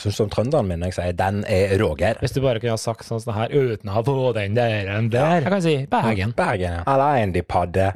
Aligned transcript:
Syns 0.00 0.16
som 0.16 0.30
trønderen 0.32 0.64
min 0.68 0.80
jeg 0.86 0.94
sier 0.96 1.12
'den 1.12 1.42
er 1.44 1.76
Roger'? 1.76 2.16
Hvis 2.22 2.32
du 2.32 2.40
bare 2.40 2.60
kunne 2.60 2.72
ha 2.72 2.80
sagt 2.80 3.04
sånn 3.04 3.20
sånn 3.20 3.34
her 3.36 3.52
uten 3.52 3.90
å 3.92 4.02
få 4.06 4.32
den 4.32 4.56
der, 4.56 4.86
den 4.88 5.10
der. 5.12 5.42
Jeg 5.42 5.52
kan 5.52 5.62
si 5.62 5.86
Bergen. 5.90 6.32
Bergen, 6.36 6.72
ja. 6.80 6.82
Eller 6.88 7.20
en 7.20 7.32
de 7.36 7.42
padde. 7.42 7.92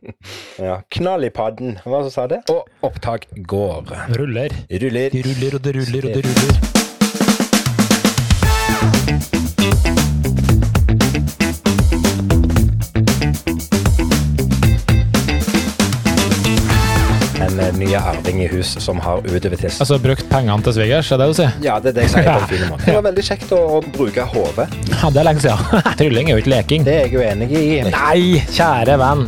ja. 0.68 0.80
Knall 0.96 1.24
i 1.28 1.30
padden. 1.30 1.78
Hva 1.84 2.02
som 2.08 2.10
sa 2.10 2.26
det? 2.26 2.40
Og 2.48 2.64
opptak 2.88 3.28
går. 3.36 3.84
Ruller. 4.16 4.48
Ruller. 4.72 5.10
De 5.12 5.22
ruller 5.28 5.54
og 5.60 5.64
det 5.64 5.76
ruller 5.76 6.08
og 6.08 6.14
det 6.16 6.24
ruller. 6.24 6.72
Eh, 17.92 18.06
arving 18.08 18.42
i 18.42 18.46
hus 18.48 18.84
som 18.84 19.00
har 19.00 19.18
utover 19.18 19.56
tiss. 19.56 19.80
Altså 19.80 19.98
brukt 20.00 20.24
pengene 20.30 20.64
til 20.64 20.72
svigers, 20.78 21.10
er 21.12 21.20
det 21.20 21.26
du 21.28 21.34
sier? 21.36 21.56
Ja, 21.64 21.74
det 21.82 21.92
er 21.92 21.96
det 21.98 22.06
jeg 22.06 22.12
sier 22.14 22.28
på 22.28 22.38
en 22.38 22.48
fin 22.48 22.62
måte. 22.70 22.86
Det 22.86 22.94
var 22.96 23.04
veldig 23.04 23.24
kjekt 23.26 23.52
å, 23.52 23.58
å 23.76 23.80
bruke 23.84 24.24
hodet. 24.32 24.66
Ja, 24.88 25.10
det 25.12 25.20
er 25.20 25.26
lenge 25.28 25.44
siden. 25.44 25.82
Trylling 26.00 26.30
er 26.30 26.38
jo 26.38 26.42
ikke 26.44 26.52
leking. 26.54 26.86
Det 26.86 26.94
er 26.94 27.04
jeg 27.04 27.12
jo 27.18 27.24
enig 27.26 27.50
i. 27.52 27.64
Nei, 27.92 28.40
kjære 28.48 28.96
venn. 29.02 29.26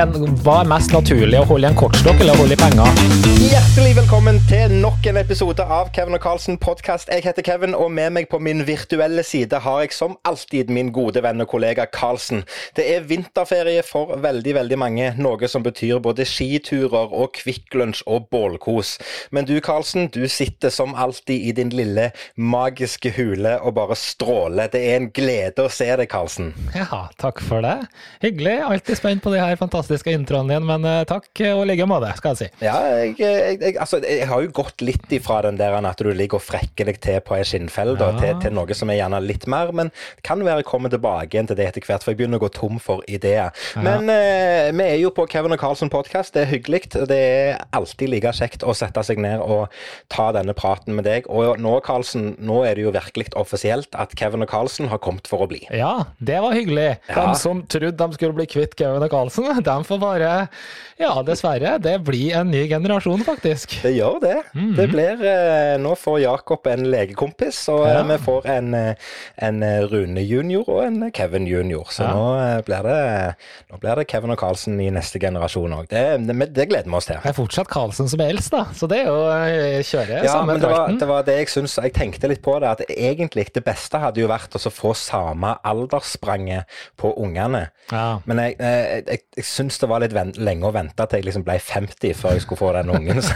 En, 0.00 0.16
hva 0.46 0.60
er 0.62 0.70
mest 0.70 0.94
naturlig, 0.96 1.36
å 1.42 1.48
holde 1.50 1.68
i 1.68 1.70
en 1.74 1.76
kortstokk 1.76 2.22
eller 2.22 2.32
å 2.32 2.40
holde 2.40 2.56
i 2.56 2.60
penger? 2.60 3.02
Hjertelig 3.46 3.92
velkommen 3.98 4.40
til 4.48 4.72
nok 4.80 5.10
en 5.12 5.20
episode 5.20 5.68
av 5.76 5.92
Kevin 5.92 6.16
og 6.16 6.24
Carlsen 6.24 6.56
podkast. 6.62 7.12
Jeg 7.12 7.26
heter 7.26 7.44
Kevin, 7.44 7.76
og 7.76 7.92
med 7.92 8.16
meg 8.16 8.30
på 8.32 8.40
min 8.40 8.64
virtuelle 8.68 9.26
side 9.26 9.60
har 9.66 9.84
jeg 9.84 9.92
som 9.92 10.16
alltid 10.24 10.72
min 10.72 10.88
gode 10.94 11.20
venn 11.26 11.44
og 11.44 11.50
kollega 11.52 11.84
Carlsen. 11.92 12.46
Det 12.78 12.88
er 12.94 13.04
vinterferie 13.12 13.84
for 13.84 14.16
veldig, 14.24 14.56
veldig 14.62 14.80
mange, 14.80 15.12
noe 15.20 15.52
som 15.52 15.66
betyr 15.66 16.00
både 16.00 16.24
skiturer 16.24 17.12
og 17.12 17.36
Kvikk 17.36 17.76
Lunsj 17.76 18.05
og 18.06 18.28
bålkos. 18.32 18.96
Men 19.34 19.46
du, 19.48 19.54
Karlsen, 19.64 20.08
du 20.14 20.22
sitter 20.30 20.70
som 20.74 20.94
alltid 20.94 21.48
i 21.48 21.52
din 21.56 21.70
lille 21.74 22.10
magiske 22.38 23.10
hule 23.16 23.56
og 23.66 23.74
bare 23.76 23.96
stråler. 23.98 24.70
Det 24.72 24.82
er 24.90 24.98
en 25.00 25.08
glede 25.14 25.64
å 25.66 25.70
se 25.72 25.88
deg, 25.98 26.08
Karlsen. 26.12 26.52
Ja, 26.76 27.06
takk 27.20 27.40
for 27.44 27.64
det. 27.64 27.74
Hyggelig. 28.22 28.56
Alltid 28.66 28.98
spent 29.00 29.24
på 29.24 29.32
de 29.34 29.40
her 29.42 29.56
fantastiske 29.60 30.12
introene 30.14 30.54
dine, 30.56 30.66
men 30.68 30.86
eh, 30.88 31.02
takk 31.08 31.28
og 31.52 31.64
like 31.68 31.86
måte, 31.88 32.12
skal 32.18 32.34
jeg 32.36 32.40
si. 32.44 32.64
Ja, 32.66 32.76
jeg, 33.00 33.16
jeg, 33.20 33.58
jeg, 33.62 33.76
altså, 33.82 34.00
jeg 34.04 34.28
har 34.30 34.44
jo 34.46 34.52
gått 34.60 34.84
litt 34.86 35.10
ifra 35.16 35.40
den 35.48 35.58
der 35.60 35.74
at 35.76 36.00
du 36.02 36.10
ligger 36.14 36.38
og 36.40 36.44
frekker 36.46 36.88
deg 36.90 37.00
til 37.04 37.20
på 37.26 37.36
ei 37.38 37.44
skinnfelle, 37.46 37.96
Ja. 37.96 38.12
til, 38.20 38.34
til 38.42 38.54
noe 38.56 38.74
som 38.76 38.90
er 38.92 38.98
gjerne 39.00 39.18
litt 39.24 39.46
mer, 39.50 39.70
men 39.74 39.88
det 39.90 40.24
kan 40.26 40.42
være 40.44 40.60
jeg 40.62 40.68
kommer 40.68 40.92
tilbake 40.92 41.34
igjen 41.34 41.48
til 41.50 41.56
det 41.58 41.66
etter 41.70 41.84
hvert, 41.86 42.04
for 42.04 42.12
jeg 42.12 42.18
begynner 42.20 42.40
å 42.40 42.44
gå 42.46 42.50
tom 42.54 42.78
for 42.82 43.02
ideer. 43.10 43.50
Men 43.80 44.08
eh, 44.12 44.70
vi 44.76 44.84
er 44.86 44.98
jo 45.00 45.10
på 45.16 45.26
Kevin 45.30 45.54
og 45.56 45.60
Karlsen 45.62 45.90
podkast, 45.92 46.34
det 46.36 46.44
er 46.44 46.50
hyggelig. 46.54 46.84
Det 47.08 47.16
er 47.18 47.64
alltid 47.76 47.95
like 48.04 48.28
kjekt 48.36 48.62
å 48.62 48.74
sette 48.76 49.00
seg 49.02 49.16
ned 49.18 49.40
og 49.40 49.68
ta 50.12 50.32
denne 50.36 50.52
praten 50.52 50.94
med 50.94 51.04
deg. 51.08 51.24
Og 51.32 51.56
nå, 51.58 51.80
Carlsen, 51.80 52.36
nå 52.38 52.64
er 52.68 52.74
det 52.74 52.82
jo 52.84 52.92
virkelig 52.92 53.32
offisielt 53.34 53.88
at 53.96 54.12
Kevin 54.18 54.42
og 54.42 54.48
Carlsen 54.48 54.88
har 54.92 54.98
kommet 54.98 55.26
for 55.26 55.46
å 55.46 55.48
bli. 55.48 55.62
Ja, 55.72 56.04
det 56.20 56.42
var 56.42 56.52
hyggelig. 56.52 56.98
Ja. 57.08 57.14
De 57.32 57.38
som 57.40 57.62
trodde 57.64 57.96
de 57.96 58.12
skulle 58.12 58.36
bli 58.36 58.44
kvitt 58.46 58.76
Kevin 58.76 59.02
og 59.02 59.10
Carlsen, 59.10 59.48
de 59.70 59.76
får 59.88 59.98
bare 60.02 60.48
Ja, 60.98 61.22
dessverre. 61.22 61.78
Det 61.80 62.02
blir 62.04 62.34
en 62.36 62.50
ny 62.50 62.66
generasjon, 62.68 63.20
faktisk. 63.24 63.78
Det 63.82 63.94
gjør 63.96 64.20
det. 64.20 64.36
Det 64.76 64.86
blir, 64.92 65.20
eh, 65.24 65.76
nå 65.80 65.94
får 65.96 66.20
Jakob 66.24 66.66
en 66.66 66.84
legekompis, 66.90 67.68
og 67.72 67.86
eh, 67.86 67.92
Ja. 67.96 68.02
vi 68.02 68.16
får 68.24 68.46
en, 68.48 68.74
eh, 68.74 68.94
en 69.38 69.62
Rune 69.88 70.20
junior 70.24 70.64
og 70.68 70.84
en 70.84 71.10
Kevin 71.12 71.46
junior. 71.46 71.84
Så 71.92 72.02
Ja. 72.02 72.12
nå, 72.12 72.62
blir 72.64 72.82
det, 72.82 73.36
nå 73.70 73.78
blir 73.80 73.94
det 73.96 74.08
Kevin 74.08 74.30
og 74.30 74.38
Carlsen 74.38 74.80
i 74.80 74.90
neste 74.90 75.20
generasjon 75.20 75.72
òg. 75.76 75.86
Det, 75.88 76.26
det, 76.26 76.52
det 76.54 76.68
gleder 76.68 76.84
vi 76.90 76.96
oss 76.96 77.06
til. 77.06 77.16
Det 77.22 77.30
er 77.30 77.32
fortsatt 77.36 77.68
Carlsen 77.68 77.85
som 77.94 78.08
er 78.20 78.32
eldst, 78.32 78.52
da. 78.54 78.64
Så 78.76 78.88
det 78.90 79.02
er 79.02 79.10
jo 79.10 79.18
eh, 79.30 79.82
kjøre 79.86 80.22
Ja, 80.24 80.32
samme 80.38 80.56
det 80.60 80.70
var, 80.70 80.92
det 80.98 81.08
var 81.08 81.26
det 81.26 81.36
jeg 81.40 81.50
syns 81.52 81.76
Jeg 81.82 81.94
tenkte 81.96 82.30
litt 82.30 82.42
på 82.44 82.56
det, 82.62 82.72
at 82.72 82.82
egentlig 82.90 83.46
det 83.54 83.62
beste 83.66 84.00
hadde 84.02 84.22
jo 84.22 84.30
vært 84.30 84.56
å 84.56 84.72
få 84.72 84.94
samme 84.96 85.54
aldersspranget 85.66 86.66
på 86.98 87.12
ungene. 87.22 87.66
Ja. 87.92 88.18
Men 88.26 88.42
jeg, 88.42 88.56
jeg, 88.58 89.04
jeg, 89.06 89.22
jeg 89.38 89.46
syns 89.46 89.78
det 89.82 89.90
var 89.90 90.02
litt 90.02 90.14
ven, 90.16 90.32
lenge 90.40 90.66
å 90.68 90.74
vente 90.74 91.06
til 91.06 91.20
jeg 91.20 91.28
liksom 91.28 91.44
ble 91.46 91.58
50 91.62 92.16
før 92.18 92.36
jeg 92.36 92.44
skulle 92.44 92.60
få 92.60 92.72
den 92.76 92.92
ungen. 92.96 93.22
Så, 93.26 93.34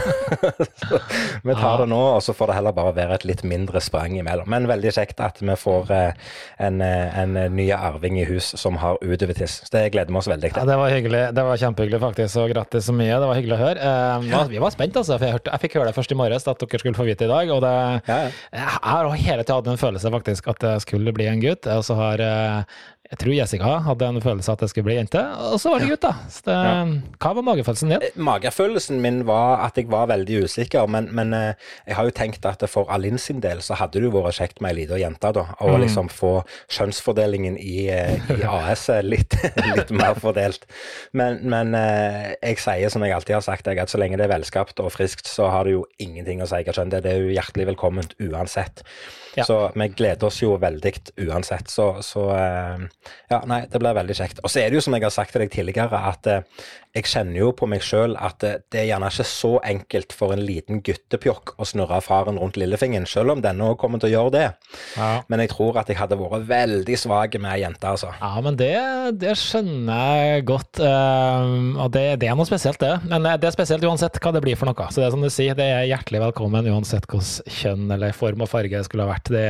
så 0.87 0.99
vi 1.43 1.53
tar 1.57 1.81
det 1.81 1.87
nå, 1.91 1.99
og 2.15 2.21
så 2.23 2.33
får 2.35 2.51
det 2.51 2.55
heller 2.57 2.75
bare 2.75 2.93
være 2.95 3.17
et 3.17 3.25
litt 3.27 3.41
mindre 3.47 3.81
sprang 3.83 4.15
imellom. 4.19 4.47
Men 4.51 4.67
veldig 4.69 4.93
kjekt 4.95 5.21
at 5.23 5.41
vi 5.41 5.55
får 5.59 5.91
eh, 5.95 6.29
en, 6.63 6.79
eh, 6.85 7.17
en 7.21 7.37
ny 7.55 7.67
arving 7.75 8.19
i 8.21 8.25
hus 8.29 8.51
som 8.59 8.77
har 8.81 8.99
utovertiss. 9.01 9.61
Så 9.65 9.73
det 9.75 9.83
gleder 9.95 10.13
vi 10.13 10.19
oss 10.21 10.29
veldig 10.31 10.51
til. 10.51 10.61
Ja, 10.61 10.67
det 10.69 10.77
var 10.79 10.93
hyggelig. 10.93 11.23
Det 11.37 11.45
var 11.47 11.61
kjempehyggelig, 11.63 12.01
faktisk. 12.03 12.39
Og 12.43 12.53
grattis 12.53 12.87
så 12.89 12.95
mye. 12.95 13.11
Det 13.13 13.29
var 13.31 13.39
hyggelig 13.39 13.57
å 13.57 13.61
høre. 13.61 13.91
Eh, 13.91 14.29
ja, 14.41 14.47
vi 14.51 14.61
var 14.63 14.73
spent, 14.73 14.97
altså. 14.99 15.17
For 15.17 15.27
jeg, 15.27 15.37
hørte, 15.37 15.51
jeg 15.53 15.63
fikk 15.65 15.77
høre 15.79 15.89
det 15.91 15.95
først 15.97 16.11
i 16.15 16.17
morges 16.19 16.47
at 16.47 16.63
dere 16.63 16.81
skulle 16.81 16.97
få 16.97 17.07
vite 17.07 17.27
i 17.27 17.31
dag. 17.31 17.53
Og 17.55 17.61
det, 17.65 17.73
Ja, 18.09 18.17
ja. 18.25 18.31
jeg 18.57 18.67
har 18.91 19.11
hele 19.15 19.43
tida 19.45 19.59
hatt 19.61 19.71
en 19.71 19.81
følelse 19.81 20.11
faktisk 20.13 20.47
at 20.51 20.59
det 20.65 20.75
skulle 20.85 21.13
bli 21.15 21.29
en 21.31 21.43
gutt. 21.43 21.69
Og 21.71 21.83
så 21.87 21.97
har 21.99 22.23
eh, 22.25 22.79
jeg 23.11 23.19
tror 23.19 23.33
Jessica 23.35 23.69
hadde 23.83 24.07
en 24.07 24.21
følelse 24.23 24.53
at 24.53 24.61
det 24.63 24.69
skulle 24.71 24.87
bli 24.87 24.93
jente, 24.95 25.19
og 25.19 25.57
så 25.59 25.73
var 25.73 25.81
det 25.83 25.89
gutt, 25.91 26.05
da. 26.05 26.11
Så 26.31 26.45
det, 26.45 26.59
Hva 27.19 27.33
var 27.35 27.43
magefølelsen 27.43 27.91
din? 27.91 28.05
Magefølelsen 28.23 29.01
min 29.03 29.17
var 29.27 29.65
at 29.65 29.75
jeg 29.75 29.89
var 29.91 30.07
veldig 30.07 30.45
usikker, 30.45 30.87
men, 30.87 31.09
men 31.11 31.35
eh, 31.35 31.59
jeg 31.89 31.97
har 31.97 32.07
jo 32.07 32.13
tenkt 32.15 32.47
at 32.47 32.63
for 32.71 32.87
Alin 32.93 33.19
sin 33.19 33.43
del 33.43 33.59
så 33.65 33.75
hadde 33.81 33.99
det 33.99 34.07
jo 34.07 34.13
vært 34.15 34.39
kjekt 34.39 34.63
med 34.63 34.71
ei 34.71 34.79
lita 34.79 35.01
jente, 35.01 35.33
da. 35.35 35.43
Og 35.59 35.81
liksom 35.83 36.07
få 36.07 36.37
kjønnsfordelingen 36.71 37.59
i, 37.59 37.89
eh, 37.91 38.31
i 38.31 38.47
AS 38.47 38.87
litt, 39.03 39.35
litt 39.75 39.91
mer 39.91 40.15
fordelt. 40.23 40.63
Men, 41.11 41.41
men 41.51 41.75
eh, 41.75 42.31
jeg 42.39 42.63
sier 42.63 42.95
som 42.95 43.03
jeg 43.03 43.17
alltid 43.17 43.41
har 43.41 43.43
sagt, 43.43 43.67
at 43.67 43.91
så 43.91 43.99
lenge 43.99 44.21
det 44.21 44.29
er 44.29 44.37
velskapt 44.37 44.79
og 44.79 44.93
friskt, 44.95 45.27
så 45.27 45.51
har 45.51 45.67
det 45.67 45.75
jo 45.75 45.83
ingenting 45.99 46.39
å 46.39 46.47
si 46.47 46.63
hva 46.63 46.79
kjønn 46.79 46.95
det 46.95 47.01
er. 47.01 47.09
Det 47.09 47.17
er 47.17 47.25
jo 47.27 47.35
hjertelig 47.35 47.73
velkomment 47.73 48.15
uansett. 48.23 48.85
Ja. 49.35 49.45
Så 49.47 49.71
vi 49.75 49.87
gleder 49.95 50.27
oss 50.27 50.41
jo 50.41 50.55
veldig 50.59 50.93
uansett. 51.27 51.69
Så, 51.71 51.87
så 52.03 52.25
eh, 52.35 52.83
ja, 53.31 53.41
nei, 53.47 53.61
det 53.71 53.79
blir 53.79 53.95
veldig 53.95 54.17
kjekt. 54.17 54.41
Og 54.43 54.51
så 54.51 54.63
er 54.63 54.69
det 54.71 54.79
jo 54.79 54.83
som 54.83 54.95
jeg 54.97 55.05
har 55.05 55.13
sagt 55.15 55.35
til 55.35 55.45
deg 55.45 55.53
tidligere, 55.53 56.01
at 56.11 56.27
eh, 56.27 56.65
jeg 56.91 57.07
kjenner 57.07 57.39
jo 57.39 57.51
på 57.55 57.67
meg 57.71 57.83
sjøl 57.85 58.17
at 58.19 58.41
det, 58.43 58.51
det 58.73 58.81
er 58.81 58.87
gjerne 58.89 59.07
ikke 59.13 59.25
så 59.27 59.51
enkelt 59.63 60.11
for 60.15 60.35
en 60.35 60.41
liten 60.43 60.81
guttepjokk 60.83 61.53
å 61.55 61.67
snurre 61.67 62.01
faren 62.03 62.39
rundt 62.41 62.57
lillefingeren, 62.59 63.07
selv 63.07 63.31
om 63.35 63.43
denne 63.43 63.69
òg 63.71 63.77
kommer 63.79 64.01
til 64.01 64.09
å 64.09 64.11
gjøre 64.11 64.33
det. 64.35 64.43
Ja. 64.97 65.11
Men 65.31 65.43
jeg 65.43 65.53
tror 65.53 65.79
at 65.79 65.87
jeg 65.87 65.99
hadde 66.01 66.17
vært 66.19 66.49
veldig 66.49 66.97
svak 66.99 67.37
med 67.39 67.47
ei 67.53 67.61
jente, 67.63 67.87
altså. 67.87 68.11
Ja, 68.19 68.33
men 68.43 68.59
det, 68.59 68.73
det 69.21 69.37
skjønner 69.39 70.19
jeg 70.19 70.45
godt. 70.49 70.81
Uh, 70.83 71.79
og 71.85 71.93
det, 71.95 72.03
det 72.19 72.27
er 72.27 72.35
noe 72.35 72.49
spesielt, 72.49 72.81
det. 72.83 72.91
Men 73.07 73.23
eh, 73.29 73.37
det 73.39 73.47
er 73.47 73.55
spesielt 73.55 73.87
uansett 73.87 74.19
hva 74.19 74.33
det 74.35 74.43
blir 74.43 74.59
for 74.59 74.67
noe. 74.67 74.89
Så 74.91 74.99
det 74.99 75.07
er 75.07 75.15
som 75.15 75.23
du 75.23 75.31
sier, 75.31 75.55
det 75.55 75.69
er 75.71 75.87
hjertelig 75.93 76.25
velkommen 76.25 76.67
uansett 76.73 77.07
hvilket 77.07 77.55
kjønn 77.61 77.87
eller 77.95 78.15
form 78.15 78.43
og 78.43 78.51
farge 78.51 78.75
det 78.75 78.83
skulle 78.89 79.07
ha 79.07 79.13
vært. 79.13 79.31
Det, 79.31 79.47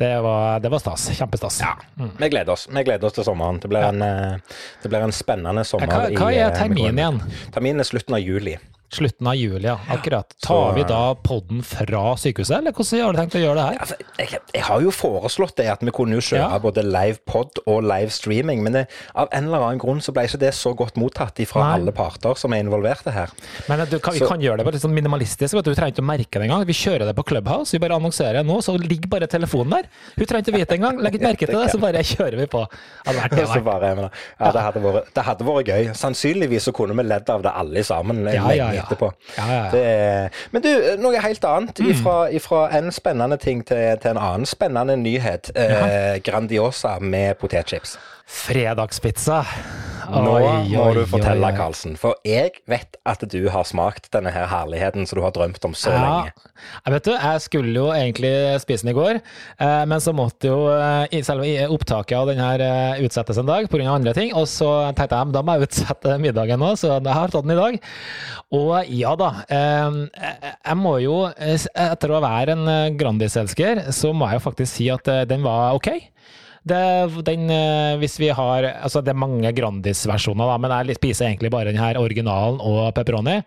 det, 0.00 0.10
var, 0.24 0.64
det 0.64 0.72
var 0.72 0.80
stas. 0.80 1.10
Kjempestas. 1.18 1.60
Ja, 1.60 1.76
vi 1.98 2.32
gleder 2.32 2.56
oss. 2.56 2.68
Vi 2.72 2.88
gleder 2.88 3.10
oss 3.10 3.18
til 3.20 3.28
sommeren. 3.28 3.60
Det 3.60 3.68
blir, 3.68 3.84
en, 3.84 4.00
eh, 4.00 4.58
det 4.82 4.92
blir 4.92 5.04
en 5.04 5.14
spennende 5.14 5.66
sommer. 5.68 5.92
Hva, 5.92 6.08
hva 6.16 6.32
i, 6.32 6.37
er 6.46 6.54
termin 6.56 6.98
igjen? 6.98 7.20
Terminen 7.54 7.84
er 7.84 7.88
slutten 7.88 8.16
av 8.18 8.22
juli. 8.24 8.56
Slutten 8.90 9.26
av 9.28 9.34
juli, 9.36 9.66
ja. 9.68 9.74
Akkurat. 9.92 10.32
Tar 10.40 10.72
vi 10.74 10.82
da 10.88 11.12
podden 11.14 11.60
fra 11.62 12.14
sykehuset, 12.16 12.56
eller 12.58 12.72
hvordan 12.72 13.02
har 13.04 13.12
du 13.12 13.18
tenkt 13.20 13.34
å 13.36 13.42
gjøre 13.42 13.56
det 13.58 13.64
her? 13.66 13.78
Altså, 13.84 13.96
jeg, 14.18 14.38
jeg 14.54 14.62
har 14.64 14.80
jo 14.80 14.92
foreslått 14.96 15.56
det 15.60 15.66
at 15.68 15.82
vi 15.84 15.92
kunne 15.92 16.16
jo 16.16 16.22
kjøre 16.24 16.46
Ja. 16.54 16.58
både 16.62 16.82
live 16.86 17.18
pod 17.28 17.60
og 17.66 17.82
live 17.84 18.08
streaming, 18.14 18.62
men 18.64 18.72
det, 18.78 18.84
av 19.14 19.28
en 19.36 19.44
eller 19.50 19.66
annen 19.66 19.78
grunn 19.82 20.00
så 20.00 20.14
ble 20.16 20.24
ikke 20.24 20.40
det 20.40 20.54
så 20.56 20.72
godt 20.78 20.96
mottatt 20.96 21.36
fra 21.50 21.66
Nei. 21.66 21.74
alle 21.76 21.92
parter 21.92 22.34
som 22.40 22.52
er 22.56 22.62
involverte 22.64 23.12
her. 23.12 23.28
Men 23.68 23.84
du, 23.90 23.98
kan, 23.98 24.14
vi 24.16 24.20
Så- 24.24 24.28
kan 24.32 24.40
gjøre 24.40 24.56
det 24.62 24.64
bare 24.64 24.78
litt 24.78 24.82
sånn 24.86 24.96
minimalistisk. 24.96 25.52
Vet 25.54 25.64
du. 25.64 25.70
du 25.74 25.76
trenger 25.76 25.92
ikke 25.92 26.04
å 26.06 26.08
merke 26.08 26.40
det 26.40 26.48
engang. 26.48 26.64
Vi 26.66 26.72
kjører 26.72 27.04
det 27.06 27.14
på 27.16 27.26
Clubhouse. 27.28 27.72
Vi 27.72 27.78
bare 27.78 27.94
annonserer 28.00 28.42
nå, 28.42 28.56
så 28.64 28.72
ligger 28.80 29.08
bare 29.08 29.26
telefonen 29.28 29.70
der. 29.76 29.90
Hun 30.16 30.24
trenger 30.26 30.48
ikke 30.48 30.56
vite 30.58 30.70
det 30.72 30.78
engang. 30.80 30.96
legger 31.04 31.18
ikke 31.20 31.28
merke 31.32 31.46
til 31.46 31.58
det, 31.60 31.70
så 31.70 31.78
bare 31.78 32.00
kjører 32.02 32.36
vi 32.40 32.46
på. 32.46 32.64
Hadde 33.04 33.28
det. 33.36 33.46
Vært. 33.52 33.64
bare, 33.64 33.92
ja, 34.40 34.50
det, 34.56 34.62
hadde 34.64 34.80
vært, 34.82 35.12
det 35.14 35.24
hadde 35.28 35.44
vært 35.44 35.68
gøy. 35.74 35.92
Sannsynligvis 35.94 36.68
så 36.70 36.72
kunne 36.72 36.96
vi 36.96 37.04
ledd 37.04 37.28
av 37.30 37.42
det 37.44 37.52
alle 37.52 37.84
sammen 37.84 38.24
Ja, 38.32 38.48
ja, 38.56 38.72
ja. 38.72 38.77
Etterpå. 38.82 39.12
Ja, 39.36 39.46
ja, 39.52 39.64
ja. 39.64 39.70
Det, 39.72 40.30
men 40.50 40.64
du, 40.64 40.70
noe 41.02 41.22
helt 41.22 41.44
annet. 41.44 41.80
Mm. 41.80 41.90
Ifra, 41.94 42.16
ifra 42.34 42.62
en 42.78 42.92
spennende 42.94 43.36
ting 43.36 43.64
til, 43.66 43.98
til 44.02 44.14
en 44.14 44.22
annen 44.22 44.46
spennende 44.48 44.96
nyhet. 44.96 45.52
Eh, 45.56 46.18
Grandiosa 46.24 46.98
med 47.00 47.34
potetchips. 47.40 47.98
Fredagspizza. 48.28 49.42
Nå 50.08 50.20
må 50.72 50.84
du 50.96 51.02
fortelle. 51.08 51.48
Karlsen. 51.56 51.94
For 52.00 52.16
jeg 52.24 52.54
vet 52.70 52.96
at 53.08 53.24
du 53.28 53.42
har 53.52 53.66
smakt 53.68 54.06
denne 54.14 54.30
her 54.32 54.46
herligheten 54.48 55.04
som 55.08 55.18
du 55.18 55.22
har 55.24 55.34
drømt 55.36 55.64
om 55.68 55.74
så 55.76 55.90
Ja, 55.92 55.98
lenge. 56.00 56.32
jeg 56.86 56.94
vet 56.94 57.04
du, 57.04 57.10
jeg 57.12 57.42
skulle 57.44 57.74
jo 57.74 57.86
egentlig 57.92 58.32
spise 58.62 58.86
den 58.86 58.92
i 58.94 58.96
går, 58.96 59.18
eh, 59.60 59.84
men 59.90 60.00
så 60.00 60.14
måtte 60.16 60.48
jo 60.48 60.62
eh, 60.72 61.20
selve 61.24 61.44
i- 61.48 61.66
opptaket 61.68 62.16
av 62.16 62.26
den 62.30 62.40
her 62.40 62.60
eh, 62.64 63.02
utsettes 63.04 63.36
en 63.40 63.46
dag 63.48 63.68
pga. 63.68 63.84
andre 63.92 64.14
ting. 64.16 64.32
Og 64.34 64.46
så 64.48 64.70
tenkte 64.96 65.18
jeg 65.18 65.32
da 65.36 65.42
må 65.42 65.58
jeg 65.58 65.68
utsette 65.68 66.18
middagen 66.24 66.60
nå, 66.60 66.72
så 66.80 66.94
jeg 67.02 67.14
har 67.20 67.28
tatt 67.28 67.44
den 67.48 67.56
i 67.56 67.60
dag. 67.60 67.80
Og 68.52 68.88
ja 68.88 69.14
da, 69.16 69.32
eh, 69.48 70.04
jeg- 70.64 70.76
må 70.78 70.96
jo, 71.04 71.18
eh, 71.36 71.58
etter 71.74 72.08
å 72.16 72.22
være 72.24 72.56
en 72.56 72.68
eh, 72.68 72.90
Grandis-elsker, 72.96 73.88
så 73.92 74.14
må 74.16 74.28
jeg 74.30 74.40
jo 74.40 74.46
faktisk 74.50 74.72
si 74.72 74.88
at 74.94 75.08
eh, 75.08 75.24
den 75.28 75.42
var 75.44 75.74
ok. 75.76 75.90
Det, 76.68 77.24
den, 77.26 77.48
eh, 77.54 77.96
hvis 78.02 78.18
vi 78.20 78.28
har, 78.34 78.68
altså 78.84 79.00
det 79.04 79.12
er 79.14 79.18
mange 79.18 79.52
Grandis-versjoner, 79.56 80.46
da, 80.52 80.58
men 80.60 80.74
jeg 80.88 80.96
spiser 81.00 81.28
egentlig 81.30 81.50
bare 81.54 81.70
den 81.72 81.80
her 81.80 81.98
originalen 82.00 82.60
og 82.60 82.92
pepperoni. 82.96 83.40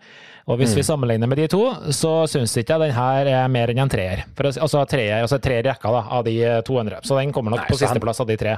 Og 0.50 0.56
hvis 0.58 0.72
vi 0.74 0.82
sammenligner 0.82 1.28
med 1.30 1.38
de 1.38 1.44
to, 1.46 1.60
så 1.94 2.24
syns 2.26 2.56
ikke 2.58 2.74
jeg 2.74 2.82
den 2.88 2.94
her 2.96 3.28
er 3.30 3.48
mer 3.48 3.70
enn 3.70 3.78
en 3.78 3.88
treer. 3.92 4.24
For, 4.34 4.48
å 4.48 4.50
si- 4.50 4.58
altså 4.64 4.80
treer, 4.90 5.20
altså 5.22 5.38
tre 5.38 5.60
rekker 5.62 5.94
da, 5.94 6.00
av 6.18 6.24
de 6.26 6.34
eh, 6.42 6.56
200. 6.66 6.98
Så 7.06 7.14
den 7.20 7.30
kommer 7.32 7.54
nok 7.54 7.60
Nei, 7.62 7.68
på 7.70 7.76
han- 7.78 7.82
sisteplass 7.84 8.18
av 8.20 8.26
de 8.26 8.36
tre. 8.40 8.56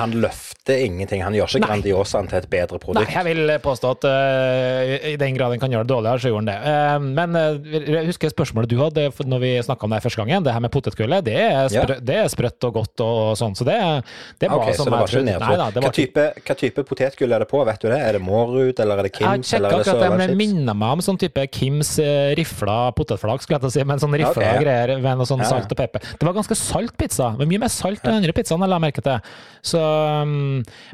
Han 0.00 0.10
løfter 0.18 0.61
ingenting. 0.70 1.22
Han 1.24 1.34
gjør 1.34 1.56
ikke. 1.56 1.66
Grandiosaen 1.66 2.28
til 2.30 2.38
et 2.38 2.48
bedre 2.50 2.78
produkt. 2.78 3.00
Nei, 3.02 3.14
jeg 3.16 3.26
vil 3.26 3.52
påstå 3.64 3.90
at 3.96 4.06
uh, 4.06 5.08
i 5.10 5.16
den 5.18 5.34
grad 5.34 5.54
en 5.54 5.62
kan 5.62 5.72
gjøre 5.72 5.86
det 5.86 5.90
dårligere, 5.90 6.22
så 6.22 6.30
gjorde 6.30 6.42
han 6.42 6.50
det. 6.52 6.58
Uh, 6.62 7.08
men 7.18 7.38
uh, 7.38 7.80
jeg 7.96 8.06
husker 8.10 8.32
spørsmålet 8.32 8.70
du 8.70 8.76
hadde 8.78 9.08
når 9.26 9.42
vi 9.42 9.52
snakka 9.66 9.88
om 9.88 9.96
det 9.96 10.02
første 10.04 10.22
gangen. 10.22 10.46
Det 10.46 10.54
her 10.54 10.62
med 10.62 10.72
potetgullet, 10.74 11.26
det, 11.26 11.38
er 11.40 11.96
det 11.98 12.18
er 12.22 12.30
sprøtt 12.32 12.68
og 12.68 12.76
godt 12.78 13.04
og 13.06 13.20
sånn. 13.40 13.56
Så 13.58 13.66
det, 13.66 13.78
det 14.42 14.50
var 14.52 14.62
Ok, 14.62 14.70
så 14.76 14.84
som 14.84 14.92
det 14.92 15.00
var 15.00 15.10
ikke 15.10 15.24
nedtur. 15.26 15.62
Hva 15.62 15.82
ikke 15.82 15.94
type, 15.98 16.26
hva 16.46 16.58
type 16.62 16.86
potetgull 16.92 17.36
er 17.36 17.44
det 17.44 17.50
på, 17.50 17.64
vet 17.66 17.82
du 17.82 17.88
det? 17.90 17.98
Er 17.98 18.18
det 18.18 18.22
Mårud, 18.22 18.84
eller 18.84 19.02
er 19.02 19.08
det 19.08 19.14
Kims, 19.16 19.54
eller 19.56 19.72
er 19.72 19.82
det 19.82 19.82
akkurat 19.82 20.06
Jeg 20.06 20.14
men 20.14 20.22
Sørlandschips? 20.22 20.40
minner 20.42 20.78
meg 20.84 20.96
om 20.98 21.04
sånn 21.08 21.20
type 21.22 21.46
Kims 21.58 21.92
rifla 22.38 22.78
potetflak, 22.96 23.42
skulle 23.42 23.58
jeg 23.58 23.66
til 23.66 23.72
å 23.72 23.74
si, 23.74 23.86
med 23.88 24.02
sånn 24.02 24.18
rifla 24.20 24.52
Ok. 24.52 24.62
greier 24.62 24.94
med 25.02 25.20
noe 25.20 25.28
sånn 25.28 25.42
Ja, 25.42 25.48
ja. 25.48 25.56
salt 25.56 25.74
og 25.74 25.78
pepper. 25.78 26.04
Det 26.18 26.28
var 26.28 26.36
ganske 26.36 26.56
salt 26.58 26.94
pizza, 27.00 27.32
men 27.38 27.50
mye 27.50 27.64
mer 27.64 27.72
salt 27.72 28.04
enn 28.06 28.20
andre 28.20 28.34
pizzaene 28.36 28.68
jeg 28.70 28.84
merke 28.86 29.04
til. 29.04 29.34
Så, 29.62 29.80
um, 29.80 30.51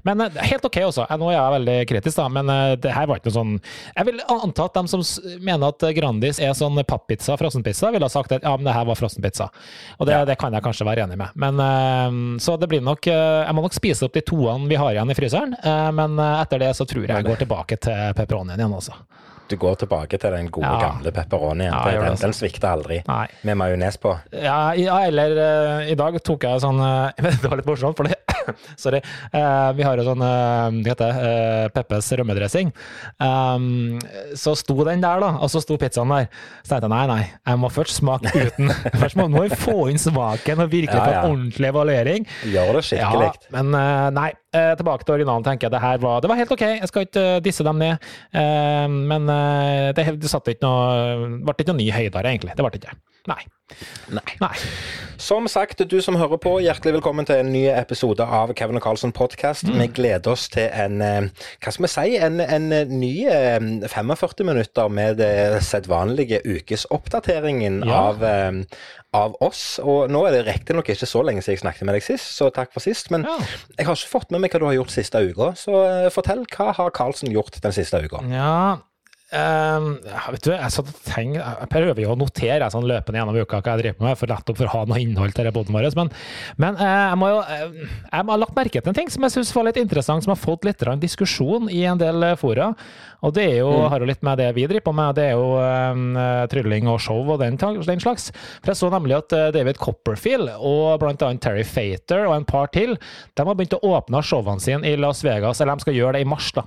men 0.09 0.21
eh, 0.25 0.39
helt 0.51 0.65
ok 0.69 0.79
også. 0.89 1.07
Eh, 1.11 1.19
Nå 1.21 1.29
er 1.31 1.37
jeg 1.39 1.55
veldig 1.57 1.77
kritisk, 1.91 2.17
da, 2.21 2.27
men 2.33 2.53
eh, 2.55 2.75
det 2.85 2.93
her 2.95 3.09
var 3.11 3.21
ikke 3.21 3.31
noe 3.31 3.37
sånn 3.39 3.53
Jeg 3.97 4.09
vil 4.11 4.23
anta 4.35 4.67
at 4.69 4.79
de 4.79 4.93
som 4.93 5.05
mener 5.45 5.73
at 5.73 5.87
Grandis 5.99 6.41
er 6.45 6.55
sånn 6.59 6.79
pappizza, 6.89 7.37
frossenpizza, 7.41 7.91
ville 7.95 8.07
ha 8.09 8.13
sagt 8.13 8.33
at 8.37 8.47
ja, 8.47 8.55
men 8.57 8.69
det 8.69 8.75
her 8.77 8.87
var 8.89 8.99
frossenpizza. 9.01 9.49
Og 9.99 10.07
det, 10.09 10.17
Ja. 10.19 10.25
det 10.29 10.39
kan 10.41 10.53
jeg 10.57 10.63
kanskje 10.67 10.87
være 10.89 11.07
enig 11.07 11.19
med. 11.21 11.35
Men, 11.35 11.61
eh, 11.61 12.39
så 12.45 12.57
det 12.61 12.69
blir 12.71 12.85
nok 12.85 13.07
Jeg 13.09 13.55
må 13.57 13.63
nok 13.65 13.75
spise 13.77 14.05
opp 14.07 14.13
de 14.15 14.23
toene 14.27 14.69
vi 14.69 14.77
har 14.79 14.93
igjen 14.93 15.11
i 15.11 15.17
fryseren, 15.17 15.55
men 15.95 16.19
etter 16.19 16.59
det 16.63 16.73
så 16.77 16.85
tror 16.89 17.05
jeg 17.07 17.15
jeg 17.15 17.25
går 17.27 17.41
tilbake 17.45 17.79
til 17.81 18.13
pepperonien 18.19 18.59
igjen, 18.59 18.75
altså. 18.75 18.95
Du 19.49 19.57
går 19.57 19.79
tilbake 19.81 20.19
til 20.21 20.35
den 20.35 20.51
gode, 20.53 20.67
Ja. 20.69 20.91
gamle 20.91 21.11
pepperonien. 21.15 21.73
Ja, 21.73 21.85
den, 21.91 22.11
altså. 22.11 22.27
den 22.27 22.35
svikter 22.37 22.69
aldri. 22.75 22.99
Nei. 23.09 23.27
Med 23.49 23.57
majones 23.57 23.97
på. 23.97 24.13
Ja, 24.33 24.75
eller 24.75 25.39
i 25.89 25.95
dag 25.97 26.19
tok 26.23 26.45
jeg 26.45 26.61
sånn 26.61 26.81
eh, 26.85 27.13
Det 27.43 27.49
var 27.49 27.57
litt 27.63 27.71
morsomt, 27.71 27.97
for 27.97 28.05
det 28.05 28.19
Sorry. 28.83 29.01
Uh, 29.33 29.71
vi 29.79 29.85
har 29.87 30.01
jo 30.01 30.07
sånn 30.07 30.25
uh, 30.25 30.69
det 30.83 30.93
heter 30.93 31.19
uh, 31.19 31.67
Peppes 31.75 32.11
rømmedressing. 32.19 32.73
Um, 33.23 33.99
så 34.39 34.55
sto 34.59 34.77
den 34.87 35.03
der, 35.05 35.23
da, 35.23 35.33
og 35.43 35.53
så 35.53 35.63
sto 35.65 35.79
pizzaen 35.81 36.13
der. 36.15 36.29
Så 36.63 36.75
tenkte 36.75 36.89
jeg 36.89 36.95
nei, 36.95 37.05
nei, 37.11 37.23
jeg 37.51 37.63
må 37.63 37.71
først 37.73 37.99
smake 38.01 38.33
uten. 38.49 38.73
Først 38.99 39.19
må 39.21 39.29
vi 39.35 39.59
få 39.59 39.89
inn 39.93 40.01
smaken 40.03 40.65
og 40.65 40.73
virkelig 40.73 40.99
Ja, 40.99 41.05
få 41.05 41.15
ja. 41.15 41.23
en 41.23 41.33
ordentlig 41.33 41.73
evaluering. 41.73 42.29
Gjør 42.49 42.79
det 42.79 42.85
skikkelig. 42.89 43.31
Ja, 43.33 43.55
men 43.59 43.75
eh, 43.79 44.07
nei. 44.17 44.29
tilbake 44.79 45.05
til 45.05 45.15
originalen, 45.19 45.45
tenker 45.47 45.69
jeg. 45.69 45.75
Det 45.75 45.83
her 45.83 46.01
var, 46.03 46.23
det 46.25 46.31
var 46.31 46.41
helt 46.41 46.55
ok. 46.55 46.65
Jeg 46.81 46.91
skal 46.91 47.07
ikke 47.07 47.27
disse 47.45 47.67
dem 47.67 47.83
ned. 47.83 48.09
Men 48.33 49.29
det, 49.95 50.07
det 50.23 50.31
satt 50.33 50.49
ikke 50.51 50.65
noe, 50.65 51.37
ble 51.45 51.55
ikke 51.55 51.73
noe 51.73 51.81
ny 51.83 51.91
høydere, 51.95 52.33
egentlig. 52.33 52.57
Det 52.57 52.65
ble 52.65 52.73
det 52.75 52.83
ikke. 52.83 52.97
Nei. 53.29 53.43
Nei. 54.09 54.23
nei. 54.41 54.55
Som 55.21 55.45
sagt, 55.53 55.83
du 55.91 55.99
som 56.01 56.17
hører 56.17 56.39
på, 56.41 56.55
hjertelig 56.65 56.95
velkommen 56.97 57.27
til 57.29 57.43
en 57.43 57.51
ny 57.53 57.67
episode 57.69 58.25
av 58.25 58.55
Kevin 58.57 58.79
og 58.79 58.85
Carlsen 58.87 59.13
podkast. 59.13 59.67
Mm. 59.69 59.77
Vi 59.83 59.89
gleder 59.99 60.33
oss 60.33 60.47
til 60.55 60.71
en 60.73 61.03
eh, 61.05 61.27
hva 61.61 61.75
skal 61.75 61.85
vi 61.85 61.91
si, 61.93 62.15
en, 62.25 62.41
en 62.41 62.71
ny 62.95 63.11
eh, 63.29 63.59
45 63.93 64.47
minutter 64.49 64.89
med 64.89 65.21
det 65.21 65.61
sedvanlige 65.67 66.41
ukesoppdateringen 66.47 67.83
Ja. 67.85 68.01
av, 68.09 68.25
eh, 68.25 68.81
av 69.21 69.37
oss. 69.45 69.63
Og 69.85 70.09
nå 70.15 70.25
er 70.31 70.39
det 70.39 70.47
riktignok 70.49 70.89
ikke 70.95 71.11
så 71.11 71.21
lenge 71.27 71.45
siden 71.45 71.59
jeg 71.59 71.67
snakket 71.67 71.85
med 71.91 71.99
deg 71.99 72.09
sist, 72.09 72.33
så 72.39 72.49
takk 72.55 72.73
for 72.73 72.81
sist. 72.87 73.11
Men 73.13 73.29
Ja. 73.29 73.37
jeg 73.77 73.91
har 73.91 74.01
ikke 74.01 74.15
fått 74.17 74.31
med 74.33 74.41
meg 74.47 74.57
hva 74.57 74.65
du 74.65 74.71
har 74.71 74.79
gjort 74.81 74.97
siste 74.97 75.21
uka, 75.29 75.53
så 75.61 75.83
eh, 75.85 76.11
fortell. 76.15 76.47
Hva 76.57 76.73
har 76.81 76.97
Carlsen 76.97 77.29
gjort 77.37 77.61
den 77.61 77.77
siste 77.77 78.01
uka? 78.01 78.25
Ja 78.33 78.79
ja, 79.29 80.23
vet 80.33 80.47
du, 80.47 80.53
jeg, 80.55 80.73
satt 80.73 80.89
og 80.89 81.35
jeg 81.37 81.69
prøver 81.69 82.01
jo 82.01 82.15
å 82.15 82.17
notere 82.17 82.63
jeg, 82.63 82.73
sånn 82.73 82.87
løpende 82.89 83.21
gjennom 83.21 83.37
uka 83.37 83.59
hva 83.61 83.75
jeg 83.75 83.83
driver 83.83 84.07
med, 84.07 84.17
for 84.17 84.33
nettopp 84.33 84.57
for 84.57 84.71
å 84.71 84.73
ha 84.73 84.85
noe 84.89 85.01
innhold 85.03 85.35
til 85.37 85.51
podden 85.53 85.77
vår. 85.77 85.89
Men, 85.99 86.13
men 86.57 86.79
uh, 86.81 86.85
jeg 87.11 87.19
må 87.21 87.29
jo 87.29 87.43
uh, 87.45 87.83
jeg 88.09 88.25
må 88.25 88.33
ha 88.33 88.39
lagt 88.41 88.57
merke 88.57 88.81
til 88.81 88.93
en 88.93 88.97
ting 88.97 89.11
som 89.13 89.27
jeg 89.27 89.35
syns 89.37 89.53
var 89.53 89.67
litt 89.69 89.81
interessant, 89.81 90.25
som 90.25 90.33
har 90.33 90.41
fått 90.41 90.65
litt 90.65 90.85
diskusjon 91.03 91.69
i 91.69 91.83
en 91.91 92.01
del 92.01 92.25
eh, 92.25 92.39
fora. 92.41 92.71
Og 93.27 93.35
det 93.37 93.45
er 93.51 93.57
jo, 93.59 93.73
har 93.91 94.01
jo 94.01 94.09
litt 94.09 94.25
med 94.25 94.41
det 94.41 94.49
vi 94.57 94.65
driver 94.71 94.87
på 94.89 94.95
med, 94.97 95.19
det 95.19 95.27
er 95.29 95.37
jo 95.37 95.59
eh, 95.61 96.47
trylling 96.49 96.89
og 96.89 97.01
show 97.03 97.21
og 97.35 97.43
den, 97.43 97.59
den 97.61 98.01
slags. 98.03 98.31
For 98.63 98.73
jeg 98.73 98.81
så 98.81 98.91
nemlig 98.95 99.19
at 99.19 99.37
David 99.57 99.81
Copperfield 99.83 100.55
og 100.57 101.05
annet 101.05 101.43
Terry 101.45 101.67
Fater 101.69 102.25
og 102.31 102.39
en 102.39 102.49
par 102.49 102.73
til, 102.73 102.97
de 102.97 103.45
har 103.45 103.59
begynt 103.59 103.77
å 103.77 103.85
åpne 103.93 104.25
showene 104.25 104.65
sine 104.65 104.89
i 104.89 104.97
Las 104.97 105.21
Vegas, 105.27 105.61
eller 105.61 105.77
de 105.77 105.85
skal 105.85 105.99
gjøre 106.01 106.17
det 106.17 106.25
i 106.25 106.33
mars, 106.33 106.53
da. 106.57 106.65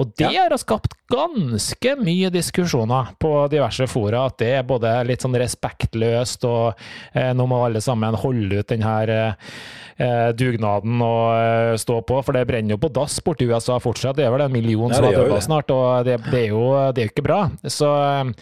Og 0.00 0.14
det 0.16 0.30
har 0.32 0.54
skapt 0.60 0.94
ganske 1.10 1.92
mye 2.00 2.30
diskusjoner 2.32 3.12
på 3.20 3.34
diverse 3.52 3.84
fora, 3.90 4.24
at 4.30 4.38
det 4.40 4.50
er 4.60 4.66
både 4.66 4.92
litt 5.08 5.24
sånn 5.24 5.36
respektløst, 5.40 6.46
og 6.48 6.80
eh, 7.12 7.32
nå 7.36 7.46
må 7.50 7.60
alle 7.66 7.82
sammen 7.84 8.16
holde 8.22 8.62
ut 8.62 8.70
denne 8.70 8.94
eh, 9.10 9.52
eh, 10.00 10.30
dugnaden 10.36 11.02
og 11.04 11.26
eh, 11.34 11.74
stå 11.80 12.00
på, 12.08 12.20
for 12.24 12.36
det 12.36 12.46
brenner 12.48 12.76
jo 12.76 12.80
på 12.80 12.92
dass 12.96 13.18
borti 13.24 13.48
USA 13.50 13.76
fortsatt. 13.82 14.16
Det 14.18 14.26
er 14.26 14.34
vel 14.34 14.46
en 14.46 14.54
million 14.54 14.94
som 14.94 15.06
har 15.06 15.18
dødd 15.18 15.36
snart, 15.44 15.72
og 15.74 16.08
det, 16.08 16.16
det, 16.30 16.46
er 16.46 16.54
jo, 16.54 16.64
det 16.94 17.04
er 17.04 17.10
jo 17.10 17.14
ikke 17.14 17.26
bra. 17.26 17.42
Så 17.66 17.90
eh, 17.90 18.32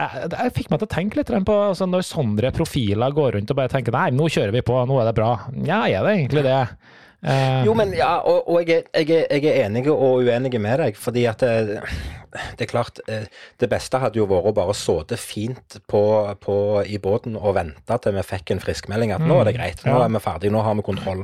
jeg, 0.00 0.32
jeg 0.32 0.56
fikk 0.60 0.72
meg 0.72 0.82
til 0.82 0.88
å 0.88 0.94
tenke 0.96 1.20
litt 1.20 1.34
på 1.48 1.58
altså, 1.68 1.88
når 1.90 2.08
sånne 2.08 2.54
profiler 2.56 3.14
går 3.16 3.36
rundt 3.36 3.52
og 3.52 3.60
bare 3.60 3.72
tenker 3.72 3.94
nei, 3.96 4.08
nå 4.16 4.30
kjører 4.32 4.54
vi 4.56 4.64
på, 4.64 4.80
nå 4.88 5.00
er 5.02 5.10
det 5.10 5.16
bra. 5.18 5.32
Ja, 5.66 5.84
er 5.84 6.06
det 6.06 6.16
egentlig 6.16 6.46
det? 6.48 6.60
Eh, 7.22 7.62
Jo, 7.66 7.74
men 7.78 7.92
ja, 7.94 8.16
og, 8.26 8.48
og 8.50 8.66
jeg, 8.66 8.82
er, 8.92 9.04
jeg, 9.06 9.26
er, 9.30 9.36
jeg 9.38 9.52
er 9.52 9.66
enig 9.68 9.84
og 9.92 10.24
uenig 10.26 10.58
med 10.60 10.80
deg, 10.82 10.96
fordi 10.98 11.22
at 11.30 11.38
det, 11.44 11.78
det 12.58 12.64
er 12.66 12.70
klart 12.72 12.98
eh, 13.06 13.28
Det 13.60 13.68
beste 13.70 14.00
hadde 14.02 14.18
jo 14.18 14.26
vært 14.26 14.48
å 14.50 14.54
bare 14.56 14.74
sitte 14.74 15.18
fint 15.20 15.76
på, 15.86 16.00
på, 16.42 16.56
i 16.82 16.98
båten 16.98 17.36
og 17.38 17.54
vente 17.60 17.98
til 18.02 18.16
vi 18.18 18.24
fikk 18.26 18.50
en 18.56 18.62
friskmelding 18.64 19.14
at 19.14 19.22
nå 19.22 19.36
er 19.38 19.50
det 19.52 19.54
greit, 19.60 19.84
nå 19.86 19.94
Ja. 19.94 20.02
er 20.08 20.10
vi 20.16 20.22
ferdige, 20.24 20.50
nå 20.56 20.64
har 20.66 20.74
vi 20.80 20.82
kontroll. 20.88 21.22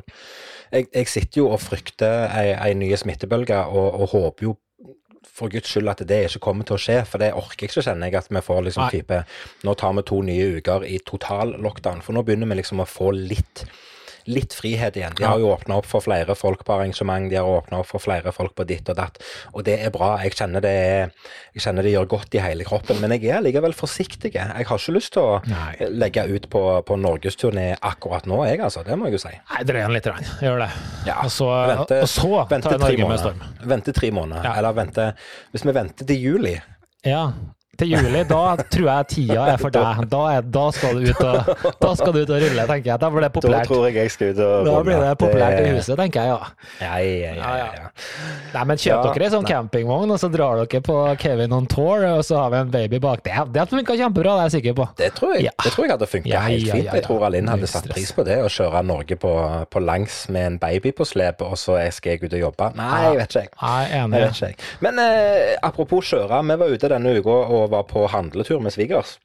Jeg, 0.71 0.87
jeg 0.95 1.09
sitter 1.11 1.41
jo 1.43 1.49
og 1.57 1.61
frykter 1.65 2.29
ei, 2.31 2.53
ei 2.55 2.75
ny 2.79 2.93
smittebølge 3.01 3.59
og, 3.67 3.99
og 4.05 4.09
håper 4.15 4.51
jo 4.51 4.55
for 5.39 5.51
guds 5.51 5.71
skyld 5.71 5.91
at 5.91 6.01
det 6.07 6.21
ikke 6.29 6.41
kommer 6.47 6.67
til 6.67 6.75
å 6.79 6.81
skje, 6.83 7.01
for 7.11 7.23
det 7.23 7.33
orker 7.35 7.67
jeg 7.67 7.73
ikke, 7.73 7.83
kjenner 7.89 8.07
jeg, 8.11 8.21
at 8.23 8.31
vi 8.35 8.41
får 8.43 8.63
liksom 8.69 8.89
type 8.95 9.19
Nå 9.67 9.75
tar 9.79 9.93
vi 9.99 10.03
to 10.07 10.23
nye 10.27 10.49
uker 10.59 10.87
i 10.87 10.99
total 11.07 11.57
lockdown, 11.63 12.01
for 12.07 12.15
nå 12.15 12.23
begynner 12.27 12.51
vi 12.51 12.59
liksom 12.63 12.83
å 12.83 12.89
få 12.91 13.11
litt 13.15 13.65
litt 14.29 14.53
frihet 14.57 14.97
igjen. 15.01 15.15
De 15.19 15.25
har 15.25 15.41
jo 15.41 15.49
åpna 15.55 15.79
opp 15.81 15.87
for 15.89 16.05
flere 16.05 16.35
folk 16.37 16.61
på 16.69 16.75
arrangement, 16.77 17.31
de 17.33 17.39
har 17.41 17.49
åpna 17.49 17.81
opp 17.81 17.89
for 17.89 18.03
flere 18.05 18.33
folk 18.37 18.53
på 18.59 18.67
ditt 18.69 18.89
og 18.93 18.99
datt, 18.99 19.17
og 19.55 19.65
det 19.67 19.79
er 19.87 19.91
bra. 19.95 20.11
Jeg 20.23 20.37
kjenner 20.37 20.61
det, 20.65 20.75
jeg 21.57 21.65
kjenner 21.65 21.87
det 21.87 21.95
gjør 21.95 22.09
godt 22.13 22.37
i 22.37 22.43
hele 22.45 22.67
kroppen, 22.69 23.01
men 23.01 23.15
jeg 23.17 23.31
er 23.33 23.43
likevel 23.45 23.73
forsiktig. 23.77 24.35
Jeg 24.37 24.45
har 24.53 24.65
ikke 24.65 24.95
lyst 24.97 25.15
til 25.17 25.25
å 25.25 25.39
Nei. 25.49 25.89
legge 26.05 26.27
ut 26.29 26.49
på, 26.53 26.63
på 26.85 26.99
norgesturné 27.01 27.71
akkurat 27.81 28.29
nå, 28.29 28.43
jeg 28.51 28.61
altså. 28.65 28.85
Det 28.87 28.97
må 29.01 29.09
jeg 29.09 29.19
jo 29.19 29.23
si. 29.25 29.35
Nei, 29.55 29.63
drøy 29.69 29.81
den 29.83 29.97
litt. 29.97 30.07
Rann. 30.09 30.29
Gjør 30.45 30.63
det. 30.63 30.71
Ja, 31.09 31.19
og 31.25 31.31
så, 31.35 31.49
vente- 31.73 32.03
og 32.05 32.09
så 32.13 32.45
Vente 32.49 32.71
tar 32.73 32.79
Norge 32.85 33.09
med 33.11 33.21
storm. 33.21 33.43
Vente 33.69 33.93
tre 33.97 34.11
måneder. 34.15 34.45
Ja. 34.47 34.55
Eller 34.61 34.77
vente 34.77 35.09
Hvis 35.53 35.65
vi 35.67 35.75
venter 35.77 36.07
til 36.09 36.21
juli 36.23 36.55
Ja. 37.07 37.25
Til 37.79 37.93
juli, 37.93 38.23
da 38.27 38.41
tror 38.59 38.89
jeg 38.91 39.07
tida 39.13 39.45
er 39.53 39.61
for 39.61 39.71
deg. 39.75 40.01
Da, 40.11 40.23
er, 40.35 40.47
da, 40.55 40.65
skal 40.75 40.99
du 40.99 41.05
ut 41.13 41.21
og, 41.23 41.51
da 41.79 41.91
skal 41.95 42.15
du 42.17 42.21
ut 42.25 42.33
og 42.35 42.41
rulle, 42.43 42.65
tenker 42.67 42.91
jeg. 42.91 42.99
Da 43.05 43.11
blir 43.15 43.23
det 43.23 43.29
Da 43.29 43.35
populært. 43.37 43.69
tror 43.71 43.85
jeg 43.87 43.95
jeg 44.01 44.11
skal 44.15 44.33
ut 44.33 44.41
og 44.43 44.67
Da 44.67 44.81
blir 44.89 45.03
det 45.05 45.13
populært 45.21 45.61
i 45.63 45.69
huset, 45.77 45.95
tenker 46.01 46.27
jeg, 46.27 46.33
ja. 46.33 46.49
Ja, 46.83 46.97
ja, 46.99 47.35
ja. 47.39 47.69
Ja. 47.79 47.91
Nei, 48.57 48.65
men 48.71 48.81
kjøp 48.83 49.07
dere 49.13 49.29
ei 49.29 49.33
sånn 49.37 49.47
campingvogn, 49.47 50.11
og 50.15 50.19
så 50.19 50.31
drar 50.33 50.59
dere 50.65 50.83
på 50.89 50.97
Kevin 51.23 51.55
on 51.55 51.69
tour, 51.71 52.03
og 52.09 52.25
så 52.27 52.41
har 52.43 52.51
vi 52.55 52.61
en 52.65 52.73
baby 52.75 53.01
bak. 53.03 53.23
Det, 53.27 53.37
det 53.55 53.69
funka 53.71 53.97
kjempebra, 54.01 54.35
det 54.39 54.43
er 54.43 54.51
jeg 54.51 54.57
sikker 54.59 54.77
på. 54.81 54.89
Det 54.99 55.11
tror 55.19 55.37
jeg, 55.37 55.55
det 55.63 55.75
tror 55.75 55.87
jeg 55.87 55.95
hadde 55.95 56.11
funka 56.11 56.43
helt 56.49 56.71
fint. 56.73 56.91
Jeg 56.99 57.07
tror 57.07 57.27
Alin 57.29 57.53
hadde 57.53 57.71
satt 57.71 57.89
pris 57.93 58.11
på 58.17 58.27
det, 58.27 58.41
å 58.43 58.51
kjøre 58.53 58.83
Norge 58.89 59.19
på, 59.21 59.33
på 59.71 59.85
langs 59.85 60.19
med 60.35 60.51
en 60.53 60.59
baby 60.63 60.93
på 60.99 61.07
slep, 61.07 61.47
og 61.47 61.55
så 61.61 61.79
skal 61.95 62.17
jeg 62.17 62.27
ut 62.27 62.35
og 62.35 62.45
jobbe. 62.49 62.73
Nei, 62.79 62.91
jeg 63.07 63.21
vet 63.23 63.39
ikke. 63.39 63.47
jeg. 63.47 63.55
Nei, 63.63 64.03
enig. 64.03 64.53
Men 64.85 65.03
eh, 65.03 65.55
apropos 65.63 66.11
kjøre, 66.11 66.43
vi 66.49 66.59
var 66.65 66.75
ute 66.75 66.93
denne 66.97 67.15
uka 67.19 67.39
og 67.59 67.68
var 67.73 67.85
på 67.91 68.07
handletur 68.13 68.61
med 68.65 68.73
svigers. 68.75 69.17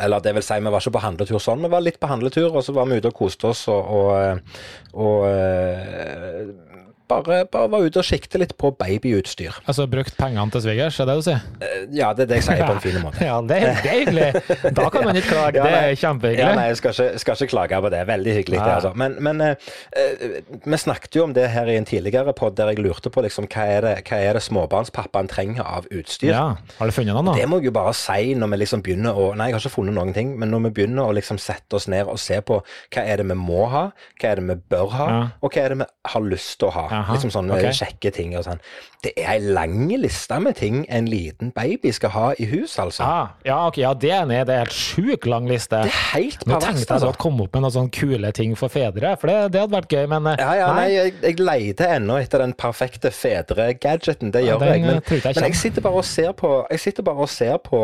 Eller 0.00 0.20
det 0.24 0.34
vil 0.36 0.44
si, 0.46 0.58
vi 0.60 0.72
var 0.72 0.82
ikke 0.82 0.94
på 0.98 1.04
handletur 1.04 1.38
sånn, 1.42 1.62
vi 1.64 1.70
var 1.72 1.84
litt 1.84 2.00
på 2.00 2.10
handletur, 2.10 2.50
og 2.52 2.64
så 2.66 2.74
var 2.76 2.88
vi 2.90 2.98
ute 2.98 3.12
og 3.12 3.18
koste 3.20 3.50
oss 3.52 3.66
og, 3.72 3.92
og, 3.98 4.56
og 4.98 5.28
eh, 5.28 6.50
bare, 7.08 7.42
bare 7.52 7.68
var 7.72 7.84
ute 7.86 8.00
og 8.02 8.06
sikte 8.06 8.38
litt 8.40 8.54
på 8.60 8.70
babyutstyr. 8.78 9.56
Altså 9.68 9.86
brukt 9.90 10.16
pengene 10.18 10.50
til 10.54 10.62
svigers, 10.64 10.98
er 11.00 11.08
det 11.10 11.16
du 11.18 11.22
sier? 11.26 11.42
Eh, 11.64 11.86
Ja, 11.98 12.12
det 12.14 12.26
er 12.26 12.30
det 12.34 12.36
jeg 12.42 12.46
sier 12.48 12.64
på 12.66 12.74
en 12.76 12.82
fin 12.84 12.98
måte. 13.02 13.24
Ja, 13.28 13.40
det, 13.42 13.58
er- 13.64 13.82
hyggelig. 13.88 14.72
Da 14.76 14.88
kan 14.92 15.04
man 15.08 15.16
ikke 15.16 15.32
klage. 15.34 15.58
Ja, 15.58 15.64
Det 15.64 15.78
er 15.78 15.96
kjempehyggelig. 16.02 16.44
Ja, 16.44 16.54
nei, 16.58 16.66
jeg 16.70 16.78
skal 16.80 16.92
ikke, 16.94 17.18
skal 17.24 17.36
ikke 17.38 17.50
klage 17.54 17.80
på 17.84 17.90
det. 17.94 18.02
Veldig 18.08 18.34
hyggelig. 18.38 18.58
det, 18.60 18.74
altså. 18.78 18.92
Men, 18.98 19.16
men 19.24 19.40
eh, 19.40 19.70
eh, 19.96 20.38
vi 20.68 20.78
snakket 20.80 21.16
jo 21.18 21.24
om 21.28 21.34
det 21.36 21.48
her 21.52 21.66
i 21.72 21.76
en 21.80 21.88
tidligere 21.88 22.32
pod 22.36 22.56
der 22.58 22.72
jeg 22.72 22.82
lurte 22.84 23.10
på 23.14 23.22
liksom, 23.24 23.48
hva 23.52 23.64
er 23.78 23.86
det, 23.86 23.94
hva 24.08 24.20
er 24.28 24.38
det 24.38 24.42
småbarnspappaen 24.46 25.28
trenger 25.32 25.64
av 25.66 25.88
utstyr. 25.90 26.32
Ja, 26.34 26.44
Har 26.78 26.90
du 26.90 26.94
funnet 26.94 27.14
noen, 27.16 27.30
da? 27.32 27.36
Det 27.38 27.48
må 27.50 27.58
jeg 27.62 27.70
jo 27.70 27.74
bare 27.78 27.94
si 27.96 28.34
når 28.38 28.52
vi 28.54 28.60
liksom 28.64 28.82
begynner 28.86 29.16
å 29.18 29.28
Nei, 29.38 29.48
jeg 29.50 29.58
har 29.58 29.62
ikke 29.64 29.74
funnet 29.78 29.94
noen 29.96 30.12
ting, 30.16 30.32
men 30.40 30.50
når 30.52 30.66
vi 30.68 30.70
begynner 30.80 31.08
å 31.08 31.14
liksom 31.16 31.38
sette 31.42 31.76
oss 31.78 31.86
ned 31.90 32.08
og 32.10 32.18
se 32.20 32.40
på 32.44 32.60
hva 32.64 33.02
er 33.04 33.20
det 33.22 33.26
vi 33.28 33.36
må 33.38 33.66
ha, 33.70 33.84
hva 34.20 34.30
er 34.32 34.40
det 34.40 34.46
vi 34.48 34.56
bør 34.74 34.92
ha, 34.96 35.06
Ja. 35.08 35.20
og 35.44 35.52
hva 35.54 35.62
er 35.64 35.74
det 35.74 35.78
vi 35.82 35.86
har 36.12 36.24
lyst 36.26 36.56
til 36.60 36.68
å 36.68 36.72
ha. 36.74 36.86
Ja. 36.92 36.97
Aha, 36.98 37.16
liksom 37.16 37.32
sånne 37.34 37.56
okay. 37.56 37.74
kjekke 37.76 38.12
ting 38.14 38.36
og 38.38 38.46
sånn. 38.46 38.62
Det 39.04 39.12
er 39.14 39.28
ei 39.36 39.52
lang 39.54 39.92
liste 40.02 40.34
med 40.42 40.56
ting 40.58 40.80
en 40.90 41.06
liten 41.06 41.52
baby 41.54 41.92
skal 41.94 42.10
ha 42.10 42.24
i 42.34 42.48
hus, 42.50 42.74
altså. 42.82 43.06
Ah, 43.06 43.28
ja, 43.46 43.60
ok, 43.68 43.78
ja, 43.84 43.92
det 43.94 44.10
er 44.10 44.24
en 44.24 44.32
Det 44.48 44.56
helt 44.58 44.74
sjukt 44.74 45.28
lang 45.30 45.46
liste. 45.46 45.78
Det 45.86 45.92
er 45.92 46.00
helt 46.16 46.42
Nå 46.42 46.56
perverst, 46.56 46.66
tenkte 46.66 46.96
jeg 46.96 47.06
å 47.06 47.10
altså. 47.12 47.22
komme 47.22 47.46
opp 47.46 47.54
med 47.54 47.64
noen 47.64 47.76
sånne 47.76 47.94
kule 47.94 48.32
ting 48.34 48.56
for 48.58 48.74
fedre, 48.74 49.12
for 49.20 49.30
det, 49.30 49.36
det 49.54 49.62
hadde 49.62 49.76
vært 49.76 49.94
gøy, 49.94 50.04
men 50.10 50.30
eh, 50.32 50.42
Ja, 50.42 50.50
ja, 50.58 50.70
nei, 50.74 50.88
jeg, 50.94 51.14
jeg 51.22 51.38
leter 51.42 51.94
ennå 51.98 52.18
etter 52.18 52.42
den 52.42 52.56
perfekte 52.58 53.12
fedre-gadgeten. 53.14 54.32
Det 54.34 54.42
gjør 54.46 54.64
den, 54.64 54.72
jeg. 54.74 54.86
Men, 54.88 55.02
eh, 55.02 55.14
jeg 55.14 55.38
men 55.38 55.48
jeg 55.50 55.60
sitter 55.62 55.86
bare 55.86 56.02
og 56.02 56.08
ser 56.08 56.34
på, 56.42 56.52
jeg 56.74 56.84
sitter 56.88 57.06
bare 57.06 57.28
og 57.28 57.30
ser 57.30 57.54
på, 57.62 57.82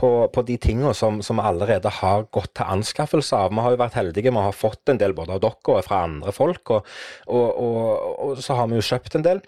på, 0.00 0.12
på 0.32 0.46
de 0.48 0.56
tingene 0.62 0.94
som, 0.96 1.20
som 1.24 1.40
allerede 1.44 1.92
har 2.00 2.26
gått 2.32 2.54
til 2.56 2.72
anskaffelse 2.78 3.44
av. 3.44 3.52
Vi 3.52 3.64
har 3.64 3.76
jo 3.76 3.82
vært 3.84 4.00
heldige 4.00 4.32
vi 4.32 4.46
har 4.48 4.56
fått 4.56 4.92
en 4.92 5.00
del 5.00 5.12
både 5.16 5.36
av 5.36 5.44
dere 5.44 5.76
og 5.76 5.84
fra 5.84 6.02
andre 6.08 6.32
folk, 6.34 6.72
og, 6.72 6.90
og, 7.28 7.46
og, 7.60 7.84
og 8.26 8.42
så 8.46 8.56
har 8.58 8.70
vi 8.70 8.78
jo 8.78 8.86
kjøpt 8.86 9.18
en 9.18 9.26
del. 9.26 9.42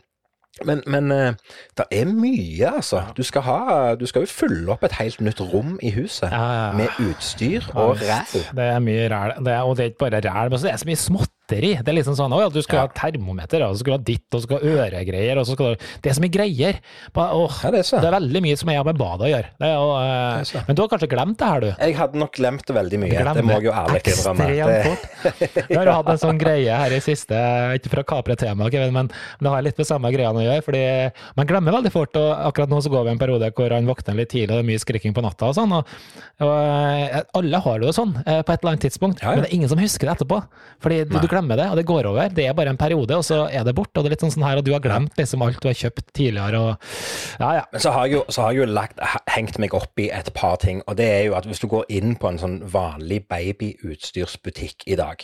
Men, 0.67 0.81
men 0.91 1.13
eh, 1.15 1.35
det 1.79 1.85
er 1.95 2.09
mye, 2.11 2.67
altså. 2.81 3.05
Du 3.15 3.23
skal, 3.23 3.45
ha, 3.47 3.59
du 3.95 4.07
skal 4.11 4.25
jo 4.25 4.31
fylle 4.33 4.73
opp 4.75 4.83
et 4.89 4.97
helt 4.99 5.21
nytt 5.23 5.41
rom 5.53 5.77
i 5.87 5.93
huset 5.95 6.33
Ja, 6.33 6.47
ja. 6.57 6.73
med 6.81 6.99
utstyr 7.05 7.69
og 7.79 8.01
ræl. 8.03 8.43
Det 8.59 8.65
er 8.65 8.83
mye 8.83 9.07
ræl, 9.13 9.37
og 9.39 9.77
det 9.79 9.85
er 9.85 9.93
ikke 9.93 10.03
bare 10.03 10.23
ræl, 10.27 10.51
men 10.51 10.59
det 10.65 10.73
er 10.73 10.81
så 10.83 10.89
mye 10.91 10.99
småtteri. 11.49 11.83
Det 11.83 11.89
er 11.89 11.97
liksom 11.97 12.17
sånn, 12.17 12.33
å 12.33 12.41
ja, 12.43 12.49
du 12.49 12.61
skal 12.63 12.77
Ja. 12.79 12.87
ha 12.87 12.89
termometer, 12.89 13.63
og 13.65 13.75
så 13.75 13.79
skal 13.81 13.93
du 13.93 13.99
ha 13.99 14.05
ditt, 14.05 14.35
og 14.35 14.41
så 14.41 14.43
skal 14.45 14.59
du 14.61 14.69
ha 14.69 14.87
øregreier, 14.89 15.39
og 15.39 15.47
så 15.47 15.53
skal 15.55 15.75
du 15.75 15.79
Det 16.03 16.11
er 16.11 16.15
så 16.15 16.21
mye 16.21 16.31
greier. 16.33 16.75
Bare, 17.15 17.31
åh, 17.35 17.65
Ja, 17.65 17.71
det 17.71 17.79
er 17.81 17.83
så. 17.83 18.01
det 18.01 18.09
er 18.13 18.21
veldig 18.21 18.43
mye 18.43 18.57
som 18.59 18.69
jeg 18.69 18.77
har 18.77 18.85
med 18.85 18.99
badet 18.99 19.27
å 19.27 19.31
gjøre. 19.33 19.49
Det 19.59 19.67
er, 19.67 19.75
jo, 19.75 19.89
eh, 19.99 20.43
Det 20.45 20.67
men 20.69 20.77
du 20.77 20.83
har 20.83 20.89
kanskje 20.89 21.09
glemt 21.09 21.39
det 21.39 21.47
her, 21.49 21.61
du? 21.61 21.71
Jeg 21.79 21.97
hadde 21.97 22.15
nok 22.19 22.33
glemt 22.33 22.67
veldig 22.67 22.99
mye. 22.99 23.35
Det 23.35 23.45
må 23.45 23.53
jeg 23.53 23.65
jo 23.65 23.73
ærlig 23.73 24.03
innrømme. 24.05 24.47
Det-. 24.49 25.65
Vi 25.69 25.75
har 25.75 25.87
hatt 25.93 26.09
en 26.09 26.19
sånn 26.19 26.39
greie 26.39 26.71
her 26.71 26.91
i 26.93 27.01
siste, 27.01 27.35
ikke 27.79 27.89
for 27.91 28.03
å 28.03 28.05
kapre 28.05 28.37
temaet, 28.37 28.73
Kevin, 28.73 28.93
men 28.93 29.09
det 29.41 29.49
har 29.49 29.63
litt 29.63 29.79
med 29.79 29.87
samme 29.87 30.13
greiene 30.13 30.37
å 30.39 30.45
gjøre. 30.45 30.63
fordi 30.65 31.13
man 31.37 31.47
glemmer 31.47 31.73
veldig 31.73 31.93
fort, 31.93 32.17
og 32.17 32.47
akkurat 32.53 32.69
nå 32.69 32.81
så 32.83 32.91
går 32.91 33.05
vi 33.05 33.11
en 33.11 33.19
periode 33.19 33.53
hvor 33.55 33.71
han 33.73 33.87
våkner 33.87 34.15
litt 34.17 34.29
tidlig, 34.31 34.51
og 34.51 34.59
det 34.59 34.65
er 34.65 34.71
mye 34.73 34.79
skriking 34.79 35.15
på 35.15 35.23
natta 35.23 35.47
og 35.49 35.55
sånn. 35.55 35.73
og, 35.73 35.87
og 36.41 36.53
eh, 36.53 37.23
Alle 37.35 37.59
har 37.61 37.79
det 37.79 37.87
jo 37.87 37.93
sånn 37.93 38.15
eh, 38.27 38.43
på 38.43 38.53
et 38.53 38.61
eller 38.63 38.73
annet 38.73 38.81
tidspunkt, 38.87 39.23
Ja, 39.23 39.31
ja. 39.31 39.35
men 39.37 39.43
det 39.45 39.51
er 39.51 39.55
ingen 39.57 39.69
som 39.69 39.79
husker 39.79 40.07
det 40.07 40.17
etterpå. 40.19 40.43
Fordi 40.81 41.05
du, 41.05 41.19
du 41.19 41.27
glemmer 41.27 41.38
det, 41.47 41.69
og 41.71 41.77
det 41.79 41.87
går 41.87 42.09
over. 42.11 42.33
Det 42.35 42.47
er 42.49 42.57
bare 42.59 42.73
en 42.75 42.81
periode, 42.81 43.15
og 43.15 43.23
så 43.27 43.45
er 43.47 43.63
det 43.67 43.77
borte. 43.79 43.95
Og 43.95 44.05
det 44.05 44.11
er 44.11 44.17
litt 44.17 44.25
sånn, 44.27 44.43
her, 44.43 44.59
og 44.59 44.67
du 44.67 44.73
har 44.75 44.83
glemt 44.83 45.15
liksom 45.21 45.45
alt 45.47 45.61
du 45.63 45.69
har 45.71 45.79
kjøpt 45.79 46.11
tidligere. 46.17 46.59
og 46.59 47.39
ja, 47.39 47.53
ja. 47.61 47.65
Men 47.71 47.85
så 47.85 47.93
har 47.95 48.09
jeg 48.09 48.19
jo, 48.19 48.25
har 48.35 48.51
jeg 48.57 48.63
jo 48.63 48.69
lagt, 48.73 48.99
hengt 49.31 49.61
meg 49.63 49.77
opp 49.79 50.03
i 50.03 50.11
et 50.15 50.33
par 50.35 50.59
ting, 50.65 50.83
og 50.87 50.99
det 50.99 51.07
er 51.07 51.23
jo 51.29 51.39
at 51.39 51.47
hvis 51.47 51.63
du 51.63 51.69
går 51.71 51.87
inn 52.01 52.17
på 52.19 52.33
en 52.33 52.43
sånn 52.43 52.59
vanlig 52.73 53.23
babyutstyrsbutikk 53.31 54.89
i 54.91 54.99
dag, 54.99 55.23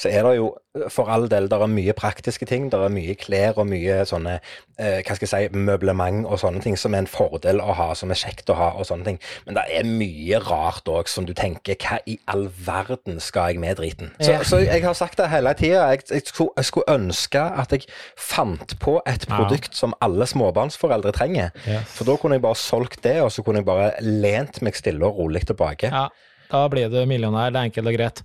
så 0.00 0.10
er 0.10 0.26
det 0.26 0.36
jo 0.38 0.52
for 0.90 1.06
all 1.06 1.28
del 1.30 1.46
der 1.50 1.62
er 1.62 1.70
mye 1.70 1.92
praktiske 1.94 2.46
ting, 2.50 2.66
der 2.72 2.82
er 2.82 2.92
mye 2.92 3.14
klær 3.14 3.60
og 3.62 3.68
mye 3.70 4.00
sånne 4.08 4.32
eh, 4.40 5.04
hva 5.06 5.14
skal 5.14 5.28
jeg 5.28 5.50
si, 5.52 5.58
møblement 5.58 6.26
og 6.26 6.40
sånne 6.42 6.62
ting 6.64 6.74
som 6.78 6.96
er 6.96 7.04
en 7.04 7.10
fordel 7.10 7.62
å 7.62 7.76
ha, 7.78 7.86
som 7.94 8.10
er 8.10 8.18
kjekt 8.18 8.50
å 8.50 8.56
ha 8.58 8.72
og 8.74 8.88
sånne 8.88 9.06
ting. 9.06 9.20
Men 9.46 9.58
det 9.58 9.64
er 9.70 9.86
mye 9.86 10.40
rart 10.42 10.90
òg 10.90 11.10
som 11.10 11.28
du 11.28 11.34
tenker 11.38 11.78
hva 11.78 12.00
i 12.10 12.18
all 12.30 12.48
verden 12.66 13.22
skal 13.22 13.54
jeg 13.54 13.62
med 13.62 13.78
driten? 13.78 14.10
Så, 14.18 14.40
så 14.50 14.60
jeg 14.64 14.82
har 14.82 14.98
sagt 14.98 15.20
det 15.22 15.30
hele 15.30 15.54
tida. 15.58 15.86
Jeg, 15.94 16.08
jeg, 16.10 16.26
skulle, 16.32 16.50
jeg 16.58 16.70
skulle 16.72 16.98
ønske 16.98 17.46
at 17.62 17.76
jeg 17.76 17.86
fant 18.18 18.76
på 18.82 18.98
et 19.06 19.28
produkt 19.30 19.78
som 19.78 19.94
alle 20.04 20.26
småbarnsforeldre 20.26 21.14
trenger. 21.14 21.54
For 21.86 22.08
da 22.08 22.18
kunne 22.18 22.40
jeg 22.40 22.46
bare 22.48 22.58
solgt 22.58 23.04
det, 23.06 23.20
og 23.22 23.30
så 23.30 23.46
kunne 23.46 23.62
jeg 23.62 23.70
bare 23.70 23.92
lent 24.02 24.58
meg 24.64 24.74
stille 24.78 25.06
og 25.06 25.22
rolig 25.22 25.46
tilbake. 25.46 25.94
ja. 25.94 26.08
Da 26.54 26.64
blir 26.70 26.90
du 26.92 27.00
millionær, 27.10 27.50
det 27.54 27.60
er 27.60 27.70
enkelt 27.72 27.90
og 27.90 27.96
greit. 27.98 28.22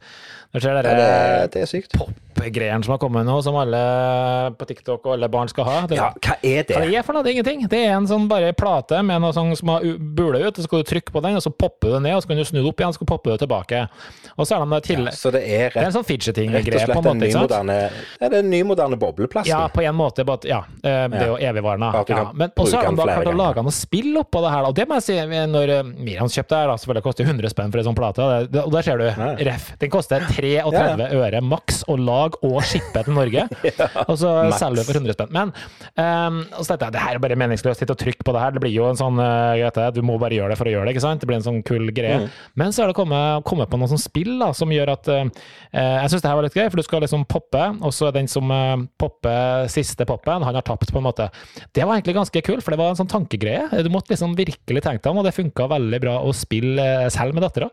Når 0.50 0.63
ser 0.63 0.74
Ja, 0.74 0.81
dere 0.81 0.98
det, 0.98 1.51
det 1.53 1.62
er 1.62 1.89
pop-greiene 1.93 2.81
som 2.86 2.95
har 2.95 3.00
kommet 3.01 3.25
nå, 3.27 3.36
som 3.45 3.53
alle 3.62 3.79
på 4.57 4.65
TikTok 4.65 5.03
og 5.05 5.12
alle 5.13 5.27
barn 5.29 5.50
skal 5.51 5.67
ha. 5.67 5.75
Det, 5.89 5.98
Ja, 6.00 6.07
hva 6.15 6.36
er 6.41 6.63
det? 6.65 6.74
Hva 6.74 6.86
det 6.88 6.95
er 6.98 7.03
for 7.05 7.13
noe? 7.13 7.21
Det 7.25 7.29
er 7.29 7.36
ingenting. 7.38 7.67
Det 7.69 7.81
er 7.86 7.93
en 8.00 8.07
sånn 8.09 8.25
bare 8.31 8.50
plate 8.57 9.01
med 9.05 9.21
noe 9.21 9.36
sånn 9.36 9.51
som 9.59 9.69
har 9.75 9.86
u- 9.86 9.98
ut, 10.00 10.48
og 10.48 10.57
så 10.57 10.65
skal 10.65 10.81
du 10.81 10.88
trykke 10.89 11.13
på 11.13 11.21
den, 11.21 11.38
og 11.38 11.43
så 11.45 11.51
popper 11.53 11.93
det 11.98 12.01
ned, 12.07 12.15
og 12.17 12.24
så 12.24 12.31
kan 12.31 12.41
du 12.41 12.45
snu 12.50 12.57
det 12.63 12.69
opp 12.71 12.81
igjen, 12.81 12.93
og 12.95 12.98
så 12.98 13.05
popper 13.12 13.36
det 13.36 13.39
tilbake. 13.43 13.83
Og 14.39 14.48
så 14.48 14.55
er 14.57 14.65
det 14.65 14.81
det 14.88 14.98
Ja, 14.98 15.12
så 15.12 15.31
det 15.36 15.43
er 15.45 15.69
Det 15.69 15.83
er 15.83 15.86
en 15.91 15.95
sånn 16.00 16.07
fidgeting-greie 16.09 16.88
på 16.89 16.98
en 16.98 17.03
måte, 17.03 17.13
ny 17.19 17.27
ikke 17.29 17.38
sant? 17.38 17.50
moderne 17.50 17.77
er 18.25 18.29
det 18.33 18.39
en 18.39 18.50
ny 18.50 18.63
moderne 18.63 18.98
bobleplast. 18.98 19.48
Ja, 19.51 19.67
på 19.67 19.83
en 19.86 19.95
måte. 19.95 20.25
But, 20.25 20.45
ja, 20.50 20.63
det 20.81 20.89
er 21.13 21.27
jo 21.27 21.38
evigvarende. 21.38 21.93
Og 21.93 22.07
så 22.07 22.17
Ja. 22.17 22.31
Men 22.33 22.50
også 22.57 22.75
har 22.81 22.89
de 22.89 22.95
da 22.95 23.03
klart 23.05 23.27
å 23.27 23.38
lage 23.38 23.63
noe 23.63 23.71
spill 23.71 24.17
oppå 24.17 24.41
det 24.41 24.51
her. 24.55 24.63
Og 24.65 24.74
det 24.75 24.88
må 24.89 24.98
jeg 24.98 25.03
si, 25.03 25.13
når 25.53 25.69
eh, 25.77 25.83
Miriam 25.83 26.27
kjøpte 26.27 26.55
her, 26.57 26.67
da, 26.67 26.75
selvfølgelig 26.81 27.03
koster 27.03 27.24
100 27.25 27.50
spenn 27.53 27.71
for 27.71 27.77
en 27.79 27.86
sånn 27.86 27.95
plate, 27.95 28.18
det- 28.49 28.63
og 28.63 28.71
der 28.73 28.85
ser 28.85 28.97
du, 28.99 29.05
Nei. 29.17 29.31
ref. 29.47 29.69
Den 29.79 29.91
koster 29.93 30.23
33 30.27 31.09
øre 31.19 31.41
maks 31.41 31.83
å 31.88 31.97
lage 31.97 32.39
og 32.45 32.61
shippe 32.67 33.03
til 33.05 33.15
Norge. 33.15 33.45
Og 34.09 34.15
så 34.19 34.29
max. 34.49 34.59
selger 34.59 34.81
du 34.81 34.88
for 34.88 34.99
100 34.99 35.15
spenn. 35.15 35.31
Men 35.35 35.51
um, 35.95 36.39
og 36.57 36.63
så 36.65 36.73
tenkte 36.73 36.88
jeg, 36.88 36.95
det 36.95 37.03
her 37.03 37.17
er 37.17 37.23
bare 37.23 37.38
meningsløst 37.39 37.79
sitte 37.81 37.95
og 37.95 38.25
på 38.25 38.33
det 38.35 38.41
her. 38.41 38.55
Det 38.55 38.63
blir 38.63 38.73
jo 38.73 38.88
en 38.89 38.99
sånn 38.99 39.19
uh, 39.19 39.91
Du 39.95 40.01
må 40.05 40.17
bare 40.21 40.35
gjøre 40.35 40.53
det 40.53 40.59
for 40.59 40.69
å 40.69 40.73
gjøre 40.73 40.88
det, 40.88 40.95
ikke 40.95 41.05
sant? 41.05 41.21
Det 41.21 41.29
blir 41.29 41.39
en 41.39 41.45
sånn 41.45 41.61
kul 41.65 41.91
greie. 41.95 42.25
Mm. 42.25 42.29
Men 42.59 42.73
så 42.75 42.83
har 42.83 42.91
det 42.91 42.97
kommet, 42.97 43.43
kommet 43.47 43.69
på 43.71 43.79
noen 43.79 43.91
sånn 43.91 44.01
spill 44.01 44.35
da, 44.41 44.51
som 44.57 44.71
gjør 44.73 44.93
at 44.95 45.09
eh, 45.13 45.29
Jeg 45.73 46.11
syns 46.11 46.23
det 46.23 46.29
her 46.31 46.39
var 46.39 46.47
litt 46.47 46.57
gøy, 46.57 46.67
for 46.69 46.81
du 46.81 46.85
skal 46.85 47.03
liksom 47.05 47.25
poppe, 47.29 47.63
og 47.85 47.93
så 47.95 48.09
er 48.09 48.17
den 48.17 48.29
som 48.31 48.49
uh, 48.51 48.75
popper 48.99 49.69
siste 49.71 50.07
poppen, 50.09 50.45
han 50.45 50.57
har 50.57 50.65
tapt, 50.65 50.91
på 50.91 51.01
en 51.01 51.07
måte. 51.07 51.29
Det 51.75 51.85
var 51.85 51.97
egentlig 51.97 52.17
ganske 52.17 52.43
kult, 52.45 52.63
for 52.65 52.73
det 52.73 52.81
var 52.81 52.93
en 52.93 52.99
sånn 52.99 53.11
tankegreie. 53.11 53.83
Du 53.85 53.91
måtte 53.93 54.13
liksom 54.13 54.35
virkelig 54.38 54.83
tenke 54.85 55.03
deg 55.03 55.11
om, 55.11 55.21
og 55.21 55.27
det 55.27 55.35
funka 55.38 55.69
veldig 55.71 56.01
bra 56.03 56.17
å 56.25 56.33
spille 56.35 56.88
selv 57.13 57.38
med 57.38 57.45
dattera. 57.45 57.69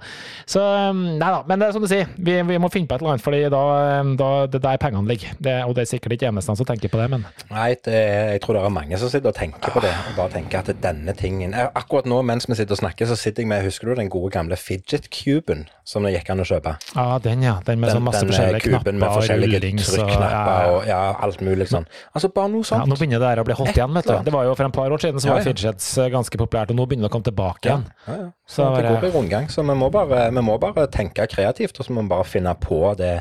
Så 0.48 0.62
eh, 0.62 0.92
nei 0.94 1.30
da, 1.32 1.42
men 1.48 1.62
det 1.62 1.68
er 1.68 1.76
som 1.76 1.84
du 1.84 1.90
sier, 1.90 2.10
vi, 2.16 2.36
vi 2.48 2.58
må 2.62 2.70
finne 2.72 2.90
på 2.90 2.96
et 2.96 3.04
eller 3.04 3.16
annet, 3.16 3.24
fordi 3.24 3.42
da, 3.52 3.62
eh, 3.84 4.12
da 4.20 4.30
det 4.50 4.60
er 4.60 4.66
der 4.68 4.82
pengene 4.82 5.10
ligger. 5.10 5.36
Det, 5.42 5.56
og 5.66 5.76
det 5.76 5.84
er 5.86 5.92
sikkert 5.94 6.16
ikke 6.16 6.30
eneste 6.30 6.56
som 6.58 6.68
tenker 6.68 6.92
på 6.92 7.00
det, 7.00 7.08
men 7.12 7.26
Nei, 7.50 7.70
det, 7.86 8.00
jeg 8.36 8.42
tror 8.44 8.58
det 8.58 8.64
er 8.64 8.74
mange 8.74 9.00
som 9.00 9.12
sitter 9.12 9.32
og 9.32 9.38
tenker 9.38 9.74
på 9.74 9.82
det. 9.84 9.92
Og 10.10 10.18
bare 10.18 10.34
tenker 10.38 10.62
at 10.62 10.70
denne 10.82 11.14
tingen 11.16 11.54
eh, 11.56 11.68
Akkurat 11.76 12.08
nå 12.08 12.20
mens 12.26 12.48
vi 12.48 12.58
sitter 12.58 12.76
og 12.76 12.82
snakker, 12.82 13.08
så 13.10 13.18
sitter 13.18 13.44
jeg 13.44 13.50
med 13.50 13.64
Husker 13.66 13.90
du 13.90 13.98
den 13.98 14.10
gode 14.12 14.30
gamle 14.34 14.58
fidget-cuben 14.60 15.66
som 15.86 16.06
det 16.06 16.16
gikk 16.16 16.32
an 16.34 16.42
å 16.42 16.48
kjøpe? 16.48 16.76
ja, 16.96 17.18
den 17.22 17.42
ja. 17.44 17.56
Den 17.66 17.80
med 17.80 17.90
Den, 17.90 17.98
sånn 17.98 18.06
masse 18.06 18.22
den 18.22 18.30
eh, 18.30 18.34
forskjellige 18.34 18.64
knapper 18.66 18.96
med 18.96 19.12
forskjellige 19.12 19.60
rullings 19.60 19.90
og 19.96 20.10
ja, 20.10 20.42
og 20.70 20.88
ja, 20.88 21.00
alt 21.26 21.42
mulig 21.44 21.68
sånn. 21.70 21.86
Altså 22.12 22.30
bare 22.34 22.52
noe 22.52 22.66
sånt. 22.66 22.82
Ja, 22.82 22.90
nå 22.90 22.98
begynner 22.98 23.22
det 23.22 23.32
her 23.32 23.42
å 23.42 23.46
bli 23.46 23.56
holdt 23.58 23.76
igjen, 23.76 23.94
vet 23.96 24.08
du. 24.08 24.14
Det 24.26 24.34
var 24.34 24.48
jo 24.48 24.56
For 24.56 24.68
en 24.68 24.74
par 24.74 24.94
år 24.94 25.02
siden 25.02 25.22
så 25.22 25.32
var 25.32 25.42
ja. 25.42 25.46
fidgets 25.50 25.88
eh, 26.02 26.10
ganske 26.12 26.40
populært, 26.40 26.72
og 26.72 26.80
nå 26.80 26.86
begynner 26.88 27.06
det 27.06 27.12
å 27.12 27.16
komme 27.16 27.28
tilbake 27.28 27.70
igjen. 27.70 27.86
Ja, 28.06 28.18
ja. 28.22 28.28
Så 28.46 28.62
Så 28.62 28.68
det 28.76 28.86
går 28.86 29.08
i 29.08 29.12
rundgang. 29.14 29.48
Så 29.52 29.64
vi 29.66 29.76
må, 29.78 29.90
bare, 29.94 30.15
vi 30.16 30.44
må 30.44 30.56
bare 30.62 30.86
tenke 30.92 31.26
kreativt, 31.30 31.78
og 31.78 31.86
så 31.86 31.94
må 31.94 32.04
vi 32.04 32.12
bare 32.14 32.28
finne 32.28 32.54
på 32.60 32.80
det, 32.98 33.20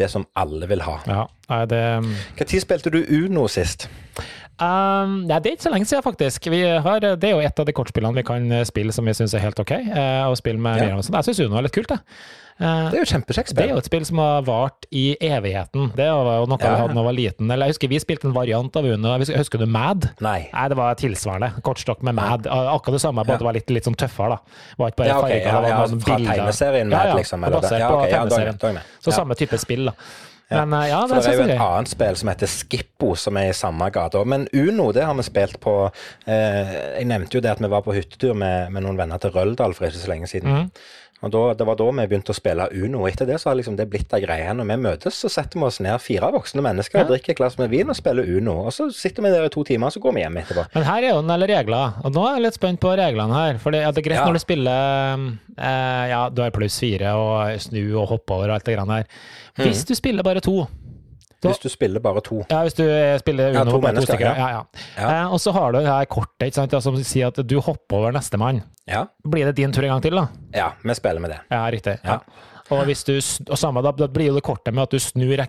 det 0.00 0.10
som 0.12 0.26
alle 0.38 0.68
vil 0.70 0.84
ha. 0.86 0.98
Ja, 1.10 1.24
nei, 1.50 1.62
det 1.70 1.82
Når 2.40 2.60
spilte 2.62 2.92
du 2.94 3.02
Uno 3.04 3.46
sist? 3.50 3.88
Um, 4.60 5.26
det 5.28 5.38
er 5.38 5.54
ikke 5.54 5.62
så 5.64 5.70
lenge 5.72 5.86
siden, 5.88 6.02
faktisk. 6.04 6.50
Vi 6.52 6.60
har, 6.84 7.00
det 7.00 7.24
er 7.24 7.30
jo 7.32 7.40
et 7.40 7.58
av 7.62 7.64
de 7.66 7.72
kortspillene 7.72 8.14
vi 8.14 8.22
kan 8.28 8.50
eh, 8.52 8.64
spille 8.68 8.92
som 8.92 9.04
vi 9.08 9.14
syns 9.16 9.32
er 9.34 9.40
helt 9.46 9.58
ok. 9.58 9.70
eh, 9.72 10.26
å 10.28 10.36
spille 10.36 10.60
med 10.60 10.76
Ja. 10.84 10.96
Jeg 11.00 11.24
syns 11.30 11.40
Uno 11.46 11.56
er 11.56 11.62
litt 11.62 11.72
kult, 11.72 11.88
det. 11.88 11.98
Eh, 12.60 12.90
Det 12.90 12.98
er 12.98 13.04
jo 13.06 13.08
kjempekjekt 13.08 13.54
det 13.56 13.64
er 13.64 13.70
jo 13.72 13.78
et 13.80 13.86
spill 13.88 14.04
som 14.04 14.18
har 14.20 14.42
vart 14.44 14.84
i 14.92 15.16
evigheten. 15.18 15.94
Det 15.96 16.04
var 16.12 16.42
jo 16.42 16.44
noe 16.44 16.58
Ja. 16.60 16.74
vi 16.74 16.80
hadde 16.82 16.92
da 16.92 17.00
jeg 17.00 17.08
var 17.08 17.16
liten. 17.16 17.50
Eller 17.50 17.66
jeg 17.66 17.72
husker 17.72 17.88
vi 17.88 17.98
spilte 18.04 18.24
en 18.28 18.34
variant 18.36 18.76
av 18.76 18.84
Uno. 18.84 19.14
Husker, 19.18 19.58
du 19.58 19.64
Mad? 19.66 20.10
Nei. 20.20 20.50
Nei, 20.52 20.68
det 20.68 20.76
var 20.76 20.94
tilsvarende. 20.94 21.62
Kortstokk 21.62 22.02
med 22.02 22.14
Mad. 22.20 22.44
Akkurat 22.46 22.92
det 22.92 23.00
samme, 23.00 23.24
bare 23.24 23.38
at 23.38 23.40
det 23.40 23.48
var 23.48 23.56
litt, 23.56 23.70
litt 23.70 23.84
sånn 23.88 23.96
tøffere, 23.96 24.36
da. 24.36 24.38
Var 24.76 24.90
ikke 24.92 24.96
bare 24.96 25.08
Ja, 25.08 25.18
okay. 25.18 25.30
farger, 25.30 25.40
Ja, 25.40 25.60
det 25.60 25.62
var 25.62 25.70
ja, 25.70 26.04
fra 26.04 26.16
tegneserien 26.36 26.88
Mad, 26.90 27.16
liksom? 27.16 27.40
Basert 27.40 27.78
Ja, 27.80 27.88
på 27.90 28.02
er 28.04 28.08
jeg- 28.08 28.28
tegneserien. 28.28 28.76
er. 28.76 28.82
Så 29.00 29.08
Ja. 29.08 29.16
samme 29.16 29.34
type 29.34 29.56
spill, 29.58 29.86
da. 29.86 29.92
Ja. 30.50 30.64
Men 30.66 30.80
eh, 30.82 30.88
ja, 30.90 31.00
det 31.06 31.20
det 31.22 31.26
er 31.30 31.36
jo 31.38 31.44
et 31.48 31.60
annet 31.62 31.88
spill 31.92 32.16
som 32.16 32.28
heter 32.32 32.50
Skippo, 32.50 33.12
som 33.14 33.36
er 33.38 33.50
i 33.50 33.56
samme 33.56 33.90
gate. 33.94 34.24
Men 34.26 34.48
Uno, 34.52 34.90
det 34.92 35.04
har 35.06 35.14
vi 35.14 35.22
spilt 35.22 35.60
på 35.62 35.76
eh, 36.26 36.72
Jeg 36.98 37.06
nevnte 37.06 37.38
jo 37.38 37.40
det 37.44 37.52
at 37.52 37.60
vi 37.62 37.68
var 37.70 37.82
på 37.86 37.94
hyttetur 37.94 38.34
med, 38.34 38.72
med 38.74 38.82
noen 38.82 38.98
venner 38.98 39.18
til 39.22 39.30
Røldal 39.30 39.74
for 39.78 39.86
ikke 39.86 40.02
så 40.02 40.10
lenge 40.10 40.26
siden. 40.26 40.50
Mm. 40.50 40.72
Og 41.20 41.28
da, 41.34 41.40
Det 41.52 41.66
var 41.68 41.76
da 41.76 41.84
vi 41.92 42.04
begynte 42.08 42.32
å 42.32 42.34
spille 42.34 42.64
Uno. 42.72 43.02
og 43.02 43.10
Etter 43.10 43.26
det 43.28 43.36
så 43.42 43.50
har 43.50 43.56
liksom 43.58 43.74
det 43.76 43.84
blitt 43.92 44.08
ei 44.16 44.22
greie. 44.24 44.54
Når 44.56 44.64
vi 44.70 44.76
møtes, 44.80 45.18
så 45.20 45.28
setter 45.28 45.60
vi 45.60 45.66
oss 45.66 45.76
ned 45.84 46.00
fire 46.00 46.30
voksne 46.32 46.62
mennesker, 46.64 47.02
Ja. 47.02 47.04
drikker 47.10 47.34
et 47.34 47.36
glass 47.36 47.58
med 47.60 47.68
vin 47.68 47.90
og 47.92 47.96
spiller 47.98 48.24
Uno. 48.24 48.54
Og 48.64 48.72
så 48.72 48.86
sitter 48.90 49.22
vi 49.26 49.28
der 49.34 49.44
i 49.44 49.50
to 49.52 49.62
timer, 49.68 49.86
og 49.86 49.92
så 49.92 50.00
går 50.00 50.14
vi 50.16 50.22
hjem 50.24 50.38
etterpå. 50.40 50.64
Men 50.74 50.84
her 50.88 51.02
er 51.04 51.10
jo 51.12 51.18
en 51.20 51.28
del 51.28 51.44
regler, 51.52 51.92
og 52.02 52.14
nå 52.16 52.24
er 52.26 52.38
jeg 52.38 52.42
litt 52.46 52.56
spent 52.56 52.80
på 52.80 52.94
reglene 52.96 53.36
her. 53.36 53.58
For 53.60 53.70
det 53.76 53.82
er 53.84 53.92
greit 54.00 54.16
Ja. 54.16 54.24
når 54.24 54.32
du 54.32 54.38
spiller 54.46 55.28
eh, 55.60 56.08
Ja, 56.08 56.22
du 56.32 56.40
har 56.40 56.50
pluss 56.56 56.80
fire 56.80 57.12
og 57.12 57.60
snu 57.60 57.82
og 58.00 58.08
hoppe 58.14 58.32
over 58.38 58.48
og 58.48 58.54
alt 58.56 58.64
det 58.64 58.78
grann 58.78 58.88
der. 58.88 59.04
Mhm. 59.60 59.68
Hvis 59.72 59.84
du 59.86 59.94
spiller 59.94 60.22
bare 60.26 60.40
to 60.40 60.66
Da- 61.40 61.48
Hvis 61.48 61.58
du 61.62 61.68
spiller 61.72 62.00
bare 62.04 62.20
to. 62.20 62.42
Ja, 62.50 62.58
hvis 62.66 62.74
du 62.76 62.82
spiller 62.82 63.18
spiller 63.18 63.52
Ja, 63.54 63.64
to 63.64 63.78
bare 63.80 63.94
to 63.96 64.02
stykker. 64.04 64.26
ja. 64.26 64.34
Ja, 64.36 64.48
ja. 64.48 64.62
Ja. 64.98 65.22
Eh, 65.24 65.32
og 65.32 65.40
så 65.40 65.52
har 65.56 65.72
du 65.72 65.78
det 65.78 65.86
her 65.88 66.04
kortet 66.04 66.50
ikke 66.50 66.54
sant, 66.54 66.82
som 66.82 66.96
sier 67.02 67.28
at 67.28 67.40
du 67.48 67.54
hopper 67.60 67.96
over 67.96 68.12
nestemann. 68.12 68.62
Ja, 68.86 69.06
Blir 69.24 69.46
det 69.46 69.54
din 69.56 69.72
tur 69.72 69.82
en 69.84 69.88
gang 69.88 70.02
til, 70.02 70.10
da? 70.20 70.26
ja 70.54 70.72
vi 70.84 70.94
spiller 70.94 71.18
med 71.20 71.30
det. 71.30 71.38
Ja, 71.50 71.62
riktig. 71.72 71.98
Ja. 72.04 72.18
Ja. 72.18 72.18
Og, 72.70 72.84
hvis 72.86 73.02
du, 73.04 73.14
og 73.50 73.58
samme, 73.58 73.82
da, 73.82 73.92
blir 74.06 74.28
jo 74.30 74.34
det 74.36 74.42
kortet 74.46 74.74
med 74.74 74.84
at 74.84 74.90
du 74.94 74.98
snur, 75.02 75.40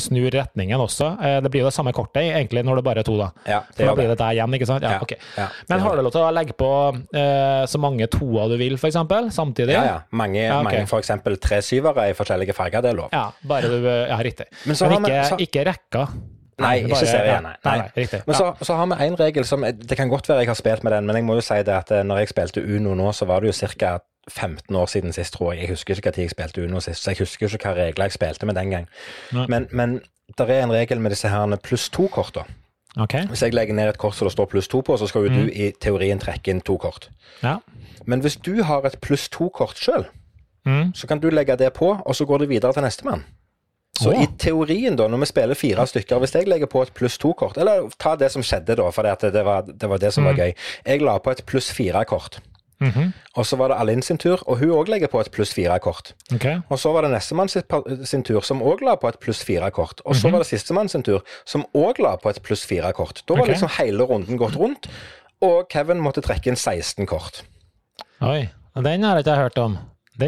snur 0.00 0.30
retningen 0.32 0.80
også. 0.80 1.10
Eh, 1.20 1.40
det 1.44 1.50
blir 1.52 1.60
jo 1.64 1.68
det 1.68 1.74
samme 1.76 1.92
kortet 1.96 2.22
egentlig 2.30 2.64
når 2.64 2.80
det 2.80 2.84
bare 2.86 3.02
er 3.04 3.08
to, 3.08 3.16
da. 3.20 3.30
Ja, 3.46 3.60
For 3.76 3.84
da 3.90 3.94
blir 3.98 4.08
det 4.12 4.18
der 4.18 4.32
igjen, 4.38 4.56
ikke 4.56 4.66
sant? 4.70 4.82
Ja, 4.82 4.96
Ja, 4.96 5.00
ok. 5.04 5.12
ja, 5.36 5.46
Men 5.68 5.80
har 5.84 5.90
du 5.90 5.96
det. 6.00 6.04
lov 6.04 6.12
til 6.16 6.20
å 6.24 6.32
legge 6.34 6.56
på 6.56 6.70
eh, 7.14 7.66
så 7.66 7.78
mange 7.82 8.06
toer 8.10 8.48
du 8.48 8.56
vil, 8.56 8.74
f.eks., 8.80 8.96
samtidig? 9.36 9.76
Ja, 9.76 9.84
ja. 9.84 9.98
Mange, 10.10 10.40
Ja, 10.40 10.60
okay. 10.60 10.80
mange 10.80 11.00
eksempel 11.00 11.36
tre 11.40 11.60
syvere 11.62 12.10
i 12.10 12.12
forskjellige 12.16 12.54
farger, 12.56 12.80
det 12.82 12.90
er 12.94 13.00
lov. 13.04 13.08
Ja, 13.12 13.30
bare 13.46 13.68
du 13.68 13.78
eh, 13.86 14.08
Ja, 14.10 14.16
riktig. 14.24 14.46
Men 14.66 14.76
så 14.76 14.88
Men 14.88 15.04
ikke, 15.04 15.24
så- 15.28 15.38
ikke 15.40 15.64
rekka. 15.68 16.08
Nei, 16.60 16.82
ikke 16.84 16.96
serie. 17.08 17.40
Nei. 17.40 17.54
Nei, 17.64 17.76
nei, 17.78 17.88
riktig. 17.96 18.20
Men 18.26 18.36
så, 18.36 18.50
så 18.60 18.74
har 18.76 18.86
vi 18.90 19.06
en 19.06 19.14
regel 19.16 19.46
som 19.48 19.62
Det 19.62 19.96
kan 19.96 20.10
godt 20.12 20.28
være 20.28 20.42
jeg 20.44 20.48
har 20.50 20.58
spilt 20.58 20.82
med 20.84 20.92
den, 20.92 21.06
men 21.06 21.16
jeg 21.16 21.24
må 21.24 21.34
jo 21.38 21.40
si 21.40 21.56
det 21.64 21.72
at 21.72 21.90
eh, 21.96 22.02
når 22.04 22.18
jeg 22.20 22.28
spilte 22.34 22.60
Uno 22.60 22.92
nå, 22.98 23.12
så 23.16 23.24
var 23.26 23.40
det 23.40 23.48
jo 23.54 23.68
ca. 23.78 23.98
15 24.30 24.76
år 24.76 24.86
siden 24.86 25.12
sist, 25.12 25.32
tror 25.34 25.52
jeg. 25.52 25.60
Jeg 25.62 25.68
husker 25.74 25.94
ikke 25.94 26.10
når 26.16 26.22
jeg 26.22 26.30
spilte 26.30 26.64
Uno 26.64 26.80
sist, 26.80 27.02
så 27.04 27.10
jeg 27.10 27.18
husker 27.18 27.46
ikke 27.54 27.68
hva 27.68 27.74
regler 27.76 28.04
jeg 28.08 28.12
spilte 28.12 28.46
med 28.46 28.54
den 28.54 28.70
gang. 28.70 28.88
Nei. 29.32 29.46
Men, 29.48 29.68
men 29.72 30.00
det 30.38 30.46
er 30.50 30.62
en 30.64 30.72
regel 30.72 31.00
med 31.00 31.10
disse 31.10 31.28
her 31.28 31.56
pluss 31.62 31.88
to-korta. 31.90 32.44
Okay. 32.98 33.26
Hvis 33.30 33.42
jeg 33.42 33.54
legger 33.54 33.74
ned 33.74 33.88
et 33.88 33.98
kort 33.98 34.14
som 34.18 34.26
det 34.26 34.32
står 34.32 34.46
pluss 34.50 34.68
to 34.68 34.80
på, 34.82 34.96
så 34.98 35.06
skal 35.06 35.22
jo 35.26 35.30
Mm. 35.30 35.36
du 35.46 35.50
i 35.52 35.72
teorien 35.80 36.18
trekke 36.18 36.50
inn 36.50 36.60
to 36.60 36.76
kort. 36.76 37.08
Ja. 37.42 37.56
Men 38.06 38.20
hvis 38.20 38.36
du 38.36 38.62
har 38.62 38.82
et 38.86 38.98
pluss 39.00 39.28
to-kort 39.28 39.76
sjøl, 39.78 40.06
Mm. 40.66 40.92
så 40.94 41.06
kan 41.06 41.18
du 41.20 41.30
legge 41.30 41.56
det 41.56 41.72
på, 41.72 42.02
og 42.06 42.14
så 42.16 42.24
går 42.26 42.38
det 42.38 42.48
videre 42.48 42.72
til 42.72 42.82
nestemann. 42.82 43.24
Så 44.00 44.10
oh. 44.10 44.22
i 44.22 44.26
teorien, 44.38 44.96
da, 44.96 45.06
når 45.08 45.18
vi 45.18 45.26
spiller 45.26 45.54
fire 45.54 45.86
stykker, 45.86 46.18
hvis 46.18 46.34
jeg 46.34 46.48
legger 46.48 46.66
på 46.66 46.82
et 46.82 46.92
pluss 46.94 47.18
to-kort 47.18 47.56
Eller 47.58 47.88
ta 47.98 48.14
det 48.16 48.30
som 48.32 48.42
skjedde, 48.42 48.76
da, 48.76 48.90
for 48.90 49.02
det, 49.02 49.32
det, 49.32 49.44
var, 49.44 49.62
det 49.62 49.88
var 49.88 49.98
det 49.98 50.12
som 50.14 50.24
var 50.24 50.32
Mm. 50.32 50.38
gøy. 50.38 50.52
Jeg 50.86 51.02
la 51.02 51.18
på 51.18 51.30
et 51.30 51.42
pluss 51.46 51.72
fire-kort. 51.72 52.40
Mhm. 52.80 53.12
Og 53.36 53.46
så 53.46 53.56
var 53.56 53.68
det 53.68 53.76
Alin 53.80 54.02
sin 54.02 54.18
tur, 54.18 54.40
og 54.48 54.58
hun 54.58 54.70
òg 54.70 54.88
legger 54.88 55.08
på 55.12 55.20
et 55.20 55.30
pluss 55.30 55.52
fire-kort. 55.54 56.14
Okay. 56.34 56.60
Og 56.70 56.78
så 56.78 56.92
var 56.92 57.02
det 57.02 57.10
nestemann 57.10 57.48
sin, 57.48 57.62
sin 58.04 58.22
tur, 58.22 58.40
som 58.40 58.62
òg 58.62 58.80
la 58.82 58.94
på 58.96 59.08
et 59.08 59.18
pluss 59.20 59.44
fire-kort. 59.44 60.00
Og 60.04 60.14
så 60.16 60.26
Mhm. 60.28 60.32
var 60.32 60.38
det 60.40 60.46
sistemann 60.46 60.88
sin 60.88 61.02
tur, 61.02 61.20
som 61.44 61.64
òg 61.74 61.98
la 61.98 62.16
på 62.16 62.30
et 62.30 62.42
pluss 62.42 62.64
fire-kort. 62.66 63.22
Da 63.28 63.34
var 63.34 63.42
okay. 63.42 63.52
liksom 63.54 63.68
hele 63.78 64.02
runden 64.04 64.38
gått 64.38 64.56
rundt, 64.56 64.88
og 65.42 65.66
Kevin 65.70 66.00
måtte 66.00 66.20
trekke 66.22 66.46
inn 66.48 66.56
16 66.56 67.06
kort. 67.06 67.42
Oi. 68.22 68.48
Den 68.76 69.02
har 69.02 69.16
jeg 69.16 69.26
ikke 69.26 69.36
hørt 69.36 69.58
om. 69.58 69.78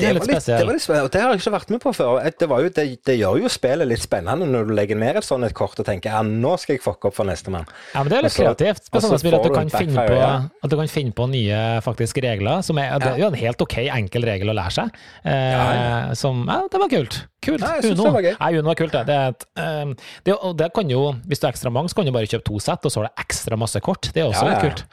Det 0.00 0.12
litt 0.14 0.22
var 0.22 0.30
litt, 0.32 0.46
det, 0.46 0.58
var 0.64 0.76
litt 0.76 0.88
og 0.92 1.10
det 1.12 1.20
har 1.22 1.34
jeg 1.34 1.42
ikke 1.42 1.54
vært 1.56 1.72
med 1.74 1.82
på 1.82 1.92
før. 1.96 2.18
Det, 2.38 2.48
var 2.48 2.64
jo, 2.64 2.72
det, 2.78 2.84
det 3.08 3.16
gjør 3.18 3.40
jo 3.42 3.50
spillet 3.52 3.90
litt 3.90 4.04
spennende 4.04 4.48
når 4.48 4.70
du 4.70 4.74
legger 4.78 4.98
ned 4.98 5.20
et 5.20 5.26
sånt 5.26 5.44
et 5.46 5.54
kort 5.56 5.78
og 5.78 5.88
tenker 5.88 6.14
ja, 6.14 6.22
nå 6.26 6.54
skal 6.60 6.76
jeg 6.76 6.84
fucke 6.84 7.10
opp 7.10 7.18
for 7.18 7.28
nestemann. 7.28 7.66
Ja, 7.92 8.02
men 8.02 8.12
Det 8.12 8.18
er 8.18 8.26
litt 8.28 8.38
kreativt. 8.38 8.88
Sånn 8.92 9.18
spill 9.20 9.36
at, 9.38 9.44
du 9.46 9.54
kan 9.54 9.72
finne 9.72 10.06
på, 10.08 10.20
at 10.22 10.70
du 10.72 10.78
kan 10.78 10.92
finne 10.92 11.16
på 11.16 11.28
nye 11.32 11.58
faktisk 11.84 12.22
regler. 12.24 12.62
Som 12.66 12.80
er, 12.82 12.96
Det 13.02 13.12
er 13.14 13.20
jo 13.24 13.28
en 13.32 13.40
helt 13.42 13.66
ok 13.66 13.78
enkel 13.84 14.28
regel 14.28 14.52
å 14.52 14.56
lære 14.56 14.76
seg. 14.80 15.02
Eh, 15.24 15.50
Ja, 15.52 16.14
Som, 16.18 16.46
ja, 16.48 16.62
det 16.70 16.80
var 16.80 16.90
kult. 16.92 17.22
Kult. 17.42 17.62
Ja, 17.64 17.80
Uno. 17.82 18.04
det 18.04 18.12
var 18.14 18.22
gøy. 18.22 18.34
Nei, 18.38 18.50
Uno 18.60 18.70
var 18.70 18.76
kult, 18.78 18.92
det. 18.94 19.02
det, 19.08 19.16
et, 19.32 19.46
ehm, 19.58 19.94
det. 20.24 20.34
Og 20.46 20.54
det 20.60 20.68
kan 20.76 20.90
jo, 20.90 21.00
hvis 21.26 21.42
du 21.42 21.46
er 21.48 21.50
ekstra 21.50 21.72
mange, 21.74 21.90
så 21.90 21.98
kan 21.98 22.06
du 22.06 22.12
bare 22.14 22.28
kjøpe 22.30 22.46
to 22.46 22.60
sett, 22.62 22.86
og 22.86 22.92
så 22.94 23.02
har 23.02 23.08
du 23.10 23.22
ekstra 23.24 23.58
masse 23.58 23.82
kort. 23.82 24.10
Det 24.14 24.22
er 24.22 24.28
også 24.30 24.44
litt 24.46 24.62
kult. 24.62 24.84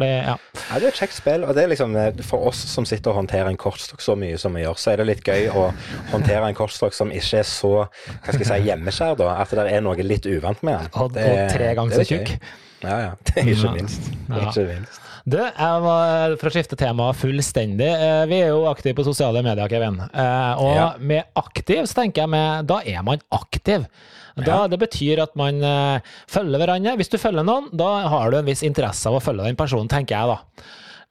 det. 0.00 0.08
Ja, 0.24 0.36
det 0.72 0.86
er 0.86 0.88
et 0.88 1.00
kjekt 1.02 1.18
spill, 1.18 1.44
og 1.44 1.52
det 1.58 1.66
er 1.66 1.72
liksom 1.74 1.96
eh, 2.00 2.22
for 2.24 2.48
oss 2.48 2.62
som 2.72 2.88
sitter 2.88 3.12
og 3.12 3.20
håndterer 3.20 3.52
en 3.52 3.60
kortstokk 3.60 4.00
så 4.04 4.16
mye 4.16 4.31
som 4.40 4.54
vi 4.54 4.62
gjør, 4.64 4.78
så 4.78 4.92
er 4.92 4.96
det 5.02 5.06
litt 5.08 5.22
gøy 5.26 5.48
å 5.50 5.68
håndtere 6.12 6.48
en 6.48 6.54
kortstokk 6.58 6.94
som 6.96 7.10
ikke 7.12 7.38
er 7.42 7.48
så 7.48 7.72
hva 7.84 8.32
skal 8.32 8.40
jeg 8.44 8.48
si, 8.50 8.58
hjemmeskjær, 8.68 9.16
da. 9.20 9.30
At 9.42 9.50
det 9.50 9.66
er 9.72 9.80
noe 9.84 9.96
litt 10.06 10.26
uvant 10.26 10.62
med 10.62 10.78
den. 10.78 10.90
Og, 10.94 11.16
og 11.16 11.54
tre 11.54 11.72
ganger 11.78 11.92
er 11.98 12.04
så 12.04 12.08
tjukk. 12.14 12.36
Ja, 12.82 12.96
ja. 12.98 13.10
Det 13.28 13.36
er 13.44 13.52
ikke 13.52 13.72
minst. 13.76 14.08
Ja. 14.28 14.44
Ikke 14.48 14.64
minst. 14.72 15.00
Du, 15.22 15.36
var, 15.38 16.32
for 16.40 16.50
å 16.50 16.50
skifte 16.50 16.74
tema 16.80 17.12
fullstendig, 17.14 17.86
eh, 17.94 18.24
vi 18.26 18.40
er 18.42 18.48
jo 18.50 18.64
aktive 18.66 18.96
på 18.98 19.04
sosiale 19.06 19.38
medier, 19.46 19.68
Kevin. 19.70 20.00
Eh, 20.10 20.54
Og 20.58 20.74
Ja. 20.74 20.88
med 20.98 21.22
aktiv, 21.38 21.84
så 21.86 22.00
tenker 22.00 22.22
jeg 22.24 22.28
med, 22.34 22.66
da 22.66 22.80
er 22.84 23.02
man 23.06 23.20
aktiv. 23.30 23.86
Da, 24.34 24.42
Ja. 24.64 24.66
Det 24.66 24.80
betyr 24.80 25.22
at 25.22 25.36
man 25.36 25.62
eh, 25.62 26.00
følger 26.26 26.58
hverandre. 26.58 26.96
Hvis 26.96 27.10
du 27.12 27.18
følger 27.18 27.44
noen, 27.44 27.68
da 27.76 28.08
har 28.08 28.30
du 28.32 28.38
en 28.38 28.46
viss 28.46 28.62
interesse 28.64 29.06
av 29.06 29.14
å 29.14 29.22
følge 29.22 29.44
den 29.44 29.56
personen, 29.56 29.86
tenker 29.88 30.16
jeg 30.18 30.26
da. 30.26 30.64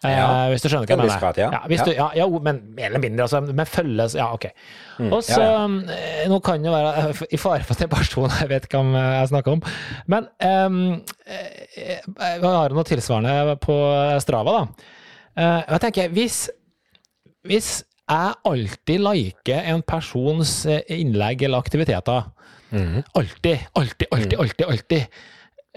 Eh, 0.04 0.10
Ja, 0.18 0.28
hvis 0.50 0.64
du 0.64 0.68
skjønner 0.70 0.88
hva 0.88 0.96
jeg 0.96 0.98
en 0.98 1.06
mener. 1.06 1.20
grad, 1.22 1.38
ja. 1.38 1.50
Ja. 1.54 1.84
Du, 1.86 1.92
ja, 1.94 2.08
ja, 2.18 2.26
men 2.42 2.62
mer 2.74 2.88
eller 2.90 3.00
mindre, 3.04 3.28
altså, 3.28 3.42
men 3.54 3.66
følges, 3.70 4.16
ja, 4.18 4.32
ok. 4.34 4.48
Mm, 5.00 5.12
Og 5.14 5.22
så, 5.24 5.42
eh, 5.94 6.24
nå 6.32 6.40
kan 6.42 6.64
det 6.64 6.72
være 6.74 6.94
eh, 7.12 7.22
i 7.32 7.38
fare 7.38 7.62
for 7.64 7.76
at 7.76 7.84
det 7.84 7.86
er 7.86 7.96
person 7.96 8.30
jeg 8.40 8.50
vet 8.50 8.66
om 8.80 8.96
jeg 8.98 9.28
snakker 9.30 9.52
om, 9.60 9.62
men 10.10 10.26
eh, 10.40 10.80
jeg 11.78 12.42
har 12.42 12.74
noe 12.74 12.84
tilsvarende 12.90 13.56
på 13.62 13.78
Strava, 14.26 14.56
da. 14.58 14.90
Eh, 15.38 15.60
og 15.68 15.76
jeg 15.78 15.84
tenker, 15.86 16.10
hvis, 16.18 16.40
hvis 17.48 17.70
jeg 18.12 18.34
alltid 18.50 19.00
liker 19.06 19.70
en 19.72 19.82
persons 19.88 20.66
eh, 20.66 20.82
innlegg 20.98 21.46
eller 21.46 21.62
aktiviteter, 21.62 22.26
mm. 22.74 22.98
alltid, 23.16 23.68
alltid, 23.78 24.08
alltid, 24.12 24.34
Mm. 24.34 24.42
alltid, 24.42 24.66
alltid, 24.66 25.08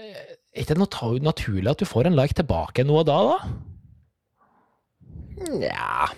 eh, 0.01 0.35
er 0.55 0.65
ikke 0.65 0.75
det 0.75 1.21
naturlig 1.23 1.69
at 1.71 1.79
du 1.79 1.85
får 1.85 2.07
en 2.09 2.15
like 2.17 2.33
tilbake 2.33 2.83
nå 2.87 2.99
og 3.01 3.05
da, 3.07 3.21
da? 3.29 3.37
Nja 5.37 6.09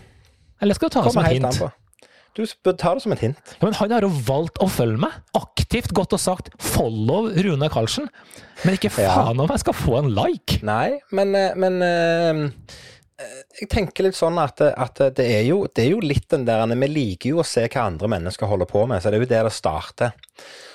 Eller 0.62 0.78
skal 0.78 0.90
du 0.90 0.98
ta 0.98 1.04
det 1.06 1.14
som 1.14 1.26
et 1.26 1.38
hint? 1.38 1.62
Du 2.38 2.44
bør 2.66 2.76
ta 2.78 2.92
det 2.94 3.02
som 3.02 3.14
et 3.16 3.22
hint. 3.24 3.54
Ja, 3.56 3.66
men 3.66 3.74
han 3.80 3.94
har 3.96 4.06
jo 4.06 4.12
valgt 4.28 4.60
å 4.62 4.68
følge 4.70 5.00
meg. 5.02 5.16
Aktivt 5.38 5.90
gått 5.98 6.14
og 6.14 6.22
sagt 6.22 6.52
'follow 6.62 7.32
Rune 7.34 7.70
Karlsen'. 7.74 8.10
Men 8.64 8.76
ikke 8.78 8.92
Ja. 9.02 9.16
faen 9.16 9.40
om 9.42 9.50
jeg 9.50 9.60
skal 9.64 9.74
få 9.74 9.98
en 9.98 10.14
like! 10.14 10.62
Nei, 10.62 11.00
men, 11.12 11.34
eh, 11.34 11.56
men 11.56 11.82
eh, 11.82 12.52
jeg 13.60 13.70
tenker 13.70 14.04
litt 14.06 14.14
sånn 14.18 14.38
at, 14.38 14.62
at 14.62 15.00
det, 15.18 15.26
er 15.26 15.44
jo, 15.48 15.64
det 15.66 15.88
er 15.88 15.90
jo 15.96 16.00
litt 16.00 16.28
den 16.30 16.46
der 16.46 16.68
Vi 16.68 16.88
liker 16.88 17.30
jo 17.32 17.40
å 17.42 17.46
se 17.46 17.68
hva 17.68 17.88
andre 17.88 18.08
mennesker 18.08 18.46
holder 18.46 18.70
på 18.70 18.86
med, 18.88 19.02
så 19.02 19.10
det 19.10 19.18
er 19.18 19.26
jo 19.26 19.32
der 19.34 19.44
det 19.50 19.54
starter. 19.54 20.12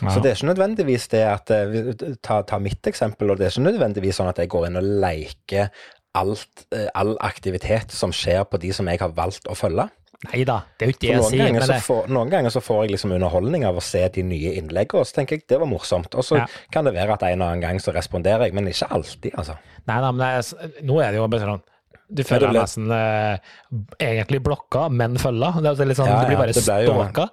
Så 0.03 0.21
det 0.21 0.33
er 0.33 0.35
ikke 0.35 0.51
nødvendigvis 0.51 1.09
det 1.15 1.23
at 1.23 1.51
eh, 1.55 2.17
Ta, 2.21 2.43
ta 2.43 2.59
mitt 2.59 2.83
eksempel, 2.83 3.31
og 3.31 3.39
det 3.39 3.47
er 3.47 3.55
ikke 3.55 3.71
nødvendigvis 3.71 4.19
sånn 4.19 4.29
at 4.33 4.39
jeg 4.43 4.51
går 4.51 4.67
inn 4.67 4.81
og 4.83 4.83
leker 5.05 5.71
alt, 6.19 6.67
eh, 6.75 6.89
all 6.99 7.15
aktivitet 7.25 7.91
som 7.95 8.13
skjer 8.13 8.45
på 8.51 8.61
de 8.63 8.73
som 8.77 8.89
jeg 8.91 9.01
har 9.01 9.13
valgt 9.17 9.49
å 9.49 9.57
følge. 9.57 9.89
Nei 10.23 10.45
da, 10.47 10.61
det 10.79 10.87
er 10.87 10.91
jo 10.91 10.95
ikke 10.95 11.03
det 11.03 11.09
jeg 11.11 11.23
sier. 11.33 11.41
ganger 11.49 11.65
det, 11.67 11.77
får, 11.83 12.05
noen 12.15 12.29
ganger 12.31 12.53
så 12.55 12.61
får 12.63 12.85
jeg 12.85 12.93
liksom 12.93 13.15
underholdning 13.17 13.65
av 13.67 13.81
å 13.81 13.83
se 13.83 14.05
de 14.15 14.23
nye 14.23 14.53
innleggene, 14.61 15.01
og 15.03 15.09
så 15.09 15.17
tenker 15.17 15.41
jeg 15.41 15.49
det 15.51 15.59
var 15.59 15.67
morsomt. 15.67 16.15
Og 16.15 16.23
så 16.23 16.39
Ja. 16.39 16.47
kan 16.71 16.87
det 16.87 16.95
være 16.95 17.17
at 17.17 17.25
en 17.27 17.43
og 17.43 17.49
annen 17.49 17.65
gang 17.65 17.81
så 17.83 17.91
responderer 17.97 18.45
jeg, 18.47 18.55
men 18.55 18.69
ikke 18.71 18.87
alltid, 18.95 19.33
altså. 19.35 19.57
nei, 19.89 19.99
da, 20.01 20.13
men 20.13 20.23
er, 20.29 20.79
nå 20.87 21.01
er 21.03 21.11
det 21.11 21.19
jo 21.19 21.27
bare 21.29 21.41
sånn 21.49 21.63
Du 22.13 22.23
føler 22.29 22.53
deg 22.53 22.61
nesten 22.61 22.91
eh, 22.93 23.39
egentlig 23.99 24.43
blokka, 24.45 24.89
men 24.93 25.17
følga. 25.17 25.55
Det, 25.57 25.63
det, 25.63 25.69
altså 25.89 25.97
sånn, 25.97 26.11
Ja, 26.13 26.21
du 26.21 26.27
blir 26.29 26.37
bare 26.37 26.53
stalka. 26.53 27.29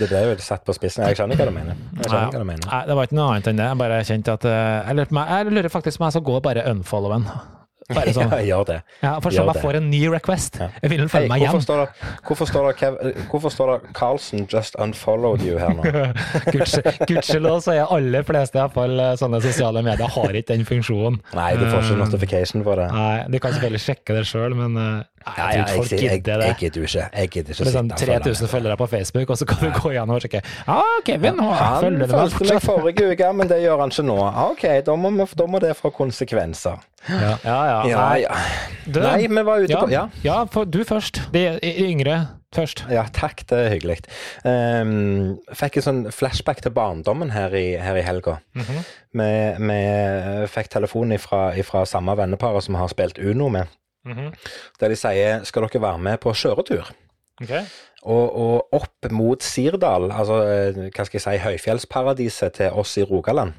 Det 0.00 0.08
ble 0.08 0.22
jo 0.24 0.36
satt 0.40 0.64
på 0.64 0.72
spissen. 0.72 1.04
Jeg 1.04 1.18
skjønner 1.20 1.36
hva 1.36 1.46
du 1.50 1.52
mener. 1.52 1.76
Hva 2.08 2.30
du 2.32 2.44
mener. 2.48 2.64
Nei, 2.64 2.82
det 2.88 2.96
var 2.96 3.04
ikke 3.10 3.18
noe 3.20 3.30
annet 3.34 3.50
enn 3.52 3.60
det. 3.60 3.66
Jeg 3.68 3.78
bare 3.84 3.98
kjente 4.08 4.32
at 4.32 4.44
eh, 4.48 4.88
Jeg 4.88 4.96
lurer, 4.96 5.26
jeg 5.36 5.52
lurer 5.52 5.68
faktisk 5.68 5.98
på 6.00 6.02
om 6.02 6.08
jeg 6.08 6.16
skal 6.16 6.26
gå 6.32 6.40
bare 6.48 6.64
unfollow 6.72 7.12
en. 7.20 7.28
Bare 7.90 8.12
sånn. 8.16 8.30
Ja, 8.30 8.40
gjør 8.46 8.64
det. 8.68 8.78
Ja, 9.02 9.14
for 9.24 9.34
sånn, 9.34 9.48
jeg 9.50 9.62
får 9.64 9.78
en 9.80 9.88
ny 9.90 10.02
request. 10.12 10.58
Ja. 10.60 10.68
Jeg 10.82 10.92
vil 10.92 11.02
følge 11.06 11.10
følge 11.12 11.32
meg 11.32 11.42
hjem. 11.44 11.52
hvorfor, 11.52 12.48
står 12.50 12.66
det, 13.02 13.14
hvorfor 13.30 13.54
står 13.54 13.72
det 13.72 13.92
'Carlsen 13.96 14.46
just 14.50 14.76
unfollowed 14.78 15.42
you' 15.46 15.58
her 15.58 15.74
nå? 15.76 15.82
Gudskjelov 17.08 17.62
så 17.64 17.74
er 17.76 17.86
aller 17.90 18.22
fleste 18.26 18.58
i 18.58 18.62
hvert 18.62 18.76
fall 18.76 18.98
eh, 19.02 19.14
sånne 19.20 19.40
sosiale 19.44 19.82
medier 19.84 20.10
har 20.12 20.38
ikke 20.38 20.52
den 20.52 20.66
funksjonen. 20.68 21.20
Nei, 21.36 21.50
du 21.60 21.66
får 21.68 21.86
ikke 21.86 22.00
notification 22.04 22.64
for 22.66 22.80
det. 22.80 22.88
Nei, 22.94 23.24
de 23.32 23.40
kan 23.42 23.54
selvfølgelig 23.56 23.84
sjekke 23.86 24.16
det 24.18 24.24
sjøl, 24.28 24.56
men 24.58 24.78
eh, 24.80 25.02
nei, 25.26 25.34
jeg, 25.36 25.56
jeg 25.56 25.66
tror 25.66 25.72
ikke 25.72 25.82
folk 25.82 25.90
jeg, 25.92 26.02
jeg, 26.02 26.22
gidder 26.22 26.44
jeg 26.46 26.56
gidder 26.62 26.82
ikke. 26.86 27.06
Jeg 27.22 27.30
gidder 27.36 27.54
ikke 27.56 27.64
Det 27.68 27.72
sånn 27.74 27.90
sitte 27.90 27.94
og 27.94 28.06
følge 28.06 28.20
3000 28.22 28.52
følgere 28.52 28.76
på 28.82 28.88
Facebook, 28.92 29.30
og 29.34 29.40
så 29.40 29.48
kan 29.52 29.62
du 29.64 29.70
gå 29.80 29.92
igjennom 29.94 30.16
og 30.18 30.24
sjekke. 30.26 30.42
Ja, 30.66 30.78
Kevin 31.06 31.40
å, 31.42 31.48
Han 31.58 31.80
følger 31.86 32.06
du 32.06 32.16
meg 32.16 32.36
fortsatt? 32.36 32.66
forrige 32.66 33.10
uke, 33.12 33.32
men 33.40 33.52
det 33.52 33.60
gjør 33.64 33.84
han 33.84 33.94
ikke 33.94 34.06
nå. 34.10 34.18
Ah, 34.26 34.42
OK, 34.50 34.66
da 34.86 34.96
må, 34.96 35.14
vi- 35.18 35.38
da 35.42 35.46
må 35.46 35.60
det 35.62 35.72
få 35.78 35.92
konsekvenser. 35.94 36.78
Ja, 37.08 37.32
ja. 37.44 37.56
ja. 37.66 37.80
Ja, 37.90 38.04
ja. 38.28 38.36
Nei, 38.86 39.26
vi 39.26 39.42
var 39.42 39.58
ute 39.64 39.72
ja, 39.74 39.80
på 39.82 39.90
Ja. 39.90 40.04
ja, 40.22 40.44
for 40.50 40.64
du 40.64 40.84
først. 40.86 41.18
De 41.34 41.58
yngre 41.62 42.20
først. 42.54 42.84
Ja, 42.92 43.06
takk, 43.12 43.42
det 43.48 43.58
er 43.58 43.70
hyggelig. 43.72 43.96
Um, 44.44 45.38
fikk 45.56 45.78
en 45.80 45.86
sånn 45.86 46.00
flashback 46.14 46.60
til 46.64 46.74
barndommen 46.76 47.32
her 47.34 47.54
i, 47.56 47.72
her 47.80 47.96
i 47.98 48.04
helga. 48.06 48.38
Mhm. 48.54 48.82
vi, 49.18 49.30
vi 49.58 50.46
fikk 50.52 50.68
telefon 50.72 51.14
fra 51.18 51.84
samme 51.88 52.14
venneparet 52.16 52.64
som 52.64 52.76
har 52.80 52.88
spilt 52.92 53.18
Uno 53.18 53.48
med, 53.52 53.66
Mhm. 54.04 54.32
der 54.80 54.88
de 54.88 54.96
sier 54.96 55.44
skal 55.44 55.62
dere 55.62 55.82
være 55.82 55.98
med 55.98 56.18
på 56.18 56.32
kjøretur. 56.32 56.90
Ok. 57.42 57.52
Og, 58.02 58.34
og 58.34 58.78
opp 58.80 59.10
mot 59.14 59.42
Sirdal, 59.46 60.10
altså 60.10 60.40
eh, 60.42 60.80
hva 60.90 61.04
skal 61.06 61.18
jeg 61.20 61.26
si, 61.26 61.42
høyfjellsparadiset 61.44 62.58
til 62.58 62.80
oss 62.82 62.96
i 62.98 63.06
Rogaland, 63.06 63.54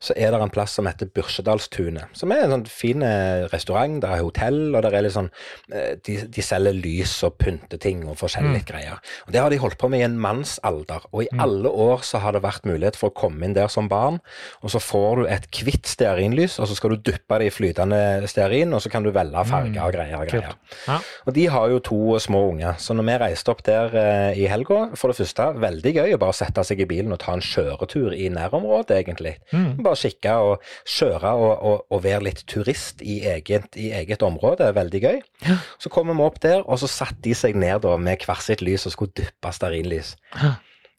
så 0.00 0.14
er 0.16 0.32
det 0.32 0.40
en 0.40 0.52
plass 0.52 0.76
som 0.78 0.86
heter 0.88 1.10
Byrsedalstunet. 1.12 2.12
Som 2.16 2.32
er 2.32 2.44
en 2.44 2.54
sånn 2.54 2.66
fin 2.70 3.02
eh, 3.04 3.46
restaurant, 3.52 3.98
der 4.02 4.14
er 4.14 4.24
hotell, 4.24 4.60
og 4.70 4.84
der 4.84 4.94
er 4.94 5.04
litt 5.04 5.16
sånn 5.16 5.30
eh, 5.72 5.96
de, 6.04 6.18
de 6.30 6.44
selger 6.44 6.76
lys 6.76 7.16
og 7.26 7.36
pynteting 7.40 8.04
og 8.08 8.18
forskjellige 8.20 8.66
greier. 8.70 9.00
Og 9.26 9.34
Det 9.34 9.42
har 9.42 9.52
de 9.52 9.60
holdt 9.62 9.78
på 9.80 9.90
med 9.92 10.02
i 10.02 10.06
en 10.06 10.18
mannsalder, 10.20 11.08
og 11.10 11.24
i 11.24 11.30
alle 11.40 11.72
år 11.72 12.04
så 12.06 12.22
har 12.24 12.36
det 12.36 12.44
vært 12.44 12.68
mulighet 12.68 12.98
for 12.98 13.10
å 13.10 13.16
komme 13.24 13.44
inn 13.46 13.56
der 13.56 13.70
som 13.72 13.90
barn, 13.90 14.20
og 14.62 14.72
så 14.74 14.82
får 14.82 15.22
du 15.22 15.32
et 15.32 15.48
hvitt 15.64 15.90
stearinlys, 15.90 16.58
og 16.62 16.70
så 16.70 16.78
skal 16.78 16.94
du 16.94 17.10
dyppe 17.10 17.40
det 17.40 17.50
i 17.50 17.54
flytende 17.54 18.00
stearin, 18.30 18.74
og 18.76 18.84
så 18.84 18.92
kan 18.92 19.06
du 19.06 19.12
velge 19.14 19.44
farger 19.48 19.82
og 19.84 19.96
greier. 19.96 20.16
og 20.20 20.30
greier. 20.30 20.56
Ja. 20.86 21.00
Og 21.26 21.34
de 21.36 21.48
har 21.52 21.68
jo 21.72 21.82
to 21.84 22.00
små 22.22 22.46
unger, 22.52 22.78
så 22.80 22.96
når 22.96 23.10
vi 23.10 23.18
reiste 23.24 23.52
opp 23.52 23.64
der 23.66 23.77
eh, 23.86 24.38
i 24.42 24.46
helga, 24.50 24.90
for 24.98 25.08
det 25.12 25.16
første, 25.20 25.46
veldig 25.62 25.92
gøy 25.94 26.14
å 26.14 26.18
bare 26.18 26.36
sette 26.36 26.64
seg 26.66 26.80
i 26.80 26.86
bilen 26.90 27.12
og 27.12 27.20
ta 27.22 27.32
en 27.32 27.40
kjøretur 27.44 28.12
i 28.16 28.28
nærområdet, 28.34 28.96
egentlig. 28.98 29.36
Bare 29.78 29.96
kikke 29.96 30.34
og 30.44 30.62
kjøre 30.84 31.32
og, 31.38 31.52
og, 31.70 31.82
og 31.90 32.02
være 32.04 32.22
litt 32.28 32.44
turist 32.50 33.02
i 33.02 33.20
eget, 33.34 33.76
i 33.76 33.90
eget 33.92 34.22
område, 34.22 34.74
veldig 34.74 35.00
gøy. 35.02 35.20
Så 35.78 35.88
kommer 35.88 36.14
vi 36.18 36.26
opp 36.26 36.40
der, 36.40 36.62
og 36.66 36.78
så 36.82 36.88
satte 36.90 37.22
de 37.24 37.34
seg 37.34 37.56
ned 37.56 37.82
da 37.86 37.96
med 37.96 38.24
hvert 38.26 38.42
sitt 38.42 38.60
lys 38.62 38.86
og 38.86 38.92
skulle 38.92 39.14
dyppe 39.16 39.52
stearinlys. 39.54 40.16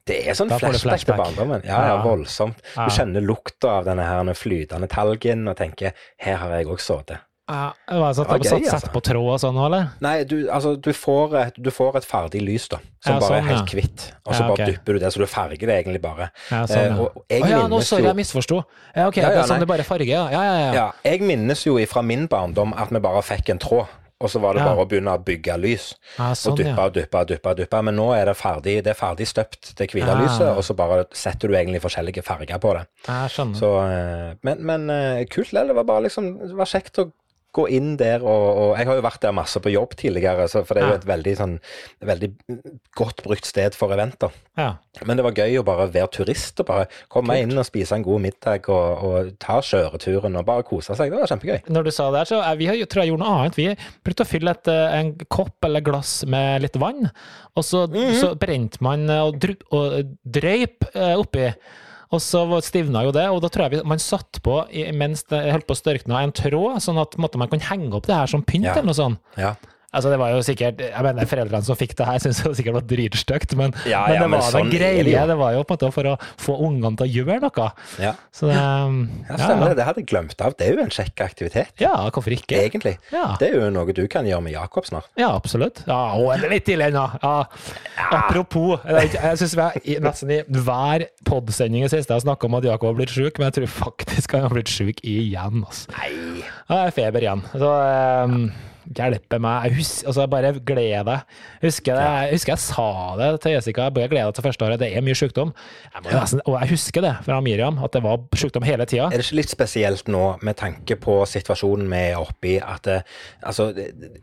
Det 0.10 0.24
er 0.26 0.34
sånn 0.34 0.50
flashback, 0.50 0.82
flashback 0.82 1.06
til 1.06 1.18
barndommen. 1.20 1.66
Ja, 1.68 1.80
ja, 1.86 1.96
Ja. 2.00 2.04
voldsomt. 2.04 2.58
Ja. 2.76 2.88
Du 2.88 2.96
kjenner 2.96 3.22
lukta 3.22 3.78
av 3.80 3.86
denne 3.86 4.06
her 4.08 4.34
flytende 4.34 4.88
talgen 4.90 5.48
og 5.48 5.58
tenker 5.58 5.94
'her 6.18 6.36
har 6.38 6.50
jeg 6.58 6.66
òg 6.68 6.80
sittet'. 6.80 7.20
Ja, 7.50 7.74
det 7.90 7.98
var 7.98 8.14
sånn 8.14 8.28
satt, 8.30 8.44
altså. 8.46 8.60
satt 8.70 8.92
på 8.94 9.02
tråd 9.02 9.30
og 9.34 9.40
sånn 9.42 9.58
eller? 9.66 9.88
Nei, 10.06 10.24
du, 10.30 10.36
altså, 10.54 10.76
du, 10.78 10.92
får 10.94 11.34
et, 11.42 11.56
du 11.58 11.72
får 11.74 11.98
et 11.98 12.06
ferdig 12.06 12.44
lys, 12.46 12.68
da, 12.70 12.78
som 13.02 13.16
Ja, 13.16 13.20
bare 13.24 13.30
sånn, 13.30 13.38
er 13.40 13.48
helt 13.56 13.74
hvitt. 13.74 14.04
Og 14.28 14.36
så 14.36 14.44
Ja, 14.44 14.50
bare 14.52 14.68
dupper 14.70 14.94
du 14.94 15.00
det, 15.02 15.10
så 15.16 15.24
du 15.24 15.26
farger 15.32 15.66
det 15.72 15.78
egentlig 15.80 16.02
bare. 16.04 16.30
Ja, 16.52 16.60
Eh, 16.62 16.68
sånn, 16.70 16.92
ja. 16.92 16.98
og 17.08 17.24
jeg 17.30 17.42
oh, 17.44 17.50
ja, 17.50 17.62
nå 17.72 17.80
sorry, 17.82 18.04
jo 18.06 18.12
jeg 18.12 18.20
misforsto. 18.22 18.60
Ja, 18.96 19.08
ok, 19.08 19.18
Ja, 19.18 19.24
ja, 19.24 19.30
det 19.34 19.40
er 19.42 19.50
sånn 19.50 19.64
det 19.66 19.70
bare 19.72 19.88
farger, 19.88 20.06
ja. 20.14 20.44
Ja, 20.76 20.92
jeg 21.04 21.22
minnes 21.26 21.66
jo 21.66 21.80
fra 21.90 22.02
min 22.06 22.28
barndom 22.30 22.76
at 22.78 22.94
vi 22.94 23.02
bare 23.02 23.22
fikk 23.26 23.50
en 23.50 23.60
tråd, 23.66 23.88
og 24.20 24.30
så 24.30 24.40
var 24.44 24.54
det 24.54 24.66
bare 24.68 24.84
å 24.84 24.86
begynne 24.86 25.14
å 25.16 25.22
bygge 25.24 25.56
lys. 25.58 25.94
Og 26.20 26.36
sånn, 26.36 26.52
og 26.52 26.58
duppe 26.60 26.84
og 26.86 27.28
duppe, 27.32 27.50
og 27.50 27.58
dyppe. 27.58 27.82
Men 27.88 27.96
nå 27.96 28.10
er 28.14 28.26
det 28.28 28.36
ferdig 28.36 28.74
det 28.84 28.92
er 28.92 29.00
ferdig 29.00 29.26
støpt, 29.32 29.74
det 29.80 29.90
hvite 29.94 30.12
Ah. 30.12 30.20
lyset, 30.20 30.50
og 30.58 30.62
så 30.68 30.76
bare 30.76 31.06
setter 31.16 31.48
du 31.48 31.56
egentlig 31.56 31.80
forskjellige 31.82 32.22
farger 32.22 32.60
på 32.60 32.74
det. 32.76 32.86
Så, 33.56 33.70
eh, 33.90 34.36
men 34.44 34.62
men 34.66 34.90
eh, 34.90 35.26
kult 35.26 35.54
likevel. 35.54 35.68
Det 35.72 35.76
var 35.76 35.84
bare 35.86 36.04
liksom 36.10 36.38
Det 36.48 36.54
var 36.54 36.66
kjekt 36.66 37.00
å 37.00 37.12
gå 37.56 37.64
inn 37.74 37.96
der, 37.98 38.22
og, 38.22 38.44
og 38.62 38.72
jeg 38.78 38.86
har 38.86 38.98
jo 39.00 39.02
vært 39.02 39.22
der 39.24 39.32
masse 39.34 39.58
på 39.60 39.72
jobb 39.74 39.96
tidligere, 39.98 40.46
så, 40.52 40.62
for 40.68 40.78
det 40.78 40.84
er 40.84 40.92
jo 40.92 40.98
et 41.00 41.08
veldig 41.10 41.32
sånn 41.40 41.56
veldig 42.06 42.30
godt 42.98 43.24
brukt 43.26 43.48
sted 43.50 43.74
for 43.78 43.94
eventer. 43.96 44.30
Ja. 44.60 44.76
Men 45.08 45.18
det 45.18 45.26
var 45.26 45.34
gøy 45.38 45.58
å 45.60 45.64
bare 45.66 45.88
være 45.94 46.12
turist 46.14 46.62
og 46.62 46.68
bare 46.70 46.86
komme 47.12 47.34
Kult. 47.34 47.42
inn 47.48 47.58
og 47.62 47.66
spise 47.66 47.96
en 47.98 48.06
god 48.06 48.22
middag 48.28 48.70
og, 48.70 49.04
og 49.10 49.32
ta 49.42 49.58
kjøreturen 49.66 50.38
og 50.38 50.46
bare 50.46 50.66
kose 50.68 50.94
seg. 50.98 51.10
Det 51.14 51.20
var 51.24 51.32
kjempegøy. 51.32 51.60
Når 51.74 51.90
du 51.90 51.92
sa 51.96 52.10
det 52.14 52.26
så 52.30 52.42
eh, 52.44 52.56
vi 52.60 52.70
har, 52.70 52.80
tror 52.86 53.04
jeg 53.06 53.14
gjorde 53.14 53.26
noe 53.26 53.36
annet. 53.40 53.58
Vi 53.60 53.68
brukte 54.06 54.28
å 54.28 54.30
fylle 54.30 54.54
et, 54.58 54.70
eh, 54.74 54.96
en 55.00 55.12
kopp 55.32 55.66
eller 55.70 55.86
glass 55.86 56.20
med 56.30 56.62
litt 56.68 56.78
vann, 56.82 57.10
og 57.58 57.66
så, 57.66 57.88
Mhm. 57.90 58.16
så 58.22 58.34
brente 58.40 58.78
man 58.86 59.10
og, 59.10 59.40
dru, 59.42 59.56
og 59.74 60.14
drøyp 60.24 60.86
eh, 60.94 61.16
oppi. 61.18 61.50
Og 62.12 62.22
så 62.26 62.42
stivna 62.66 63.04
jo 63.06 63.12
det, 63.14 63.28
og 63.30 63.42
da 63.44 63.50
tror 63.54 63.68
jeg 63.68 63.76
vi, 63.78 63.82
man 63.86 64.00
satt 64.02 64.40
på 64.42 64.56
mens 64.98 65.22
det 65.30 65.44
holdt 65.54 65.68
på 65.70 65.76
å 65.76 65.78
størkne 65.78 66.24
en 66.26 66.32
tråd, 66.34 66.80
sånn 66.82 66.98
at 66.98 67.14
måtte, 67.22 67.38
man 67.38 67.52
kunne 67.52 67.68
henge 67.70 67.92
opp 67.94 68.08
det 68.10 68.16
her 68.18 68.32
som 68.32 68.42
pynt 68.42 68.66
Ja. 68.66 68.74
eller 68.74 68.90
noe 68.90 68.98
sånt. 68.98 69.20
Ja. 69.38 69.52
Altså, 69.90 70.12
det 70.14 70.20
var 70.22 70.30
jo 70.36 70.42
sikkert 70.46 70.82
Jeg 70.84 71.02
mener, 71.02 71.26
foreldrene 71.26 71.66
som 71.66 71.78
fikk 71.80 71.96
det 71.98 72.06
her, 72.06 72.20
syntes 72.22 72.44
det 72.46 72.52
sikkert 72.60 72.76
var 72.78 72.84
dritstygt, 72.92 73.56
men, 73.58 73.72
Ja, 73.90 74.04
men 74.06 74.16
ja, 74.16 74.22
det 74.22 74.28
men 74.30 74.36
var 74.40 74.52
sånn 74.54 74.68
en 74.68 74.70
det 74.70 74.78
greie. 74.80 75.24
Det 75.32 75.38
var 75.40 75.56
jo 75.56 75.64
på 75.66 75.74
en 75.74 75.80
måte 75.80 75.90
for 75.96 76.10
å 76.12 76.16
få 76.46 76.58
ungene 76.68 76.92
til 77.00 77.08
å 77.08 77.10
gjøre 77.10 77.40
noe. 77.48 77.70
ja. 78.04 78.12
Så 78.36 78.48
det 78.52 78.58
um, 78.60 79.00
ja 79.28 79.40
stemmer 79.42 79.72
det. 79.72 79.80
Det 79.80 79.88
hadde 79.90 80.04
jeg 80.04 80.10
glemt 80.12 80.44
av. 80.46 80.54
Det 80.60 80.68
er 80.68 80.78
jo 80.78 80.84
en 80.86 80.94
kjekk 80.94 81.24
aktivitet, 81.26 81.74
Ja, 81.82 81.94
hvorfor 82.14 82.36
ikke? 82.38 82.60
egentlig. 82.68 82.96
Ja. 83.12 83.32
Det 83.42 83.50
er 83.50 83.58
jo 83.64 83.72
noe 83.74 83.96
du 83.98 84.04
kan 84.12 84.30
gjøre 84.30 84.46
med 84.46 84.54
Jakob 84.54 84.86
snart. 84.88 85.10
Ja, 85.20 85.32
absolutt. 85.36 85.82
Ja, 85.90 86.00
og 86.22 86.38
litt 86.54 86.68
tidlig 86.70 86.92
ennå. 86.92 87.08
Ja. 87.24 87.34
Apropos, 88.14 88.80
jeg, 88.88 89.12
jeg 89.18 89.42
syns 89.42 89.58
vi 89.58 89.98
nesten 90.06 90.32
i 90.38 90.40
hver 90.48 91.08
podsending 91.28 91.86
i 91.86 91.92
siste 91.92 92.14
har 92.16 92.24
snakka 92.24 92.48
om 92.48 92.58
at 92.60 92.68
Jakob 92.70 92.92
har 92.94 92.98
blitt 93.02 93.14
sjuk, 93.14 93.38
men 93.42 93.50
jeg 93.50 93.58
tror 93.60 93.74
faktisk 93.90 94.38
han 94.38 94.46
har 94.48 94.54
blitt 94.56 94.72
sjuk 94.72 95.02
igjen. 95.04 95.64
Altså. 95.66 95.92
Nei. 95.98 96.46
Ja, 96.70 96.84
er 96.86 96.94
feber 96.96 97.26
igjen. 97.26 97.44
Så 97.58 97.70
um, 98.30 98.38
hjelpe 98.96 99.40
meg. 99.42 99.70
Jeg 99.70 99.80
husker, 99.80 100.10
altså, 100.12 100.26
bare 100.32 100.52
gled 100.66 101.10
deg. 101.10 101.36
Husker, 101.64 101.98
det, 101.98 102.06
jeg 102.06 102.38
husker 102.38 102.54
jeg 102.56 102.64
sa 102.64 102.88
det 103.20 103.30
til 103.44 103.56
Jessica, 103.56 103.88
jeg 103.88 103.96
bare 103.98 104.12
gled 104.12 104.30
deg 104.30 104.38
til 104.38 104.48
første 104.48 104.68
året. 104.68 104.82
Det 104.82 104.90
er 104.90 105.06
mye 105.06 105.20
sykdom. 105.20 105.54
Jeg 105.94 106.06
nesten, 106.08 106.44
og 106.46 106.58
jeg 106.58 106.74
husker 106.74 107.06
det 107.06 107.16
fra 107.28 107.42
Miriam, 107.46 107.82
at 107.86 107.96
det 107.96 108.04
var 108.06 108.24
sykdom 108.40 108.68
hele 108.68 108.88
tida. 108.90 109.10
Er 109.10 109.22
det 109.22 109.28
ikke 109.28 109.42
litt 109.42 109.54
spesielt 109.54 110.12
nå, 110.12 110.24
med 110.46 110.60
tanke 110.60 111.00
på 111.00 111.20
situasjonen 111.30 111.90
vi 111.92 112.06
er 112.14 112.22
oppe 112.22 112.56
i, 112.56 112.58
at 112.64 112.90
altså, 112.94 113.72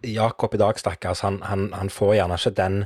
Jakob 0.06 0.56
i 0.56 0.62
dag, 0.62 0.82
stakkars, 0.82 1.24
han, 1.26 1.40
han, 1.46 1.70
han 1.76 1.92
får 1.92 2.18
gjerne 2.20 2.40
ikke 2.40 2.56
den 2.58 2.82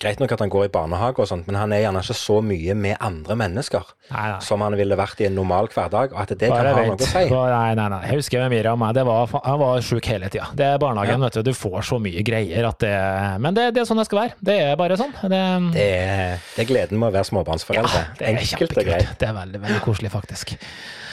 Greit 0.00 0.18
nok 0.20 0.32
at 0.32 0.40
han 0.40 0.48
går 0.50 0.64
i 0.66 0.68
barnehage 0.72 1.18
og 1.22 1.28
sånt, 1.28 1.46
men 1.46 1.54
han 1.60 1.72
er 1.72 1.82
gjerne 1.84 2.00
ikke 2.02 2.14
så 2.16 2.38
mye 2.42 2.74
med 2.74 2.96
andre 3.00 3.36
mennesker 3.38 3.82
Nei, 4.10 4.24
nei. 4.32 4.38
som 4.40 4.60
han 4.64 4.74
ville 4.78 4.96
vært 4.98 5.20
i 5.20 5.26
en 5.28 5.34
normal 5.36 5.68
hverdag, 5.68 6.12
og 6.14 6.20
at 6.22 6.28
det 6.32 6.48
kan 6.48 6.56
Bare 6.56 6.72
ha 6.72 6.80
vent. 6.80 6.88
noe 6.88 6.96
å 6.96 7.10
si. 7.12 7.24
Nei, 7.30 7.74
nei, 7.78 7.88
nei. 7.92 8.00
Jeg 8.08 8.18
husker 8.22 8.42
med 8.42 8.50
Miriam, 8.56 8.82
det 8.96 9.04
var, 9.06 9.26
han 9.44 9.58
var 9.60 9.80
sjuk 9.86 10.04
hele 10.10 10.28
tida. 10.32 10.48
Det 10.54 10.66
er 10.66 10.78
barnehagen, 10.82 11.20
Ja. 11.20 11.28
vet 11.28 11.38
du. 11.38 11.42
Du 11.42 11.52
får 11.54 11.82
så 11.92 12.00
mye 12.02 12.22
greier 12.24 12.66
at 12.68 12.78
det 12.78 12.94
Men 13.40 13.54
det, 13.54 13.74
det 13.74 13.82
er 13.82 13.86
sånn 13.86 13.98
det 14.02 14.06
skal 14.06 14.18
være. 14.24 14.34
Det 14.42 14.58
er 14.62 14.76
bare 14.76 14.96
sånn. 14.96 15.12
Det, 15.22 15.42
Det 15.76 15.86
er, 15.92 16.40
det 16.56 16.64
er 16.64 16.70
gleden 16.72 16.98
med 16.98 17.12
å 17.12 17.14
være 17.18 17.28
småbarnsforeldre. 17.30 18.02
det 18.18 18.26
er 18.28 18.42
Enkelt 18.42 18.76
og 18.78 18.84
greit. 18.84 19.14
Det 19.18 19.28
er 19.28 19.34
veldig, 19.38 19.60
veldig 19.62 19.80
koselig, 19.84 20.10
faktisk. 20.10 20.56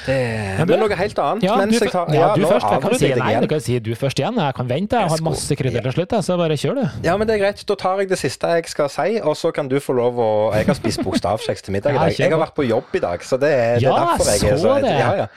Det, 0.10 0.18
Men 0.60 0.72
men 0.74 0.84
noe 0.86 1.00
helt 1.04 1.22
annet. 1.26 1.46
Ja, 1.46 1.58
mens 1.62 1.76
du, 1.76 1.86
jeg 1.86 1.94
tar, 1.94 2.14
ja, 2.16 2.32
du 2.36 2.42
nå 2.46 2.50
først. 2.50 2.70
Jeg 2.70 2.84
kan 2.86 2.98
si, 3.04 3.12
nei, 3.20 3.34
du 3.44 3.50
kan 3.52 3.64
si 3.66 3.78
du 3.84 3.92
først 4.00 4.24
igjen. 4.24 4.40
Jeg 4.42 4.58
kan 4.58 4.70
vente. 4.72 5.04
Jeg 5.04 5.14
har 5.14 5.26
masse 5.26 5.60
krydder 5.60 5.86
til 5.90 5.98
slutt, 6.00 6.18
så 6.26 6.40
bare 6.40 6.58
kjør, 6.60 6.80
du. 6.80 7.06
Ja, 7.06 7.18
men 7.20 7.30
det 7.30 7.38
er 7.38 7.44
greit. 7.44 7.64
Da 7.70 7.78
tar 7.80 8.02
jeg 8.02 8.12
det 8.14 8.22
siste 8.22 8.56
jeg 8.56 8.72
skal 8.72 8.90
si, 8.94 9.20
og 9.20 9.38
så 9.38 9.52
kan 9.56 9.70
du 9.70 9.78
få 9.84 9.94
lov 10.00 10.18
å 10.24 10.30
Jeg 10.56 10.70
har 10.72 10.80
spist 10.80 11.04
bokstavkjeks 11.06 11.68
til 11.68 11.76
middag 11.76 11.96
i 11.98 12.02
dag. 12.02 12.16
Jeg 12.20 12.34
har 12.34 12.42
vært 12.42 12.56
på 12.58 12.66
jobb 12.68 12.96
i 12.98 13.04
dag, 13.04 13.24
så 13.26 13.38
det 13.38 13.50
det 13.50 13.58
er 13.58 13.82
Ja, 13.84 13.96
derfor 13.96 14.30
jeg 14.30 14.52
er 14.52 14.58
så 14.58 14.62
så 14.62 14.76
det. 14.84 14.94
Ja, 15.00 15.10
ja. 15.24 15.28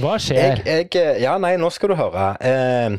Hva 0.00 0.16
skjer? 0.22 0.62
Jeg, 0.64 0.88
jeg, 0.94 1.20
ja, 1.22 1.36
nei, 1.42 1.54
nå 1.60 1.70
skal 1.74 1.92
du 1.92 1.96
høre. 1.98 2.26
Eh, 2.40 2.98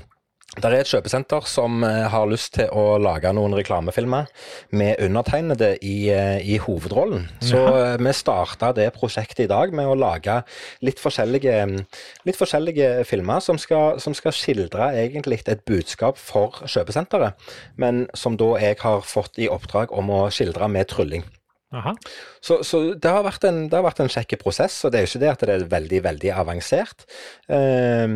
det 0.51 0.67
er 0.67 0.73
et 0.81 0.89
kjøpesenter 0.89 1.45
som 1.47 1.79
eh, 1.87 2.09
har 2.11 2.27
lyst 2.27 2.57
til 2.57 2.67
å 2.75 2.97
lage 2.99 3.29
noen 3.31 3.53
reklamefilmer 3.55 4.27
med 4.75 4.99
undertegnede 4.99 5.77
i, 5.79 6.09
eh, 6.11 6.43
i 6.43 6.57
hovedrollen. 6.59 7.29
Så 7.39 7.61
ja. 7.61 7.93
vi 7.95 8.11
starta 8.17 8.73
det 8.75 8.89
prosjektet 8.97 9.45
i 9.45 9.47
dag 9.47 9.71
med 9.71 9.87
å 9.87 9.95
lage 9.95 10.41
litt 10.83 10.99
forskjellige, 10.99 11.55
litt 12.27 12.39
forskjellige 12.39 13.05
filmer 13.07 13.39
som 13.39 13.59
skal, 13.61 14.01
som 14.03 14.15
skal 14.17 14.35
skildre 14.35 14.91
egentlig 14.99 15.39
et 15.45 15.63
budskap 15.63 16.19
for 16.19 16.59
kjøpesenteret, 16.67 17.39
men 17.79 18.09
som 18.11 18.35
da 18.35 18.57
jeg 18.59 18.81
har 18.83 19.07
fått 19.07 19.39
i 19.39 19.47
oppdrag 19.47 19.95
om 19.95 20.11
å 20.11 20.25
skildre 20.35 20.67
med 20.67 20.91
trylling. 20.91 21.23
Aha. 21.71 21.95
Så, 22.41 22.63
så 22.65 22.79
det, 22.97 23.05
har 23.05 23.21
vært 23.25 23.43
en, 23.45 23.67
det 23.69 23.77
har 23.77 23.85
vært 23.85 23.99
en 24.01 24.09
kjekk 24.09 24.39
prosess, 24.41 24.79
og 24.85 24.93
det 24.93 24.99
er 24.99 25.05
jo 25.05 25.11
ikke 25.11 25.21
det 25.21 25.31
at 25.31 25.43
det 25.45 25.55
er 25.55 25.65
veldig 25.69 25.99
veldig 26.07 26.31
avansert. 26.33 27.05
Um, 27.45 28.15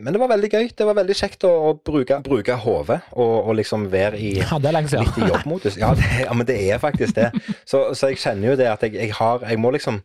men 0.00 0.14
det 0.14 0.22
var 0.22 0.32
veldig 0.32 0.50
gøy. 0.52 0.70
Det 0.78 0.86
var 0.88 0.96
veldig 0.96 1.16
kjekt 1.18 1.44
å, 1.44 1.52
å 1.68 1.74
bruke, 1.76 2.20
bruke 2.24 2.56
hodet 2.64 3.02
og, 3.12 3.34
og 3.42 3.58
liksom 3.60 3.90
være 3.92 4.20
i 4.20 4.30
Ja, 4.40 4.56
det 4.62 4.70
er 4.70 4.78
lenge 4.78 5.02
litt 5.02 5.20
i 5.20 5.28
jobbmodus. 5.28 5.76
Ja, 5.82 5.92
det, 5.98 6.08
ja, 6.24 6.32
men 6.32 6.48
det 6.48 6.56
er 6.64 6.80
faktisk 6.80 7.18
det. 7.18 7.28
Så, 7.68 7.90
så 7.92 8.12
jeg 8.12 8.22
kjenner 8.22 8.54
jo 8.54 8.56
det 8.58 8.70
at 8.72 8.86
jeg, 8.86 8.96
jeg 8.96 9.12
har 9.18 9.44
Jeg 9.44 9.60
må 9.60 9.74
liksom 9.74 10.00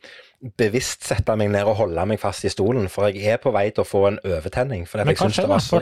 bevisst 0.58 1.06
sette 1.06 1.36
meg 1.38 1.52
ned 1.54 1.68
og 1.70 1.76
holde 1.78 2.04
meg 2.10 2.18
fast 2.22 2.46
i 2.48 2.50
stolen, 2.50 2.88
for 2.90 3.12
jeg 3.12 3.36
er 3.36 3.42
på 3.42 3.52
vei 3.54 3.68
til 3.70 3.84
å 3.84 3.88
få 3.88 4.02
en 4.10 4.18
overtenning. 4.26 4.88
Men 4.98 5.12
det 5.12 5.18
da. 5.22 5.60
så 5.62 5.82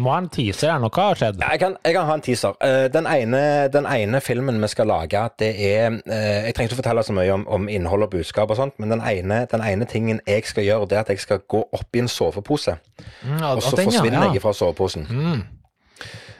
må 0.00 0.14
ha 0.14 0.20
en 0.22 0.30
teaser 0.32 0.72
her. 0.72 0.80
Noe 0.80 0.92
har 0.96 1.20
skjedd. 1.20 1.42
ja, 1.42 1.50
jeg, 1.52 1.60
kan, 1.60 1.76
jeg 1.84 1.96
kan 1.98 2.08
ha 2.08 2.16
en 2.16 2.24
teaser. 2.24 2.56
Eh, 2.64 2.86
den, 2.92 3.08
ene, 3.10 3.42
den 3.72 3.88
ene 3.90 4.22
filmen 4.24 4.62
vi 4.62 4.70
skal 4.72 4.88
lage, 4.88 5.26
det 5.42 5.50
er 5.52 5.98
eh, 5.98 6.46
Jeg 6.46 6.56
trenger 6.56 6.72
ikke 6.72 6.80
fortelle 6.80 6.95
så 7.02 7.12
mye 7.12 7.32
om, 7.32 7.48
om 7.48 7.68
innhold 7.68 8.02
og 8.02 8.10
budskap, 8.10 8.50
og 8.50 8.56
sånt, 8.56 8.78
men 8.78 8.90
den 8.90 9.00
ene, 9.00 9.46
den 9.50 9.60
ene 9.64 9.84
tingen 9.84 10.20
jeg 10.26 10.44
skal 10.44 10.64
gjøre, 10.64 10.88
det 10.90 10.98
er 10.98 11.00
at 11.00 11.08
jeg 11.08 11.20
skal 11.20 11.38
gå 11.48 11.62
opp 11.72 11.96
i 11.96 11.98
en 12.04 12.08
sovepose. 12.08 12.76
Mm, 13.22 13.42
Og 13.42 13.62
så 13.62 13.76
den, 13.76 13.90
forsvinner 13.90 14.24
ja. 14.24 14.32
jeg 14.32 14.42
fra 14.42 14.52
soveposen. 14.52 15.06
Mm. 15.10 15.42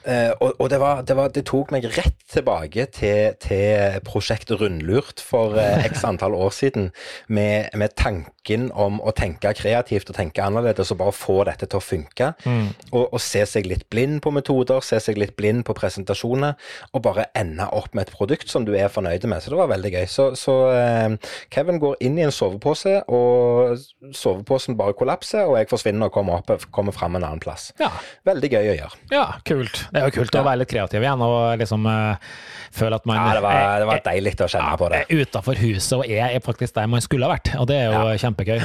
Eh, 0.06 0.30
og 0.40 0.54
og 0.62 0.70
det, 0.70 0.78
var, 0.80 1.02
det, 1.02 1.16
var, 1.18 1.30
det 1.34 1.42
tok 1.48 1.72
meg 1.74 1.86
rett 1.96 2.18
tilbake 2.30 2.86
til, 2.94 3.34
til 3.42 3.98
prosjektet 4.06 4.60
Rundlurt 4.60 5.22
for 5.22 5.58
eh, 5.60 5.84
x 5.90 6.04
antall 6.06 6.36
år 6.38 6.52
siden, 6.54 6.90
med, 7.28 7.74
med 7.74 7.94
tanken 7.98 8.70
om 8.74 9.00
å 9.02 9.12
tenke 9.16 9.50
kreativt 9.58 10.10
og 10.10 10.18
tenke 10.18 10.44
annerledes 10.44 10.92
og 10.94 11.00
bare 11.00 11.14
få 11.16 11.40
dette 11.48 11.66
til 11.66 11.80
å 11.80 11.84
funke. 11.84 12.32
Mm. 12.46 12.68
Og, 12.92 13.04
og 13.04 13.22
se 13.22 13.42
seg 13.50 13.66
litt 13.66 13.86
blind 13.92 14.20
på 14.24 14.32
metoder, 14.34 14.82
se 14.86 15.00
seg 15.02 15.18
litt 15.18 15.34
blind 15.38 15.64
på 15.66 15.74
presentasjoner, 15.76 16.54
og 16.92 17.04
bare 17.04 17.28
ende 17.38 17.66
opp 17.74 17.94
med 17.94 18.06
et 18.06 18.14
produkt 18.14 18.50
som 18.52 18.66
du 18.66 18.72
er 18.78 18.92
fornøyd 18.92 19.26
med. 19.26 19.42
Så 19.42 19.52
det 19.52 19.60
var 19.60 19.72
veldig 19.74 19.92
gøy. 19.96 20.06
Så, 20.10 20.28
så 20.38 20.56
eh, 20.72 21.34
Kevin 21.54 21.82
går 21.82 21.98
inn 22.06 22.18
i 22.20 22.26
en 22.26 22.34
sovepose, 22.34 23.00
og 23.10 23.76
soveposen 24.14 24.78
bare 24.78 24.96
kollapser, 24.96 25.46
og 25.50 25.58
jeg 25.60 25.70
forsvinner 25.70 26.10
og 26.10 26.16
kommer, 26.16 26.42
opp, 26.42 26.70
kommer 26.74 26.94
fram 26.94 27.18
en 27.18 27.26
annen 27.26 27.42
plass. 27.42 27.72
Ja. 27.82 27.90
Veldig 28.26 28.54
gøy 28.54 28.62
å 28.62 28.78
gjøre. 28.80 29.02
ja, 29.12 29.26
kult. 29.46 29.84
Det 29.96 30.04
er 30.04 30.12
jo 30.12 30.16
kult 30.20 30.38
å 30.38 30.44
være 30.46 30.60
litt 30.62 30.70
kreativ 30.70 31.06
igjen 31.06 31.24
og 31.26 31.62
liksom 31.62 31.88
uh, 31.88 32.36
føle 32.76 33.00
at 33.00 33.08
man 33.08 33.18
Ja, 33.20 33.26
det 33.38 33.42
var, 33.46 33.58
det 33.82 33.90
var 33.90 34.04
deilig 34.10 34.36
å 34.38 34.48
kjenne 34.52 34.76
på 34.80 34.92
det. 34.92 35.02
er 35.06 35.24
utafor 35.24 35.60
huset 35.64 35.98
og 35.98 36.06
er, 36.06 36.28
er 36.28 36.44
faktisk 36.44 36.76
der 36.76 36.90
man 36.92 37.04
skulle 37.04 37.28
ha 37.28 37.36
vært, 37.36 37.54
og 37.56 37.68
det 37.70 37.80
er 37.82 37.94
jo 37.94 38.16
kjempegøy. 38.26 38.60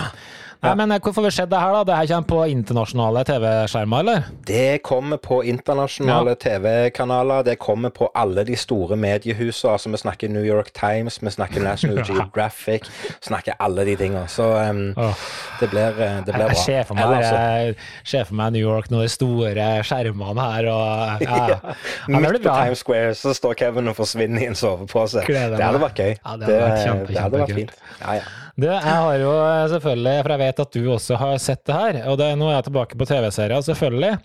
Nei, 0.61 0.75
men 0.77 0.91
eh, 0.93 0.99
Hvorfor 1.01 1.25
har 1.25 1.33
skjedd 1.33 1.49
det 1.49 1.57
her, 1.57 1.73
da? 1.73 1.81
Det 1.89 1.95
her 1.97 2.09
kommer 2.11 2.27
på 2.29 2.39
internasjonale 2.51 3.23
TV-skjermer, 3.25 4.03
eller? 4.03 4.27
Det 4.45 4.81
kommer 4.85 5.17
på 5.17 5.39
internasjonale 5.49 6.35
TV-kanaler, 6.37 7.41
det 7.47 7.55
kommer 7.61 7.89
på 7.89 8.11
alle 8.13 8.43
de 8.45 8.57
store 8.59 8.97
mediehusene. 8.99 9.73
Altså, 9.73 9.89
vi 9.89 10.01
snakker 10.03 10.29
New 10.29 10.45
York 10.45 10.69
Times, 10.77 11.17
vi 11.23 11.33
snakker 11.33 11.65
National 11.65 12.03
Geographic, 12.09 12.85
snakker 13.25 13.57
alle 13.59 13.87
de 13.89 13.95
tingene. 13.97 14.27
Så 14.29 14.45
um, 14.69 14.83
oh. 15.01 15.25
det 15.59 15.71
blir, 15.71 15.97
eh, 15.97 16.19
det 16.27 16.29
blir 16.29 16.45
Jeg 16.45 16.53
bra. 16.53 16.65
ser 16.65 16.83
for 16.83 16.99
meg, 16.99 17.09
eller, 17.09 17.17
altså. 17.17 18.17
jeg 18.17 18.29
for 18.29 18.39
meg 18.43 18.53
New 18.53 18.61
York, 18.67 18.91
noen 18.93 19.09
store 19.09 19.67
skjermene 19.87 20.45
her 20.51 20.69
og 20.75 21.25
ja, 21.25 21.41
ja. 21.55 21.57
ja, 22.05 22.21
Midt 22.21 22.37
på. 22.37 22.53
Times 22.53 22.85
Square 22.85 23.17
så 23.17 23.33
står 23.33 23.57
Kevin 23.63 23.89
og 23.89 23.97
forsvinner 23.97 24.45
i 24.45 24.51
en 24.53 24.61
sovepose. 24.61 25.25
Det 25.25 25.41
hadde 25.41 25.81
vært 25.81 26.05
gøy. 26.05 26.13
Ja, 26.13 26.37
det 26.37 26.53
hadde 26.53 26.61
vært 26.67 26.85
kjempe, 26.85 27.09
det 27.09 27.21
hadde 27.25 27.43
vært 27.45 27.57
fint. 27.63 27.77
Ja, 27.97 28.21
ja. 28.21 28.29
Du, 28.59 28.65
jeg 28.67 28.81
har 28.83 29.15
jo 29.21 29.31
selvfølgelig, 29.71 30.15
for 30.25 30.33
jeg 30.33 30.41
vet 30.41 30.59
at 30.65 30.73
du 30.75 30.87
også 30.91 31.17
har 31.21 31.37
sett 31.39 31.61
det 31.69 31.75
her, 31.77 31.99
og 32.11 32.17
det, 32.19 32.31
nå 32.39 32.49
er 32.49 32.57
jeg 32.57 32.67
tilbake 32.67 32.97
på 32.99 33.07
TV-serier, 33.07 33.63
selvfølgelig. 33.63 34.17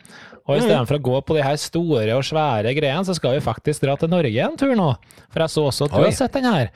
Og 0.46 0.60
istedenfor 0.60 0.98
å 0.98 1.04
gå 1.08 1.20
på 1.26 1.36
de 1.38 1.44
her 1.46 1.56
store 1.58 2.14
og 2.14 2.26
svære 2.26 2.74
greiene, 2.76 3.06
så 3.06 3.14
skal 3.18 3.36
vi 3.36 3.44
faktisk 3.44 3.82
dra 3.86 3.96
til 3.98 4.10
Norge 4.12 4.42
en 4.46 4.58
tur 4.58 4.74
nå. 4.78 4.92
For 5.34 5.42
jeg 5.42 5.54
så 5.54 5.64
også 5.70 5.88
at 5.88 5.94
du 5.94 6.00
Oi. 6.02 6.04
har 6.08 6.18
sett 6.18 6.36
den 6.38 6.46
her. 6.46 6.70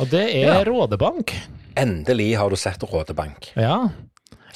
Og 0.00 0.10
det 0.12 0.24
er 0.34 0.50
Ja. 0.50 0.58
Rådebank. 0.68 1.32
Endelig 1.76 2.34
har 2.36 2.50
du 2.52 2.56
sett 2.60 2.82
Rådebank. 2.84 3.52
Ja. 3.56 3.78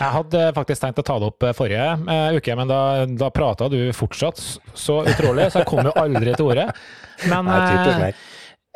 Jeg 0.01 0.13
hadde 0.17 0.43
faktisk 0.57 0.81
tenkt 0.81 1.01
å 1.01 1.05
ta 1.05 1.19
det 1.21 1.29
opp 1.29 1.45
eh, 1.45 1.53
forrige 1.57 1.89
eh, 2.09 2.37
uke, 2.37 2.55
men 2.57 2.69
da, 2.71 2.81
da 3.21 3.29
prata 3.33 3.69
du 3.69 3.79
fortsatt 3.93 4.39
så 4.73 5.03
utrolig, 5.05 5.51
så 5.53 5.61
jeg 5.61 5.69
kom 5.69 5.85
jo 5.85 5.93
aldri 6.01 6.33
til 6.37 6.49
ordet. 6.49 6.71
Men 7.29 7.49
eh, 7.53 8.13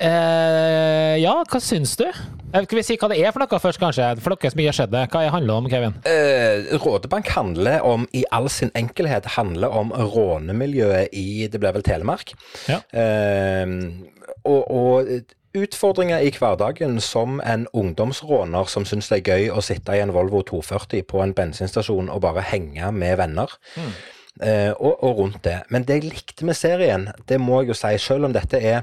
eh, 0.02 1.14
ja, 1.22 1.34
hva 1.50 1.60
syns 1.62 1.94
du? 2.00 2.06
Skal 2.54 2.78
vi 2.78 2.84
si 2.86 2.96
hva 3.00 3.10
det 3.10 3.18
er 3.18 3.34
for 3.34 3.42
noe 3.42 3.60
først, 3.60 3.80
kanskje? 3.82 4.08
For 4.22 4.34
dere 4.34 4.52
som 4.52 4.62
ikke 4.62 4.70
har 4.70 4.78
sett 4.78 4.92
det. 4.94 5.04
Hva 5.10 5.24
det 5.24 5.34
handler 5.34 5.60
om, 5.60 5.70
Kevin? 5.70 5.96
Uh, 6.06 6.74
Rådebank 6.82 7.30
handler 7.34 7.82
om, 7.86 8.06
i 8.14 8.22
all 8.34 8.46
sin 8.52 8.70
enkelhet, 8.78 9.26
handler 9.34 9.74
om 9.74 9.90
rånemiljøet 9.90 11.14
i 11.18 11.48
det 11.50 11.62
ble 11.62 11.74
vel 11.74 11.86
Telemark. 11.86 12.36
Ja. 12.70 12.78
Uh, 12.94 14.04
og, 14.46 14.62
og 14.70 15.10
utfordringer 15.54 16.22
i 16.26 16.32
hverdagen 16.34 16.98
som 17.02 17.38
en 17.46 17.66
ungdomsråner 17.72 18.70
som 18.70 18.86
syns 18.88 19.10
det 19.10 19.20
er 19.20 19.30
gøy 19.30 19.52
å 19.54 19.62
sitte 19.64 19.94
i 19.94 20.02
en 20.02 20.12
Volvo 20.14 20.42
240 20.46 21.04
på 21.10 21.22
en 21.22 21.34
bensinstasjon 21.36 22.10
og 22.10 22.22
bare 22.24 22.42
henge 22.50 22.90
med 22.94 23.18
venner. 23.22 23.54
Eh, 24.42 24.72
og, 24.72 24.98
og 25.06 25.18
rundt 25.20 25.44
det. 25.46 25.60
Men 25.70 25.86
det 25.86 26.00
jeg 26.00 26.08
likte 26.10 26.46
med 26.48 26.58
serien, 26.58 27.06
det 27.28 27.38
må 27.38 27.62
jeg 27.62 27.70
jo 27.70 27.78
si, 27.78 27.92
selv 28.02 28.26
om 28.26 28.34
dette 28.34 28.58
er 28.58 28.82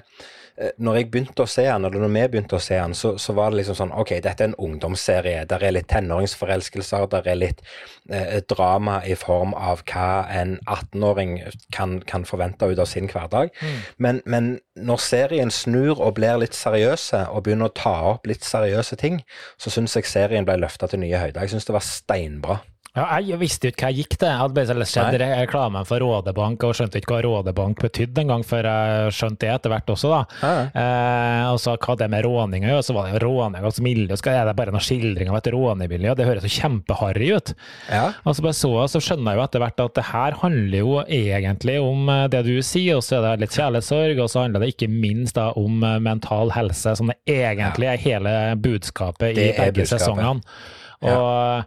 når 0.81 0.97
jeg 0.99 1.07
begynte 1.13 1.45
å 1.45 1.49
se 1.49 1.63
den, 1.65 1.85
eller 1.87 2.03
når 2.03 2.11
vi 2.13 2.23
begynte 2.33 2.57
å 2.57 2.61
se 2.61 2.77
den, 2.77 2.93
så, 2.97 3.13
så 3.21 3.33
var 3.37 3.51
det 3.51 3.61
liksom 3.61 3.77
sånn 3.79 3.93
OK, 3.97 4.13
dette 4.23 4.45
er 4.45 4.51
en 4.51 4.57
ungdomsserie. 4.61 5.45
Der 5.49 5.65
er 5.65 5.75
litt 5.75 5.89
tenåringsforelskelser, 5.91 7.07
der 7.11 7.29
er 7.31 7.39
litt 7.39 7.63
eh, 8.11 8.39
drama 8.51 8.99
i 9.07 9.15
form 9.19 9.55
av 9.57 9.83
hva 9.89 10.25
en 10.29 10.57
18-åring 10.65 11.37
kan, 11.73 11.99
kan 12.07 12.27
forvente 12.29 12.69
ut 12.69 12.81
av 12.81 12.89
sin 12.89 13.09
hverdag. 13.11 13.53
Men, 14.01 14.21
men 14.25 14.53
når 14.79 15.01
serien 15.05 15.53
snur 15.53 15.97
og 15.97 16.15
blir 16.19 16.41
litt 16.41 16.57
seriøse, 16.57 17.25
og 17.31 17.45
begynner 17.45 17.71
å 17.71 17.77
ta 17.77 17.95
opp 18.13 18.29
litt 18.29 18.45
seriøse 18.45 18.99
ting, 19.01 19.21
så 19.61 19.73
syns 19.73 19.97
jeg 19.97 20.09
serien 20.09 20.47
ble 20.47 20.59
løfta 20.61 20.89
til 20.91 21.03
nye 21.03 21.21
høyder. 21.21 21.41
Jeg 21.43 21.55
syns 21.55 21.69
det 21.69 21.77
var 21.77 21.85
steinbra. 21.85 22.61
Ja, 22.91 23.05
jeg 23.23 23.39
visste 23.39 23.69
jo 23.69 23.71
ikke 23.71 23.85
hva 23.85 23.89
jeg 23.93 24.03
gikk 24.03 24.15
til. 24.19 24.27
Jeg 24.27 24.39
hadde 24.41 24.55
bare 24.57 24.85
sett 24.89 25.13
reklamen 25.21 25.85
for 25.87 26.03
Rådebank 26.03 26.63
og 26.67 26.73
skjønte 26.75 26.99
ikke 26.99 27.13
hva 27.13 27.19
Rådebank 27.23 27.79
betydde 27.79 28.25
engang, 28.25 28.41
før 28.43 28.67
jeg 28.67 29.13
skjønte 29.15 29.45
det 29.45 29.51
etter 29.53 29.71
hvert 29.71 29.93
også, 29.95 30.11
da. 30.11 30.21
Ja, 30.41 30.49
Eh, 30.81 31.45
og 31.51 31.57
så 31.59 31.73
hva 31.81 31.95
det 31.99 32.07
med 32.11 32.25
råning 32.25 32.65
å 32.65 32.69
gjøre, 32.73 32.83
så 32.85 32.93
var 32.95 33.07
det 33.07 33.15
jo 33.15 33.21
råning 33.23 33.65
og 33.67 33.79
miljø, 33.83 34.15
så 34.19 34.31
er 34.31 34.45
det 34.47 34.55
bare 34.57 34.73
noen 34.73 34.83
skildring 34.83 35.31
av 35.31 35.39
et 35.39 35.49
rånemiljø, 35.53 36.13
det 36.17 36.27
høres 36.27 36.45
jo 36.47 36.51
kjempeharry 36.53 37.31
ut. 37.37 37.53
Ja. 37.89 38.03
Og 38.25 38.35
så 38.35 38.45
bare 38.45 38.57
så, 38.57 38.71
jeg, 38.75 38.91
så 38.93 39.01
skjønner 39.07 39.33
jeg 39.33 39.39
jo 39.39 39.45
etter 39.45 39.63
hvert 39.63 39.83
at 39.85 39.95
det 39.97 40.05
her 40.11 40.37
handler 40.43 40.77
jo 40.83 40.99
egentlig 41.05 41.77
om 41.83 42.11
eh, 42.11 42.27
det 42.35 42.43
du 42.47 42.53
sier, 42.59 42.99
og 42.99 43.05
så 43.07 43.19
er 43.19 43.25
det 43.25 43.45
litt 43.45 43.57
kjærlighetssorg, 43.57 44.21
og 44.23 44.31
så 44.31 44.45
handler 44.45 44.65
det 44.65 44.73
ikke 44.75 44.91
minst 44.91 45.39
da 45.39 45.49
om 45.59 45.81
eh, 45.87 45.97
mental 46.03 46.53
helse, 46.55 46.95
som 46.99 47.11
det 47.11 47.19
egentlig 47.39 47.91
er 47.91 48.05
hele 48.05 48.35
budskapet 48.61 49.35
Det 49.39 49.49
i 49.49 49.57
begge 49.59 49.87
sesongene. 49.89 50.39
Og 51.01 51.63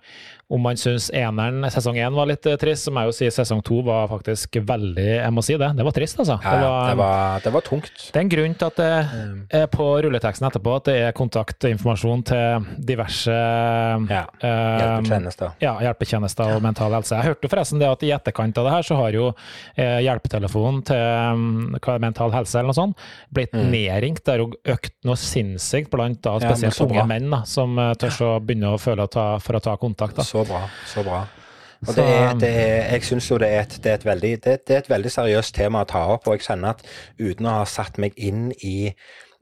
om 0.52 0.60
man 0.60 0.76
syns 0.76 1.06
eneren, 1.16 1.64
sesong 1.72 1.96
én 1.96 2.12
var 2.14 2.28
litt 2.28 2.44
eh, 2.46 2.56
trist, 2.60 2.84
så 2.84 2.92
må 2.92 3.00
jeg 3.04 3.08
jo 3.10 3.14
si 3.16 3.28
sesong 3.32 3.62
to 3.64 3.78
var 3.86 4.08
faktisk 4.10 4.58
veldig 4.68 5.06
Jeg 5.06 5.32
må 5.32 5.42
si 5.44 5.56
det, 5.60 5.70
det 5.78 5.86
var 5.86 5.94
trist, 5.96 6.18
altså. 6.20 6.36
Ja, 6.44 6.52
ja, 6.60 6.72
det, 6.90 6.96
var, 7.00 7.40
det 7.46 7.52
var 7.54 7.64
tungt. 7.64 7.92
det 8.12 8.18
er 8.20 8.24
en 8.26 8.32
grunn 8.34 8.56
til 8.60 8.68
at 8.68 8.80
det 8.80 9.60
er 9.62 9.66
på 9.72 9.86
rulleteksten 10.04 10.48
etterpå 10.50 10.74
at 10.76 10.90
det 10.90 10.96
er 11.06 11.14
kontaktinformasjon 11.16 12.24
til 12.28 12.66
diverse 12.90 13.32
Ja, 13.34 14.24
eh, 14.44 14.82
Hjelpetjenester. 14.84 15.54
ja, 15.64 15.72
hjelpetjenester 15.86 16.54
og 16.56 16.62
mental 16.64 16.92
helse. 16.98 17.16
Jeg 17.16 17.32
hørte 17.32 17.50
forresten 17.52 17.80
det 17.80 17.88
at 17.88 18.04
i 18.04 18.12
etterkant 18.14 18.58
av 18.60 18.68
det 18.68 18.74
her, 18.76 18.86
så 18.90 18.98
har 19.00 19.16
jo 19.16 19.30
eh, 19.76 19.98
hjelpetelefonen 20.04 20.82
til 20.90 21.00
um, 21.34 21.78
hva 21.78 21.96
er 21.96 22.04
mental 22.04 22.34
helse 22.34 22.58
eller 22.60 22.70
noe 22.72 22.78
sånt 22.78 23.04
blitt 23.34 23.54
nedringt. 23.56 24.22
Det 24.24 24.34
har 24.36 24.42
jo 24.44 24.50
økt 24.76 24.94
noe 25.08 25.16
sinnssykt 25.20 25.90
blant 25.92 26.20
da, 26.24 26.36
spesielt 26.42 26.78
Ja, 26.78 26.86
unge 26.90 27.06
menn 27.10 27.30
da, 27.32 27.42
som 27.48 27.76
tør 28.00 28.20
å 28.28 28.32
begynne 28.44 28.74
å 28.74 28.80
føle 28.80 29.08
å 29.08 29.10
ta, 29.10 29.26
for 29.42 29.58
å 29.58 29.62
ta 29.64 29.76
kontakt. 29.80 30.16
Da. 30.20 30.26
Så 30.34 30.42
bra. 30.44 30.60
Så 30.90 31.02
bra. 31.06 31.24
Og 31.86 31.94
det 31.94 32.04
er, 32.04 32.32
det 32.34 32.48
er, 32.48 32.92
jeg 32.92 33.04
syns 33.06 33.30
jo 33.30 33.36
det 33.38 33.48
er, 33.54 33.60
et, 33.60 33.76
det, 33.84 33.90
er 33.90 33.94
et 34.00 34.06
veldig, 34.08 34.30
det, 34.44 34.54
det 34.66 34.74
er 34.74 34.80
et 34.82 34.88
veldig 34.90 35.10
seriøst 35.14 35.54
tema 35.54 35.84
å 35.84 35.86
ta 35.86 36.00
opp, 36.10 36.26
og 36.26 36.34
jeg 36.34 36.46
kjenner 36.48 36.74
at 36.74 36.82
uten 37.20 37.46
å 37.46 37.58
ha 37.60 37.68
satt 37.68 38.00
meg 38.02 38.16
inn 38.16 38.48
i 38.64 38.90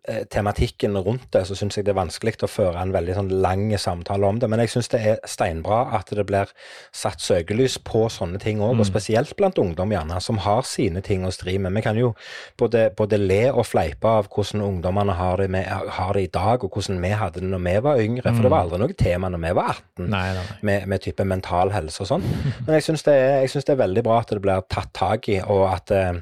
eh, 0.08 0.22
tematikken 0.30 0.96
rundt 0.98 1.28
det, 1.34 1.44
så 1.48 1.56
syns 1.58 1.76
jeg 1.78 1.86
det 1.86 1.92
er 1.94 2.00
vanskelig 2.00 2.34
å 2.42 2.50
føre 2.50 2.80
en 2.80 2.94
veldig 2.94 3.16
sånn 3.18 3.30
lang 3.44 3.64
samtale 3.78 4.28
om 4.28 4.40
det. 4.42 4.48
Men 4.50 4.62
jeg 4.64 4.72
syns 4.74 4.90
det 4.92 5.00
er 5.00 5.20
steinbra 5.28 5.84
at 5.98 6.12
det 6.14 6.24
blir 6.28 6.50
satt 6.94 7.22
søkelys 7.22 7.78
på 7.84 8.04
sånne 8.12 8.40
ting 8.42 8.62
òg, 8.62 8.80
og 8.80 8.88
spesielt 8.88 9.34
blant 9.38 9.60
ungdom 9.62 9.94
gjerne, 9.94 10.20
som 10.24 10.40
har 10.44 10.66
sine 10.68 11.02
ting 11.04 11.26
å 11.26 11.32
stri 11.34 11.58
med. 11.62 11.74
Vi 11.76 11.84
kan 11.84 11.98
jo 11.98 12.12
både, 12.60 12.88
både 12.98 13.20
le 13.20 13.42
og 13.50 13.66
fleipe 13.68 14.08
av 14.08 14.30
hvordan 14.32 14.64
ungdommene 14.64 15.16
har 15.18 15.42
det, 15.42 15.50
med, 15.52 15.68
har 15.68 16.16
det 16.18 16.26
i 16.26 16.32
dag, 16.32 16.64
og 16.64 16.72
hvordan 16.76 17.02
vi 17.02 17.12
hadde 17.22 17.42
det 17.42 17.52
når 17.52 17.64
vi 17.66 17.76
var 17.88 18.02
yngre, 18.02 18.28
for 18.32 18.46
det 18.46 18.52
var 18.52 18.66
aldri 18.66 18.82
noe 18.82 18.98
tema 18.98 19.30
når 19.32 19.44
vi 19.46 19.54
var 19.58 19.72
18 19.72 20.10
Nei, 20.12 20.26
nei, 20.34 20.42
nei. 20.42 20.58
med, 20.68 20.88
med 20.90 21.04
type 21.04 21.24
mental 21.28 21.72
helse 21.74 22.04
og 22.04 22.10
sånn. 22.14 22.26
Men 22.66 22.76
jeg 22.78 22.88
syns 22.88 23.06
det, 23.06 23.16
det 23.52 23.74
er 23.74 23.80
veldig 23.84 24.04
bra 24.06 24.20
at 24.22 24.34
det 24.34 24.42
blir 24.42 24.66
tatt 24.72 24.92
tak 24.96 25.28
i, 25.32 25.38
og 25.42 25.66
at, 25.70 25.92
eh, 25.94 26.20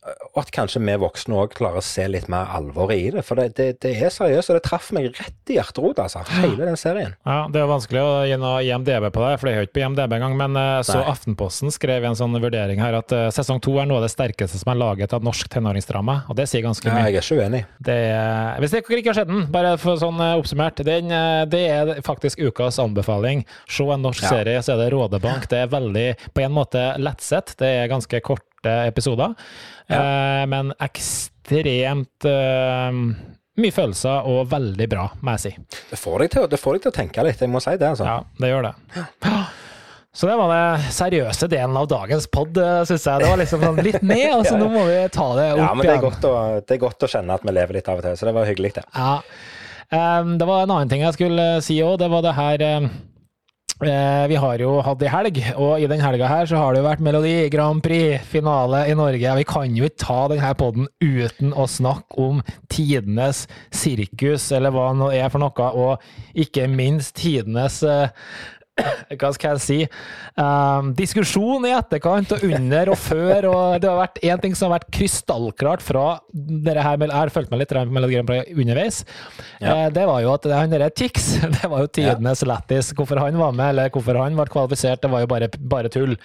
og 0.00 0.38
at 0.40 0.50
kanskje 0.54 0.80
vi 0.80 0.94
voksne 1.02 1.36
òg 1.42 1.52
klarer 1.58 1.80
å 1.80 1.84
se 1.84 2.06
litt 2.08 2.28
mer 2.32 2.48
alvoret 2.56 2.96
i 2.96 3.10
det. 3.12 3.22
For 3.26 3.36
det, 3.36 3.50
det, 3.58 3.66
det 3.84 3.90
er 4.00 4.08
seriøst, 4.14 4.48
og 4.48 4.56
det 4.56 4.62
traff 4.64 4.86
meg 4.96 5.10
rett 5.18 5.52
i 5.52 5.58
hjerterota, 5.58 6.06
altså. 6.06 6.22
Hele 6.40 6.64
den 6.70 6.78
serien. 6.80 7.12
Ja, 7.28 7.42
Det 7.52 7.60
er 7.60 7.68
vanskelig 7.68 8.00
å 8.00 8.14
gi 8.24 8.38
noe 8.40 8.62
IMDb 8.64 9.10
på 9.12 9.20
det, 9.26 9.34
for 9.40 9.46
det 9.48 9.52
er 9.52 9.58
jo 9.60 9.66
ikke 9.68 9.76
på 9.76 9.82
IMDb 9.84 10.14
engang. 10.16 10.36
Men 10.40 10.56
eh, 10.56 10.80
så 10.88 11.00
Nei. 11.02 11.10
Aftenposten 11.12 11.74
skrev 11.74 12.06
i 12.06 12.08
en 12.10 12.16
sånn 12.16 12.32
vurdering 12.40 12.80
her 12.80 12.96
at 13.02 13.12
eh, 13.12 13.26
sesong 13.34 13.60
to 13.60 13.76
er 13.82 13.88
noe 13.90 14.00
av 14.00 14.06
det 14.06 14.12
sterkeste 14.14 14.60
som 14.62 14.72
er 14.72 14.80
laget 14.80 15.12
av 15.16 15.26
norsk 15.26 15.50
tenåringsdrama. 15.52 16.16
Og 16.32 16.38
det 16.40 16.48
sier 16.50 16.64
ganske 16.64 16.88
mye. 16.88 17.04
Ja, 17.04 17.12
jeg 17.12 17.20
er 17.20 17.26
ikke 17.28 17.44
uenig. 17.44 17.62
Det 17.90 17.98
hvis 18.64 18.74
dere 18.76 19.00
ikke 19.02 19.12
har 19.12 19.20
sett 19.20 19.30
den, 19.30 19.44
bare 19.52 19.74
for 19.80 20.00
sånn 20.00 20.20
eh, 20.24 20.36
oppsummert, 20.40 20.80
den, 20.86 21.12
det 21.52 21.64
er 21.76 21.92
faktisk 22.06 22.40
ukas 22.48 22.80
anbefaling. 22.82 23.44
Se 23.68 23.84
en 23.84 24.02
norsk 24.04 24.24
Ja. 24.24 24.32
serie, 24.38 24.62
så 24.64 24.74
er 24.78 24.84
det 24.84 24.90
Rådebank. 24.94 25.46
Det 25.50 25.60
er 25.64 25.70
veldig, 25.72 26.08
på 26.36 26.42
en 26.44 26.52
måte, 26.56 26.82
lettsett. 27.00 27.54
Det 27.60 27.68
er 27.82 27.88
ganske 27.92 28.20
korte 28.60 28.86
episoder, 28.86 29.34
eh, 29.88 30.46
men 30.46 30.72
ekstremt 30.78 32.24
eh, 32.24 32.92
mye 33.60 33.72
følelser 33.72 34.26
og 34.28 34.50
veldig 34.50 34.88
bra, 34.88 35.08
må 35.20 35.36
jeg 35.36 35.40
si. 35.40 35.80
Det 35.90 35.98
får 35.98 36.20
deg 36.20 36.30
til, 36.30 36.46
til 36.56 36.90
å 36.90 36.94
tenke 36.94 37.24
litt, 37.24 37.40
jeg 37.40 37.50
må 37.50 37.60
si 37.60 37.76
det, 37.76 37.88
altså. 37.88 38.04
Ja, 38.04 38.20
det 38.38 38.50
gjør 38.52 38.70
det. 38.70 38.74
Så 40.12 40.26
det 40.26 40.34
var 40.40 40.50
den 40.50 40.88
seriøse 40.90 41.46
delen 41.46 41.76
av 41.78 41.86
dagens 41.86 42.26
pod, 42.26 42.56
syns 42.88 43.04
jeg. 43.06 43.22
Det 43.22 43.28
var 43.30 43.38
liksom 43.38 43.60
sånn 43.62 43.76
litt 43.84 44.02
ned, 44.02 44.32
og 44.34 44.46
så 44.48 44.56
nå 44.58 44.66
må 44.72 44.84
vi 44.88 44.98
ta 45.14 45.28
det 45.38 45.52
opp 45.52 45.60
igjen. 45.60 45.66
Ja, 45.68 45.74
men 45.76 45.86
det 45.86 45.94
er, 45.94 46.02
godt 46.02 46.26
å, 46.26 46.34
det 46.66 46.76
er 46.76 46.82
godt 46.82 47.06
å 47.06 47.10
kjenne 47.10 47.36
at 47.38 47.46
vi 47.46 47.54
lever 47.54 47.78
litt 47.78 47.90
av 47.90 48.00
og 48.00 48.08
til, 48.08 48.18
så 48.18 48.28
det 48.28 48.34
var 48.36 48.50
hyggelig, 48.50 48.74
det. 48.80 48.86
Ja. 48.96 49.14
Um, 49.90 50.36
det 50.38 50.46
var 50.46 50.64
en 50.64 50.70
annen 50.70 50.90
ting 50.90 51.02
jeg 51.02 51.16
skulle 51.16 51.46
si 51.66 51.78
òg. 51.82 51.96
Det 51.98 52.10
var 52.12 52.22
det 52.22 52.34
her 52.36 52.62
eh, 52.62 52.90
Vi 53.80 54.36
har 54.36 54.60
jo 54.60 54.74
hatt 54.84 55.00
ei 55.00 55.08
helg, 55.08 55.38
og 55.56 55.80
i 55.80 55.86
den 55.88 56.02
helga 56.04 56.26
her 56.28 56.48
så 56.50 56.58
har 56.60 56.74
det 56.74 56.82
jo 56.82 56.84
vært 56.84 57.00
Melodi 57.04 57.32
Grand 57.48 57.80
Prix-finale 57.80 58.82
i 58.90 58.96
Norge. 58.98 59.32
Vi 59.38 59.46
kan 59.48 59.76
jo 59.76 59.88
ikke 59.88 60.02
ta 60.02 60.18
denne 60.28 60.50
poden 60.60 60.88
uten 61.00 61.54
å 61.56 61.64
snakke 61.64 62.20
om 62.20 62.42
tidenes 62.68 63.46
sirkus, 63.72 64.50
eller 64.52 64.74
hva 64.74 64.90
det 65.00 65.22
er 65.22 65.32
for 65.32 65.40
noe, 65.40 65.70
og 65.72 66.36
ikke 66.44 66.68
minst 66.68 67.16
tidenes 67.22 67.80
eh, 67.80 68.12
hva 69.20 69.30
skal 69.36 69.56
jeg 69.56 69.62
si, 69.64 69.78
um, 70.40 70.92
diskusjon 70.98 71.66
i 71.68 71.72
etterkant 71.76 72.32
og 72.36 72.44
under 72.50 72.92
og 72.94 72.98
før. 73.00 73.48
og 73.50 73.80
Det 73.82 73.90
har 73.90 73.98
vært 74.00 74.20
én 74.24 74.42
ting 74.42 74.56
som 74.58 74.70
har 74.70 74.78
vært 74.78 74.90
krystallklart 74.96 75.84
fra 75.84 76.06
dere 76.32 76.84
her, 76.84 76.98
jeg 77.04 77.12
har 77.14 77.32
fulgt 77.34 77.50
med 77.52 77.62
litt 77.62 77.74
på 77.74 77.84
Melodi 77.90 78.16
Grand 78.18 78.30
Prix 78.30 78.50
underveis. 78.56 79.02
Ja. 79.60 79.74
Eh, 79.86 79.90
Det 79.94 80.06
var 80.08 80.20
jo 80.24 80.32
at 80.34 80.48
han 80.54 80.70
derre 80.72 80.90
Tix, 80.90 81.30
det 81.58 81.68
var 81.70 81.84
jo 81.86 81.92
tidenes 82.00 82.42
lættis. 82.46 82.92
Hvorfor 82.96 83.20
han 83.22 83.38
var 83.40 83.52
med, 83.52 83.74
eller 83.74 83.90
hvorfor 83.94 84.18
han 84.22 84.36
ble 84.38 84.48
kvalifisert, 84.50 85.02
det 85.02 85.10
var 85.12 85.24
jo 85.24 85.30
bare, 85.30 85.48
bare 85.58 85.88
tull. 85.92 86.16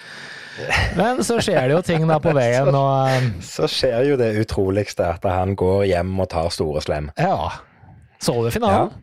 Men 0.95 1.19
så 1.27 1.41
skjer 1.43 1.67
det 1.67 1.75
jo 1.75 1.81
ting 1.83 2.05
da 2.07 2.15
på 2.23 2.31
veien, 2.39 2.69
og 2.71 3.11
um, 3.11 3.31
Så 3.43 3.67
skjer 3.71 4.05
jo 4.11 4.19
det 4.19 4.33
utroligste, 4.45 5.09
at 5.17 5.25
han 5.27 5.55
går 5.59 5.85
hjem 5.91 6.13
og 6.23 6.29
tar 6.31 6.51
store 6.55 6.83
slem. 6.85 7.11
ja. 7.19 7.37
Så 8.25 8.31
du 8.41 8.47
finalen? 8.49 8.93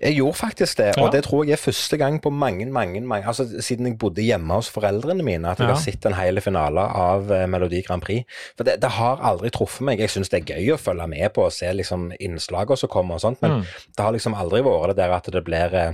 Jeg 0.00 0.16
gjorde 0.16 0.34
faktisk 0.38 0.76
det, 0.78 0.96
Ja. 0.96 1.02
og 1.04 1.12
det 1.12 1.24
tror 1.24 1.44
jeg 1.44 1.52
er 1.52 1.62
første 1.72 1.96
gang 1.98 2.20
på 2.22 2.30
mange, 2.32 2.66
mange, 2.66 3.00
mange 3.00 3.26
altså 3.26 3.46
siden 3.60 3.86
jeg 3.86 3.98
bodde 3.98 4.22
hjemme 4.22 4.54
hos 4.54 4.68
foreldrene 4.70 5.22
mine, 5.22 5.48
at 5.50 5.58
jeg 5.58 5.68
Ja. 5.68 5.74
har 5.74 5.80
sett 5.82 6.06
en 6.06 6.14
hel 6.14 6.40
finale 6.40 6.80
av 6.80 7.30
eh, 7.30 7.46
Melodi 7.46 7.82
Grand 7.82 8.02
Prix. 8.02 8.24
For 8.56 8.64
det, 8.64 8.80
det 8.82 8.90
har 8.90 9.18
aldri 9.22 9.50
truffet 9.50 9.80
meg. 9.80 9.98
Jeg 10.00 10.08
syns 10.10 10.28
det 10.30 10.42
er 10.50 10.54
gøy 10.56 10.72
å 10.74 10.78
følge 10.78 11.08
med 11.08 11.32
på 11.34 11.44
og 11.44 11.52
se 11.52 11.66
liksom 11.72 12.12
innslagene 12.20 12.76
som 12.78 12.88
kommer 12.88 13.14
og 13.14 13.20
sånt, 13.20 13.42
men 13.42 13.50
Mm. 13.50 13.62
det 13.96 14.04
har 14.04 14.12
liksom 14.12 14.34
aldri 14.34 14.62
vært 14.62 14.88
det 14.88 14.96
der 14.96 15.12
at 15.12 15.24
det 15.32 15.44
blir 15.44 15.74
eh, 15.74 15.92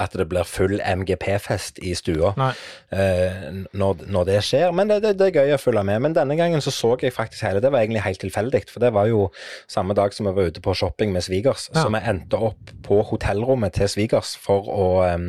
at 0.00 0.14
det 0.18 0.24
blir 0.30 0.46
full 0.48 0.80
MGP-fest 0.80 1.78
i 1.86 1.92
stua 1.94 2.32
eh, 2.90 3.50
når, 3.76 4.04
når 4.10 4.26
det 4.28 4.38
skjer. 4.46 4.72
Men 4.74 4.90
det, 4.90 5.00
det, 5.04 5.12
det 5.20 5.28
er 5.30 5.36
gøy 5.44 5.54
å 5.56 5.60
følge 5.60 5.84
med. 5.86 6.00
Men 6.06 6.16
denne 6.16 6.36
gangen 6.38 6.62
så 6.64 6.72
så 6.74 6.94
jeg 7.02 7.14
faktisk 7.14 7.44
hele. 7.46 7.60
Det 7.62 7.70
var 7.72 7.84
egentlig 7.84 8.02
helt 8.04 8.20
tilfeldig, 8.24 8.64
for 8.72 8.82
det 8.84 8.90
var 8.96 9.08
jo 9.10 9.28
samme 9.70 9.94
dag 9.96 10.14
som 10.16 10.26
vi 10.28 10.34
var 10.36 10.50
ute 10.50 10.62
på 10.64 10.74
shopping 10.78 11.12
med 11.14 11.24
svigers. 11.26 11.68
Ja. 11.74 11.84
Så 11.84 11.92
vi 11.94 12.00
endte 12.02 12.40
opp 12.50 12.72
på 12.86 13.00
hotellrommet 13.10 13.76
til 13.78 13.88
svigers 13.92 14.34
for 14.40 14.66
å 14.72 14.88
eh, 15.06 15.28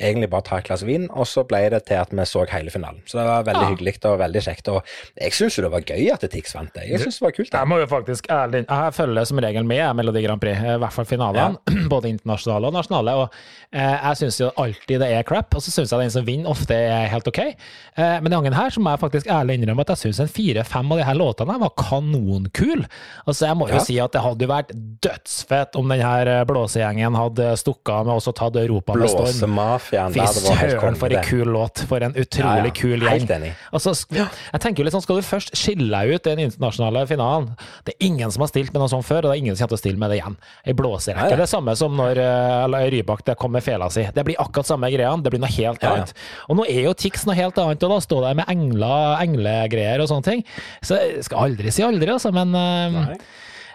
egentlig 0.00 0.30
bare 0.32 0.46
ta 0.48 0.60
et 0.60 0.68
glass 0.68 0.84
vin, 0.88 1.08
og 1.12 1.26
så 1.28 1.44
ble 1.48 1.64
det 1.72 1.84
til 1.88 2.00
at 2.02 2.12
vi 2.12 2.26
så 2.28 2.44
hele 2.52 2.72
finalen. 2.74 3.00
Så 3.08 3.18
det 3.20 3.26
var 3.28 3.46
veldig 3.48 3.62
Ja. 3.62 3.70
hyggelig 3.72 3.94
og 4.08 4.18
veldig 4.18 4.40
kjekt. 4.42 4.68
Og 4.72 4.82
jeg 5.20 5.32
syns 5.36 5.56
jo 5.58 5.62
det 5.66 5.72
var 5.72 5.84
gøy 5.86 6.08
at 6.12 6.24
Tix 6.32 6.54
vant 6.56 6.72
det. 6.74 6.86
Jeg 6.88 7.00
syns 7.02 7.18
det 7.20 7.26
var 7.26 7.34
kult. 7.36 7.52
Jeg 7.54 7.68
må 7.68 7.76
jo 7.82 7.86
faktisk 7.90 8.28
ærlig 8.32 8.62
Jeg 8.66 8.94
følger 8.96 9.26
som 9.28 9.40
regel 9.44 9.66
med 9.68 9.82
Melodi 9.98 10.22
Grand 10.24 10.40
Prix, 10.42 10.58
i 10.58 10.78
hvert 10.80 10.94
fall 10.94 11.06
finalene. 11.08 11.58
Både 11.92 12.08
internasjonale 12.12 12.70
og 12.70 12.76
nasjonale. 12.78 13.14
Og 13.20 13.36
jeg 13.72 14.16
syns 14.20 14.36
jo 14.42 14.50
alltid 14.60 15.00
det 15.00 15.08
er 15.16 15.22
crap, 15.24 15.54
og 15.56 15.62
så 15.64 15.72
syns 15.72 15.92
jeg 15.94 16.02
den 16.02 16.10
som 16.12 16.24
vinner, 16.26 16.50
ofte 16.52 16.76
er 16.76 17.06
helt 17.08 17.28
OK. 17.30 17.38
Eh, 17.40 17.54
men 17.96 18.26
denne 18.28 18.40
gangen 18.42 18.56
her 18.56 18.70
så 18.74 18.80
må 18.84 18.92
jeg 18.92 19.00
faktisk 19.00 19.30
ærlig 19.32 19.56
innrømme 19.58 19.80
at 19.86 19.94
jeg 19.94 20.00
syns 20.06 20.20
en 20.20 20.28
fire-fem 20.28 20.92
av 20.92 21.00
de 21.00 21.06
her 21.08 21.16
låtene 21.16 21.56
var 21.62 21.72
kanonkul. 21.80 22.84
Altså, 23.26 23.46
jeg 23.48 23.56
må 23.56 23.68
jo 23.70 23.74
Ja. 23.78 23.84
si 23.86 23.98
at 23.98 24.12
det 24.12 24.20
hadde 24.22 24.44
jo 24.44 24.50
vært 24.50 24.72
dødsfett 25.02 25.76
om 25.80 25.88
den 25.88 26.00
her 26.04 26.26
eh, 26.28 26.44
blåsegjengen 26.48 27.16
hadde 27.16 27.48
stukket 27.56 27.92
av 27.94 28.06
med 28.06 28.14
og 28.20 28.34
tatt 28.36 28.56
Europa 28.60 28.94
med 28.94 29.08
storm. 29.08 29.24
Blåsemafiaen. 29.30 30.12
Fy 30.12 30.26
søren, 30.36 30.96
for 31.00 31.08
en 31.16 31.24
kul 31.24 31.48
låt. 31.56 31.84
For 31.88 32.04
en 32.04 32.12
utrolig 32.12 32.68
Ja, 32.68 32.68
ja. 32.68 32.74
kul 32.76 32.98
gjeng. 33.00 33.08
Helt 33.24 33.30
enig. 33.38 33.52
Altså, 33.72 33.94
jeg 34.12 34.60
tenker 34.60 34.82
jo 34.82 34.84
litt 34.88 34.94
sånn, 34.94 35.02
Skal 35.02 35.16
du 35.18 35.22
først 35.26 35.56
skille 35.58 36.02
ut 36.14 36.26
i 36.26 36.34
den 36.34 36.44
internasjonale 36.46 37.06
finalen 37.08 37.48
Det 37.86 37.94
er 37.96 38.06
ingen 38.06 38.30
som 38.30 38.42
har 38.44 38.48
stilt 38.52 38.72
med 38.72 38.80
noe 38.82 38.88
sånt 38.92 39.06
før, 39.06 39.24
og 39.24 39.30
det 39.32 39.36
er 39.38 39.42
ingen 39.42 39.56
som 39.56 39.64
kommer 39.66 39.76
til 39.76 39.80
å 39.80 39.84
stille 39.84 39.98
med 39.98 40.10
det 40.12 40.18
igjen. 40.20 40.36
Ei 40.66 40.72
blåserekke. 40.78 41.24
Det 41.24 41.30
ja. 41.34 41.40
Det 41.42 41.46
er 41.48 41.52
samme 41.56 41.74
som 41.76 41.96
når 41.96 42.20
uh, 42.22 42.90
Rybak 42.92 43.24
det 43.26 43.36
kom 43.40 43.52
med 43.52 43.61
fela 43.64 43.88
si. 43.92 44.04
Det 44.14 44.24
blir 44.26 44.38
akkurat 44.42 44.68
samme 44.68 44.90
greia, 44.92 45.12
det 45.22 45.32
blir 45.34 45.42
noe 45.42 45.50
helt 45.52 45.82
Ja, 45.82 45.88
ja. 45.88 45.94
annet. 46.02 46.14
Og 46.48 46.58
nå 46.60 46.66
er 46.68 46.82
jo 46.88 46.92
Tix 46.98 47.24
noe 47.28 47.36
helt 47.38 47.58
annet, 47.62 47.82
og 47.86 47.94
da 47.96 48.00
står 48.04 48.26
der 48.28 48.38
med 48.42 48.50
engler, 48.52 49.16
englegreier 49.22 50.02
og 50.04 50.10
sånne 50.12 50.28
ting. 50.28 50.44
Så 50.84 50.98
jeg 51.00 51.24
skal 51.28 51.46
aldri 51.48 51.72
si 51.74 51.82
aldri, 51.86 52.10
altså, 52.12 52.32
men 52.34 52.54
eh, 52.58 52.98
Nei. 52.98 53.16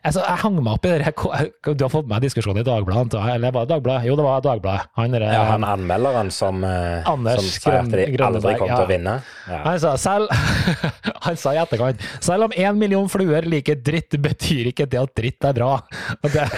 Altså, 0.08 0.22
jeg 0.24 0.40
hang 0.44 0.58
meg 0.64 0.78
opp 0.78 0.86
i 0.88 0.92
det 0.94 1.76
Du 1.78 1.84
har 1.84 1.92
fått 1.92 2.08
med 2.08 2.24
diskusjonen 2.24 2.62
i 2.62 2.66
Dagbladet? 2.68 3.20
Eller 3.34 3.54
var 3.56 3.66
det 3.68 3.74
Dagbladet? 3.76 4.08
Jo, 4.08 4.16
det 4.20 4.26
var 4.26 4.44
Dagbladet. 4.46 4.92
Han, 5.00 5.16
der, 5.16 5.26
Ja, 5.34 5.44
han 5.52 5.66
anmelderen 5.68 6.32
som, 6.32 6.64
eh, 6.64 7.08
Anders 7.10 7.42
som 7.44 7.50
sa 7.66 7.76
at 7.82 7.92
de 7.92 8.06
aldri 8.30 8.54
kom 8.60 8.72
ja. 8.72 8.78
til 8.78 8.86
å 8.86 8.90
vinne. 8.90 9.18
Ja. 9.50 9.60
Han 9.66 9.80
sa 9.84 9.96
selv 10.00 10.32
Han 11.28 11.38
sa 11.40 11.54
i 11.56 11.60
etterkant 11.62 12.04
Selv 12.24 12.48
om 12.48 12.56
én 12.56 12.80
million 12.80 13.10
fluer 13.12 13.48
liker 13.50 13.80
dritt, 13.84 14.16
betyr 14.22 14.72
ikke 14.72 14.88
det 14.90 15.02
at 15.02 15.16
dritt 15.18 15.50
er 15.50 15.58
bra. 15.58 15.74
Det, 16.38 16.48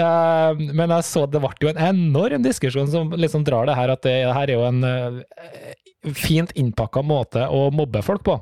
Eh, 0.00 0.60
men 0.74 0.92
jeg 0.94 1.04
så 1.06 1.22
det 1.30 1.40
ble 1.42 1.50
jo 1.62 1.70
en 1.70 1.80
enorm 1.90 2.42
diskusjon 2.44 2.88
som 2.90 3.10
liksom 3.16 3.42
drar 3.46 3.68
det 3.68 3.76
her 3.78 3.92
at 3.92 4.02
det 4.06 4.14
her 4.26 4.50
er 4.50 4.52
jo 4.54 4.64
en 4.66 4.84
eh, 4.86 6.14
fint 6.16 6.52
innpakka 6.58 7.02
måte 7.06 7.44
å 7.50 7.68
mobbe 7.74 8.02
folk 8.06 8.24
på. 8.26 8.38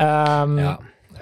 Um, 0.00 0.58
Ja. 0.62 0.76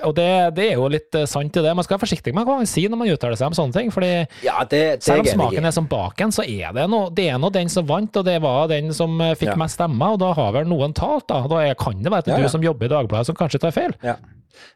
Og 0.09 0.15
det, 0.17 0.29
det 0.57 0.67
er 0.71 0.81
jo 0.81 0.89
litt 0.93 1.15
eh, 1.19 1.27
sant 1.31 1.57
i 1.57 1.63
det. 1.65 1.73
Man 1.77 1.87
skal 1.87 1.97
være 1.97 2.05
forsiktig 2.05 2.35
med 2.37 2.47
hva 2.49 2.59
man 2.61 2.69
sier 2.71 2.93
når 2.93 3.01
man 3.03 3.13
uttaler 3.15 3.39
seg 3.41 3.51
om 3.53 3.57
sånne 3.59 3.77
ting. 3.79 3.93
fordi 3.95 4.13
Ja, 4.45 4.61
det, 4.65 4.83
det 4.99 5.07
selv 5.07 5.25
om 5.25 5.31
smaken 5.31 5.69
er 5.69 5.75
som 5.75 5.89
baken, 5.91 6.35
så 6.35 6.45
er 6.47 6.75
det 6.77 6.89
noe, 6.93 7.11
det 7.15 7.29
er 7.33 7.41
nå 7.43 7.53
den 7.55 7.73
som 7.73 7.87
vant, 7.89 8.17
og 8.21 8.27
det 8.29 8.39
var 8.45 8.71
den 8.73 8.93
som 8.97 9.19
eh, 9.21 9.35
fikk 9.39 9.55
Ja. 9.55 9.59
mest 9.61 9.79
stemmer, 9.81 10.15
og 10.17 10.23
da 10.23 10.33
har 10.37 10.53
vel 10.59 10.69
noen 10.71 10.95
talt, 10.97 11.27
da. 11.31 11.43
Da 11.51 11.65
kan 11.79 12.03
det 12.03 12.13
være 12.13 12.25
at 12.27 12.31
det 12.31 12.39
ja. 12.39 12.45
du 12.47 12.53
som 12.53 12.65
jobber 12.65 12.89
i 12.89 12.93
Dagbladet 12.93 13.31
som 13.31 13.39
kanskje 13.39 13.61
tar 13.63 13.75
feil. 13.75 13.97
Ja, 14.05 14.17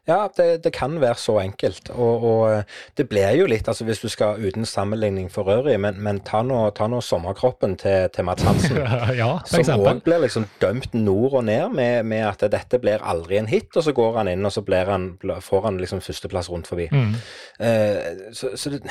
ja 0.07 0.19
det, 0.37 0.63
det 0.63 0.71
kan 0.75 0.97
være 1.01 1.19
så 1.21 1.37
enkelt. 1.41 1.91
Og, 1.93 2.23
og 2.23 2.97
det 2.97 3.07
blir 3.09 3.35
jo 3.37 3.47
litt, 3.49 3.67
altså 3.67 3.85
hvis 3.87 4.01
du 4.03 4.09
skal 4.11 4.41
uten 4.41 4.65
sammenligning 4.65 5.29
for 5.33 5.49
øvrig, 5.51 5.77
men, 5.81 5.99
men 6.03 6.21
ta 6.25 6.41
nå 6.45 6.63
ta 6.77 6.87
nå 6.91 7.01
sommerkroppen 7.03 7.77
til, 7.79 8.09
til 8.13 8.27
Mads 8.27 8.45
Hansen. 8.47 8.81
ja, 9.21 9.31
for 9.47 9.67
Som 9.67 9.85
òg 9.87 10.03
blir 10.05 10.21
liksom 10.23 10.47
dømt 10.61 10.95
nord 10.97 11.39
og 11.41 11.47
ned 11.49 11.75
med, 11.75 12.03
med 12.07 12.25
at 12.27 12.45
dette 12.51 12.79
blir 12.81 13.03
aldri 13.03 13.39
en 13.41 13.49
hit, 13.51 13.69
og 13.75 13.85
så 13.85 13.93
går 13.95 14.21
han 14.21 14.31
inn 14.31 14.45
og 14.45 14.53
så 14.53 14.63
blir 14.65 14.89
han, 14.91 15.09
får 15.43 15.67
han 15.69 15.81
liksom 15.81 16.03
førsteplass 16.05 16.51
rundt 16.53 16.69
forbi. 16.69 16.89
Mm. 16.91 17.15
Eh, 17.59 18.31
så 18.37 18.53
så 18.57 18.69
det, 18.73 18.81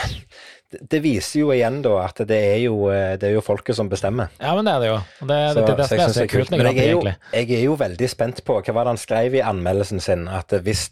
det 0.66 0.98
viser 0.98 1.40
jo 1.44 1.52
igjen 1.54 1.78
da 1.84 1.92
at 2.02 2.18
det 2.26 2.36
er 2.36 2.56
jo, 2.64 2.88
eh, 2.90 3.14
det 3.20 3.28
er 3.28 3.36
jo 3.36 3.42
folket 3.44 3.76
som 3.78 3.86
bestemmer. 3.90 4.32
Ja, 4.42 4.54
men 4.56 4.66
det 4.66 4.72
er 4.74 4.82
det 4.82 4.88
jo. 4.88 4.96
Det, 5.20 5.36
Så, 5.54 5.60
det, 5.60 5.76
det, 5.78 5.86
så 5.86 5.94
jeg 5.94 6.02
er 6.02 6.14
det 6.16 6.24
er 6.24 6.30
kult 6.32 6.50
Men 6.50 6.66
jeg 6.66 6.78
er, 6.82 6.90
jo, 6.90 7.02
jeg 7.32 7.52
er 7.54 7.62
jo 7.62 7.76
veldig 7.78 8.08
spent 8.10 8.42
på 8.46 8.56
hva 8.58 8.74
var 8.74 8.88
det 8.88 8.94
han 8.96 9.00
skrev 9.00 9.36
i 9.38 9.44
anmeldelsen 9.46 10.02
sin, 10.02 10.26
at 10.26 10.50
hvis, 10.66 10.88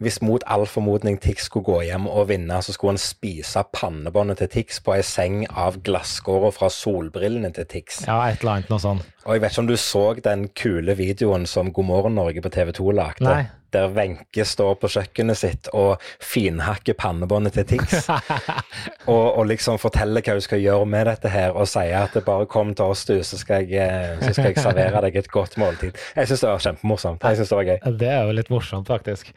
hvis 0.00 0.20
mot 0.24 0.44
all 0.48 0.64
formodning 0.66 1.20
Tix 1.20 1.50
skulle 1.50 1.68
gå 1.68 1.82
hjem 1.90 2.08
og 2.08 2.30
vinne, 2.32 2.62
så 2.64 2.72
skulle 2.72 2.96
han 2.96 3.02
spise 3.02 3.64
pannebåndet 3.76 4.40
til 4.42 4.52
Tix 4.56 4.80
på 4.80 4.96
ei 4.96 5.04
seng 5.04 5.44
av 5.52 5.76
glasskåra 5.84 6.50
fra 6.54 6.72
solbrillene 6.72 7.52
til 7.52 7.68
Tix. 7.68 8.02
Ja, 8.08 8.22
et 8.30 8.40
eller 8.40 8.58
annet 8.58 8.72
noe 8.72 8.82
sånt. 8.82 9.06
Og 9.28 9.36
jeg 9.36 9.44
vet 9.44 9.52
ikke 9.52 9.64
om 9.66 9.68
du 9.68 9.76
så 9.76 10.04
den 10.24 10.48
kule 10.56 10.96
videoen 10.96 11.44
som 11.46 11.68
God 11.74 11.84
morgen 11.90 12.16
Norge 12.16 12.40
på 12.40 12.52
TV 12.54 12.72
2 12.80 12.92
lagde, 12.96 13.28
Nei. 13.28 13.42
Der 13.74 13.92
Wenche 13.96 14.44
står 14.48 14.78
på 14.80 14.90
kjøkkenet 14.92 15.38
sitt 15.38 15.70
og 15.76 16.02
finhakker 16.24 16.96
pannebåndet 16.98 17.58
til 17.58 17.66
Tix. 17.74 18.08
og, 19.12 19.38
og 19.38 19.48
liksom 19.50 19.78
forteller 19.80 20.24
hva 20.24 20.36
hun 20.38 20.44
skal 20.44 20.62
gjøre 20.62 20.88
med 20.88 21.08
dette 21.10 21.32
her, 21.32 21.54
og 21.56 21.68
sier 21.70 22.04
at 22.04 22.16
det 22.16 22.24
bare 22.26 22.48
kom 22.50 22.74
til 22.78 22.94
oss, 22.94 23.04
du, 23.08 23.16
så 23.26 23.40
skal 23.40 23.68
jeg, 23.68 23.82
eh, 23.84 24.18
så 24.22 24.34
skal 24.34 24.52
jeg 24.52 24.60
servere 24.62 25.04
deg 25.06 25.18
et 25.22 25.30
godt 25.32 25.58
måltid. 25.60 25.98
Jeg 26.16 26.30
syns 26.30 26.44
det 26.44 26.52
var 26.52 26.64
kjempemorsomt. 26.68 27.24
Jeg 27.28 27.40
synes 27.40 27.52
det 27.52 27.60
var 27.60 27.70
gøy. 27.72 27.78
Det 28.04 28.12
er 28.12 28.22
jo 28.28 28.36
litt 28.38 28.52
morsomt, 28.52 28.88
faktisk. 28.88 29.32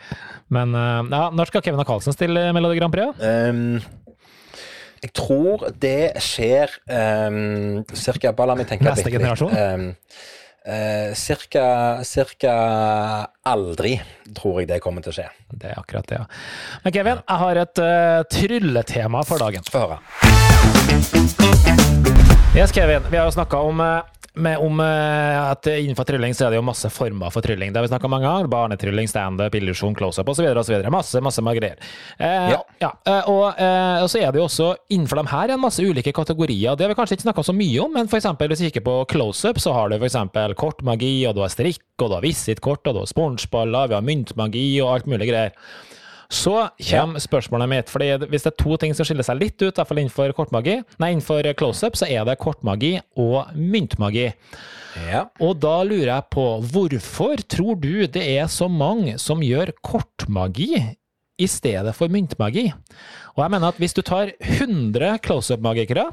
Men 0.54 0.76
eh, 0.78 1.00
ja, 1.12 1.26
når 1.36 1.52
skal 1.52 1.66
Kevin 1.66 1.84
og 1.84 1.90
Carlsen 1.90 2.16
stille 2.16 2.50
Melodi 2.56 2.80
Grand 2.80 2.96
Prix? 2.96 3.20
Um, 3.22 3.80
jeg 5.02 5.16
tror 5.18 5.66
det 5.82 6.12
skjer 6.22 6.76
um, 6.86 7.82
cirka 7.98 8.36
Bare 8.38 8.52
la 8.52 8.58
meg 8.60 8.68
tenke 8.70 8.86
Neste 8.86 9.08
litt. 9.08 9.16
generasjon? 9.18 9.56
Um, 9.58 9.88
eh, 10.66 11.14
cirka, 11.18 11.66
cirka 12.04 12.54
aldri 13.44 13.96
tror 14.36 14.62
jeg 14.62 14.70
det 14.72 14.80
kommer 14.84 15.04
til 15.04 15.14
å 15.14 15.18
skje. 15.20 15.28
Det 15.52 15.72
er 15.72 15.80
akkurat 15.80 16.08
det, 16.08 16.22
ja. 16.22 16.26
Men 16.84 16.96
Kevin, 16.96 17.22
jeg 17.26 17.44
har 17.44 17.62
et 17.66 17.84
uh, 17.84 18.22
trylletema 18.32 19.24
for 19.28 19.42
dagen. 19.42 19.66
Få 19.72 19.86
høre. 19.86 20.00
Yes, 22.56 22.72
Kevin. 22.76 23.04
Vi 23.10 23.18
har 23.18 23.28
jo 23.30 23.36
snakka 23.36 23.62
om, 23.64 23.80
eh, 23.80 24.21
med, 24.34 24.58
om 24.64 24.80
eh, 24.80 25.38
at 25.52 25.68
innenfor 25.68 26.08
trylling 26.08 26.36
så 26.36 26.46
er 26.46 26.54
det 26.54 26.60
jo 26.62 26.66
masse 26.66 26.88
former 26.94 27.34
for 27.34 27.44
trylling. 27.44 27.74
Det 27.74 27.82
har 27.82 27.86
vi 27.86 27.92
snakka 27.92 28.10
mange 28.12 28.30
ganger. 28.30 28.50
Barnetrylling, 28.52 29.10
standup, 29.12 29.56
illusjon, 29.60 29.96
close-up 29.98 30.32
osv. 30.32 30.48
osv. 30.62 30.78
Masse, 30.94 31.22
masse 31.24 31.44
greier. 31.44 31.76
Eh, 32.18 32.52
ja. 32.54 32.62
Ja. 32.80 32.92
eh, 33.06 33.30
og, 33.32 33.60
eh, 33.60 34.00
og 34.06 34.10
så 34.12 34.22
er 34.22 34.32
det 34.32 34.42
jo 34.42 34.48
også 34.48 34.72
innenfor 34.94 35.22
dem 35.22 35.32
her 35.34 35.52
en 35.52 35.64
masse 35.64 35.84
ulike 35.84 36.16
kategorier. 36.16 36.78
Det 36.78 36.88
har 36.88 36.94
vi 36.94 37.00
kanskje 37.00 37.20
ikke 37.20 37.28
snakka 37.28 37.48
så 37.50 37.56
mye 37.58 37.84
om, 37.84 37.94
men 37.98 38.08
eksempel, 38.08 38.52
hvis 38.52 38.64
vi 38.64 38.72
kikker 38.72 38.88
på 38.88 38.98
close-up, 39.12 39.60
så 39.60 39.76
har 39.76 39.92
du 39.92 39.98
for 40.00 40.08
eksempel 40.08 40.56
kortmagi, 40.56 41.14
og 41.28 41.36
du 41.36 41.44
har 41.44 41.52
strikk, 41.52 41.84
og 42.00 42.08
du 42.08 42.20
har 42.20 42.26
visitkort, 42.26 42.86
og 42.88 42.96
du 42.96 43.04
har 43.04 43.12
spongeballer, 43.12 43.92
vi 43.92 44.00
har 44.00 44.06
myntmagi 44.06 44.68
og 44.84 44.96
alt 44.96 45.12
mulig 45.12 45.32
greier. 45.34 45.58
Så 46.32 46.54
kommer 46.80 47.20
spørsmålet 47.20 47.70
mitt, 47.70 47.90
fordi 47.92 48.08
hvis 48.32 48.46
det 48.46 48.54
er 48.54 48.60
to 48.62 48.78
ting 48.80 48.94
som 48.96 49.08
skiller 49.08 49.26
seg 49.28 49.40
litt 49.42 49.58
ut, 49.60 49.74
i 49.74 49.76
hvert 49.76 49.90
fall 49.90 50.00
innenfor 50.00 50.32
kortmagi, 50.38 50.78
nei, 51.02 51.12
innenfor 51.12 51.50
close-up, 51.60 51.98
så 52.00 52.08
er 52.08 52.24
det 52.28 52.38
kortmagi 52.40 52.94
og 53.20 53.52
myntmagi. 53.58 54.30
Ja. 55.10 55.26
Og 55.44 55.60
da 55.64 55.82
lurer 55.88 56.08
jeg 56.14 56.30
på, 56.32 56.46
hvorfor 56.72 57.44
tror 57.52 57.80
du 57.84 58.08
det 58.08 58.24
er 58.38 58.48
så 58.52 58.70
mange 58.72 59.18
som 59.20 59.44
gjør 59.44 59.74
kortmagi 59.84 60.72
i 61.42 61.50
stedet 61.52 61.94
for 61.98 62.12
myntmagi? 62.12 62.70
Og 63.36 63.44
jeg 63.44 63.54
mener 63.54 63.74
at 63.74 63.82
hvis 63.84 63.96
du 63.98 64.04
tar 64.08 64.32
100 64.40 65.20
close-up-magikere, 65.26 66.08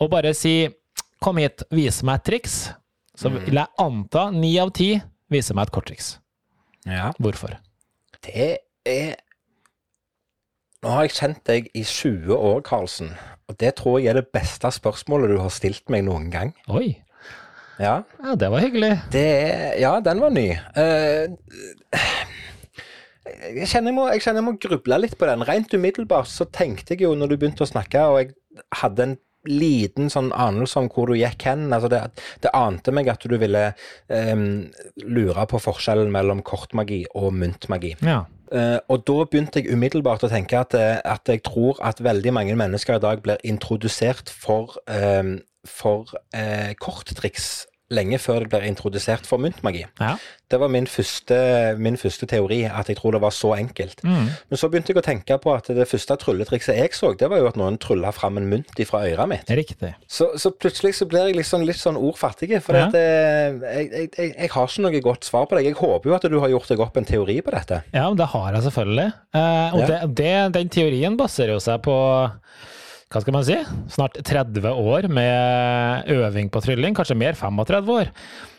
og 0.00 0.10
bare 0.10 0.34
sier 0.34 0.72
'kom 1.20 1.36
hit, 1.36 1.62
vis 1.70 2.02
meg 2.02 2.20
et 2.20 2.24
triks', 2.24 2.74
så 3.16 3.30
vil 3.30 3.54
jeg 3.54 3.66
anta 3.78 4.30
ni 4.34 4.58
av 4.58 4.72
ti 4.74 5.00
viser 5.30 5.54
meg 5.54 5.68
et 5.68 5.74
korttriks. 5.74 6.18
ja. 6.86 7.12
Hvorfor? 7.18 7.56
Det 8.24 8.58
er 8.84 9.16
Nå 10.84 10.92
har 10.92 11.06
jeg 11.06 11.14
kjent 11.16 11.38
deg 11.48 11.68
i 11.72 11.80
20 11.80 12.34
år, 12.36 12.58
Karlsen, 12.66 13.14
og 13.48 13.56
det 13.56 13.70
tror 13.78 14.02
jeg 14.02 14.10
er 14.12 14.18
det 14.18 14.28
beste 14.36 14.68
spørsmålet 14.68 15.30
du 15.32 15.38
har 15.40 15.52
stilt 15.52 15.88
meg 15.92 16.04
noen 16.04 16.28
gang. 16.32 16.52
Oi, 16.68 16.98
Ja, 17.80 18.02
ja, 18.20 18.34
det 18.38 18.50
var 18.52 18.60
hyggelig. 18.60 18.90
det 19.10 19.80
Ja, 19.80 19.96
den 20.04 20.20
var 20.20 20.30
ny. 20.30 20.44
Uh, 20.76 21.32
jeg 23.24 23.66
kjenner 23.70 23.90
jeg 23.90 23.96
må, 23.96 24.04
jeg 24.12 24.22
kjenner 24.26 24.42
jeg 24.42 24.46
må 24.50 24.54
gruble 24.60 24.98
litt 25.00 25.16
på 25.16 25.26
den. 25.30 25.46
Rent 25.48 25.72
umiddelbart 25.72 26.28
så 26.28 26.44
tenkte 26.44 26.92
jeg 26.92 27.06
jo 27.06 27.14
når 27.16 27.32
du 27.32 27.38
begynte 27.38 27.64
å 27.64 27.70
snakke, 27.72 28.04
og 28.04 28.20
jeg 28.20 28.34
hadde 28.82 29.08
en 29.08 29.16
liten 29.48 30.10
sånn 30.12 30.30
anelse 30.32 30.80
om 30.80 30.90
hvor 30.92 31.10
du 31.10 31.18
gikk 31.18 31.46
hen. 31.48 31.66
Altså 31.72 31.90
det, 31.92 32.02
det 32.44 32.52
ante 32.56 32.94
meg 32.94 33.10
at 33.12 33.24
du 33.24 33.36
ville 33.40 33.66
um, 34.08 34.46
lure 35.04 35.46
på 35.50 35.60
forskjellen 35.62 36.12
mellom 36.14 36.42
kortmagi 36.46 37.04
og 37.18 37.34
myntmagi. 37.36 37.94
Ja. 38.04 38.24
Uh, 38.54 38.78
og 38.92 39.02
da 39.08 39.24
begynte 39.26 39.62
jeg 39.62 39.74
umiddelbart 39.74 40.26
å 40.26 40.30
tenke 40.30 40.60
at, 40.60 40.76
eh, 40.78 41.00
at 41.00 41.26
jeg 41.26 41.40
tror 41.46 41.80
at 41.82 42.02
veldig 42.04 42.34
mange 42.36 42.54
mennesker 42.58 43.00
i 43.00 43.02
dag 43.02 43.22
blir 43.24 43.40
introdusert 43.42 44.30
for, 44.30 44.76
um, 44.86 45.38
for 45.66 46.12
uh, 46.36 46.70
korttriks 46.78 47.64
lenge 47.92 48.16
før 48.18 48.40
det 48.40 48.48
blir 48.48 48.64
introdusert 48.64 49.26
for 49.28 49.36
myntmagi. 49.38 49.82
Ja. 50.00 50.14
Det 50.50 50.56
var 50.60 50.70
min 50.72 50.86
første, 50.88 51.36
min 51.78 51.96
første 52.00 52.26
teori, 52.26 52.62
at 52.64 52.88
jeg 52.88 52.96
tror 52.96 53.12
det 53.12 53.20
var 53.20 53.30
så 53.34 53.50
enkelt. 53.58 54.00
Mm. 54.04 54.30
Men 54.50 54.58
så 54.60 54.68
begynte 54.72 54.92
jeg 54.94 54.98
å 55.00 55.04
tenke 55.04 55.36
på 55.42 55.52
at 55.52 55.68
det 55.76 55.84
første 55.90 56.16
trylletrikset 56.22 56.78
jeg 56.80 56.94
så, 56.96 57.12
det 57.18 57.28
var 57.30 57.42
jo 57.42 57.48
at 57.50 57.58
noen 57.60 57.76
trylla 57.82 58.10
fram 58.16 58.38
en 58.40 58.48
mynt 58.48 58.80
fra 58.88 59.02
øret 59.08 59.28
mitt. 59.28 59.52
Så, 60.08 60.30
så 60.40 60.50
plutselig 60.56 60.94
så 60.96 61.06
blir 61.10 61.28
jeg 61.28 61.36
liksom 61.42 61.66
litt 61.68 61.80
sånn 61.80 61.98
ordfattig. 62.00 62.50
For 62.64 62.74
Ja. 62.76 62.86
at, 62.88 62.94
eh, 62.94 63.60
jeg, 63.62 63.90
jeg, 63.92 64.10
jeg, 64.16 64.34
jeg 64.38 64.50
har 64.56 64.68
ikke 64.72 64.86
noe 64.86 65.00
godt 65.10 65.24
svar 65.28 65.46
på 65.50 65.56
det. 65.58 65.64
Jeg 65.68 65.74
håper 65.80 66.08
jo 66.10 66.14
at 66.16 66.28
du 66.30 66.38
har 66.40 66.48
gjort 66.54 66.68
deg 66.72 66.80
opp 66.86 66.96
en 66.96 67.04
teori 67.08 67.40
på 67.44 67.52
dette. 67.52 67.82
Ja, 67.92 68.08
men 68.08 68.16
det 68.20 68.30
har 68.32 68.52
jeg 68.56 68.62
selvfølgelig. 68.70 69.10
Eh, 69.34 69.74
og 69.74 69.80
Ja. 69.84 69.86
det, 69.92 70.00
det, 70.22 70.34
den 70.56 70.68
teorien 70.72 71.16
baserer 71.20 71.56
jo 71.58 71.60
seg 71.60 71.82
på 71.84 71.98
hva 73.14 73.22
skal 73.22 73.36
man 73.36 73.44
si, 73.46 73.56
snart 73.94 74.16
30 74.26 74.64
år 74.74 75.06
med 75.12 76.08
øving 76.10 76.48
på 76.50 76.62
trylling, 76.64 76.96
kanskje 76.98 77.14
mer 77.18 77.36
35 77.38 77.92
år. 77.94 78.10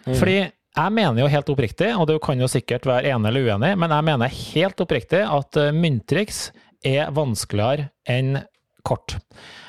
Fordi 0.05 0.37
jeg 0.39 0.91
mener 0.95 1.21
jo 1.21 1.31
helt 1.31 1.51
oppriktig, 1.51 1.89
og 1.95 2.07
du 2.07 2.15
kan 2.23 2.39
jo 2.39 2.47
sikkert 2.51 2.87
være 2.87 3.11
enig 3.11 3.31
eller 3.31 3.49
uenig, 3.49 3.73
men 3.79 3.91
jeg 3.95 4.07
mener 4.07 4.39
helt 4.39 4.81
oppriktig 4.83 5.21
at 5.23 5.59
eh, 5.59 5.75
mynttriks 5.75 6.49
er 6.85 7.11
vanskeligere 7.15 7.89
enn 8.11 8.39
kort. 8.85 9.17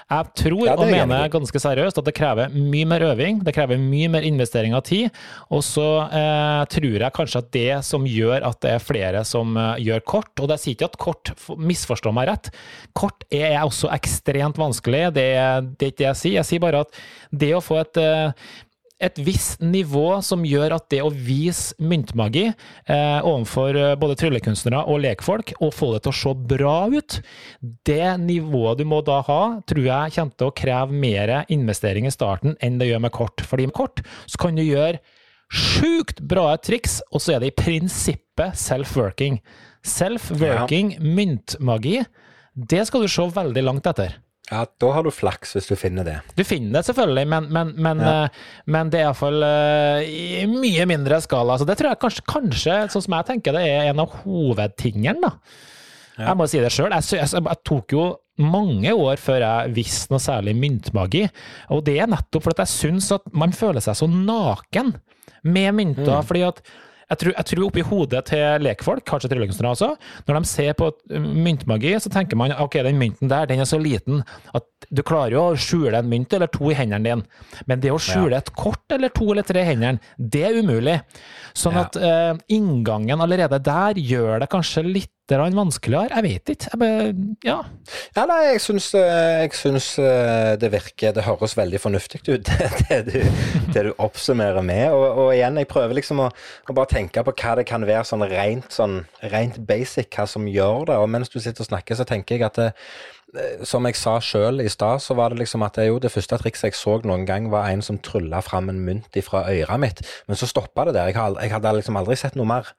Jeg 0.07 0.29
tror 0.39 0.61
Ja, 0.69 0.75
og 0.79 0.85
er 0.85 0.93
jeg 0.93 1.09
mener 1.09 1.31
ganske 1.33 1.59
seriøst 1.59 1.99
at 1.99 2.07
det 2.07 2.15
krever 2.15 2.53
mye 2.55 2.87
mer 2.87 3.03
øving, 3.09 3.41
det 3.43 3.55
krever 3.57 3.81
mye 3.83 4.07
mer 4.15 4.27
investering 4.29 4.77
av 4.79 4.85
tid, 4.87 5.11
og 5.51 5.65
så 5.67 5.87
eh, 6.07 6.63
tror 6.71 7.03
jeg 7.03 7.15
kanskje 7.17 7.43
at 7.43 7.49
det 7.57 7.73
som 7.89 8.07
gjør 8.07 8.47
at 8.47 8.61
det 8.63 8.77
er 8.77 8.85
flere 8.85 9.25
som 9.27 9.59
eh, 9.59 9.83
gjør 9.89 10.05
kort, 10.07 10.31
og 10.39 10.55
jeg 10.55 10.63
sier 10.63 10.77
ikke 10.77 10.91
at 10.93 11.01
kort, 11.03 11.33
misforstår 11.59 12.15
meg 12.15 12.31
rett, 12.31 12.53
kort 12.95 13.27
er 13.35 13.59
også 13.65 13.91
ekstremt 13.97 14.63
vanskelig, 14.63 15.09
det, 15.17 15.27
det 15.75 15.89
er 15.89 15.91
ikke 15.91 16.03
det 16.05 16.09
jeg 16.13 16.21
sier, 16.23 16.39
jeg 16.39 16.51
sier 16.53 16.63
bare 16.63 16.85
at 16.87 17.03
det 17.35 17.51
å 17.57 17.65
få 17.65 17.81
et 17.83 17.99
eh, 17.99 18.55
et 19.03 19.19
visst 19.21 19.61
nivå 19.61 20.23
som 20.25 20.45
gjør 20.47 20.77
at 20.79 20.87
det 20.93 21.03
å 21.05 21.11
vise 21.13 21.77
myntmagi 21.83 22.47
eh, 22.49 23.19
overfor 23.21 23.77
eh, 23.77 23.95
både 24.01 24.17
tryllekunstnere 24.23 24.87
og 24.89 25.03
lekfolk, 25.05 25.53
og 25.61 25.75
få 25.77 25.91
det 25.95 26.05
til 26.07 26.15
å 26.15 26.17
se 26.17 26.33
bra 26.55 26.77
ut, 26.93 27.19
det 27.89 28.09
nivået 28.23 28.81
du 28.81 28.87
må 28.89 29.03
da 29.05 29.21
ha, 29.27 29.41
tror 29.69 29.85
jeg 29.85 30.17
kommer 30.17 30.41
til 30.41 30.49
å 30.49 30.57
kreve 30.63 31.01
mer 31.05 31.35
investering 31.53 32.09
i 32.09 32.15
starten 32.15 32.57
enn 32.65 32.81
det 32.81 32.89
gjør 32.91 33.05
med 33.05 33.15
kort. 33.17 33.45
Fordi 33.45 33.69
med 33.69 33.77
kort 33.77 34.05
så 34.25 34.41
kan 34.47 34.57
du 34.57 34.65
gjøre 34.65 35.03
sjukt 35.53 36.23
bra 36.27 36.49
triks, 36.57 37.03
og 37.13 37.23
så 37.23 37.37
er 37.37 37.45
det 37.45 37.53
i 37.53 37.59
prinsippet 37.59 38.57
self-working. 38.59 39.43
Self-working 39.87 40.97
myntmagi, 41.05 42.01
det 42.57 42.87
skal 42.89 43.05
du 43.05 43.13
se 43.13 43.29
veldig 43.37 43.69
langt 43.69 43.93
etter. 43.93 44.17
Ja, 44.51 44.61
Da 44.79 44.91
har 44.95 45.03
du 45.03 45.11
flaks 45.11 45.57
hvis 45.57 45.67
du 45.67 45.75
finner 45.79 46.07
det. 46.07 46.17
Du 46.39 46.45
finner 46.47 46.79
det 46.79 46.85
selvfølgelig, 46.87 47.27
men, 47.33 47.49
men, 47.51 47.73
men, 47.83 48.03
Ja. 48.05 48.13
eh, 48.25 48.29
men 48.71 48.91
det 48.93 49.01
er 49.01 49.09
iallfall 49.09 49.43
uh, 49.43 50.03
i 50.07 50.45
mye 50.47 50.87
mindre 50.87 51.19
skala. 51.25 51.57
Så 51.59 51.67
det 51.67 51.79
tror 51.81 51.91
jeg 51.91 52.01
kanskje, 52.05 52.27
kanskje, 52.31 52.77
sånn 52.95 53.07
som 53.09 53.17
jeg 53.19 53.27
tenker 53.33 53.57
det, 53.59 53.65
er 53.67 53.91
en 53.91 54.05
av 54.05 54.15
hovedtingene, 54.23 55.19
da. 55.25 55.33
Ja. 56.17 56.31
Jeg 56.31 56.39
må 56.39 56.47
si 56.49 56.63
det 56.63 56.71
sjøl. 56.73 56.95
Jeg, 56.95 57.19
jeg, 57.19 57.29
jeg 57.45 57.61
tok 57.67 57.93
jo 57.93 58.07
mange 58.41 58.93
år 58.95 59.19
før 59.21 59.43
jeg 59.43 59.75
visste 59.77 60.13
noe 60.15 60.23
særlig 60.23 60.55
myntmagi. 60.57 61.27
Og 61.75 61.83
det 61.85 61.99
er 62.01 62.09
nettopp 62.09 62.47
fordi 62.47 62.65
jeg 62.65 62.73
syns 62.73 63.11
at 63.19 63.27
man 63.37 63.53
føler 63.57 63.85
seg 63.85 63.99
så 63.99 64.09
naken 64.09 64.95
med 65.47 65.75
mynter. 65.77 66.21
Mm. 66.23 66.27
fordi 66.27 66.43
at 66.47 66.63
jeg 67.11 67.19
tror, 67.21 67.33
jeg 67.37 67.47
tror 67.51 67.65
oppi 67.69 67.85
hodet 67.87 68.23
til 68.33 68.65
lekfolk, 68.67 69.05
kanskje 69.07 69.31
tryllekunstnere 69.31 69.75
også, 69.77 69.91
når 70.27 70.39
de 70.41 70.51
ser 70.51 70.73
på 70.79 70.89
uh, 70.91 71.29
myntmagi, 71.47 71.93
så 72.03 72.11
tenker 72.11 72.39
man 72.41 72.55
ok, 72.59 72.81
den 72.87 72.99
mynten 72.99 73.31
der, 73.31 73.47
den 73.47 73.63
er 73.63 73.69
så 73.69 73.79
liten 73.79 74.25
at 74.57 74.67
du 74.91 75.03
klarer 75.07 75.37
jo 75.37 75.45
å 75.53 75.59
skjule 75.61 75.99
en 75.99 76.11
mynt 76.11 76.35
eller 76.37 76.51
to 76.53 76.71
i 76.71 76.77
hendene 76.77 77.07
dine. 77.07 77.45
Men 77.71 77.81
det 77.83 77.93
å 77.95 78.01
skjule 78.03 78.37
et 78.39 78.51
kort 78.59 78.93
eller 78.93 79.13
to 79.15 79.31
eller 79.33 79.47
tre 79.47 79.63
i 79.63 79.69
hendene, 79.71 80.03
det 80.19 80.43
er 80.51 80.59
umulig. 80.63 80.99
Sånn 81.57 81.79
Ja. 81.79 81.87
at 81.87 81.97
eh, 81.97 82.35
inngangen 82.53 83.21
allerede 83.25 83.59
der 83.65 83.99
gjør 83.99 84.41
det 84.43 84.51
kanskje 84.53 84.85
litt 84.85 85.13
vanskeligere. 85.29 86.09
Jeg 86.15 86.23
vet 86.23 86.49
ikke. 86.55 86.71
Jeg 86.73 86.79
bare, 86.79 87.15
ja. 87.45 87.57
Ja, 88.17 88.27
nei, 88.27 88.39
jeg 88.53 88.61
syns, 88.61 88.95
eh, 88.95 89.43
jeg 89.43 89.53
syns 89.55 89.99
eh, 89.99 90.57
det 90.61 90.71
virker 90.73 91.13
Det 91.13 91.25
høres 91.27 91.57
veldig 91.57 91.81
fornuftig 91.81 92.21
ut, 92.29 92.47
det, 92.49 92.71
det, 92.89 93.01
du, 93.11 93.21
det 93.75 93.85
du 93.89 93.93
oppsummerer 93.99 94.63
med. 94.63 94.91
Og, 94.93 95.07
og 95.27 95.35
igjen, 95.35 95.59
jeg 95.59 95.69
prøver 95.69 95.99
liksom 95.99 96.21
å, 96.21 96.31
å 96.31 96.77
bare 96.77 96.93
tenke 96.95 97.25
på 97.27 97.35
hva 97.35 97.57
det 97.59 97.67
kan 97.67 97.87
være 97.87 98.05
sånn 98.07 98.27
rent, 98.31 98.71
sånn 98.73 99.01
rent 99.33 99.59
basic, 99.67 100.11
hva 100.15 100.29
som 100.31 100.47
gjør 100.47 100.87
det. 100.93 101.01
Og 101.03 101.11
mens 101.11 101.33
du 101.33 101.41
sitter 101.41 101.67
og 101.67 101.71
snakker, 101.73 101.99
så 101.99 102.07
tenker 102.09 102.37
jeg 102.39 102.47
at 102.47 102.61
det, 102.61 102.71
eh, 102.73 103.16
som 103.67 103.87
jeg 103.89 103.97
sa 103.99 104.17
sjøl 104.23 104.63
i 104.65 104.69
stad, 104.73 105.03
så 105.05 105.17
var 105.19 105.33
det 105.33 105.41
liksom 105.41 105.65
at 105.67 105.79
det, 105.79 105.87
jo, 105.89 105.99
det 106.03 106.13
første 106.13 106.39
trikset 106.41 106.71
jeg 106.71 106.79
så 106.79 106.97
noen 107.07 107.27
gang, 107.29 107.49
var 107.53 107.69
en 107.71 107.83
som 107.85 107.99
trylla 108.03 108.41
fram 108.45 108.71
en 108.73 108.81
mynt 108.87 109.17
ifra 109.19 109.45
øret 109.53 109.83
mitt. 109.83 110.03
Men 110.29 110.39
så 110.41 110.49
stoppa 110.51 110.87
det 110.89 110.97
der. 110.97 111.13
Jeg, 111.13 111.53
hadde 111.53 111.75
liksom 111.79 111.99
aldri 112.01 112.17
sett 112.21 112.39
noe 112.39 112.49
mer. 112.49 112.71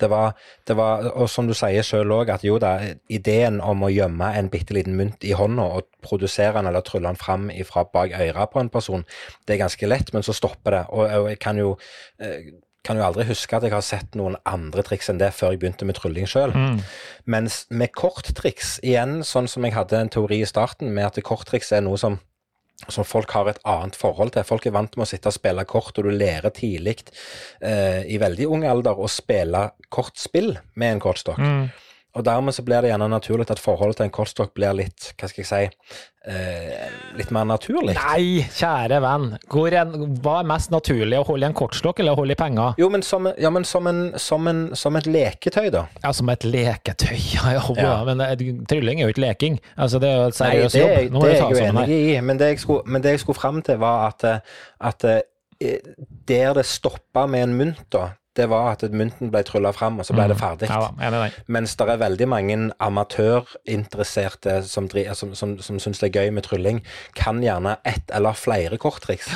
Det 0.00 0.08
var, 0.10 0.36
det 0.68 0.76
var, 0.78 1.10
og 1.14 1.28
som 1.30 1.48
du 1.48 1.54
sier 1.56 1.86
sjøl 1.86 2.14
òg, 2.16 2.32
at 2.34 2.46
jo 2.46 2.58
da, 2.62 2.76
ideen 3.12 3.60
om 3.64 3.84
å 3.86 3.92
gjemme 3.92 4.32
en 4.38 4.50
bitte 4.52 4.76
liten 4.76 4.96
mynt 4.98 5.26
i 5.26 5.34
hånda 5.36 5.68
og 5.76 5.90
produsere 6.04 6.56
den 6.58 6.70
eller 6.70 6.84
trylle 6.86 7.10
den 7.10 7.20
fram 7.20 7.50
fra 7.68 7.84
bak 7.92 8.16
øret 8.16 8.52
på 8.52 8.62
en 8.62 8.72
person, 8.72 9.04
det 9.46 9.56
er 9.56 9.64
ganske 9.64 9.88
lett, 9.88 10.12
men 10.16 10.24
så 10.26 10.36
stopper 10.36 10.78
det. 10.78 10.84
Og, 10.90 11.06
og 11.20 11.30
jeg 11.32 11.40
kan 11.42 11.60
jo, 11.60 11.74
eh, 12.22 12.52
kan 12.86 12.96
jo 12.96 13.04
aldri 13.04 13.26
huske 13.28 13.56
at 13.56 13.66
jeg 13.66 13.74
har 13.74 13.84
sett 13.84 14.16
noen 14.16 14.38
andre 14.48 14.84
triks 14.86 15.10
enn 15.12 15.20
det 15.20 15.34
før 15.36 15.52
jeg 15.52 15.60
begynte 15.62 15.88
med 15.88 15.98
trylling 15.98 16.28
sjøl. 16.30 16.54
Mm. 16.56 16.80
Mens 17.30 17.62
med 17.68 17.92
korttriks, 17.92 18.78
igjen 18.86 19.20
sånn 19.26 19.50
som 19.50 19.66
jeg 19.66 19.76
hadde 19.76 20.00
en 20.00 20.12
teori 20.12 20.40
i 20.40 20.48
starten, 20.48 20.94
med 20.96 21.10
at 21.10 21.20
korttriks 21.26 21.74
er 21.76 21.84
noe 21.86 22.00
som 22.00 22.20
som 22.88 23.04
folk 23.04 23.28
har 23.36 23.50
et 23.50 23.58
annet 23.68 23.96
forhold 23.98 24.32
til. 24.32 24.46
Folk 24.48 24.64
er 24.64 24.72
vant 24.72 24.94
med 24.96 25.04
å 25.04 25.08
sitte 25.10 25.28
og 25.28 25.36
spille 25.36 25.66
kort, 25.68 25.98
og 26.00 26.06
du 26.06 26.14
lærer 26.14 26.48
tidlig 26.56 26.96
eh, 27.60 28.06
i 28.08 28.16
veldig 28.20 28.46
ung 28.48 28.64
alder 28.64 28.96
å 28.96 29.08
spille 29.10 29.66
kortspill 29.92 30.54
med 30.80 30.94
en 30.94 31.02
kortstokk. 31.04 31.42
Mm. 31.44 31.66
Og 32.18 32.24
dermed 32.26 32.54
så 32.56 32.64
blir 32.66 32.82
det 32.82 32.90
gjerne 32.90 33.06
naturlig 33.12 33.44
at 33.52 33.60
forholdet 33.62 34.00
til 34.00 34.08
en 34.08 34.14
kortstokk 34.14 34.50
blir 34.56 34.72
litt, 34.74 35.12
hva 35.20 35.28
skal 35.30 35.44
jeg 35.44 35.46
si, 35.46 36.00
eh, 36.26 36.88
litt 37.14 37.30
mer 37.30 37.44
naturlig. 37.46 37.94
Nei, 37.94 38.42
kjære 38.56 38.98
venn. 39.04 39.28
En, 39.78 39.92
hva 40.24 40.40
er 40.40 40.48
mest 40.50 40.72
naturlig, 40.74 41.20
å 41.20 41.26
holde 41.28 41.46
i 41.46 41.50
en 41.52 41.54
kortstokk 41.54 42.02
eller 42.02 42.16
å 42.16 42.20
holde 42.22 42.34
i 42.34 42.40
penger? 42.40 42.74
Jo, 42.82 42.88
men 42.90 43.04
som, 43.06 43.30
ja, 43.38 43.52
men 43.54 43.64
som, 43.68 43.86
en, 43.86 44.02
som, 44.18 44.50
en, 44.50 44.62
som 44.74 44.98
et 44.98 45.06
leketøy, 45.06 45.70
da. 45.70 45.84
Ja, 46.02 46.12
som 46.16 46.28
et 46.34 46.46
leketøy. 46.48 47.16
Ja, 47.36 47.54
ja, 47.54 47.62
Ja. 47.78 47.92
men 48.08 48.64
trylling 48.68 49.00
er 49.00 49.06
jo 49.08 49.14
ikke 49.14 49.26
leking. 49.28 49.60
Altså, 49.78 50.00
det 50.02 50.10
er 50.10 50.16
jo 50.18 50.28
et 50.32 50.40
Nei, 50.42 50.50
det, 50.56 50.82
jobb. 50.82 51.12
Nå 51.14 51.22
det 51.22 51.30
er 51.30 51.36
jeg 51.38 51.50
jo 51.60 51.66
enig 51.70 51.88
i, 51.94 52.20
men 52.26 52.40
det 52.42 52.48
jeg 52.56 52.64
skulle, 52.66 52.82
men 52.90 53.02
det 53.06 53.14
jeg 53.14 53.22
skulle 53.22 53.38
fram 53.38 53.62
til, 53.62 53.78
var 53.80 54.08
at, 54.10 54.24
eh, 54.26 54.56
at 54.90 55.06
eh, 55.06 55.20
der 56.28 56.54
det 56.56 56.66
stoppa 56.66 57.26
med 57.30 57.46
en 57.46 57.54
mynt, 57.58 57.86
da, 57.92 58.08
det 58.38 58.46
var 58.50 58.72
at 58.76 58.84
mynten 58.94 59.32
ble 59.32 59.42
trylla 59.46 59.72
fram, 59.74 59.98
og 59.98 60.06
så 60.06 60.14
ble 60.14 60.28
det 60.30 60.36
ferdig. 60.38 60.68
Mm. 60.70 61.00
Ja. 61.02 61.30
Mens 61.50 61.74
det 61.76 61.88
er 61.90 61.98
veldig 61.98 62.28
mange 62.30 62.58
amatørinteresserte 62.78 64.60
som, 64.68 64.86
som, 65.18 65.34
som, 65.34 65.56
som 65.58 65.80
syns 65.82 66.02
det 66.02 66.10
er 66.10 66.22
gøy 66.22 66.36
med 66.36 66.46
trylling, 66.46 66.84
kan 67.18 67.42
gjerne 67.42 67.78
ett 67.84 68.14
eller 68.14 68.38
flere 68.38 68.78
korttriks. 68.78 69.32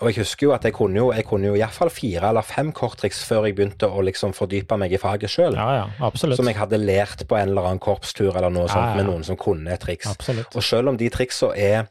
Og 0.00 0.08
jeg 0.08 0.22
husker 0.22 0.46
jo 0.46 0.52
at 0.54 0.64
jeg 0.64 0.72
kunne 0.72 0.96
jo, 0.96 1.10
jeg 1.12 1.26
kunne 1.28 1.50
jo 1.50 1.56
iallfall 1.58 1.90
fire 1.92 2.30
eller 2.30 2.44
fem 2.46 2.70
korttriks 2.76 3.20
før 3.28 3.48
jeg 3.48 3.56
begynte 3.58 3.88
å 3.88 4.00
liksom 4.04 4.32
fordype 4.36 4.78
meg 4.80 4.94
i 4.96 5.00
faget 5.00 5.32
sjøl. 5.32 5.58
Ja, 5.58 5.84
ja. 5.98 6.10
Som 6.16 6.48
jeg 6.48 6.56
hadde 6.56 6.80
lært 6.80 7.26
på 7.28 7.36
en 7.36 7.52
eller 7.52 7.68
annen 7.68 7.82
korpstur 7.84 8.32
eller 8.32 8.52
noe 8.52 8.68
sånt 8.68 8.80
Ja, 8.80 8.94
ja. 8.94 9.00
med 9.00 9.10
noen 9.10 9.26
som 9.28 9.36
kunne 9.40 9.74
et 9.76 9.84
triks. 9.84 10.08
Absolutt. 10.08 10.56
Og 10.56 10.64
selv 10.64 10.92
om 10.92 11.00
de 11.00 11.10
triksa 11.12 11.52
er 11.52 11.90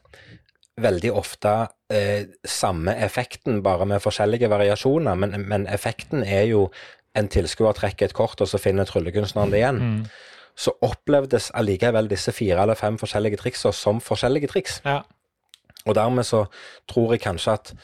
veldig 0.82 1.12
ofte 1.16 1.52
eh, 1.92 2.26
samme 2.46 2.94
effekten, 3.04 3.62
bare 3.62 3.86
med 3.88 4.02
forskjellige 4.02 4.50
variasjoner, 4.50 5.18
men, 5.18 5.36
men 5.48 5.68
effekten 5.70 6.24
er 6.24 6.48
jo 6.50 6.66
en 7.18 7.30
tilskuer 7.30 7.74
trekker 7.76 8.10
et 8.10 8.16
kort, 8.16 8.40
og 8.40 8.48
så 8.48 8.60
finner 8.62 8.88
tryllekunstneren 8.88 9.52
det 9.52 9.62
igjen. 9.62 9.80
Mm. 9.80 10.02
Så 10.60 10.74
opplevdes 10.84 11.50
allikevel 11.56 12.10
disse 12.10 12.32
fire 12.34 12.62
eller 12.62 12.78
fem 12.78 12.98
forskjellige 13.00 13.40
triksa 13.40 13.72
som 13.74 14.02
forskjellige 14.04 14.50
triks. 14.52 14.80
Ja. 14.84 15.00
Og 15.88 15.96
dermed 15.96 16.26
så 16.28 16.44
tror 16.90 17.14
jeg 17.14 17.22
kanskje 17.24 17.56
at 17.56 17.74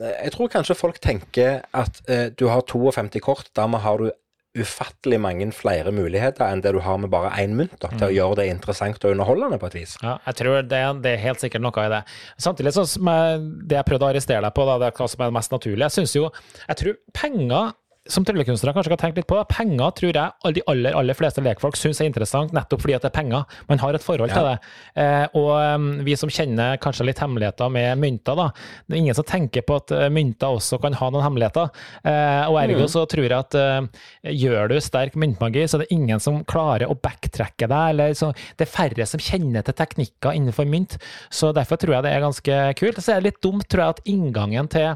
eh, 0.00 0.16
Jeg 0.24 0.32
tror 0.32 0.48
kanskje 0.48 0.78
folk 0.78 1.00
tenker 1.02 1.60
at 1.74 2.02
eh, 2.08 2.28
du 2.30 2.48
har 2.48 2.62
52 2.62 3.20
kort, 3.20 3.50
dermed 3.56 3.82
har 3.84 3.98
du 3.98 4.10
ufattelig 4.58 5.20
mange 5.22 5.46
flere 5.54 5.92
muligheter 5.94 6.42
enn 6.50 6.62
det 6.64 6.72
du 6.74 6.80
har 6.82 6.96
med 6.98 7.12
bare 7.12 7.30
én 7.38 7.52
mynt, 7.54 7.76
da, 7.82 7.90
til 7.94 8.08
å 8.08 8.14
gjøre 8.14 8.40
det 8.40 8.48
interessant 8.50 9.04
og 9.04 9.14
underholdende 9.14 9.60
på 9.62 9.68
et 9.70 9.76
vis. 9.78 9.92
Ja, 10.02 10.16
jeg 10.26 10.40
tror 10.40 10.64
det, 10.66 10.80
det 11.04 11.12
er 11.12 11.22
helt 11.22 11.42
sikkert 11.42 11.62
noe 11.62 11.84
i 11.84 11.92
det. 11.92 12.00
Samtidig 12.42 12.74
sånn 12.74 12.88
som 12.90 13.12
jeg, 13.12 13.44
det 13.70 13.78
jeg 13.78 13.86
prøvde 13.86 14.08
å 14.08 14.10
arrestere 14.10 14.42
deg 14.42 14.56
på, 14.56 14.66
da, 14.66 14.78
det 14.82 14.90
er 14.90 14.96
hva 14.98 15.08
som 15.12 15.22
er 15.22 15.30
det 15.30 15.38
mest 15.38 15.54
naturlige. 15.54 15.86
Jeg 15.86 15.96
synes 16.00 16.16
jo, 16.18 16.24
jeg 16.66 16.80
tror 16.82 16.98
penger 17.14 17.76
som 18.08 18.24
tryllekunstnere 18.24 18.72
kanskje 18.72 18.90
kan 18.94 19.00
tenke 19.02 19.20
litt 19.20 19.28
på, 19.28 19.36
penger 19.52 19.90
tror 19.98 20.16
jeg 20.16 20.54
de 20.56 20.62
aller, 20.72 20.94
aller 20.96 21.14
fleste 21.14 21.42
lekfolk 21.44 21.76
syns 21.76 22.00
er 22.00 22.08
interessant, 22.08 22.54
nettopp 22.56 22.80
fordi 22.80 22.94
at 22.96 23.04
det 23.04 23.10
er 23.10 23.16
penger. 23.18 23.44
Man 23.68 23.82
har 23.82 23.94
et 23.94 24.02
forhold 24.02 24.32
til 24.32 24.40
Ja. 24.40 24.54
det. 24.54 24.70
Eh, 25.04 25.26
og 25.36 25.50
um, 25.76 25.90
vi 26.06 26.16
som 26.16 26.32
kjenner 26.32 26.78
kanskje 26.80 27.04
litt 27.04 27.20
hemmeligheter 27.20 27.68
med 27.70 28.00
mynter, 28.00 28.38
da. 28.40 28.48
Det 28.88 28.96
er 28.96 29.02
ingen 29.02 29.18
som 29.18 29.28
tenker 29.28 29.66
på 29.68 29.76
at 29.82 29.92
eh, 29.92 30.08
mynter 30.08 30.48
også 30.48 30.80
kan 30.80 30.96
ha 30.96 31.10
noen 31.12 31.26
hemmeligheter. 31.28 31.68
Eh, 32.02 32.48
og 32.48 32.58
ergo 32.62 32.88
så 32.88 33.04
tror 33.04 33.28
jeg 33.28 33.36
at 33.36 33.60
eh, 33.60 34.32
gjør 34.32 34.72
du 34.72 34.78
sterk 34.80 35.14
myntmagi, 35.20 35.68
så 35.68 35.82
det 35.82 35.90
er 35.90 35.96
ingen 36.00 36.24
som 36.24 36.40
klarer 36.48 36.88
å 36.88 36.96
backtracke 36.96 37.68
deg. 37.68 37.94
Eller 37.94 38.16
så, 38.16 38.32
det 38.56 38.64
er 38.64 38.74
færre 38.74 39.06
som 39.06 39.20
kjenner 39.20 39.62
til 39.68 39.76
teknikker 39.76 40.32
innenfor 40.40 40.64
mynt. 40.64 40.96
Så 41.28 41.52
derfor 41.52 41.76
tror 41.76 41.98
jeg 41.98 42.08
det 42.08 42.16
er 42.16 42.24
ganske 42.24 42.62
kult. 42.80 43.04
Så 43.04 43.12
er 43.12 43.20
det 43.20 43.34
litt 43.34 43.42
dumt, 43.44 43.68
tror 43.68 43.84
jeg, 43.84 43.98
at 43.98 44.08
inngangen 44.08 44.72
til 44.72 44.94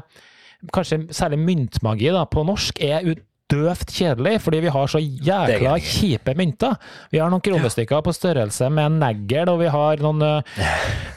kanskje 0.73 1.13
særlig 1.13 1.39
myntmagi 1.39 2.11
da, 2.15 2.25
på 2.29 2.43
norsk 2.47 2.81
er 2.83 3.05
døvt 3.51 3.91
kjedelig, 3.93 4.39
fordi 4.41 4.59
vi 4.63 4.71
har 4.73 4.89
så 4.89 4.99
jækla 4.99 5.75
kjipe 5.83 6.33
mynter. 6.37 6.77
Vi 7.11 7.19
har 7.21 7.29
noen 7.29 7.43
kronestykker 7.45 8.01
på 8.05 8.13
størrelse 8.15 8.71
med 8.73 8.89
en 8.89 8.95
negl, 9.03 9.51
og 9.51 9.59
vi 9.61 9.69
har 9.69 10.01
noen 10.01 10.23
uh, 10.25 10.63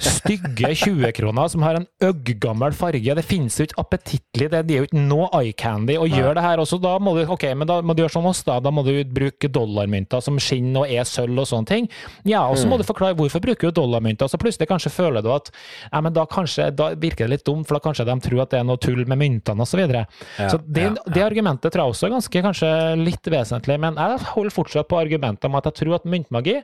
stygge 0.05 0.72
20-kroner 0.83 1.49
som 1.49 1.64
har 1.64 1.79
en 1.79 1.87
øgggammel 2.05 2.76
farge. 2.76 3.16
Det 3.16 3.24
finnes 3.24 3.57
jo 3.57 3.68
ikke 3.68 3.81
appetittlig, 3.81 4.51
det, 4.53 4.61
er 4.61 4.83
jo 4.83 4.89
ikke 4.89 5.05
noe 5.09 5.31
eye 5.41 5.55
candy 5.57 5.97
å 5.97 6.05
gjøre 6.09 6.37
det 6.37 6.45
her. 6.45 6.62
Også 6.62 6.81
da 6.83 6.99
må 7.01 7.14
du 7.16 7.22
ok, 7.24 7.47
men 7.57 7.70
da 7.70 7.81
må 7.81 7.97
du 7.97 8.05
gjøre 8.05 8.16
som 8.18 8.29
oss, 8.29 8.45
da. 8.45 8.59
Da 8.61 8.72
må 8.74 8.85
du 8.85 8.93
bruke 9.09 9.49
dollarmynter 9.49 10.20
som 10.24 10.37
skinner 10.43 10.85
og 10.85 10.93
er 10.93 11.09
sølv 11.09 11.45
og 11.45 11.49
sånne 11.49 11.72
ting. 11.72 11.89
Ja, 12.29 12.45
og 12.45 12.61
så 12.61 12.68
må 12.68 12.76
mm. 12.76 12.85
du 12.85 12.89
forklare 12.91 13.16
hvorfor 13.18 13.43
bruker 13.45 13.72
du 13.72 13.81
dollarmynter. 13.81 14.29
Så 14.29 14.41
plutselig 14.41 14.68
kanskje 14.68 14.93
føler 14.93 15.24
du 15.24 15.33
at 15.33 15.49
ja, 15.89 16.05
men 16.05 16.12
da 16.12 16.26
kanskje, 16.29 16.68
da 16.76 16.93
virker 16.93 17.24
det 17.24 17.39
litt 17.39 17.49
dumt, 17.49 17.64
for 17.68 17.79
da 17.79 17.85
kanskje 17.89 18.09
de 18.09 18.20
tror 18.29 18.45
at 18.45 18.53
det 18.53 18.61
er 18.61 18.68
noe 18.68 18.81
tull 18.83 19.01
med 19.09 19.16
myntene 19.24 19.64
osv. 19.64 19.79
Så, 19.79 19.79
videre. 19.79 20.07
ja, 20.41 20.49
så 20.51 20.59
det, 20.64 20.89
ja, 20.89 20.95
ja. 20.97 21.12
det 21.14 21.22
argumentet 21.22 21.70
tror 21.70 21.85
jeg 21.85 21.95
også 21.95 22.09
er 22.09 22.18
ganske 22.19 22.45
kanskje 22.45 22.71
litt 23.01 23.33
vesentlig, 23.33 23.79
men 23.81 23.99
jeg 23.99 24.23
holder 24.35 24.55
fortsatt 24.55 24.91
på 24.91 25.01
argumentet 25.01 25.49
om 25.49 25.59
at 25.59 25.69
jeg 25.71 25.83
tror 25.83 26.01
at 26.01 26.09
myntmagi 26.09 26.61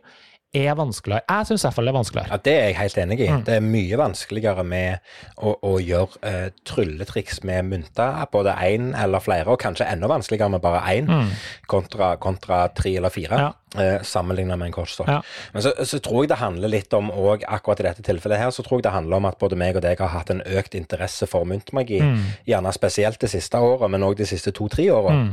er 0.55 0.77
vanskeligere. 0.79 1.25
Jeg 1.27 1.49
syns 1.49 1.65
iallfall 1.67 1.89
det 1.89 1.91
er 1.91 1.97
vanskeligere. 1.97 2.31
Ja, 2.31 2.37
Det 2.45 2.53
er 2.55 2.69
jeg 2.69 2.77
helt 2.79 2.99
enig 3.03 3.19
i. 3.21 3.29
Mm. 3.31 3.43
Det 3.47 3.55
er 3.57 3.65
mye 3.67 3.99
vanskeligere 3.99 4.65
med 4.65 5.09
å, 5.37 5.55
å 5.67 5.73
gjøre 5.83 6.21
uh, 6.23 6.47
trylletriks 6.69 7.43
med 7.49 7.67
mynter, 7.73 8.21
både 8.31 8.55
én 8.63 8.93
eller 8.95 9.25
flere, 9.25 9.49
og 9.51 9.59
kanskje 9.63 9.89
enda 9.91 10.11
vanskeligere 10.11 10.55
med 10.55 10.63
bare 10.63 10.85
én, 10.95 11.11
mm. 11.11 11.35
kontra, 11.71 12.15
kontra, 12.23 12.69
tre 12.77 12.95
eller 13.01 13.15
fire. 13.15 13.41
Ja. 13.49 13.51
Uh, 13.75 13.99
Sammenlignet 14.07 14.59
med 14.61 14.71
en 14.71 14.77
kortstokk. 14.77 15.09
Ja. 15.11 15.21
Men 15.53 15.65
så, 15.67 15.73
så, 15.83 15.99
tror 15.99 16.25
jeg 16.25 16.31
det 16.31 16.39
handler 16.39 16.71
litt 16.71 16.95
om 16.95 17.09
og 17.11 17.43
akkurat 17.43 17.83
i 17.83 17.89
dette 17.89 18.05
tilfellet 18.07 18.39
her, 18.39 18.53
så 18.55 18.63
tror 18.63 18.79
jeg 18.79 18.87
det 18.87 18.95
handler 18.95 19.19
om 19.19 19.27
at 19.27 19.39
både 19.41 19.59
meg 19.59 19.79
og 19.79 19.83
deg 19.83 19.99
har 19.99 20.13
hatt 20.15 20.31
en 20.31 20.45
økt 20.47 20.77
interesse 20.79 21.27
for 21.31 21.49
myntmagi. 21.49 21.99
Mm. 22.05 22.21
Gjerne 22.47 22.75
spesielt 22.77 23.19
det 23.23 23.33
siste 23.35 23.59
året, 23.59 23.91
men 23.91 24.07
òg 24.07 24.19
de 24.21 24.29
siste 24.31 24.55
to-tre 24.55 24.87
åra. 24.95 25.17
Mm. 25.19 25.33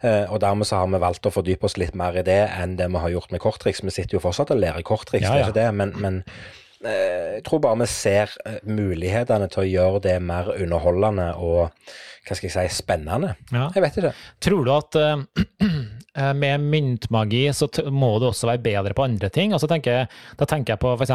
Eh, 0.00 0.24
og 0.30 0.38
dermed 0.42 0.68
så 0.68 0.78
har 0.78 0.90
vi 0.92 1.00
valgt 1.02 1.26
å 1.26 1.32
fordype 1.34 1.66
oss 1.66 1.78
litt 1.80 1.96
mer 1.98 2.20
i 2.20 2.24
det 2.26 2.44
enn 2.54 2.76
det 2.78 2.86
vi 2.92 3.02
har 3.02 3.14
gjort 3.16 3.32
med 3.34 3.42
korttriks. 3.42 3.82
Vi 3.82 3.94
sitter 3.94 4.18
jo 4.18 4.22
fortsatt 4.22 4.52
og 4.54 4.60
lærer 4.62 4.84
korttriks, 4.86 5.26
ja, 5.26 5.32
ja. 5.32 5.34
det 5.34 5.40
er 5.40 5.48
ikke 5.48 5.58
det, 5.58 5.70
men, 5.80 5.94
men 6.04 6.20
uh, 6.84 7.38
jeg 7.38 7.42
tror 7.48 7.64
bare 7.64 7.80
vi 7.82 7.88
ser 7.90 8.34
uh, 8.44 8.60
mulighetene 8.68 9.48
til 9.50 9.64
å 9.64 9.68
gjøre 9.68 10.04
det 10.06 10.18
mer 10.22 10.52
underholdende 10.54 11.32
og 11.42 11.72
hva 12.28 12.36
skal 12.36 12.50
jeg 12.50 12.54
si, 12.54 12.82
spennende. 12.82 13.32
Ja. 13.50 13.70
Jeg 13.74 13.82
vet 13.86 13.98
ikke. 14.02 14.14
Tror 14.44 14.66
du 14.66 14.74
at 14.76 14.98
med 16.36 16.64
myntmagi 16.72 17.44
så 17.54 17.68
må 17.94 18.14
du 18.18 18.28
også 18.30 18.48
være 18.50 18.64
bedre 18.64 18.96
på 18.96 19.04
andre 19.06 19.30
ting? 19.32 19.52
Altså, 19.54 19.68
tenker, 19.70 20.08
da 20.38 20.48
tenker 20.48 20.74
jeg 20.74 20.82
på 20.82 20.94
f.eks. 20.98 21.14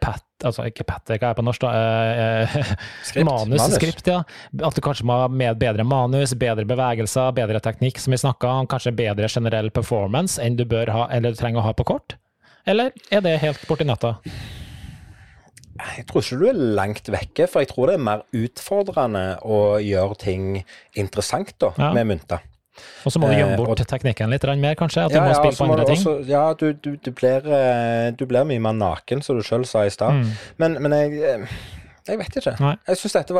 Pat 0.00 0.24
altså 0.46 0.66
ikke 0.68 0.86
Patrick, 0.86 1.22
hva 1.22 1.32
er 1.32 1.38
på 1.38 1.44
norsk, 1.46 1.64
da? 1.64 1.70
Eh, 1.74 2.58
eh 2.60 2.72
skript. 3.08 3.26
Manus, 3.26 3.58
manus. 3.58 3.76
Skript, 3.78 4.10
ja. 4.10 4.20
At 4.64 4.76
du 4.76 4.82
kanskje 4.84 5.06
må 5.08 5.16
ha 5.22 5.26
med 5.30 5.58
bedre 5.60 5.86
manus, 5.86 6.34
bedre 6.38 6.66
bevegelser, 6.68 7.32
bedre 7.36 7.62
teknikk, 7.64 7.98
som 8.02 8.14
vi 8.14 8.20
snakka 8.22 8.52
om. 8.60 8.70
Kanskje 8.70 8.94
bedre 8.98 9.30
generell 9.32 9.72
performance 9.74 10.42
enn 10.42 10.58
du 10.58 10.64
bør 10.68 10.92
ha, 10.94 11.08
eller 11.14 11.34
du 11.34 11.40
trenger 11.40 11.62
å 11.62 11.68
ha 11.68 11.74
på 11.76 11.86
kort? 11.88 12.18
Eller 12.68 12.92
er 13.10 13.24
det 13.24 13.38
helt 13.42 13.64
borti 13.68 13.86
natta? 13.88 14.18
Jeg 15.78 16.08
tror 16.08 16.24
ikke 16.24 16.38
du 16.40 16.46
er 16.50 16.62
langt 16.78 17.08
vekke, 17.12 17.46
for 17.46 17.62
jeg 17.62 17.70
tror 17.70 17.90
det 17.90 17.98
er 17.98 18.06
mer 18.08 18.24
utfordrende 18.34 19.24
å 19.46 19.78
gjøre 19.82 20.18
ting 20.18 20.46
interessant 20.98 21.54
da, 21.62 21.70
ja. 21.78 21.92
med 21.94 22.10
mynter. 22.10 22.42
Og 23.06 23.14
så 23.14 23.20
må 23.20 23.30
du 23.30 23.36
gjemme 23.36 23.56
eh, 23.56 23.60
bort 23.60 23.82
eh, 23.82 23.88
teknikken 23.88 24.32
litt 24.32 24.46
mer, 24.60 24.76
kanskje? 24.78 25.06
At 25.06 25.14
du 25.14 25.18
ja, 25.18 25.24
må 25.24 25.34
spille 25.36 25.56
på 25.58 25.68
andre 25.68 25.86
ting? 25.88 26.00
Også, 26.02 26.14
ja, 26.28 26.44
du, 26.58 26.66
du, 26.72 26.90
du, 26.96 27.10
blir, 27.14 27.46
eh, 27.46 28.10
du, 28.14 28.24
blir, 28.28 28.46
mye 28.48 28.62
mer 28.62 28.76
naken, 28.78 29.22
som 29.24 29.38
du 29.38 29.44
sjøl 29.46 29.66
sa 29.68 29.86
i 29.86 29.92
stad. 29.94 30.18
Mm. 30.18 30.32
Men, 30.62 30.78
men 30.84 30.96
jeg 30.98 31.22
eh, 31.22 31.58
jeg 32.08 32.20
vet 32.20 32.38
ikke. 32.40 32.54
Nei. 32.62 32.74
Jeg 32.88 33.00
syns 33.00 33.16
dette, 33.16 33.34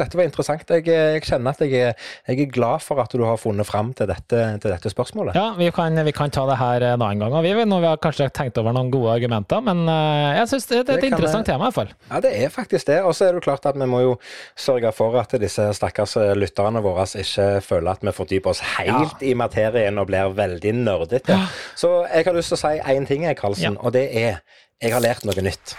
dette, 0.00 0.18
var 0.18 0.26
interessant. 0.28 0.72
Jeg, 0.76 0.86
jeg 0.86 1.22
kjenner 1.24 1.54
at 1.54 1.62
jeg, 1.64 1.94
jeg, 2.28 2.36
er 2.44 2.50
glad 2.52 2.84
for 2.84 3.00
at 3.02 3.14
du 3.16 3.24
har 3.26 3.38
funnet 3.40 3.68
fram 3.68 3.92
til 3.96 4.10
dette, 4.10 4.42
til 4.62 4.74
dette 4.74 4.92
spørsmålet. 4.92 5.38
Ja, 5.38 5.50
vi 5.58 5.70
kan, 5.74 5.96
vi 6.06 6.14
kan, 6.16 6.32
ta 6.34 6.44
det 6.50 6.58
her 6.60 6.86
en 6.92 7.04
annen 7.06 7.22
gang. 7.22 7.36
Vi, 7.44 7.54
når 7.70 7.84
vi 7.84 7.90
har 7.90 8.00
kanskje 8.02 8.28
tenkt 8.36 8.60
over 8.60 8.76
noen 8.76 8.92
gode 8.92 9.16
argumenter, 9.16 9.62
men 9.64 9.82
jeg 9.88 10.48
syns 10.52 10.68
det, 10.70 10.82
det, 10.88 10.96
er 10.96 11.04
et 11.04 11.08
interessant 11.10 11.48
tema, 11.48 11.64
i 11.64 11.68
hvert 11.68 11.78
fall. 11.80 11.94
Ja, 12.10 12.22
det 12.24 12.34
er 12.38 12.54
faktisk 12.54 12.90
det. 12.90 13.00
Og 13.06 13.16
så 13.16 13.28
er 13.28 13.36
det 13.36 13.44
klart 13.46 13.66
at 13.70 13.78
vi 13.80 13.88
må 13.90 14.02
jo 14.04 14.16
sørge 14.58 14.92
for 14.96 15.16
at 15.20 15.34
disse 15.40 15.70
stakkars 15.76 16.16
lytterne 16.38 16.82
våre 16.84 17.08
ikke 17.20 17.48
føler 17.64 17.94
at 17.94 18.04
vi 18.04 18.14
fordyper 18.14 18.52
oss 18.52 18.62
helt 18.76 19.20
ja. 19.22 19.30
i 19.30 19.34
materien 19.38 19.98
og 20.00 20.10
blir 20.10 20.34
veldig 20.36 20.74
nerdete. 20.82 21.36
Ja. 21.36 21.46
Så 21.78 22.02
jeg 22.08 22.28
har 22.28 22.36
lyst 22.36 22.52
til 22.52 22.60
å 22.60 22.64
si 22.64 22.96
én 22.96 23.08
ting, 23.08 23.26
Karlsen, 23.38 23.78
og 23.80 23.94
det 23.96 24.08
er 24.16 24.42
jeg 24.80 24.94
har 24.94 25.02
lært 25.04 25.26
noe 25.28 25.42
nytt. 25.44 25.74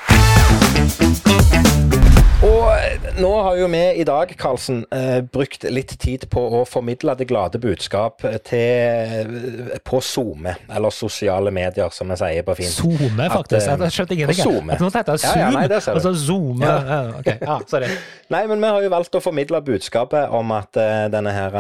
Og 2.42 2.72
eh, 2.74 3.04
nå 3.22 3.30
har 3.46 3.58
jo 3.60 3.68
vi 3.70 3.82
i 4.02 4.04
dag, 4.08 4.32
Karlsen, 4.40 4.80
eh, 4.90 5.20
brukt 5.22 5.62
litt 5.70 5.92
tid 6.02 6.24
på 6.34 6.42
å 6.58 6.62
formidle 6.66 7.14
det 7.20 7.28
glade 7.30 7.60
budskap 7.62 8.24
til, 8.48 9.28
eh, 9.30 9.76
på 9.86 10.00
SoMe, 10.02 10.56
eller 10.74 10.90
sosiale 10.90 11.54
medier, 11.54 11.94
som 11.94 12.10
vi 12.10 12.18
sier 12.18 12.48
på 12.48 12.56
fint. 12.58 12.74
SoMe, 12.74 13.28
faktisk? 13.30 13.70
At, 13.76 13.84
jeg 13.86 13.94
skjønte 13.94 14.18
ingenting. 14.18 14.40
Zoom. 14.42 14.72
Nå 14.74 14.90
tenkte 14.90 15.14
jeg 15.14 15.22
Zoom, 15.22 15.38
ja, 15.38 15.44
ja, 15.44 15.52
nei, 15.54 15.68
det 15.70 15.82
altså 15.94 16.14
Zoom. 16.18 16.66
Ja. 16.66 16.74
Ja, 16.82 17.00
okay. 17.20 17.38
ja, 17.46 17.60
sorry. 17.70 17.92
Nei, 18.34 18.42
men 18.48 18.64
vi 18.64 18.74
har 18.74 18.88
jo 18.88 18.90
valgt 18.94 19.20
å 19.20 19.22
formidle 19.22 19.62
budskapet 19.68 20.34
om 20.34 20.54
at 20.56 20.78
denne 21.12 21.34
her, 21.36 21.58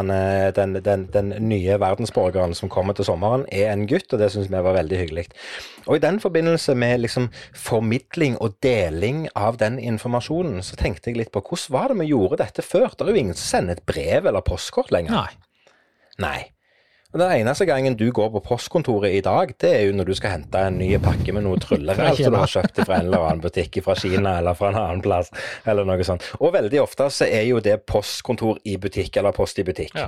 den, 0.56 0.78
den, 0.80 1.06
den, 1.12 1.34
nye 1.44 1.76
verdensborgeren 1.78 2.56
som 2.56 2.72
kommer 2.72 2.96
til 2.96 3.06
sommeren, 3.06 3.44
er 3.52 3.74
en 3.74 3.84
gutt, 3.92 4.08
og 4.16 4.24
det 4.24 4.32
syns 4.32 4.48
vi 4.48 4.56
var 4.64 4.78
veldig 4.80 5.02
hyggelig. 5.04 5.28
Og 5.90 5.98
i 5.98 6.02
den 6.02 6.22
forbindelse 6.24 6.74
med 6.80 7.04
liksom 7.04 7.28
formidling 7.58 8.38
og 8.40 8.56
deling 8.64 9.26
av 9.36 9.60
den 9.60 9.78
informasjonen, 9.84 10.62
så 10.72 10.80
tenkte 10.80 11.12
jeg 11.12 11.20
litt 11.20 11.34
på 11.34 11.44
hvordan 11.44 11.76
var 11.76 11.92
det 11.92 12.00
vi 12.00 12.10
gjorde 12.14 12.40
dette 12.46 12.64
før? 12.64 12.90
Det 12.96 13.06
er 13.06 13.12
jo 13.12 13.22
ingen 13.26 13.38
som 13.38 13.58
sender 13.58 13.80
et 13.80 13.86
brev 13.88 14.30
eller 14.32 14.44
postkort 14.46 14.92
lenger. 14.96 15.12
Nei. 15.12 15.78
Nei. 16.22 16.40
Og 17.12 17.20
Den 17.20 17.32
eneste 17.42 17.66
gangen 17.68 17.98
du 18.00 18.06
går 18.16 18.30
på 18.32 18.40
postkontoret 18.46 19.12
i 19.12 19.24
dag, 19.24 19.50
det 19.60 19.72
er 19.76 19.82
jo 19.90 19.96
når 19.98 20.08
du 20.08 20.14
skal 20.16 20.38
hente 20.38 20.60
en 20.64 20.78
ny 20.80 20.94
pakke 21.04 21.34
med 21.36 21.44
noe 21.44 21.60
tryllerell 21.60 22.16
som 22.22 22.32
du 22.32 22.40
har 22.40 22.54
kjøpt 22.54 22.80
fra 22.86 23.02
en 23.02 23.10
eller 23.10 23.26
annen 23.28 23.44
butikk 23.44 23.82
fra 23.84 23.98
Kina 24.00 24.38
eller 24.40 24.56
fra 24.56 24.70
en 24.72 24.80
annen 24.80 25.04
plass, 25.04 25.28
eller 25.68 25.88
noe 25.88 26.06
sånt. 26.08 26.24
Og 26.40 26.54
veldig 26.56 26.80
ofte 26.80 27.10
så 27.12 27.28
er 27.28 27.44
jo 27.50 27.60
det 27.64 27.82
postkontor 27.84 28.62
i 28.64 28.78
butikk 28.80 29.20
eller 29.20 29.36
post 29.36 29.60
i 29.60 29.68
butikk. 29.68 29.92
Ja. 30.00 30.08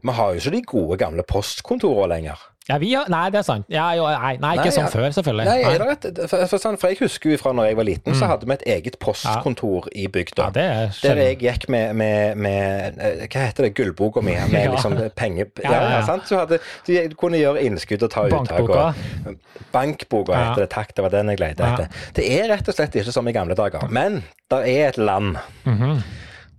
Vi 0.00 0.14
har 0.16 0.32
jo 0.32 0.40
ikke 0.40 0.54
de 0.56 0.62
gode 0.72 0.98
gamle 1.04 1.26
postkontorene 1.28 2.14
lenger. 2.14 2.48
Ja, 2.68 2.76
vi 2.78 2.90
har, 2.92 3.06
nei, 3.08 3.30
det 3.32 3.38
er 3.40 3.44
sant. 3.46 3.64
Ja, 3.72 3.86
jo, 3.96 4.04
nei, 4.04 4.34
nei, 4.42 4.50
ikke 4.58 4.68
nei, 4.68 4.72
som 4.74 4.82
ja. 4.84 4.88
før, 4.92 5.06
selvfølgelig. 5.16 5.44
Nei, 5.48 5.70
det 5.72 5.86
rett? 5.88 6.02
For, 6.28 6.42
for, 6.50 6.74
for, 6.76 6.90
jeg 6.92 6.98
husker 7.00 7.32
jo 7.32 7.38
fra 7.40 7.54
når 7.56 7.70
jeg 7.70 7.78
var 7.78 7.86
liten, 7.88 8.12
mm. 8.12 8.18
så 8.20 8.28
hadde 8.28 8.48
vi 8.50 8.52
et 8.58 8.64
eget 8.74 8.98
postkontor 9.00 9.88
i 9.96 10.04
bygda. 10.12 10.50
Ja, 10.52 10.74
der 11.00 11.22
jeg 11.22 11.38
gikk 11.40 11.64
med, 11.72 11.94
med, 11.96 12.36
med, 12.36 13.00
eh, 13.00 13.24
Hva 13.24 13.46
heter 13.46 13.68
det, 13.68 13.72
gullboka 13.78 14.20
mi? 14.20 14.36
Med 14.52 14.68
liksom 14.74 14.98
penger... 15.16 15.48
Ja, 15.64 15.78
ja, 15.94 16.02
sant? 16.04 16.28
Så 16.28 16.42
hadde, 16.42 16.60
du 16.84 17.16
kunne 17.16 17.40
gjøre 17.40 17.64
innskudd 17.64 18.04
og 18.04 18.12
ta 18.12 18.26
uttak. 18.28 18.68
Og, 18.68 19.40
bankboka 19.72 20.36
heter 20.36 20.66
det. 20.66 20.68
Takk, 20.76 20.92
det 20.92 21.06
var 21.06 21.16
den 21.16 21.32
jeg 21.32 21.40
lette 21.40 21.72
etter. 21.72 22.04
Det 22.20 22.28
er 22.36 22.52
rett 22.52 22.68
og 22.68 22.76
slett 22.76 23.00
ikke 23.00 23.16
som 23.16 23.32
i 23.32 23.36
gamle 23.36 23.56
dager. 23.56 23.88
Men 23.88 24.20
det 24.52 24.60
er 24.74 24.90
et 24.90 25.00
land 25.00 25.38
mm 25.64 25.80
-hmm. 25.80 26.04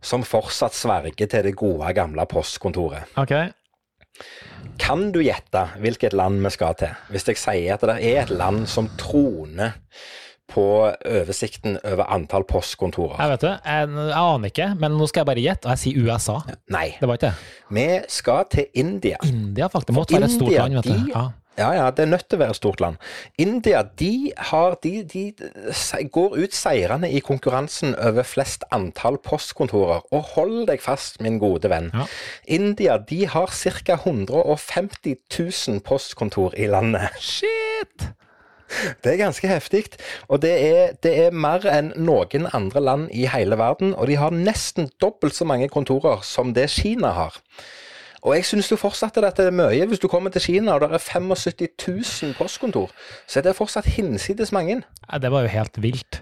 som 0.02 0.24
fortsatt 0.24 0.74
sverger 0.74 1.28
til 1.28 1.44
det 1.44 1.56
gode, 1.56 1.94
gamle 1.94 2.26
postkontoret. 2.26 3.06
Okay. 3.16 3.54
Kan 4.80 5.10
du 5.12 5.20
gjette 5.24 5.66
hvilket 5.84 6.16
land 6.16 6.40
vi 6.44 6.52
skal 6.56 6.78
til, 6.80 6.96
hvis 7.12 7.28
jeg 7.28 7.40
sier 7.40 7.76
at 7.76 7.86
det 7.90 7.98
er 8.00 8.24
et 8.24 8.32
land 8.34 8.66
som 8.72 8.88
troner 9.00 9.76
på 10.50 10.64
oversikten 10.90 11.78
over 11.86 12.08
antall 12.10 12.46
postkontorer? 12.50 13.20
Jeg 13.22 13.34
vet 13.36 13.44
det, 13.46 13.52
jeg, 13.66 13.90
jeg 14.00 14.16
aner 14.18 14.54
ikke, 14.54 14.70
men 14.82 14.96
nå 14.98 15.10
skal 15.12 15.22
jeg 15.22 15.30
bare 15.30 15.44
gjette, 15.44 15.68
og 15.68 15.76
jeg 15.76 15.84
sier 15.84 16.08
USA. 16.08 16.40
Nei. 16.74 16.88
Det 16.98 17.10
var 17.12 17.20
ikke 17.20 17.30
det. 17.30 17.52
Vi 17.78 17.88
skal 18.16 18.48
til 18.56 18.82
India. 18.82 19.20
India, 19.28 19.68
faktisk. 19.68 19.92
Det 19.92 20.00
måtte 20.00 20.18
være 20.18 20.32
et 20.32 20.38
stort 20.38 20.56
land, 20.56 20.80
vet 20.80 20.90
du. 20.90 21.12
Ja. 21.14 21.28
Ja, 21.60 21.70
ja, 21.76 21.90
det 21.92 22.06
er 22.06 22.12
nødt 22.14 22.28
til 22.30 22.40
å 22.40 22.44
være 22.44 22.56
et 22.56 22.60
stort 22.60 22.80
land. 22.84 23.00
India 23.42 23.82
de, 24.00 24.32
har, 24.52 24.78
de, 24.84 25.04
de 25.04 25.24
går 26.16 26.38
ut 26.40 26.56
seirende 26.56 27.10
i 27.12 27.20
konkurransen 27.26 27.98
over 28.00 28.28
flest 28.28 28.64
antall 28.76 29.20
postkontorer. 29.26 30.06
Og 30.16 30.32
hold 30.36 30.70
deg 30.70 30.84
fast, 30.84 31.20
min 31.24 31.40
gode 31.42 31.72
venn. 31.72 31.92
Ja. 31.94 32.08
India 32.48 32.96
de 33.10 33.26
har 33.28 33.52
ca. 33.52 34.00
150 34.00 35.20
000 35.36 35.84
postkontor 35.84 36.56
i 36.56 36.70
landet. 36.72 37.20
Shit! 37.20 38.10
Det 39.04 39.14
er 39.14 39.18
ganske 39.18 39.50
heftig. 39.50 39.84
Og 40.28 40.42
det 40.44 40.54
er, 40.62 40.96
det 41.04 41.14
er, 41.26 41.36
mer 41.36 41.66
enn 41.70 41.92
noen 41.98 42.48
andre 42.54 42.84
land 42.84 43.08
i 43.12 43.26
hele 43.30 43.58
verden. 43.60 43.96
Og 43.98 44.08
de 44.08 44.20
har 44.22 44.36
nesten 44.36 44.92
dobbelt 45.02 45.36
så 45.36 45.48
mange 45.50 45.70
kontorer 45.74 46.24
som 46.24 46.54
det 46.54 46.70
Kina 46.78 47.16
har. 47.18 47.40
Og 48.22 48.36
jeg 48.36 48.46
syns 48.46 48.72
jo 48.72 48.78
fortsatt 48.80 49.18
at 49.18 49.38
det 49.38 49.48
er 49.48 49.56
mye. 49.56 49.86
Hvis 49.88 50.02
du 50.02 50.08
kommer 50.12 50.34
til 50.34 50.42
Kina 50.42 50.76
og 50.76 50.82
det 50.84 50.92
er 50.92 50.98
75 50.98 52.24
000 52.24 52.36
postkontor, 52.38 52.92
så 53.28 53.40
er 53.40 53.48
det 53.48 53.56
fortsatt 53.56 53.86
hinsides 53.86 54.52
mange. 54.52 54.82
Ja, 55.12 55.18
det 55.18 55.32
var 55.32 55.46
jo 55.46 55.54
helt 55.54 55.82
vilt. 55.82 56.22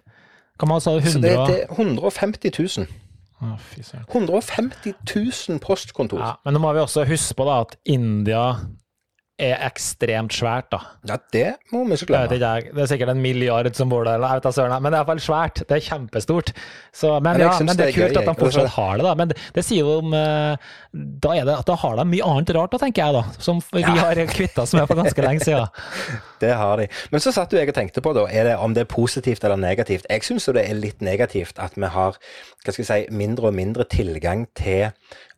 Hva 0.58 0.70
man 0.70 0.82
sa 0.82 0.95
100... 0.98 1.12
Så 1.12 1.22
det, 1.22 1.34
det 1.50 1.64
er 1.64 1.74
150 1.74 2.78
000. 2.78 2.88
Oh, 3.41 3.54
150 4.10 4.95
000 5.50 5.60
postkontor. 5.62 6.20
Ja, 6.20 6.34
men 6.45 6.58
nå 6.58 6.62
må 6.64 6.74
vi 6.74 6.82
også 6.82 7.06
huske 7.06 7.38
på 7.38 7.45
da 7.45 7.60
at 7.66 7.76
India 7.86 8.43
er 9.38 9.60
ekstremt 9.68 10.34
svært, 10.34 10.66
da. 10.74 10.80
Ja, 11.06 11.16
det 11.34 11.44
må 11.72 11.84
vi 11.86 11.94
ikke 11.94 12.08
glemme. 12.10 12.38
ikke. 12.40 12.72
Det 12.74 12.82
er 12.84 12.90
sikkert 12.90 13.12
en 13.14 13.20
milliard 13.22 13.70
som 13.78 13.90
bor 13.92 14.02
der, 14.08 14.16
eller 14.18 14.32
jeg 14.34 14.40
vet 14.40 14.48
da 14.48 14.54
søren, 14.56 14.74
men 14.82 14.90
det 14.92 14.98
er 14.98 15.04
iallfall 15.04 15.22
svært. 15.22 15.62
Det 15.70 15.76
er 15.78 15.84
kjempestort. 15.86 16.50
Så, 16.98 17.12
men, 17.22 17.38
ja, 17.44 17.52
men 17.62 17.78
det 17.78 17.86
er 17.92 17.94
kult 17.94 18.18
at 18.18 18.26
de 18.32 18.34
fortsatt 18.42 18.72
har 18.74 18.98
det, 18.98 19.06
da. 19.06 19.14
Men 19.20 19.30
det, 19.30 19.38
det 19.54 19.64
sier 19.68 19.84
jo 19.86 20.00
om 20.02 20.16
eh, 20.18 20.72
Da 21.22 21.36
er 21.38 21.46
det 21.46 21.54
at 21.60 21.70
da 21.70 21.76
har 21.84 22.00
de 22.02 22.06
mye 22.10 22.26
annet 22.32 22.54
rart, 22.58 22.74
da, 22.74 22.80
tenker 22.82 23.04
jeg, 23.06 23.14
da. 23.20 23.44
Som 23.46 23.62
vi 23.72 23.86
Ja. 23.86 23.94
har 24.02 24.24
kvitta 24.34 24.66
oss 24.66 24.74
med 24.74 24.88
for 24.90 24.98
ganske 25.04 25.22
lenge 25.28 25.46
siden. 25.46 25.70
Det 26.42 26.52
har 26.54 26.78
de. 26.78 26.86
Men 27.10 27.22
så 27.24 27.32
satt 27.34 27.54
jo 27.54 27.58
jeg 27.58 27.70
og 27.72 27.74
tenkte 27.74 28.02
på 28.06 28.12
da, 28.14 28.28
er 28.30 28.44
det, 28.46 28.58
om 28.62 28.74
det 28.76 28.84
er 28.84 28.90
positivt 28.92 29.42
eller 29.46 29.58
negativt. 29.58 30.06
Jeg 30.10 30.22
syns 30.26 30.46
jo 30.46 30.54
det 30.54 30.68
er 30.70 30.78
litt 30.78 31.02
negativt 31.02 31.58
at 31.62 31.74
vi 31.78 31.90
har 31.90 32.18
hva 32.18 32.74
skal 32.76 32.84
jeg 32.84 32.90
si, 33.08 33.16
mindre 33.16 33.50
og 33.50 33.56
mindre 33.58 33.86
tilgang 33.90 34.44
til 34.58 34.90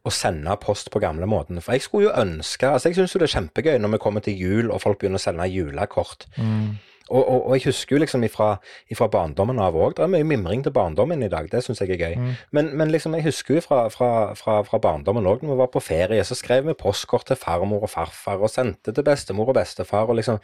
å 0.08 0.12
sende 0.14 0.56
post 0.62 0.92
på 0.94 1.02
gamlemåten. 1.04 1.60
For 1.62 1.76
jeg 1.76 1.84
skulle 1.86 2.08
jo 2.08 2.16
ønske 2.16 2.70
altså 2.70 2.90
Jeg 2.90 2.96
syns 3.00 3.16
jo 3.16 3.20
det 3.20 3.28
er 3.30 3.36
kjempegøy 3.38 3.78
når 3.80 3.96
vi 3.96 4.04
kommer 4.06 4.24
til 4.24 4.40
jul 4.40 4.72
og 4.72 4.82
folk 4.82 5.00
begynner 5.02 5.20
å 5.20 5.26
sende 5.26 5.48
julekort. 5.52 6.28
Og, 7.10 7.22
og, 7.24 7.48
og 7.50 7.58
jeg 7.58 7.70
husker 7.70 7.96
jo 7.96 8.02
liksom 8.04 8.24
ifra, 8.28 8.50
ifra 8.92 9.10
barndommen 9.12 9.60
av 9.62 9.78
òg. 9.78 9.98
Det 9.98 10.06
er 10.06 10.12
mye 10.14 10.28
mimring 10.28 10.64
til 10.66 10.74
barndommen 10.76 11.24
i 11.26 11.32
dag, 11.32 11.50
det 11.52 11.64
syns 11.66 11.82
jeg 11.84 11.96
er 11.96 12.02
gøy. 12.04 12.18
Men, 12.56 12.72
men 12.78 12.94
liksom 12.94 13.18
jeg 13.18 13.26
husker 13.30 13.58
jo 13.58 13.66
fra, 13.66 13.82
fra, 13.94 14.10
fra, 14.38 14.60
fra 14.68 14.82
barndommen 14.84 15.28
òg, 15.30 15.44
når 15.44 15.56
vi 15.56 15.62
var 15.64 15.72
på 15.74 15.84
ferie, 15.84 16.24
så 16.26 16.38
skrev 16.38 16.68
vi 16.70 16.78
postkort 16.78 17.28
til 17.30 17.40
farmor 17.40 17.88
og 17.88 17.94
farfar, 17.94 18.42
og 18.42 18.54
sendte 18.54 18.94
til 18.94 19.06
bestemor 19.06 19.52
og 19.52 19.58
bestefar, 19.60 20.10
og 20.10 20.20
liksom 20.20 20.40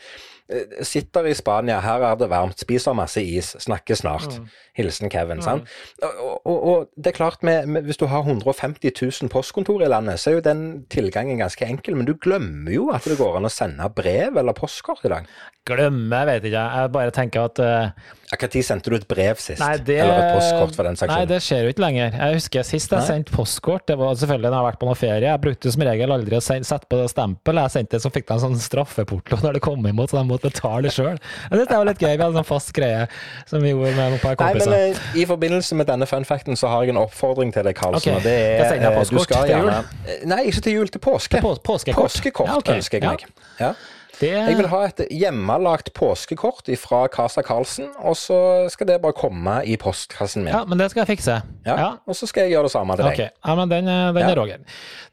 eh, 0.50 0.82
Sitter 0.86 1.30
i 1.30 1.36
Spania, 1.38 1.82
her 1.86 2.06
er 2.10 2.20
det 2.20 2.30
varmt, 2.32 2.60
spiser 2.62 2.98
masse 2.98 3.22
is, 3.24 3.56
snakker 3.66 3.98
snart. 4.00 4.40
Hilsen 4.76 5.10
Kevin. 5.10 5.42
sant? 5.44 5.70
Og, 6.04 6.46
og, 6.46 6.90
det 6.98 7.14
er 7.14 7.18
klart, 7.18 7.44
med, 7.44 7.68
med, 7.68 7.86
hvis 7.88 8.00
du 8.02 8.06
har 8.12 8.26
150 8.26 8.92
000 9.22 9.32
postkontor 9.32 9.84
i 9.86 9.90
landet, 9.90 10.20
så 10.20 10.32
er 10.32 10.40
jo 10.40 10.46
den 10.46 10.64
tilgangen 10.92 11.40
ganske 11.40 11.66
enkel, 11.66 11.96
men 11.96 12.08
du 12.08 12.16
glemmer 12.20 12.74
jo 12.76 12.90
at 12.94 13.08
det 13.08 13.18
går 13.20 13.40
an 13.40 13.48
å 13.48 13.54
sende 13.54 13.88
brev 13.96 14.36
eller 14.42 14.58
postkort 14.58 15.06
i 15.08 15.14
dag. 15.14 15.30
Glemme, 15.66 16.26
vet 16.30 16.46
ikke 16.56 16.64
jeg. 16.64 16.92
Bare 16.96 17.14
tenker 17.16 17.46
at 17.50 17.62
Når 17.62 18.46
uh, 18.46 18.64
sendte 18.66 18.92
du 18.92 18.96
et 18.98 19.08
brev 19.10 19.40
sist? 19.42 19.62
Nei, 19.62 19.76
det, 19.78 19.98
Eller 20.02 20.22
et 20.24 20.38
postkort, 20.40 20.76
for 20.78 20.88
den 20.88 20.98
saks 21.00 21.12
Nei, 21.14 21.26
det 21.30 21.40
skjer 21.46 21.66
jo 21.68 21.74
ikke 21.76 21.84
lenger. 21.86 22.16
Jeg 22.18 22.40
husker 22.40 22.68
sist 22.68 22.96
jeg 22.96 23.08
sendte 23.08 23.36
postkort, 23.36 23.86
det 23.90 23.98
var 24.00 24.16
selvfølgelig 24.20 24.50
når 24.50 24.56
jeg 24.58 24.64
har 24.64 24.68
vært 24.70 24.82
på 24.82 24.90
noen 24.90 25.00
ferie. 25.00 25.28
Jeg 25.28 25.44
brukte 25.46 25.74
som 25.76 25.86
regel 25.90 26.16
aldri 26.16 26.40
å 26.40 26.44
sette 26.46 26.90
på 26.90 27.00
det 27.02 27.10
stempel. 27.14 27.62
Jeg 27.62 27.76
sendte 27.76 27.98
det, 27.98 28.02
så 28.06 28.12
fikk 28.14 28.28
de 28.30 28.36
en 28.38 28.44
sånn 28.46 28.60
straffeporto 28.62 29.40
når 29.44 29.60
det 29.60 29.64
kom 29.66 29.86
imot, 29.86 30.12
så 30.12 30.20
de 30.22 30.26
måtte 30.30 30.50
betale 30.52 30.92
sjøl. 30.94 31.20
Det 31.52 31.68
var 31.70 31.88
litt 31.90 32.02
gøy. 32.02 32.14
Vi 32.16 32.24
hadde 32.24 32.32
en 32.34 32.40
sånn 32.42 32.50
fast 32.50 32.74
greie 32.76 33.06
som 33.50 33.64
vi 33.64 33.74
gjorde 33.74 33.94
med 33.98 34.18
et 34.18 34.24
par 34.26 34.38
Nei, 34.40 34.54
men 34.56 34.64
kompiser. 34.66 34.96
eh, 34.96 35.22
I 35.22 35.28
forbindelse 35.30 35.78
med 35.80 35.90
denne 35.92 36.08
fun 36.10 36.26
facten 36.28 36.58
så 36.60 36.72
har 36.72 36.86
jeg 36.86 36.96
en 36.96 37.02
oppfordring 37.04 37.54
til 37.56 37.66
deg, 37.68 37.76
Karlsen. 37.78 38.16
Okay. 38.16 38.16
og 38.18 38.26
det 38.26 38.36
er, 38.36 38.64
jeg 38.64 38.82
jeg 38.82 38.92
eh, 38.92 38.98
postkort 39.00 39.20
du 39.20 39.34
skal 39.34 39.46
til 39.46 39.56
gjerne- 39.56 39.84
Eh, 40.06 40.26
Nei, 40.30 40.42
ikke 40.50 40.62
til 40.62 40.74
jul, 40.80 40.88
til 40.88 41.02
påske. 41.02 41.42
Pås- 41.42 41.62
påskekort. 41.64 42.10
Påskekort 42.12 42.48
Ja, 42.50 42.58
okay. 42.58 42.80
ønsker 42.80 43.00
jeg 43.00 43.10
meg. 43.10 43.26
Ja. 43.60 43.74
Det, 44.20 44.30
Jeg 44.32 44.58
vil 44.58 44.68
ha 44.72 44.82
et 44.88 45.02
hjemmelagt 45.12 45.94
påskekort 45.94 46.70
fra 46.80 47.08
Casa 47.12 47.42
Karlsen, 47.42 47.90
og 48.00 48.16
så 48.16 48.70
skal 48.72 48.88
det 48.88 49.02
bare 49.04 49.14
komme 49.18 49.58
i 49.66 49.76
postkassen 49.78 50.44
min. 50.46 50.54
ja, 50.54 50.64
men 50.66 50.78
det 50.80 50.90
skal 50.92 51.06
jeg 51.06 51.18
fikse. 51.18 51.42
Ja, 51.66 51.76
Ja. 51.76 51.90
Og 52.08 52.16
så 52.16 52.28
skal 52.28 52.44
jeg 52.48 52.52
gjøre 52.56 52.64
det 52.70 52.72
samme 52.72 52.96
til 52.96 53.06
Ok, 53.06 53.14
Okay. 53.14 53.30
ja, 53.46 53.56
men 53.56 53.70
den, 53.70 53.88
eh, 53.88 54.14
den 54.14 54.18
Ja. 54.24 54.30
er 54.32 54.36
Roger. 54.40 54.58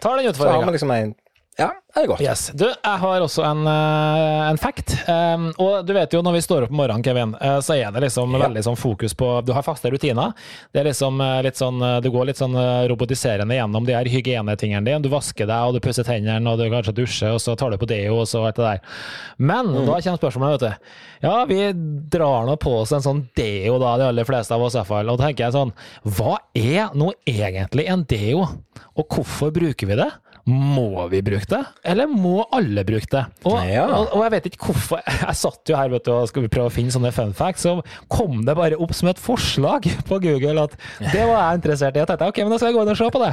Tar 0.01 0.17
den 0.17 0.35
Så 0.35 0.49
har 0.51 0.65
vi 0.65 0.71
liksom 0.73 0.91
en 0.91 1.15
Ja, 1.61 1.67
det 1.93 2.01
er 2.01 2.07
godt. 2.09 2.23
Yes. 2.25 2.47
Du, 2.57 2.65
jeg 2.65 2.99
har 3.03 3.21
også 3.21 3.43
en, 3.45 3.67
eh, 3.69 4.45
en 4.49 4.57
fact. 4.57 4.95
Um, 5.05 5.51
og 5.61 5.83
du 5.85 5.91
vet 5.93 6.15
jo 6.17 6.23
når 6.25 6.39
vi 6.39 6.41
står 6.47 6.65
opp 6.65 6.71
om 6.73 6.79
morgenen, 6.81 7.03
Kevin, 7.05 7.35
eh, 7.37 7.59
så 7.61 7.75
er 7.77 7.91
det 7.93 8.01
liksom 8.07 8.33
Ja. 8.33 8.47
veldig 8.47 8.63
sånn 8.65 8.79
fokus 8.81 9.13
på 9.13 9.45
Du 9.45 9.53
har 9.53 9.63
faste 9.63 9.91
rutiner. 9.93 10.33
Det 10.73 10.81
er 10.81 10.89
liksom 10.89 11.21
eh, 11.21 11.43
litt 11.45 11.61
sånn 11.61 11.77
Du 12.03 12.09
går 12.11 12.27
litt 12.31 12.39
sånn 12.41 12.57
robotiserende 12.89 13.53
gjennom 13.53 13.85
de 13.85 13.93
her 13.93 14.09
hygienetingene 14.09 14.85
dine. 14.85 15.03
Du 15.03 15.11
vasker 15.11 15.47
deg, 15.47 15.69
og 15.69 15.75
du 15.75 15.81
pusser 15.81 16.05
tennene, 16.09 16.41
og 16.49 16.57
du 16.59 16.71
kanskje 16.73 16.95
dusjer, 16.97 17.35
og 17.37 17.41
så 17.45 17.55
tar 17.55 17.71
du 17.71 17.77
på 17.77 17.87
deo, 17.87 18.21
og 18.23 18.27
så 18.27 18.47
alt 18.47 18.57
det 18.57 18.65
der. 18.65 18.81
Men 19.39 19.67
da 19.73 20.01
kommer 20.01 20.19
spørsmålet, 20.23 20.61
vet 20.61 20.71
du. 20.71 21.29
Ja, 21.29 21.45
vi 21.45 21.73
drar 22.09 22.47
nå 22.49 22.57
på 22.57 22.81
oss 22.81 22.93
en 22.97 23.05
sånn 23.05 23.29
deo, 23.37 23.79
da, 23.79 23.99
de 23.99 24.09
aller 24.09 24.25
fleste 24.25 24.53
av 24.57 24.63
oss 24.63 24.75
i 24.75 24.79
hvert 24.81 24.89
fall. 24.89 25.11
Og 25.11 25.19
da 25.21 25.29
tenker 25.29 25.45
jeg 25.45 25.53
sånn 25.53 25.73
Hva 26.09 26.39
er 26.57 26.89
nå 26.97 27.13
egentlig 27.29 27.89
en 27.93 28.05
deo, 28.09 28.49
og 28.97 29.09
hvorfor 29.09 29.53
bruker 29.53 29.87
vi 29.87 30.01
det? 30.01 30.11
Må 30.51 31.05
vi 31.13 31.21
bruke 31.23 31.47
det, 31.47 31.61
eller 31.87 32.09
må 32.11 32.43
alle 32.51 32.83
bruke 32.85 33.07
det? 33.13 33.21
Og, 33.47 33.61
Ja. 33.69 33.85
og, 33.95 34.09
og 34.17 34.25
jeg 34.25 34.33
vet 34.35 34.49
ikke 34.51 34.67
hvorfor. 34.73 35.03
Jeg 35.07 35.37
satt 35.39 35.71
jo 35.71 35.77
her 35.79 35.93
vet 35.93 36.05
du, 36.09 36.11
og 36.17 36.27
skulle 36.31 36.51
prøve 36.51 36.67
å 36.67 36.75
finne 36.75 36.91
sånne 36.91 37.13
fun 37.15 37.31
facts, 37.39 37.63
så 37.63 37.77
kom 38.11 38.41
det 38.45 38.57
bare 38.59 38.75
opp 38.83 38.91
som 38.99 39.09
et 39.13 39.21
forslag 39.23 39.87
på 40.09 40.19
Google 40.25 40.65
at 40.67 40.75
det 41.13 41.23
var 41.29 41.37
jeg 41.53 41.61
interessert 41.61 41.95
i. 41.95 42.03
Jeg 42.03 42.11
tenkte 42.11 42.31
ok, 42.33 42.43
men 42.43 42.51
da 42.51 42.59
skal 42.59 42.73
jeg 42.73 42.79
gå 42.81 42.83
inn 42.83 42.91
og 42.97 42.99
se 42.99 43.11
på 43.15 43.23
det. 43.23 43.31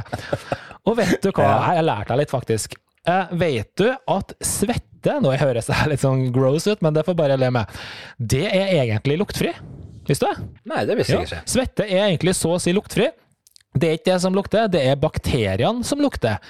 Og 0.86 0.96
vet 1.02 1.18
du 1.26 1.30
hva, 1.32 1.42
Ja. 1.42 1.50
her 1.58 1.66
har 1.66 1.74
jeg 1.80 1.88
lært 1.90 2.08
deg 2.12 2.22
litt, 2.22 2.30
faktisk. 2.30 2.78
Eh, 3.10 3.26
vet 3.42 3.70
du 3.80 3.88
at 3.90 4.32
svette, 4.44 5.18
nå 5.24 5.34
høres 5.40 5.66
det 5.66 5.82
litt 5.90 6.00
sånn 6.04 6.28
gross 6.32 6.68
ut, 6.70 6.80
men 6.84 6.94
det 6.94 7.02
får 7.08 7.16
bare 7.18 7.36
le 7.40 7.50
med, 7.50 7.66
det 8.20 8.46
er 8.54 8.84
egentlig 8.84 9.18
luktfri. 9.18 9.50
Visste 10.06 10.26
du 10.26 10.32
det? 10.34 10.46
Nei, 10.70 10.84
det 10.88 10.96
visste 10.98 11.18
jeg 11.18 11.26
ikke. 11.28 11.42
Svette 11.46 11.84
er 11.90 12.06
egentlig 12.08 12.32
så 12.38 12.54
å 12.54 12.60
si 12.62 12.72
luktfri. 12.76 13.10
Det 13.70 13.86
er 13.86 13.92
ikke 14.00 14.08
det 14.10 14.20
som 14.24 14.34
lukter, 14.34 14.64
det 14.66 14.80
er 14.90 14.96
bakteriene 14.98 15.84
som 15.86 16.00
lukter. 16.02 16.40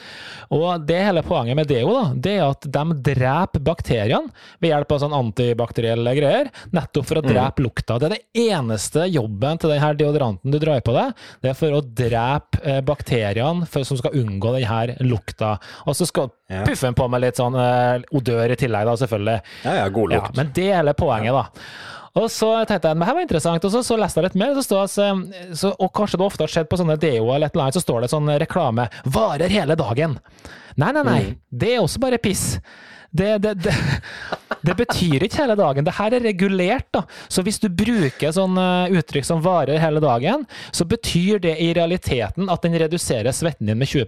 Og 0.57 0.87
det 0.89 1.03
hele 1.05 1.21
poenget 1.27 1.59
med 1.59 1.68
deo, 1.68 1.91
da, 1.93 2.05
det 2.16 2.33
er 2.39 2.47
at 2.47 2.64
de 2.64 2.97
dreper 3.11 3.61
bakteriene 3.66 4.33
ved 4.62 4.71
hjelp 4.73 4.95
av 4.97 5.03
sånn 5.03 5.16
antibakterielle 5.18 6.14
greier, 6.16 6.49
nettopp 6.73 7.11
for 7.11 7.21
å 7.21 7.25
drepe 7.27 7.61
lukta. 7.66 7.99
Det 8.01 8.09
er 8.09 8.14
det 8.16 8.47
eneste 8.49 9.05
jobben 9.12 9.61
til 9.61 9.75
denne 9.75 9.93
deodoranten 10.01 10.55
du 10.55 10.59
drar 10.62 10.81
på 10.87 10.97
deg, 10.97 11.12
det 11.45 11.53
er 11.53 11.61
for 11.61 11.77
å 11.77 11.85
drepe 11.85 12.62
eh, 12.64 12.81
bakteriene 12.89 13.68
for, 13.68 13.85
som 13.85 14.01
skal 14.01 14.16
unngå 14.16 14.57
denne 14.57 14.97
lukta. 15.05 15.59
Og 15.85 15.97
så 16.01 16.09
skal 16.09 16.33
Ja. 16.51 16.64
puffe 16.66 16.89
den 16.89 16.97
på 16.99 17.05
med 17.07 17.21
litt 17.23 17.37
sånn 17.39 17.55
eh, 17.55 18.01
odør 18.16 18.51
i 18.51 18.57
tillegg, 18.59 18.89
da, 18.89 18.97
selvfølgelig. 18.99 19.41
Ja, 19.68 19.77
ja, 19.85 19.89
god 19.93 20.12
Ja, 20.16 20.25
men 20.35 20.51
det 20.57 20.71
er 20.73 20.81
hele 20.81 20.97
poenget, 20.99 21.37
da. 21.37 21.45
Og 22.19 22.27
så 22.33 22.49
tenkte 22.67 22.91
jeg, 22.91 22.99
men 22.99 23.07
her 23.07 23.15
var 23.15 23.23
interessant, 23.23 23.65
og 23.67 23.71
så, 23.71 23.83
så 23.87 23.97
leste 24.01 24.19
jeg 24.19 24.27
litt 24.27 24.39
mer, 24.41 24.55
så 24.57 24.65
står 24.67 24.81
det, 24.81 24.87
altså, 24.89 25.57
så, 25.61 25.73
og 25.79 25.93
kanskje 25.95 26.19
det 26.19 26.27
ofte 26.27 26.47
har 26.47 26.53
skjedd 26.57 26.71
på 26.71 26.79
sånne 26.81 26.99
deo 26.99 27.29
eller 27.31 27.47
et 27.47 27.55
eller 27.55 27.69
annet, 27.69 27.79
så 27.79 27.85
står 27.85 28.05
det 28.05 28.13
sånn 28.13 28.33
reklame, 28.43 28.89
varer 29.15 29.53
hele 29.53 29.77
dagen. 29.79 30.17
Nei, 30.81 30.91
nei, 30.97 31.05
nei, 31.07 31.21
det 31.51 31.77
er 31.77 31.85
også 31.85 32.03
bare 32.03 32.19
piss. 32.23 32.57
Det, 33.11 33.39
det, 33.43 33.57
det, 33.63 33.75
det 34.67 34.75
betyr 34.79 35.25
ikke 35.27 35.43
hele 35.43 35.57
dagen. 35.59 35.87
Det 35.87 35.97
her 35.97 36.15
er 36.15 36.27
regulert, 36.27 36.87
da. 36.95 37.03
Så 37.31 37.43
hvis 37.47 37.59
du 37.63 37.67
bruker 37.71 38.35
sånn 38.35 38.59
eh, 38.61 38.99
uttrykk 39.01 39.27
som 39.27 39.43
varer 39.43 39.83
hele 39.83 40.03
dagen, 40.03 40.47
så 40.71 40.87
betyr 40.87 41.43
det 41.43 41.57
i 41.63 41.73
realiteten 41.77 42.51
at 42.51 42.67
den 42.67 42.79
reduserer 42.79 43.35
svetten 43.35 43.71
din 43.71 43.81
med 43.81 43.91
20 43.91 44.07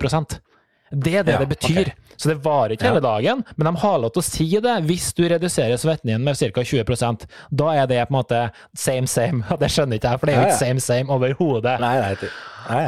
det 0.93 1.14
er 1.16 1.26
det 1.26 1.32
Ja, 1.36 1.43
det 1.43 1.49
betyr. 1.49 1.93
Så 2.16 2.28
det 2.28 2.38
varer 2.45 2.76
ikke 2.76 2.86
hele 2.86 3.01
dagen, 3.03 3.40
men 3.57 3.66
de 3.66 3.80
har 3.82 3.99
lov 3.99 4.12
til 4.14 4.22
å 4.22 4.26
si 4.26 4.47
det 4.62 4.74
hvis 4.86 5.09
du 5.16 5.24
reduserer 5.26 5.80
svetten 5.80 6.12
din 6.12 6.22
med 6.22 6.38
ca. 6.38 6.62
20% 6.62 7.26
Da 7.51 7.72
er 7.80 7.88
det 7.90 8.03
på 8.07 8.12
en 8.12 8.18
måte 8.18 8.43
same 8.78 9.11
same. 9.11 9.43
Og 9.51 9.59
det 9.62 9.72
skjønner 9.72 9.99
ikke 9.99 10.12
jeg, 10.12 10.20
for 10.20 10.28
det 10.28 10.34
er 10.34 10.40
jo 10.40 10.49
ikke 10.51 10.61
same 10.61 10.84
same 10.84 11.12
overhodet. 11.12 11.78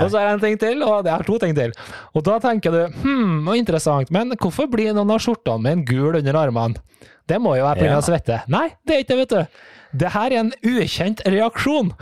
Og 0.04 0.10
så 0.12 0.20
er 0.20 0.28
det 0.28 0.34
en 0.36 0.44
ting 0.44 0.58
til, 0.62 0.84
og 0.86 1.02
det 1.06 1.14
er 1.16 1.26
to 1.26 1.38
ting 1.42 1.56
til. 1.56 1.74
Og 2.14 2.26
da 2.28 2.38
tenker 2.44 2.74
du 2.74 2.82
hm, 3.02 3.50
interessant, 3.56 4.12
men 4.14 4.36
hvorfor 4.38 4.68
blir 4.70 4.94
noen 4.94 5.10
av 5.16 5.22
skjortene 5.24 5.64
mine 5.64 5.88
gul 5.88 6.20
under 6.20 6.40
armene? 6.44 6.78
Det 7.26 7.40
må 7.40 7.56
jo 7.56 7.64
være 7.64 7.80
pga. 7.80 7.90
Ja. 7.90 8.00
svette. 8.04 8.40
Nei, 8.52 8.68
det 8.84 8.94
er 8.94 9.02
ikke 9.02 9.14
det, 9.14 9.20
vet 9.24 9.34
du. 9.34 9.62
Det 10.04 10.10
her 10.14 10.32
er 10.34 10.42
en 10.42 10.52
ukjent 10.62 11.22
reaksjon, 11.26 11.94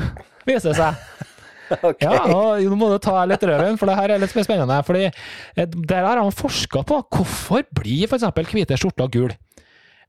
viser 0.49 0.73
det 0.73 0.79
seg. 0.81 1.29
Ok. 1.91 2.03
Ja, 2.05 2.19
og 2.33 2.63
nå 2.69 2.79
må 2.79 2.89
du 2.93 2.99
ta 3.03 3.23
litt 3.29 3.43
røven, 3.49 3.79
for 3.81 3.91
det 3.91 3.97
her 3.99 4.15
er 4.15 4.23
litt 4.23 4.35
spennende. 4.35 4.79
Fordi 4.87 5.07
eh, 5.09 5.67
Der 5.93 6.05
har 6.09 6.21
han 6.23 6.33
forska 6.35 6.83
på 6.89 7.01
hvorfor 7.13 7.65
blir 7.81 8.07
f.eks. 8.11 8.27
hvite 8.53 8.79
skjorter 8.81 9.11
gul. 9.13 9.33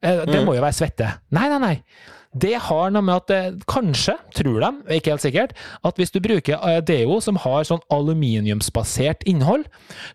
Eh, 0.04 0.24
Det 0.30 0.42
må 0.46 0.56
jo 0.58 0.64
være 0.64 0.76
svette. 0.76 1.12
Nei, 1.36 1.48
nei, 1.54 1.60
nei. 1.64 1.76
Det 2.34 2.56
har 2.66 2.90
noe 2.94 3.06
med 3.06 3.22
at 3.22 3.30
det, 3.30 3.40
kanskje, 3.70 4.16
tror 4.34 4.60
de, 4.64 4.70
ikke 4.96 5.14
helt 5.14 5.24
sikkert, 5.24 5.52
at 5.86 6.00
hvis 6.02 6.14
du 6.14 6.20
bruker 6.24 6.58
eh, 6.58 6.80
deo 6.86 7.20
som 7.22 7.38
har 7.44 7.68
sånn 7.70 7.84
aluminiumsbasert 7.94 9.26
innhold, 9.30 9.68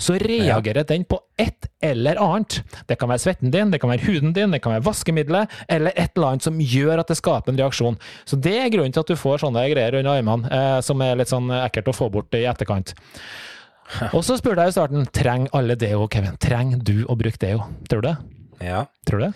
så 0.02 0.16
reagerer 0.22 0.86
den 0.88 1.06
på 1.06 1.20
et 1.38 1.68
eller 1.84 2.18
annet. 2.18 2.60
Det 2.90 2.98
kan 2.98 3.12
være 3.12 3.22
svetten 3.22 3.54
din, 3.54 3.70
det 3.70 3.78
kan 3.82 3.92
være 3.92 4.08
huden 4.08 4.34
din, 4.34 4.54
det 4.54 4.62
kan 4.64 4.74
være 4.74 4.86
vaskemiddelet, 4.88 5.54
eller 5.70 5.94
et 5.94 6.10
eller 6.16 6.32
annet 6.32 6.48
som 6.48 6.58
gjør 6.58 7.04
at 7.04 7.12
det 7.12 7.18
skaper 7.20 7.54
en 7.54 7.60
reaksjon. 7.62 8.00
Så 8.26 8.40
det 8.42 8.56
er 8.64 8.72
grunnen 8.74 8.94
til 8.94 9.04
at 9.06 9.12
du 9.12 9.18
får 9.18 9.44
sånne 9.44 9.68
greier 9.70 10.00
under 10.00 10.18
armene, 10.18 10.50
eh, 10.50 10.80
som 10.82 11.06
er 11.06 11.20
litt 11.20 11.30
sånn 11.30 11.52
ekkelt 11.62 11.92
å 11.92 11.96
få 12.00 12.10
bort 12.14 12.34
i 12.34 12.42
etterkant. 12.50 12.96
Og 14.12 14.20
så 14.26 14.36
spurte 14.36 14.66
jeg 14.66 14.74
i 14.74 14.76
starten, 14.76 15.06
trenger 15.14 15.54
alle 15.56 15.78
deo, 15.78 16.04
Kevin? 16.12 16.36
Trenger 16.42 16.82
du 16.84 17.06
å 17.08 17.16
bruke 17.18 17.40
deo? 17.40 17.62
Tror 17.88 18.02
du 18.02 18.10
det? 18.10 18.16
Ja. 18.66 18.82
Tror 19.08 19.22
du 19.22 19.28
det? 19.28 19.32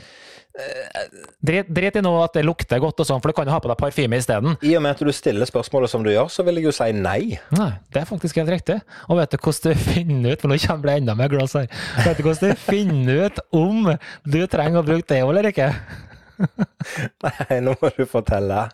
Drit, 1.40 1.68
drit 1.72 1.96
i 1.96 2.02
nå 2.04 2.10
at 2.20 2.34
det 2.36 2.44
lukter 2.44 2.80
godt 2.82 3.00
og 3.00 3.08
sånn, 3.08 3.22
for 3.24 3.32
du 3.32 3.36
kan 3.38 3.48
jo 3.48 3.54
ha 3.54 3.60
på 3.62 3.70
deg 3.70 3.78
parfyme 3.80 4.18
isteden. 4.20 4.58
I 4.60 4.74
og 4.76 4.84
med 4.84 4.94
at 4.94 5.00
du 5.00 5.12
stiller 5.14 5.48
spørsmålet 5.48 5.92
som 5.92 6.04
du 6.04 6.10
gjør, 6.12 6.28
så 6.32 6.44
vil 6.46 6.60
jeg 6.60 6.68
jo 6.68 6.74
si 6.76 6.90
nei. 6.96 7.38
Nei, 7.56 7.70
det 7.94 8.02
er 8.02 8.08
faktisk 8.08 8.40
helt 8.42 8.52
riktig. 8.52 8.78
Og 9.08 9.20
vet 9.20 9.32
du 9.32 9.40
hvordan 9.40 9.72
du 9.72 9.84
finner 9.94 10.36
ut, 10.36 10.44
for 10.44 10.52
nå 10.52 10.60
kommer 10.66 10.90
det 10.90 10.96
enda 11.00 11.16
mer 11.18 11.32
glass 11.32 11.56
her, 11.58 11.68
vet 12.04 12.20
du 12.20 12.24
hvordan 12.26 12.52
du 12.52 12.64
finner 12.68 13.26
ut 13.26 13.44
om 13.56 13.92
du 14.28 14.40
trenger 14.52 14.82
å 14.82 14.86
bruke 14.86 15.08
det 15.08 15.22
eller 15.24 15.48
ikke? 15.52 15.72
Nei, 17.24 17.58
nå 17.62 17.74
må 17.78 17.90
du 17.96 18.04
fortelle. 18.08 18.66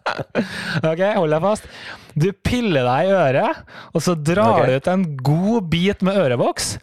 Ok, 0.83 1.03
hold 1.14 1.35
deg 1.35 1.45
fast. 1.45 1.70
Du 2.18 2.31
piller 2.33 2.87
deg 2.89 3.11
i 3.11 3.14
øret, 3.14 3.62
og 3.93 4.05
så 4.05 4.16
drar 4.18 4.64
okay. 4.64 4.68
du 4.68 4.79
ut 4.79 4.93
en 4.93 5.07
god 5.31 5.70
bit 5.70 6.05
med 6.07 6.18
ørevoks. 6.24 6.76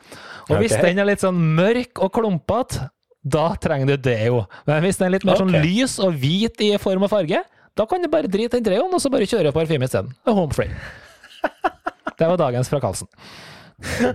Og 0.46 0.60
hvis 0.62 0.76
Ok. 0.78 0.84
den 0.86 1.02
er 1.02 1.10
litt 1.10 1.24
sånn 1.24 1.39
mørk 1.58 2.00
og 2.06 2.12
klumpete, 2.14 2.89
da 3.26 3.47
trenger 3.57 3.89
du 3.89 3.95
deo. 4.09 4.43
Men 4.69 4.84
hvis 4.86 4.99
den 5.01 5.09
er 5.09 5.15
litt 5.17 5.26
mer 5.26 5.39
sånn 5.41 5.55
lys 5.63 5.97
og 6.03 6.13
hvit 6.21 6.61
i 6.61 6.76
form 6.82 7.07
og 7.07 7.11
farge, 7.11 7.41
da 7.76 7.88
kan 7.89 8.03
du 8.03 8.07
bare 8.11 8.30
drite 8.32 8.59
den 8.59 8.67
deoen, 8.69 8.93
og 8.93 9.01
så 9.01 9.09
bare 9.11 9.28
kjøre 9.28 9.51
parfyme 9.55 9.89
isteden. 9.89 10.13
Det 10.23 10.36
home 10.38 10.55
free. 10.55 10.71
Det 12.19 12.30
var 12.30 12.38
dagens 12.39 12.69
fra 12.71 12.80
Karlsen. 12.80 13.09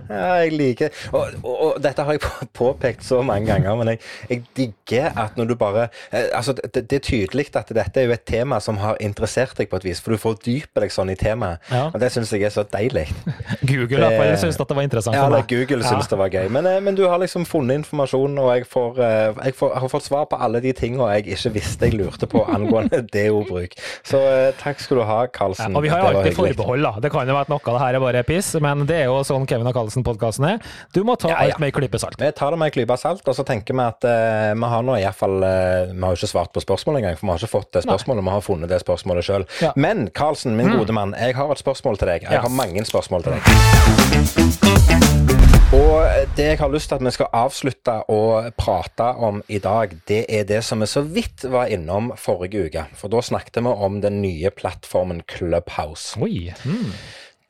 Ja, 0.09 0.41
jeg 0.41 0.51
liker 0.57 0.89
og, 1.13 1.35
og, 1.45 1.55
og 1.65 1.75
dette 1.83 2.01
har 2.05 2.15
jeg 2.17 2.21
påpekt 2.57 3.03
så 3.05 3.19
mange 3.25 3.45
ganger, 3.51 3.75
men 3.77 3.91
jeg, 3.93 3.99
jeg 4.29 4.41
digger 4.57 5.11
at 5.21 5.37
når 5.37 5.51
du 5.51 5.55
bare 5.59 5.83
eh, 6.11 6.29
Altså, 6.33 6.55
det, 6.57 6.87
det 6.89 6.97
er 6.97 7.03
tydelig 7.05 7.45
at 7.59 7.69
dette 7.75 8.01
er 8.01 8.07
jo 8.09 8.15
et 8.15 8.23
tema 8.27 8.57
som 8.63 8.79
har 8.81 8.97
interessert 9.03 9.53
deg 9.59 9.69
på 9.69 9.77
et 9.81 9.85
vis, 9.85 10.01
for 10.01 10.15
du 10.15 10.21
fordyper 10.21 10.85
deg 10.85 10.93
sånn 10.93 11.11
i 11.13 11.15
temaet. 11.19 11.61
Ja. 11.69 11.83
Og 11.91 11.99
det 12.01 12.09
syns 12.13 12.31
jeg 12.33 12.45
er 12.47 12.53
så 12.53 12.63
deilig. 12.73 13.05
Google 13.69 14.09
Det- 14.09 14.39
syntes 14.41 14.57
at 14.61 14.69
det 14.71 14.77
var 14.79 14.85
interessant 14.87 15.15
Ja, 15.17 15.25
for 15.27 15.35
meg. 15.35 15.45
Google 15.51 15.83
Ja. 15.85 15.99
det 16.09 16.17
var 16.23 16.31
gøy. 16.33 16.47
Men, 16.57 16.65
eh, 16.71 16.79
men 16.81 16.95
du 16.97 17.03
har 17.07 17.19
liksom 17.21 17.45
funnet 17.45 17.81
informasjon, 17.83 18.37
og 18.41 18.49
jeg, 18.55 18.65
får, 18.71 18.99
eh, 19.03 19.41
jeg, 19.45 19.55
får, 19.59 19.73
jeg 19.75 19.83
har 19.85 19.93
fått 19.93 20.07
svar 20.07 20.25
på 20.31 20.39
alle 20.41 20.61
de 20.63 20.73
tingene 20.77 21.09
jeg 21.15 21.27
ikke 21.35 21.53
visste 21.59 21.89
jeg 21.91 21.99
lurte 21.99 22.27
på 22.31 22.43
angående 22.49 23.01
deobruk. 23.15 23.75
Så 24.07 24.21
takk 24.61 24.81
skal 24.81 25.01
du 25.01 25.05
ha, 25.07 25.19
Karlsen. 25.33 25.75
og 25.77 25.85
vi 25.85 25.91
har 25.93 26.01
jo 26.05 26.11
alltid 26.15 26.37
forbehold, 26.39 26.85
da. 26.87 26.93
Det 27.03 27.11
kan 27.13 27.27
jo 27.29 27.35
være 27.37 27.47
at 27.49 27.53
noe 27.53 27.61
av 27.65 27.77
det 27.77 27.83
her 27.85 27.99
er 27.99 28.05
bare 28.07 28.23
piss, 28.27 28.53
men 28.63 28.85
det 28.89 29.01
er 29.03 29.09
jo 29.11 29.21
sånn 29.27 29.45
Kevin 29.51 29.67
og 29.69 29.75
Karlsen-podkasten 29.75 30.47
er. 30.47 30.57
Du 30.95 31.01
må 31.07 31.17
ta 31.19 31.31
Ja, 31.31 31.35
ja. 31.35 31.51
alt 31.51 31.59
med 31.61 31.71
en 31.71 31.75
klype 31.75 31.99
salt. 32.01 32.17
Vi 32.19 32.31
tar 32.37 32.55
det 32.55 32.59
med 32.61 32.71
en 32.71 32.75
klype 32.77 32.97
salt, 32.99 33.23
og 33.27 33.35
så 33.35 33.43
tenker 33.47 33.75
vi 33.75 33.83
at 33.83 34.07
uh, 34.07 34.51
vi 34.55 34.71
har 34.73 34.87
nå 34.87 34.97
i 34.97 35.03
hvert 35.05 35.17
fall 35.17 35.43
eh, 35.43 35.91
Vi 35.91 36.01
har 36.01 36.15
jo 36.15 36.19
ikke 36.21 36.31
svart 36.31 36.51
på 36.55 36.63
spørsmålet 36.63 37.01
engang, 37.01 37.17
for 37.19 37.27
vi 37.27 37.31
har 37.33 37.39
ikke 37.41 37.55
fått 37.57 37.71
det 37.75 37.83
spørsmålet. 37.87 38.23
Vi 38.25 38.35
har 38.35 38.45
funnet 38.45 38.71
det 38.71 38.79
spørsmålet 38.83 39.27
sjøl. 39.27 39.47
Ja. 39.61 39.71
Mm. 39.75 39.81
Men 39.87 39.97
Karlsen, 40.15 40.55
min 40.57 40.71
gode 40.71 40.93
mann, 40.95 41.15
jeg 41.19 41.35
har 41.35 41.51
et 41.51 41.61
spørsmål 41.61 41.99
til 42.01 42.07
deg. 42.13 42.27
Jeg 42.29 42.43
har 42.45 42.53
mange 42.53 42.85
spørsmål 42.87 43.27
til 43.27 43.31
deg. 43.35 43.41
Og 45.71 46.03
det 46.35 46.45
jeg 46.49 46.59
har 46.59 46.71
lyst 46.71 46.89
til 46.91 46.99
at 46.99 47.03
vi 47.05 47.11
skal 47.15 47.29
avslutte 47.31 47.93
å 48.11 48.21
prate 48.59 49.05
om 49.23 49.39
i 49.47 49.59
dag, 49.63 49.93
det 50.09 50.25
er 50.27 50.43
det 50.49 50.59
som 50.67 50.83
vi 50.83 50.87
så 50.91 51.03
vidt 51.05 51.45
var 51.47 51.71
innom 51.71 52.11
forrige 52.19 52.65
uke. 52.67 52.83
For 52.99 53.11
da 53.11 53.21
snakket 53.23 53.61
vi 53.63 53.71
om 53.71 54.01
den 54.03 54.19
nye 54.23 54.51
plattformen 54.51 55.23
Clubhouse. 55.31 56.19
Oi. 56.19 56.51
Mm. 56.67 56.91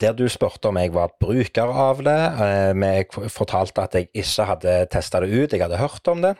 Der 0.01 0.15
du 0.17 0.25
spurte 0.29 0.71
om 0.71 0.79
jeg 0.81 0.93
var 0.95 1.13
bruker 1.21 1.69
av 1.69 2.01
det. 2.01 2.19
eh, 2.41 2.85
jeg 2.97 3.29
fortalte 3.29 3.83
at 3.83 3.93
jeg 3.95 4.09
ikke 4.13 4.47
hadde 4.49 4.77
testa 4.91 5.21
det 5.21 5.29
ut, 5.29 5.53
jeg 5.53 5.61
hadde 5.61 5.77
hørt 5.77 6.07
om 6.07 6.23
det. 6.25 6.35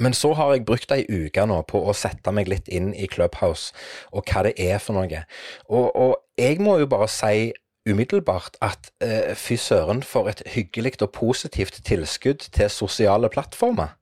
Men 0.00 0.14
så 0.14 0.32
har 0.38 0.52
jeg 0.54 0.64
brukt 0.66 0.92
ei 0.94 1.02
uke 1.10 1.46
nå 1.46 1.62
på 1.66 1.80
å 1.86 1.94
sette 1.96 2.32
meg 2.34 2.50
litt 2.50 2.68
inn 2.70 2.92
i 2.94 3.08
Clubhouse, 3.10 3.72
og 4.12 4.26
hva 4.30 4.44
det 4.46 4.54
er 4.62 4.78
for 4.78 4.94
noe. 4.94 5.24
Og, 5.68 5.88
og 5.96 6.14
jeg 6.38 6.60
må 6.62 6.78
jo 6.78 6.86
bare 6.90 7.08
si 7.10 7.50
umiddelbart 7.88 8.60
at 8.62 8.92
eh, 9.02 9.34
fy 9.34 9.56
søren 9.58 10.04
for 10.06 10.30
et 10.30 10.42
hyggelig 10.54 11.00
og 11.02 11.10
positivt 11.16 11.80
tilskudd 11.86 12.46
til 12.54 12.70
sosiale 12.70 13.30
plattformer. 13.32 13.96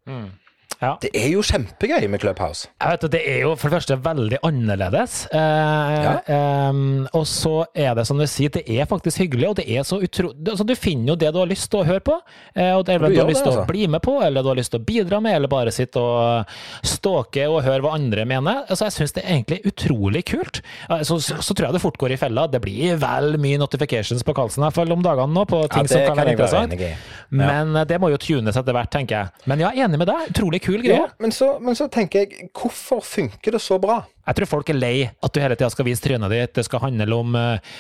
Ja. 0.81 0.95
Det 1.03 1.11
er 1.15 1.29
jo 1.35 1.43
kjempegøy 1.45 2.07
med 2.09 2.21
Clubhouse. 2.23 2.69
Jeg 2.81 2.95
vet, 2.95 3.11
Det 3.13 3.21
er 3.29 3.41
jo 3.45 3.55
for 3.57 3.69
det 3.69 3.77
første 3.81 3.97
veldig 4.01 4.39
annerledes. 4.49 5.27
Eh, 5.33 6.31
em, 6.33 7.07
og 7.13 7.27
så 7.29 7.67
er 7.77 7.95
det 7.99 8.07
som 8.09 8.19
du 8.21 8.25
sier, 8.31 8.49
det 8.55 8.63
er 8.69 8.89
faktisk 8.89 9.21
hyggelig, 9.21 9.49
og 9.51 9.57
det 9.61 9.67
er 9.69 9.85
så 9.85 9.99
utro... 10.01 10.31
Altså, 10.33 10.65
du 10.67 10.75
finner 10.79 11.13
jo 11.13 11.17
det 11.21 11.33
du 11.35 11.39
har 11.43 11.51
lyst 11.51 11.69
til 11.73 11.83
å 11.83 11.87
høre 11.89 12.01
på. 12.07 12.17
Eh, 12.55 12.73
og 12.77 12.85
det 12.89 12.95
er 12.95 13.03
Du 13.03 13.05
vel 13.07 13.15
du 13.19 13.21
har 13.21 13.29
lyst 13.31 13.43
til 13.45 13.51
til 13.51 13.59
å 13.59 13.61
altså. 13.63 13.73
bli 13.73 13.87
med 13.93 14.03
på, 14.05 14.15
eller 14.25 14.43
du 14.45 14.49
har 14.53 14.59
lyst 14.61 14.73
til 14.75 14.81
å 14.81 14.85
bidra 14.89 15.21
med, 15.25 15.37
eller 15.37 15.49
bare 15.53 15.73
sitte 15.75 16.01
og 16.01 16.57
stalke 16.87 17.47
og 17.51 17.63
høre 17.67 17.83
hva 17.85 17.95
andre 17.97 18.25
mener. 18.29 18.63
Altså, 18.71 18.87
jeg 18.89 18.97
syns 18.99 19.15
det 19.17 19.25
er 19.25 19.35
egentlig 19.37 19.61
utrolig 19.71 20.25
kult. 20.33 20.63
Eh, 20.89 21.03
Så, 21.11 21.21
så, 21.25 21.39
så 21.43 21.55
tror 21.57 21.69
jeg 21.71 21.77
det 21.79 21.83
fort 21.85 21.99
går 22.01 22.15
i 22.17 22.21
fella. 22.21 22.47
Det 22.51 22.61
blir 22.65 22.97
vel 23.01 23.37
mye 23.43 23.61
notifications 23.61 24.25
på 24.27 24.35
Karlsen 24.37 24.63
i 24.63 24.69
hvert 24.69 24.79
fall 24.81 24.93
om 24.97 25.03
dagene 25.05 25.33
nå, 25.35 25.45
på 25.51 25.63
ting 25.73 25.85
Ja, 25.85 25.93
som 25.93 26.05
kan 26.07 26.15
kan 26.17 26.25
være 26.25 26.35
interessant. 26.37 26.77
være. 26.79 26.97
Men 27.43 27.77
eh, 27.77 27.85
det 27.91 28.01
må 28.03 28.11
jo 28.13 28.21
tunes 28.21 28.57
etter 28.57 28.77
hvert, 28.77 28.91
tenker 28.93 29.17
jeg. 29.19 29.47
Men 29.51 29.65
ja, 29.67 29.73
enig 29.85 30.01
med 30.01 30.09
deg. 30.11 30.31
Utrolig 30.35 30.63
kul 30.71 30.85
greie. 30.87 31.01
Ja, 31.03 31.09
men, 31.23 31.35
så, 31.35 31.53
men 31.63 31.77
så 31.79 31.91
tenker 31.93 32.25
jeg, 32.25 32.49
hvorfor 32.57 33.03
funker 33.05 33.57
det 33.57 33.63
så 33.65 33.81
bra? 33.83 34.03
Jeg 34.27 34.39
tror 34.39 34.53
folk 34.55 34.71
er 34.73 34.79
lei 34.79 34.95
at 35.11 35.35
du 35.35 35.43
hele 35.43 35.59
tida 35.59 35.71
skal 35.75 35.89
vise 35.91 36.05
trynet 36.05 36.33
ditt. 36.33 36.55
Det 36.57 36.67
skal 36.67 36.85
handle 36.87 37.21
om 37.25 37.37
eh, 37.39 37.77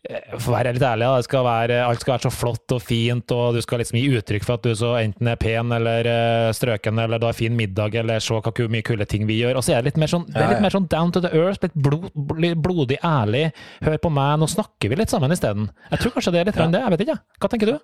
For 0.00 0.48
å 0.48 0.54
være 0.54 0.70
litt 0.72 0.82
ærlig, 0.86 1.04
da, 1.04 1.22
skal 1.26 1.42
være, 1.44 1.74
alt 1.84 2.00
skal 2.00 2.14
være 2.14 2.24
så 2.24 2.30
flott 2.32 2.72
og 2.72 2.78
fint, 2.80 3.32
og 3.36 3.52
du 3.52 3.60
skal 3.60 3.82
liksom 3.82 3.98
gi 4.00 4.06
uttrykk 4.16 4.46
for 4.46 4.56
at 4.56 4.64
du 4.64 4.70
så 4.78 4.94
enten 4.96 5.28
er 5.28 5.36
pen 5.36 5.74
eller 5.76 6.08
eh, 6.08 6.46
strøken, 6.56 6.96
eller 7.02 7.20
du 7.20 7.26
har 7.28 7.36
fin 7.36 7.52
middag, 7.58 7.98
eller 8.00 8.22
se 8.24 8.32
hva 8.32 8.52
ku- 8.56 8.64
mye 8.72 8.80
kule 8.86 9.04
ting 9.04 9.26
vi 9.28 9.36
gjør. 9.42 9.58
Og 9.60 9.66
så 9.66 9.74
er 9.76 9.82
det 9.84 9.90
litt 9.90 10.00
mer 10.00 10.08
sånn, 10.08 10.24
det 10.32 10.40
er 10.40 10.54
litt 10.54 10.62
mer 10.64 10.72
sånn 10.72 10.86
down 10.88 11.12
to 11.12 11.20
the 11.20 11.28
earth, 11.36 11.60
litt 11.66 11.76
blod, 11.76 12.08
blodig 12.16 12.96
ærlig. 13.04 13.50
Hør 13.84 13.98
på 14.06 14.12
meg, 14.16 14.38
nå 14.40 14.48
snakker 14.48 14.88
vi 14.94 14.98
litt 15.02 15.12
sammen 15.12 15.36
isteden. 15.36 15.68
Jeg 15.92 16.00
tror 16.00 16.16
kanskje 16.16 16.32
det 16.32 16.40
er 16.40 16.48
litt 16.48 16.56
grann 16.62 16.72
det, 16.74 16.80
jeg 16.86 16.94
vet 16.96 17.04
ikke. 17.04 17.18
Hva 17.44 17.52
tenker 17.52 17.72
du? 17.74 17.76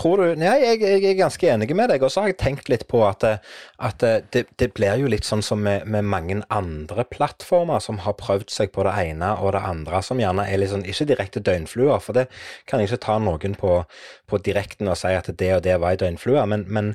Tror 0.00 0.24
du 0.24 0.40
Nei, 0.40 0.54
jeg, 0.64 0.80
jeg 0.80 1.04
er 1.12 1.20
ganske 1.20 1.52
enig 1.52 1.68
med 1.76 1.92
deg. 1.92 2.02
Og 2.08 2.14
så 2.14 2.24
har 2.24 2.32
jeg 2.32 2.38
tenkt 2.40 2.72
litt 2.72 2.86
på 2.88 3.04
at, 3.04 3.28
eh, 3.28 3.44
at 3.90 4.02
eh, 4.08 4.22
det, 4.32 4.46
det 4.56 4.70
blir 4.78 5.04
jo 5.04 5.12
litt 5.12 5.28
sånn 5.28 5.44
som 5.44 5.60
med, 5.68 5.84
med 5.84 6.08
mange 6.08 6.40
andre 6.48 7.04
plattformer 7.12 7.84
som 7.84 8.00
har 8.08 8.16
prøvd 8.16 8.48
seg 8.56 8.72
på 8.72 8.88
det 8.88 8.96
ene 9.12 9.34
og 9.36 9.52
det 9.52 9.60
andre, 9.68 10.00
som 10.06 10.16
gjerne 10.24 10.48
er 10.48 10.64
litt 10.64 10.72
sånn 10.72 10.88
ikke 10.88 11.10
direkte 11.12 11.44
døgnfluer, 11.58 11.98
for 12.02 12.16
det 12.16 12.28
kan 12.68 12.80
jeg 12.80 12.90
ikke 12.90 13.02
ta 13.04 13.18
noen 13.22 13.54
på, 13.58 13.82
på 14.28 14.40
direkten 14.44 14.88
og 14.88 14.96
si 15.00 15.12
at 15.14 15.28
det 15.38 15.52
og 15.56 15.62
det 15.64 15.76
var 15.80 15.94
ei 15.94 16.00
døgnflue, 16.00 16.46
men, 16.50 16.64
men 16.68 16.92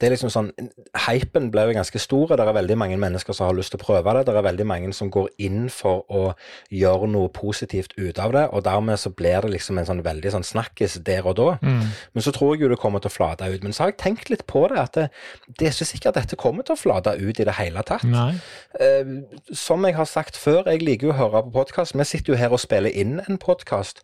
det 0.00 0.08
er 0.08 0.14
liksom 0.14 0.32
sånn 0.32 0.50
Hypen 1.06 1.50
ble 1.52 1.66
jo 1.68 1.76
ganske 1.76 2.00
stor, 2.00 2.34
det 2.34 2.44
er 2.44 2.56
veldig 2.56 2.76
mange 2.78 2.98
mennesker 3.00 3.36
som 3.36 3.48
har 3.48 3.56
lyst 3.56 3.74
til 3.74 3.80
å 3.80 3.84
prøve 3.84 4.14
det. 4.16 4.24
Det 4.28 4.34
er 4.36 4.46
veldig 4.46 4.66
mange 4.68 4.92
som 4.96 5.10
går 5.12 5.30
inn 5.42 5.66
for 5.72 6.04
å 6.12 6.24
gjøre 6.72 7.08
noe 7.10 7.30
positivt 7.34 7.94
ut 7.98 8.18
av 8.22 8.34
det, 8.36 8.44
og 8.54 8.64
dermed 8.66 9.00
så 9.00 9.10
blir 9.10 9.44
det 9.44 9.52
liksom 9.56 9.80
en 9.80 9.88
sånn 9.88 10.02
veldig 10.06 10.34
sånn 10.36 10.46
snakkis 10.46 10.98
der 11.06 11.26
og 11.26 11.36
da. 11.40 11.48
Men 12.14 12.24
så 12.26 12.32
tror 12.34 12.54
jeg 12.54 12.64
jo 12.64 12.70
det 12.72 12.78
kommer 12.82 13.02
til 13.02 13.10
å 13.10 13.14
flate 13.14 13.48
ut. 13.50 13.64
Men 13.64 13.74
så 13.74 13.84
har 13.84 13.92
jeg 13.92 13.98
tenkt 14.04 14.30
litt 14.32 14.46
på 14.50 14.66
det, 14.70 14.78
at 14.80 14.94
det, 14.98 15.06
det 15.58 15.68
er 15.68 15.74
ikke 15.74 15.88
sikkert 15.90 16.18
dette 16.20 16.38
kommer 16.40 16.66
til 16.66 16.76
å 16.76 16.80
flate 16.80 17.16
ut 17.18 17.40
i 17.42 17.48
det 17.48 17.56
hele 17.58 17.82
tatt. 17.86 18.04
Eh, 18.80 19.14
som 19.54 19.84
jeg 19.88 19.96
har 19.98 20.08
sagt 20.10 20.38
før, 20.40 20.62
jeg 20.70 20.84
liker 20.84 21.10
jo 21.10 21.14
å 21.14 21.18
høre 21.18 21.44
på 21.48 21.54
podkast. 21.58 21.96
Vi 21.98 22.06
sitter 22.08 22.34
jo 22.34 22.40
her 22.40 22.54
og 22.54 22.62
spiller 22.62 22.92
inn 22.92 23.18
en 23.24 23.40
podkast. 23.42 24.03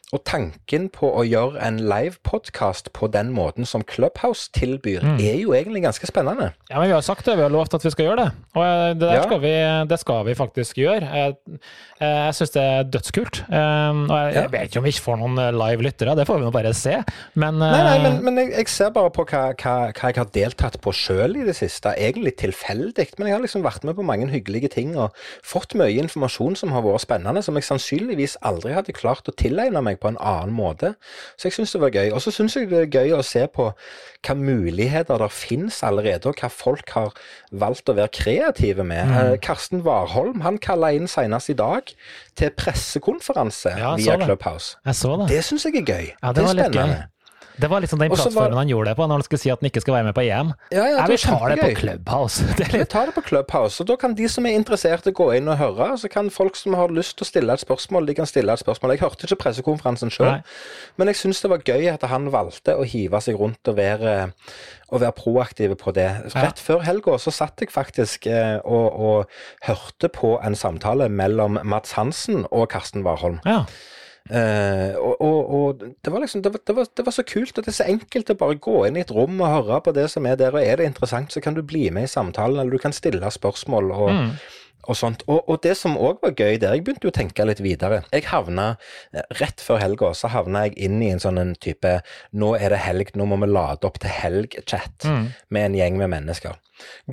Og 0.11 0.19
tanken 0.27 0.89
på 0.91 1.07
å 1.07 1.21
gjøre 1.23 1.61
en 1.63 1.77
live-podkast 1.87 2.89
på 2.91 3.07
den 3.13 3.29
måten 3.31 3.63
som 3.67 3.79
Clubhouse 3.87 4.49
tilbyr, 4.51 5.05
er 5.23 5.37
jo 5.39 5.53
egentlig 5.55 5.85
ganske 5.85 6.03
spennende. 6.09 6.49
Ja, 6.69 6.79
men 6.81 6.89
Vi 6.89 6.95
har 6.97 7.01
sagt 7.05 7.23
det, 7.25 7.37
vi 7.39 7.45
har 7.45 7.53
lovt 7.53 7.73
at 7.77 7.85
vi 7.85 7.91
skal 7.93 8.09
gjøre 8.09 8.25
det. 8.25 8.31
Og 8.59 8.65
eh, 8.65 8.93
det, 8.99 9.11
Ja. 9.15 9.21
skal, 9.23 9.39
vi, 9.39 9.53
det 9.87 9.99
skal 10.01 10.25
vi 10.27 10.33
faktisk 10.35 10.81
gjøre. 10.81 11.07
Jeg, 11.15 11.35
eh, 12.01 12.25
jeg 12.27 12.33
syns 12.35 12.51
det 12.57 12.61
er 12.65 12.83
dødskult. 12.91 13.39
Um, 13.47 14.01
og 14.11 14.17
jeg, 14.19 14.33
jeg 14.35 14.51
vet 14.51 14.67
ikke 14.67 14.81
om 14.81 14.83
vi 14.89 14.91
ikke 14.97 15.05
får 15.05 15.21
noen 15.21 15.39
eh, 15.45 15.51
live 15.61 15.87
lyttere, 15.87 16.17
det 16.19 16.27
får 16.27 16.41
vi 16.41 16.45
nå 16.49 16.51
bare 16.57 16.73
se. 16.75 16.97
Men, 17.39 17.61
Nei, 17.63 17.71
nei, 17.87 17.95
men, 18.03 18.19
men 18.27 18.41
jeg, 18.43 18.51
jeg 18.57 18.67
ser 18.75 18.91
bare 18.91 19.13
på 19.15 19.23
hva, 19.31 19.45
hva, 19.55 19.77
hva 19.95 20.11
jeg 20.11 20.19
har 20.19 20.29
deltatt 20.35 20.75
på 20.83 20.91
sjøl 20.91 21.39
i 21.39 21.47
det 21.47 21.55
siste. 21.55 21.95
Egentlig 21.95 22.35
tilfeldig, 22.43 23.07
men 23.15 23.31
jeg 23.31 23.37
har 23.37 23.45
liksom 23.47 23.63
vært 23.63 23.87
med 23.87 23.95
på 23.95 24.03
mange 24.11 24.27
hyggelige 24.35 24.73
ting 24.75 24.91
og 24.99 25.15
fått 25.39 25.77
mye 25.79 25.95
informasjon 26.03 26.59
som 26.59 26.75
har 26.75 26.83
vært 26.83 27.05
spennende, 27.07 27.39
som 27.47 27.55
jeg 27.55 27.69
sannsynligvis 27.69 28.35
aldri 28.43 28.75
hadde 28.75 28.91
klart 28.99 29.31
å 29.31 29.37
tilegne 29.39 29.79
meg 29.87 30.00
på 30.01 30.09
en 30.11 30.17
annen 30.19 30.53
måte. 30.57 30.93
Så 31.37 31.47
jeg 31.47 31.55
syns 31.59 31.75
det 31.75 31.81
var 31.83 31.93
gøy. 31.93 32.09
Og 32.15 32.21
så 32.25 32.33
syns 32.33 32.57
jeg 32.57 32.69
det 32.71 32.81
er 32.87 32.89
gøy 32.91 33.13
å 33.17 33.21
se 33.25 33.45
på 33.53 33.69
hva 34.21 34.35
muligheter 34.37 35.21
der 35.21 35.33
finnes 35.33 35.79
allerede, 35.85 36.29
og 36.29 36.41
hva 36.41 36.49
folk 36.53 36.89
har 36.97 37.13
valgt 37.63 37.89
å 37.89 37.95
være 37.97 38.11
kreative 38.13 38.85
med. 38.85 39.09
Mm. 39.13 39.37
Karsten 39.45 39.85
Warholm 39.85 40.43
han 40.45 40.59
kalla 40.61 40.91
inn 40.97 41.09
senest 41.09 41.53
i 41.53 41.57
dag 41.57 41.93
til 42.37 42.53
pressekonferanse 42.57 43.73
Ja, 43.77 43.95
via. 43.97 44.17
Clubhouse. 44.25 44.77
det. 45.23 45.29
Det 45.37 45.43
syns 45.47 45.65
jeg 45.69 45.81
er 45.81 45.87
gøy. 45.87 46.11
Ja, 46.21 46.33
det 46.33 46.41
det 46.41 46.47
er 46.49 46.69
spennende. 46.69 47.07
Det 47.57 47.69
var 47.69 47.81
liksom 47.83 47.99
den 47.99 48.09
plattformen 48.11 48.51
var- 48.51 48.57
han 48.57 48.69
gjorde 48.69 48.89
det 48.89 48.95
på 48.97 49.07
når 49.07 49.19
han 49.19 49.23
skulle 49.23 49.39
si 49.39 49.49
at 49.49 49.59
han 49.61 49.69
ikke 49.69 49.81
skal 49.81 49.93
være 49.93 50.03
med 50.03 50.15
på 50.15 50.21
EM. 50.21 50.53
Ja, 50.71 50.85
ja, 50.85 50.97
jeg 51.01 51.07
vil 51.09 51.17
ta 51.17 51.49
det 51.49 51.59
på. 51.59 51.69
Clubhouse. 51.81 52.45
Det 52.57 52.67
er 52.67 52.77
Vi 52.79 52.85
tar 52.85 53.05
det 53.05 53.15
på 53.15 53.21
Clubhouse, 53.21 53.81
og 53.81 53.87
da 53.87 53.95
kan 53.95 54.15
de 54.15 54.27
som 54.29 54.45
er 54.45 54.55
interesserte 54.57 55.11
gå 55.11 55.31
inn 55.35 55.47
og 55.51 55.57
høre. 55.57 55.97
Så 55.97 56.09
kan 56.11 56.29
folk 56.29 56.55
som 56.55 56.73
har 56.73 56.93
lyst 56.93 57.17
til 57.17 57.25
å 57.25 57.29
stille 57.29 57.53
et 57.53 57.63
spørsmål, 57.63 58.07
de 58.07 58.15
kan 58.15 58.29
stille 58.29 58.53
et 58.53 58.59
spørsmål. 58.59 58.95
Jeg 58.95 59.03
hørte 59.03 59.27
ikke 59.27 59.39
pressekonferansen 59.43 60.11
sjøl, 60.13 60.41
men 60.97 61.11
jeg 61.11 61.15
syns 61.21 61.41
det 61.41 61.49
var 61.49 61.65
gøy 61.65 61.87
at 61.93 62.03
han 62.11 62.31
valgte 62.33 62.77
å 62.77 62.83
hive 62.87 63.21
seg 63.21 63.39
rundt 63.39 63.67
og 63.67 63.77
være, 63.77 64.31
og 64.91 65.01
være 65.01 65.15
proaktive 65.17 65.75
på 65.79 65.93
det. 65.95 66.09
Rett 66.35 66.59
før 66.59 66.83
helga 66.87 67.17
så 67.21 67.31
satt 67.31 67.61
jeg 67.63 67.71
faktisk 67.71 68.27
eh, 68.27 68.59
og, 68.65 68.99
og 68.99 69.67
hørte 69.67 70.09
på 70.11 70.37
en 70.43 70.55
samtale 70.55 71.09
mellom 71.09 71.59
Mats 71.63 71.91
Hansen 71.97 72.45
og 72.51 72.69
Karsten 72.73 73.05
Warholm. 73.07 73.39
Ja. 73.45 73.65
Uh, 74.29 74.93
og, 75.01 75.21
og 75.49 75.60
det 75.81 76.13
var 76.13 76.23
liksom 76.23 76.43
det 76.45 76.53
var, 76.53 76.61
det, 76.67 76.75
var, 76.77 76.87
det 76.97 77.05
var 77.07 77.15
så 77.15 77.25
kult, 77.27 77.57
og 77.57 77.65
det 77.65 77.71
er 77.73 77.77
så 77.79 77.89
enkelt 77.89 78.31
å 78.33 78.37
bare 78.39 78.59
gå 78.61 78.77
inn 78.87 78.99
i 78.99 79.03
et 79.03 79.13
rom 79.15 79.41
og 79.41 79.53
høre 79.55 79.81
på 79.85 79.93
det 79.97 80.07
som 80.13 80.27
er 80.29 80.39
der, 80.39 80.55
og 80.55 80.63
er 80.63 80.81
det 80.81 80.89
interessant, 80.91 81.33
så 81.33 81.43
kan 81.43 81.57
du 81.57 81.63
bli 81.65 81.89
med 81.93 82.07
i 82.07 82.11
samtalen, 82.11 82.59
eller 82.61 82.77
du 82.77 82.81
kan 82.81 82.95
stille 82.95 83.31
spørsmål 83.33 83.91
og, 83.95 84.09
og 84.89 84.95
sånt. 84.97 85.23
Og, 85.27 85.43
og 85.49 85.61
det 85.63 85.75
som 85.77 85.97
òg 85.97 86.21
var 86.23 86.31
gøy 86.33 86.57
der, 86.61 86.73
jeg 86.73 86.83
begynte 86.85 87.05
jo 87.07 87.11
å 87.13 87.17
tenke 87.17 87.45
litt 87.45 87.59
videre. 87.61 88.01
Jeg 88.11 88.25
havna 88.31 88.77
eh, 89.13 89.21
rett 89.39 89.61
før 89.61 89.77
helga, 89.81 90.13
så 90.17 90.27
havna 90.33 90.65
jeg 90.67 90.77
inn 90.87 91.01
i 91.05 91.11
en 91.13 91.19
sånn 91.21 91.37
en 91.41 91.53
type 91.55 92.01
Nå 92.33 92.53
er 92.57 92.69
det 92.73 92.79
helg, 92.85 93.11
nå 93.15 93.25
må 93.29 93.37
vi 93.43 93.49
lade 93.51 93.85
opp 93.87 93.99
til 94.01 94.09
helg-chat 94.11 95.05
med 95.49 95.65
en 95.69 95.75
gjeng 95.77 95.97
med 96.01 96.09
mennesker. 96.13 96.57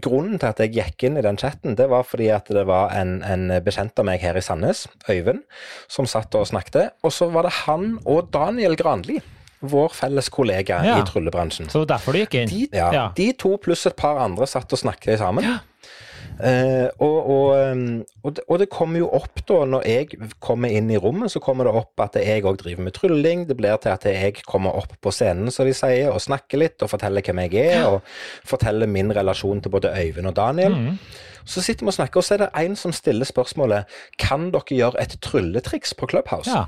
Grunnen 0.01 0.39
til 0.41 0.49
at 0.49 0.61
jeg 0.65 0.73
gikk 0.79 1.05
inn 1.11 1.19
i 1.21 1.25
den 1.27 1.37
chatten, 1.37 1.75
det 1.77 1.89
var 1.93 2.07
fordi 2.09 2.31
at 2.33 2.49
det 2.49 2.65
var 2.69 2.95
en, 2.97 3.19
en 3.23 3.51
bekjent 3.65 3.99
av 4.01 4.07
meg 4.09 4.23
her 4.25 4.39
i 4.39 4.43
Sandnes, 4.45 4.87
Øyvind, 5.11 5.43
som 5.93 6.09
satt 6.09 6.33
og 6.39 6.47
snakket. 6.49 6.95
Og 7.05 7.13
så 7.13 7.29
var 7.35 7.45
det 7.49 7.53
han 7.67 7.99
og 8.09 8.31
Daniel 8.33 8.77
Granli. 8.81 9.21
vår 9.61 9.89
felles 9.91 10.29
kollega 10.31 10.77
Ja. 10.87 11.01
i 11.01 11.07
tryllebransjen. 11.09 11.67
Så 11.69 11.81
derfor 11.85 12.15
du 12.15 12.21
gikk 12.21 12.35
inn? 12.39 12.49
De, 12.49 12.69
ja, 12.79 12.93
Ja. 12.95 13.07
de 13.17 13.33
to 13.35 13.57
pluss 13.59 13.87
et 13.91 13.97
par 13.99 14.21
andre 14.23 14.47
satt 14.47 14.71
og 14.73 14.79
snakket 14.79 15.19
sammen. 15.19 15.43
Eh, 16.39 16.87
og, 17.03 17.31
og, 17.35 18.03
og, 18.23 18.35
det, 18.37 18.45
og 18.47 18.61
det 18.63 18.69
kommer 18.71 19.03
jo 19.03 19.11
opp 19.19 19.43
da, 19.49 19.63
når 19.67 19.87
jeg 19.89 20.31
kommer 20.45 20.73
inn 20.73 20.91
i 20.93 20.99
rommet, 21.01 21.33
så 21.33 21.43
kommer 21.43 21.67
det 21.67 21.75
opp 21.81 22.05
at 22.05 22.19
jeg 22.23 22.45
òg 22.47 22.61
driver 22.63 22.87
med 22.87 22.97
trylling. 22.97 23.47
Det 23.49 23.57
blir 23.59 23.79
til 23.83 23.95
at 23.95 24.07
jeg 24.09 24.45
kommer 24.47 24.77
opp 24.79 24.95
på 25.03 25.13
scenen, 25.15 25.51
som 25.55 25.69
de 25.69 25.75
sier, 25.77 26.13
og 26.13 26.23
snakker 26.23 26.63
litt 26.63 26.85
og 26.85 26.93
forteller 26.95 27.25
hvem 27.27 27.43
jeg 27.47 27.65
er, 27.67 27.89
og 27.91 28.47
forteller 28.47 28.91
min 28.91 29.15
relasjon 29.15 29.63
til 29.65 29.75
både 29.75 29.95
Øyvind 29.95 30.31
og 30.31 30.37
Daniel. 30.39 30.77
Mm. 30.79 30.99
Så 31.49 31.65
sitter 31.65 31.87
vi 31.87 31.93
og 31.93 31.97
snakker, 31.97 32.21
og 32.21 32.27
så 32.27 32.37
er 32.37 32.45
det 32.45 32.51
en 32.61 32.77
som 32.77 32.93
stiller 32.93 33.25
spørsmålet 33.25 33.89
Kan 34.21 34.51
dere 34.53 34.77
gjøre 34.77 35.01
et 35.01 35.17
trylletriks 35.25 35.95
på 35.97 36.11
Clubhouse? 36.11 36.53
Ja. 36.53 36.67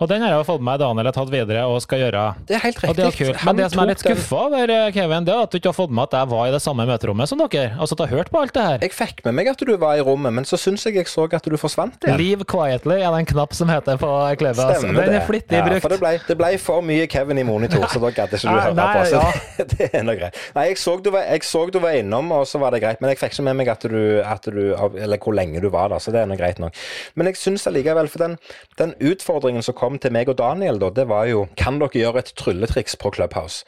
Og 0.00 0.08
den 0.08 0.22
har 0.24 0.32
jeg 0.32 0.46
fått 0.48 0.62
med 0.64 0.80
Daniel 0.80 1.10
har 1.10 1.14
tatt 1.16 1.30
videre 1.32 1.66
og 1.68 1.80
skal 1.84 2.00
gjøre. 2.06 2.22
Det 2.48 2.56
er 2.56 2.62
helt 2.64 2.78
Og 2.88 2.96
det 2.96 3.04
er 3.04 3.10
riktig. 3.10 3.26
kult. 3.28 3.44
Men 3.44 3.58
det 3.60 3.66
som 3.72 3.82
er 3.82 3.90
litt 3.90 4.00
skuffa 4.00 4.38
over, 4.46 4.70
eh, 4.72 4.92
Kevin, 4.96 5.26
det 5.28 5.34
er 5.34 5.42
at 5.44 5.52
du 5.52 5.58
ikke 5.58 5.68
har 5.68 5.76
fått 5.76 5.92
med 5.92 6.08
at 6.08 6.16
jeg 6.16 6.30
var 6.30 6.46
i 6.48 6.54
det 6.54 6.62
samme 6.64 6.86
møterommet 6.88 7.28
som 7.28 7.38
dere. 7.42 7.76
Altså 7.76 7.92
at 7.92 8.00
du 8.00 8.04
har 8.06 8.14
hørt 8.16 8.30
på 8.32 8.40
alt 8.40 8.54
det 8.56 8.64
her. 8.64 8.78
Jeg 8.80 8.94
fikk 8.96 9.24
med 9.26 9.36
meg 9.36 9.50
at 9.52 9.58
du 9.60 9.76
var 9.76 10.00
i 10.00 10.04
rommet, 10.06 10.32
men 10.32 10.44
så 10.48 10.56
syns 10.56 10.86
jeg 10.86 10.96
jeg 10.96 11.08
så 11.10 11.26
at 11.28 11.44
du 11.44 11.56
forsvant 11.60 12.00
igjen. 12.00 12.16
Leave 12.16 12.44
quietly 12.48 12.96
er 13.00 13.12
den 13.12 13.28
knapp 13.28 13.52
som 13.54 13.68
heter 13.68 14.00
på 14.00 14.10
klubben. 14.40 14.64
Altså. 14.64 14.88
Den 14.88 15.16
er 15.18 15.26
flittig 15.26 15.58
ja, 15.58 15.64
brukt. 15.66 15.84
For 15.84 15.92
det 15.92 16.00
ble, 16.00 16.14
det 16.28 16.36
ble 16.40 16.50
for 16.58 16.80
mye 16.86 17.06
Kevin 17.10 17.38
i 17.38 17.44
monitor, 17.44 17.84
så 17.92 18.00
da 18.00 18.12
gadd 18.16 18.34
ikke 18.36 18.48
du 18.48 18.56
høre 18.56 18.74
på. 18.74 19.04
Så 19.10 19.20
ja. 19.20 19.32
det, 19.58 19.68
det 19.76 19.90
er 20.00 20.06
nå 20.06 20.16
greit. 20.18 20.40
Nei, 20.56 20.66
jeg 20.70 20.80
så, 20.80 20.96
du 20.96 21.10
var, 21.12 21.28
jeg 21.28 21.44
så 21.44 21.64
du 21.70 21.80
var 21.82 21.98
innom, 21.98 22.32
og 22.36 22.46
så 22.48 22.60
var 22.62 22.74
det 22.74 22.82
greit. 22.84 23.00
Men 23.04 23.12
jeg 23.12 23.20
fikk 23.20 23.36
ikke 23.36 23.46
med 23.50 23.60
meg 23.60 23.72
at 23.72 23.84
du, 23.90 24.00
at 24.24 24.48
du 24.50 24.62
Eller 24.72 25.20
hvor 25.20 25.36
lenge 25.36 25.60
du 25.60 25.68
var 25.72 25.92
der, 25.92 26.02
så 26.02 26.14
det 26.14 26.22
er 26.22 26.30
nå 26.30 26.38
greit 26.40 26.58
nok. 26.62 26.76
Men 27.14 27.30
jeg 27.30 27.38
syns 27.40 27.66
allikevel, 27.70 28.08
for 28.10 28.24
den, 28.24 28.38
den 28.80 28.96
utfordringen 29.12 29.64
som 29.64 29.76
kom 29.76 29.89
til 29.98 30.12
meg 30.14 30.30
og 30.30 30.38
Daniel, 30.38 30.78
da, 30.78 30.90
det 30.94 31.08
var 31.10 31.26
jo 31.30 31.46
Kan 31.58 31.80
dere 31.82 31.90
gjøre 31.96 32.22
et 32.22 32.34
trylletriks 32.38 32.98
på 33.00 33.10
Clubhouse? 33.16 33.64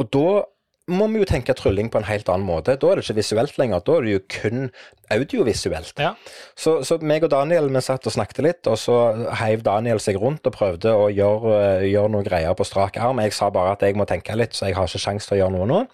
Og 0.00 0.08
da 0.14 0.44
må 0.86 1.08
vi 1.10 1.18
jo 1.18 1.26
tenke 1.28 1.54
trylling 1.58 1.90
på 1.90 1.98
en 1.98 2.06
helt 2.06 2.28
annen 2.30 2.46
måte. 2.46 2.76
Da 2.78 2.90
er 2.90 2.98
det 2.98 3.06
ikke 3.06 3.18
visuelt 3.18 3.56
lenger, 3.58 3.82
da 3.82 3.96
er 3.96 4.06
det 4.06 4.12
jo 4.12 4.24
kun 4.36 4.68
audiovisuelt. 5.12 5.94
Ja. 6.00 6.14
Så, 6.56 6.78
så 6.86 6.98
meg 7.02 7.26
og 7.26 7.32
Daniel 7.32 7.68
vi 7.72 7.82
satt 7.84 8.06
og 8.08 8.14
snakket 8.14 8.42
litt, 8.44 8.70
og 8.70 8.78
så 8.80 8.96
heiv 9.40 9.64
Daniel 9.66 10.00
seg 10.02 10.18
rundt 10.22 10.46
og 10.48 10.56
prøvde 10.56 10.94
å 10.94 11.08
gjøre, 11.12 11.54
eh, 11.60 11.86
gjøre 11.92 12.12
noen 12.14 12.26
greier 12.26 12.56
på 12.56 12.66
strak 12.66 12.98
arm. 13.02 13.22
Jeg 13.24 13.36
sa 13.36 13.50
bare 13.54 13.76
at 13.76 13.84
jeg 13.86 13.98
må 13.98 14.08
tenke 14.08 14.36
litt, 14.38 14.56
så 14.56 14.70
jeg 14.70 14.78
har 14.78 14.88
ikke 14.88 15.04
sjanse 15.06 15.28
til 15.28 15.38
å 15.38 15.42
gjøre 15.44 15.56
noe 15.58 15.70
nå. 15.70 15.84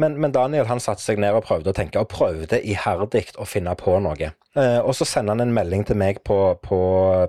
Men, 0.00 0.18
men 0.20 0.34
Daniel 0.34 0.68
han 0.70 0.82
satte 0.82 1.04
seg 1.04 1.20
ned 1.22 1.36
og 1.36 1.46
prøvde 1.46 1.72
å 1.72 1.76
tenke, 1.76 2.02
og 2.02 2.10
prøvde 2.12 2.60
iherdig 2.60 3.28
å 3.40 3.48
finne 3.48 3.76
på 3.78 3.98
noe. 4.02 4.34
Eh, 4.58 4.80
og 4.82 4.96
så 4.98 5.06
sender 5.06 5.36
han 5.36 5.44
en 5.44 5.52
melding 5.54 5.84
til 5.86 5.94
meg 5.94 6.16
på, 6.26 6.36
på, 6.64 6.78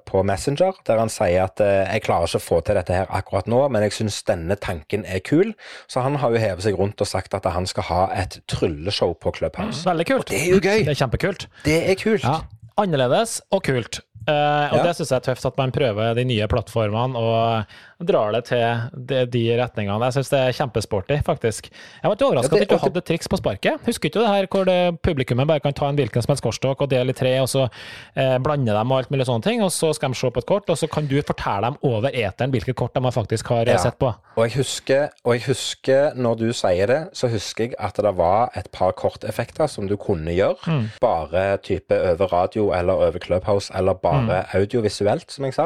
på 0.09 0.21
Messenger 0.25 0.79
der 0.87 0.97
han 0.97 1.11
sier 1.13 1.43
at 1.43 1.61
eh, 1.61 1.83
jeg 1.85 2.01
klarer 2.07 2.25
ikke 2.25 2.39
å 2.41 2.45
få 2.47 2.57
til 2.65 2.79
dette 2.79 2.95
her 2.97 3.11
akkurat 3.13 3.49
nå, 3.51 3.59
men 3.69 3.85
jeg 3.85 3.93
syns 3.93 4.23
denne 4.25 4.57
tanken 4.57 5.05
er 5.05 5.21
kul. 5.21 5.51
Så 5.85 6.01
han 6.01 6.17
har 6.17 6.33
jo 6.33 6.41
hevet 6.41 6.65
seg 6.65 6.79
rundt 6.79 7.01
og 7.03 7.09
sagt 7.09 7.37
at 7.37 7.45
han 7.45 7.69
skal 7.69 7.85
ha 7.91 8.01
et 8.17 8.39
trylleshow 8.49 9.13
på 9.21 9.35
Clubhouse. 9.37 9.83
Veldig 9.85 10.07
kult. 10.09 10.33
Det 10.33 10.39
er 10.39 10.49
jo 10.55 10.63
gøy! 10.63 10.87
Det 10.87 10.95
er 10.95 11.01
kjempekult. 11.21 11.47
Det 11.65 11.77
er 11.91 11.95
kult. 12.01 12.23
Ja. 12.25 12.39
Annerledes 12.81 13.39
og 13.53 13.63
kult. 13.67 14.01
Uh, 14.21 14.69
og 14.69 14.77
Ja. 14.77 14.83
det 14.85 14.95
syns 14.97 15.09
jeg 15.09 15.17
er 15.17 15.25
tøft 15.33 15.45
at 15.49 15.57
man 15.57 15.71
prøver 15.73 16.13
de 16.15 16.23
nye 16.29 16.45
plattformene 16.47 17.17
og 17.17 17.65
drar 18.07 18.31
det 18.35 18.43
til 18.49 18.81
de, 19.09 19.25
de 19.33 19.41
retningene. 19.59 19.99
Jeg 20.09 20.13
syns 20.17 20.29
det 20.33 20.39
er 20.39 20.55
kjempesporty, 20.57 21.17
faktisk. 21.27 21.69
Jeg 22.03 22.11
ble 22.11 22.27
overraska 22.27 22.55
Ja, 22.55 22.61
at 22.61 22.69
du 22.69 22.75
ikke 22.75 22.81
hadde 22.85 23.01
triks 23.07 23.27
på 23.31 23.37
sparket. 23.39 23.81
Husker 23.85 24.09
ikke 24.09 24.19
du 24.19 24.23
det 24.25 24.31
her 24.33 24.47
hvor 24.51 24.65
det, 24.67 24.77
publikummet 25.05 25.47
bare 25.49 25.59
kan 25.63 25.73
ta 25.77 25.89
en 25.89 25.95
hvilken 25.99 26.21
som 26.25 26.31
helst 26.33 26.43
kortstokk 26.45 26.81
og 26.85 26.89
dele 26.91 27.13
i 27.13 27.17
tre, 27.17 27.33
og 27.43 27.49
så 27.51 27.67
eh, 28.15 28.37
blande 28.43 28.73
dem 28.73 28.91
og 28.91 28.97
alt 29.01 29.11
mulig 29.13 29.25
sånne 29.29 29.45
ting, 29.45 29.61
og 29.65 29.71
så 29.71 29.93
skal 29.97 30.11
de 30.13 30.19
se 30.21 30.31
på 30.31 30.41
et 30.43 30.49
kort, 30.49 30.69
og 30.69 30.77
så 30.79 30.89
kan 30.91 31.07
du 31.09 31.17
fortelle 31.21 31.69
dem 31.71 31.77
over 31.87 32.09
eteren 32.13 32.51
hvilket 32.53 32.75
kort 32.79 32.93
de 32.97 33.11
faktisk 33.11 33.47
har 33.53 33.65
Ja. 33.71 33.77
sett 33.77 33.97
på. 33.99 34.13
Og 34.37 34.43
jeg, 34.47 34.55
husker, 34.61 35.09
og 35.25 35.33
jeg 35.35 35.43
husker, 35.47 36.11
når 36.15 36.35
du 36.39 36.47
sier 36.55 36.87
det, 36.87 36.99
så 37.13 37.27
husker 37.31 37.65
jeg 37.69 37.75
at 37.79 37.95
det 38.01 38.13
var 38.17 38.49
et 38.55 38.69
par 38.71 38.91
korteffekter 38.97 39.67
som 39.67 39.87
du 39.87 39.97
kunne 39.97 40.31
gjøre. 40.33 40.55
Mm. 40.67 40.85
Bare 41.01 41.57
type 41.63 41.91
over 42.11 42.31
radio 42.33 42.71
eller 42.73 42.93
over 42.93 43.19
Clubhouse, 43.19 43.71
eller 43.75 43.93
bare 43.93 44.21
Mm. 44.21 44.29
audiovisuelt, 44.53 45.31
som 45.31 45.45
jeg 45.45 45.53
sa. 45.53 45.65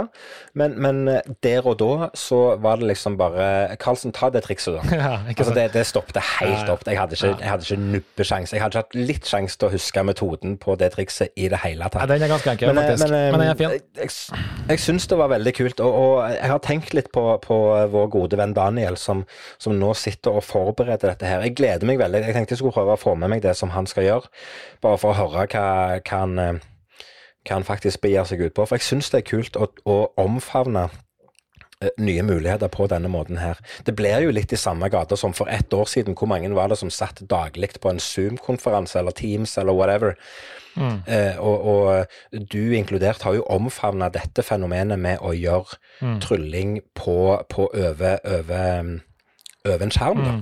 Men, 0.53 0.75
men 0.81 1.07
eh, 1.07 1.21
der 1.43 1.65
og 1.67 1.77
da 1.79 2.09
så 2.25 2.39
var 2.61 2.79
det 2.81 2.87
liksom 2.89 3.15
bare 3.19 3.75
Karlsen, 3.81 4.13
ta 4.15 4.31
det 4.33 4.41
trikset, 4.47 4.79
da. 4.79 4.97
Ja, 5.05 5.11
Altså 5.35 5.53
det, 5.53 5.67
det 5.75 5.83
stoppet 5.87 6.17
helt 6.39 6.51
Ja, 6.55 6.63
ja. 6.65 6.73
opp. 6.73 6.85
Jeg 6.89 6.97
hadde 6.99 7.17
ikke, 7.19 7.31
jeg 7.39 7.51
hadde 7.51 7.67
ikke 7.67 7.77
nubbesjanse. 7.95 8.55
Jeg 8.57 8.63
hadde 8.63 8.73
ikke 8.79 8.83
hatt 8.83 8.97
litt 9.11 9.29
sjanse 9.29 9.59
til 9.61 9.69
å 9.69 9.73
huske 9.75 10.03
metoden 10.07 10.57
på 10.61 10.75
det 10.81 10.91
trikset 10.95 11.31
i 11.37 11.47
det 11.53 11.59
hele 11.63 11.87
tatt. 11.93 12.01
Ja, 12.03 12.09
den 12.15 12.25
er 12.25 12.31
ganske 12.33 12.51
enkel, 12.55 12.71
Men, 12.73 12.81
eh, 12.81 12.89
faktisk. 12.89 13.05
Men, 13.05 13.15
men, 13.15 13.31
Men 13.31 13.43
den 13.45 13.53
er 13.53 13.59
fin. 13.59 13.75
Jeg, 13.75 14.09
jeg, 14.09 14.43
jeg 14.73 14.83
syns 14.85 15.07
det 15.11 15.19
var 15.21 15.31
veldig 15.35 15.55
kult, 15.61 15.85
og, 15.85 15.97
og 16.01 16.13
jeg 16.33 16.51
har 16.55 16.61
tenkt 16.65 16.93
litt 16.97 17.11
på, 17.15 17.25
på 17.45 17.59
vår 17.95 18.11
gode 18.17 18.41
venn 18.41 18.55
Daniel, 18.57 18.97
som, 18.99 19.25
som 19.61 19.75
nå 19.79 19.93
sitter 19.99 20.39
og 20.39 20.45
forbereder 20.47 21.13
dette 21.13 21.29
her. 21.29 21.43
Jeg 21.45 21.55
gleder 21.59 21.87
meg 21.89 21.99
veldig. 22.01 22.23
Jeg 22.25 22.37
tenkte 22.39 22.55
jeg 22.55 22.63
skulle 22.63 22.75
prøve 22.79 22.95
å 22.97 23.01
få 23.01 23.15
med 23.19 23.31
meg 23.35 23.43
det 23.45 23.53
som 23.59 23.73
han 23.75 23.87
skal 23.89 24.07
gjøre, 24.07 24.31
bare 24.85 24.97
for 25.01 25.13
å 25.13 25.19
høre 25.19 25.45
hva, 25.51 25.65
hva, 25.99 26.19
han, 26.21 26.37
eh, 26.39 26.63
hva 27.45 27.59
han 27.59 27.67
faktisk 27.67 28.01
begir 28.05 28.25
seg 28.29 28.41
ut 28.45 28.55
på. 28.57 28.65
For 28.65 28.79
jeg 28.79 28.87
syns 28.87 29.11
det 29.13 29.21
er 29.23 29.27
kult 29.29 29.59
å, 29.59 29.67
å 29.85 29.97
omfavne 30.21 30.87
eh, 30.89 31.01
nye 32.01 32.23
muligheter 32.25 32.71
på 32.71 32.87
denne 32.91 33.09
måten 33.11 33.39
her. 33.41 33.59
Det 33.85 33.95
blir 33.95 34.25
jo 34.25 34.33
litt 34.35 34.53
i 34.53 34.59
samme 34.59 34.89
gata 34.93 35.17
som 35.19 35.33
for 35.33 35.51
ett 35.51 35.73
år 35.73 35.89
siden. 35.89 36.15
Hvor 36.17 36.29
mange 36.31 36.51
var 36.55 36.69
det 36.71 36.79
som 36.81 36.93
satt 36.93 37.23
daglig 37.29 37.73
på 37.81 37.91
en 37.91 38.01
Zoom-konferanse 38.01 38.99
eller 38.99 39.15
Teams 39.15 39.57
eller 39.57 39.73
whatever? 39.77 40.15
Eh, 41.07 41.37
og, 41.39 41.61
og 41.65 42.41
du 42.51 42.73
inkludert 42.75 43.23
har 43.23 43.37
jo 43.37 43.45
omfavna 43.51 44.09
dette 44.11 44.43
fenomenet 44.43 44.99
med 44.99 45.21
å 45.23 45.31
gjøre 45.31 45.77
trylling 46.23 46.81
på, 46.97 47.37
på 47.49 47.69
over, 47.71 48.19
over, 48.25 48.89
over 49.65 49.85
en 49.85 49.95
skjerm. 49.95 50.25
da. 50.25 50.35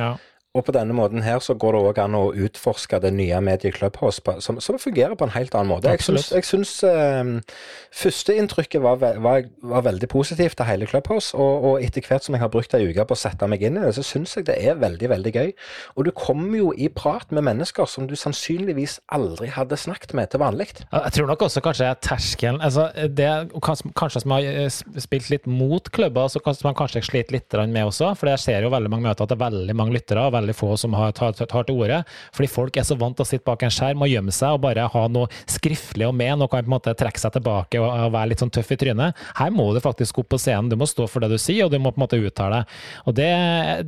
Ja. 0.00 0.14
Og 0.54 0.62
på 0.68 0.70
denne 0.70 0.94
måten 0.94 1.24
her 1.26 1.40
så 1.42 1.56
går 1.58 1.74
det 1.74 1.78
òg 1.82 1.96
an 1.98 2.14
å 2.14 2.28
utforske 2.46 3.00
det 3.02 3.10
nye 3.10 3.40
mediet 3.42 3.74
Clubhouse 3.74 4.22
på, 4.22 4.36
som, 4.38 4.60
som 4.62 4.76
fungerer 4.78 5.16
på 5.18 5.26
en 5.26 5.32
helt 5.34 5.54
annen 5.58 5.72
måte. 5.72 5.90
Jeg 5.90 6.04
syns, 6.06 6.28
Absolutt. 6.30 6.36
jeg 6.36 6.46
syns 6.46 6.74
eh, 6.86 7.56
førsteinntrykket 7.98 8.84
var, 8.84 9.00
var, 9.02 9.48
var 9.66 9.82
veldig 9.88 10.08
positivt 10.12 10.54
til 10.60 10.68
hele 10.68 10.86
Clubhouse, 10.86 11.34
og, 11.34 11.66
og 11.66 11.82
etter 11.82 12.06
hvert 12.06 12.22
som 12.22 12.36
jeg 12.38 12.42
har 12.44 12.52
brukt 12.54 12.76
ei 12.78 12.84
uke 12.86 13.02
på 13.02 13.16
å 13.16 13.18
sette 13.18 13.48
meg 13.50 13.64
inn 13.66 13.80
i 13.80 13.82
det, 13.82 13.96
så 13.96 14.04
syns 14.06 14.36
jeg 14.38 14.46
det 14.46 14.54
er 14.62 14.78
veldig, 14.78 15.08
veldig 15.10 15.32
gøy. 15.34 15.50
Og 15.98 16.06
du 16.06 16.12
kommer 16.14 16.54
jo 16.60 16.70
i 16.78 16.86
prat 16.86 17.34
med 17.34 17.48
mennesker 17.50 17.90
som 17.90 18.06
du 18.06 18.14
sannsynligvis 18.14 19.00
aldri 19.18 19.50
hadde 19.56 19.74
snakket 19.74 20.14
med 20.14 20.30
til 20.30 20.44
vanlig. 20.44 20.68
Jeg 20.84 21.16
tror 21.18 21.32
nok 21.32 21.44
også 21.48 21.64
kanskje 21.66 21.90
terskelen 22.06 22.62
altså 22.62 22.86
det, 23.10 23.32
kanskje, 23.58 23.90
kanskje 23.98 24.22
som 24.22 24.36
har 24.36 24.46
eh, 24.52 24.70
spilt 25.02 25.34
litt 25.34 25.50
mot 25.50 25.90
klubber, 25.98 26.30
så 26.30 26.38
kanskje 26.46 26.70
man 26.70 26.78
kanskje 26.78 27.02
sliter 27.10 27.40
litt 27.40 27.60
med 27.74 27.90
også. 27.90 28.14
For 28.22 28.30
jeg 28.30 28.46
ser 28.46 28.70
jo 28.70 28.72
veldig 28.78 28.94
mange 28.94 29.10
møter 29.10 29.26
at 29.26 29.34
det 29.34 29.40
er 29.40 29.44
veldig 29.48 29.78
mange 29.82 29.98
lyttere 29.98 30.22
og 30.22 30.38
veldig 30.38 30.43
få 30.52 30.76
som 30.76 30.92
har, 30.92 31.12
tar, 31.12 31.32
tar 31.32 31.64
til 31.64 31.74
orde. 31.80 32.02
Fordi 32.36 32.48
folk 32.50 32.76
er 32.76 32.82
så 32.84 32.96
vant 33.00 33.16
til 33.16 33.24
å 33.24 33.26
sitte 33.30 33.44
bak 33.48 33.62
en 33.62 33.70
skjerm 33.72 34.02
og 34.04 34.08
gjemme 34.12 34.30
seg 34.34 34.52
og 34.52 34.60
bare 34.60 34.84
ha 34.92 35.08
noe 35.08 35.28
skriftlig 35.48 36.04
og 36.06 36.14
med. 36.14 36.36
Nå 36.38 36.48
kan 36.52 36.60
på 36.64 36.68
en 36.68 36.74
måte 36.76 36.92
trekke 36.94 37.18
seg 37.22 37.32
tilbake 37.38 37.80
og, 37.80 37.88
og 37.88 38.12
være 38.12 38.28
litt 38.34 38.40
sånn 38.44 38.50
tøff 38.52 38.70
i 38.74 38.76
trynet. 38.76 39.14
Her 39.38 39.50
må 39.50 39.72
du 39.72 39.80
faktisk 39.80 40.18
opp 40.18 40.28
på 40.34 40.38
scenen, 40.38 40.68
du 40.68 40.76
må 40.76 40.84
stå 40.86 41.06
for 41.08 41.20
det 41.24 41.30
du 41.30 41.38
sier, 41.38 41.64
og 41.64 41.70
du 41.72 41.78
må 41.78 41.90
på 41.94 42.00
en 42.00 42.04
måte 42.04 42.20
uttale 42.20 42.60
deg. 42.60 42.76
Og 43.06 43.14
det, 43.16 43.30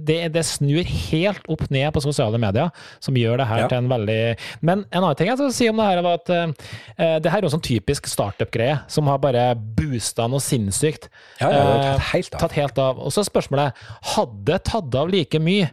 det, 0.09 0.19
det 0.33 0.45
snur 0.47 0.87
helt 1.11 1.45
opp 1.53 1.67
ned 1.71 1.91
på 1.93 2.03
sosiale 2.05 2.39
medier, 2.41 2.71
som 3.03 3.17
gjør 3.19 3.43
det 3.43 3.47
her 3.51 3.63
Ja. 3.67 3.69
til 3.69 3.79
en 3.79 3.89
veldig 3.91 4.19
Men 4.63 4.85
en 4.93 5.03
annen 5.03 5.17
ting 5.17 5.29
jeg 5.29 5.39
skal 5.41 5.53
si 5.53 5.69
om 5.69 5.77
det 5.81 5.87
her, 5.91 6.03
var 6.05 6.19
at 6.21 6.31
uh, 6.31 7.19
det 7.21 7.31
her 7.33 7.39
er 7.39 7.47
jo 7.47 7.51
en 7.51 7.55
sånn 7.59 7.65
typisk 7.67 8.07
startup-greie 8.11 8.79
som 8.93 9.09
har 9.11 9.19
bare 9.19 9.49
boosta 9.57 10.27
noe 10.31 10.41
sinnssykt. 10.45 11.09
Ja, 11.41 11.51
ja, 11.51 11.63
Eh, 11.67 11.83
tatt 11.97 12.13
helt 12.13 12.35
av. 12.35 12.41
tatt 12.41 12.53
helt 12.57 12.79
av. 12.79 13.01
Og 13.03 13.13
så 13.15 13.25
spørsmålet 13.27 13.75
hadde 14.15 14.59
tatt 14.65 14.95
av 15.01 15.09
like 15.11 15.41
mye 15.43 15.71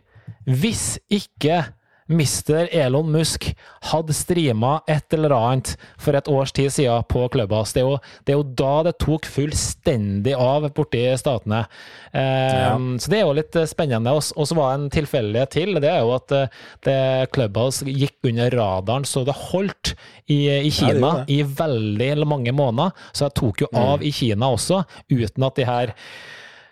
hvis 0.49 0.97
ikke 1.11 1.63
Mr. 2.11 2.67
Elon 2.71 3.07
Musk 3.11 3.47
hadde 3.89 4.15
streama 4.15 4.77
et 4.91 5.13
eller 5.15 5.33
annet 5.35 5.73
for 6.01 6.15
et 6.17 6.27
års 6.27 6.51
tid 6.55 6.71
siden 6.73 7.05
på 7.09 7.25
Clubhouse. 7.31 7.73
Det 7.75 7.83
er 7.83 7.87
jo, 7.87 7.97
det 8.25 8.33
er 8.33 8.39
jo 8.39 8.47
da 8.63 8.73
det 8.89 8.95
tok 9.01 9.27
fullstendig 9.29 10.35
av 10.35 10.67
borti 10.75 11.05
statene. 11.19 11.63
Ja. 12.11 12.75
Så 12.99 13.11
det 13.11 13.21
er 13.21 13.25
jo 13.25 13.37
litt 13.37 13.55
eh, 13.59 13.69
spennende. 13.69 14.13
Og 14.13 14.47
så 14.47 14.57
var 14.57 14.73
det 14.73 14.81
en 14.81 14.93
tilfeldighet 14.97 15.55
til. 15.55 15.79
Det 15.83 15.91
er 15.91 16.03
jo 16.03 16.13
at 16.17 16.35
eh, 16.35 16.59
det 16.87 16.99
Clubhouse 17.35 17.87
gikk 17.87 18.29
under 18.29 18.51
radaren 18.59 19.07
så 19.07 19.23
det 19.27 19.37
holdt 19.49 19.95
i, 20.27 20.47
i 20.59 20.71
Kina 20.73 21.23
ja, 21.23 21.25
i 21.31 21.41
veldig 21.47 22.27
mange 22.27 22.53
måneder. 22.55 22.93
Så 23.11 23.29
det 23.29 23.39
tok 23.39 23.65
jo 23.65 23.71
av 23.79 24.03
i 24.03 24.11
Kina 24.13 24.51
også, 24.53 24.83
uten 25.11 25.47
at 25.47 25.59
de 25.59 25.67
her 25.67 25.95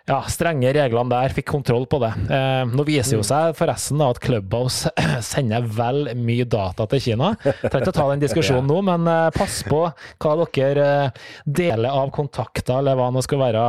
ja, 0.08 0.18
strenge 0.30 0.72
reglene 0.74 1.12
der 1.12 1.34
fikk 1.36 1.46
kontroll 1.52 1.84
på 1.90 2.00
det. 2.02 2.10
Eh, 2.32 2.62
nå 2.72 2.84
viser 2.88 3.18
jo 3.20 3.24
seg 3.26 3.54
forresten 3.58 4.00
da 4.02 4.08
at 4.12 4.20
Clubhouse 4.24 4.90
sender 5.32 5.66
vel 5.76 6.10
mye 6.18 6.46
data 6.50 6.86
til 6.90 7.02
Kina. 7.04 7.32
Trenger 7.42 7.84
ikke 7.84 7.92
å 7.94 7.98
ta 8.00 8.08
den 8.10 8.22
diskusjonen 8.24 8.66
nå, 8.70 8.80
men 8.88 9.06
eh, 9.10 9.28
pass 9.36 9.60
på 9.68 9.84
hva 9.92 10.34
dere 10.56 10.88
eh, 11.06 11.22
deler 11.46 11.94
av 11.94 12.10
kontakter, 12.14 12.80
eller 12.80 12.98
hva 12.98 13.10
det 13.14 13.24
skal 13.28 13.42
være. 13.44 13.66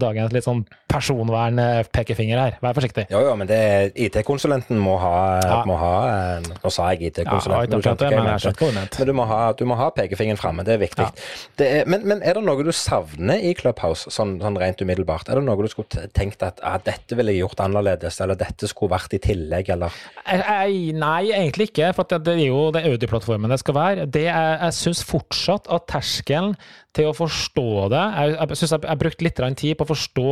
Dagens 0.00 0.32
litt 0.34 0.46
sånn 0.48 0.64
personvern-pekefinger 0.90 2.38
her. 2.40 2.56
Vær 2.62 2.76
forsiktig. 2.76 3.06
Jo, 3.12 3.20
jo, 3.26 3.34
men 3.38 3.48
det 3.50 3.60
IT-konsulenten 4.06 4.78
må 4.80 4.96
ha, 5.02 5.14
Ja. 5.44 5.58
må 5.68 5.76
ha 5.80 5.92
eh, 6.38 6.48
Nå 6.62 6.70
sa 6.72 6.88
jeg 6.94 7.10
IT-konsulenten, 7.12 7.82
ja, 8.00 8.10
men. 8.10 8.88
Men 8.96 9.06
du 9.10 9.12
må 9.16 9.26
ha, 9.28 9.40
du 9.52 9.64
må 9.68 9.76
ha 9.78 9.90
pekefingeren 9.94 10.40
framme, 10.40 10.64
det 10.66 10.76
er 10.76 10.82
viktig. 10.82 11.04
Ja. 11.04 11.26
Det 11.60 11.68
er, 11.80 11.86
men, 11.90 12.06
men 12.08 12.22
er 12.24 12.38
det 12.38 12.44
noe 12.46 12.64
du 12.64 12.72
savner 12.74 13.42
i 13.42 13.52
Clubhouse, 13.58 14.10
sånn, 14.12 14.36
sånn 14.42 14.56
rent 14.60 14.80
umiddelbart? 14.82 15.28
Er 15.28 15.40
det 15.40 15.44
noe 15.46 15.65
du 15.65 15.65
du 15.66 15.72
skulle 15.72 16.08
tenkt 16.16 16.44
at 16.46 16.62
ah, 16.64 16.78
dette 16.82 17.18
ville 17.18 17.34
jeg 17.34 17.44
gjort 17.44 17.62
annerledes, 17.66 18.20
eller 18.24 18.38
dette 18.38 18.70
skulle 18.70 18.94
vært 18.94 19.16
i 19.18 19.20
tillegg, 19.22 19.70
eller? 19.74 19.94
Nei, 20.26 21.30
egentlig 21.34 21.70
ikke. 21.70 21.92
For 21.96 22.08
det, 22.10 22.36
er 22.36 22.46
jo 22.46 22.68
det 22.74 22.86
Audi-plattformen 22.88 23.52
det 23.52 23.60
skal 23.62 23.78
være. 23.78 24.08
Det 24.10 24.26
er, 24.30 24.56
jeg 24.66 24.78
syns 24.78 25.04
fortsatt 25.06 25.70
at 25.72 25.88
terskelen 25.90 26.56
til 26.96 27.10
å 27.10 27.16
forstå 27.16 27.66
det 27.92 28.02
Jeg, 28.16 28.34
jeg 28.36 28.58
syns 28.60 28.74
jeg, 28.74 28.84
jeg 28.86 29.00
brukte 29.02 29.26
litt 29.26 29.42
tid 29.60 29.76
på 29.76 29.86
å 29.86 29.90
forstå 29.92 30.30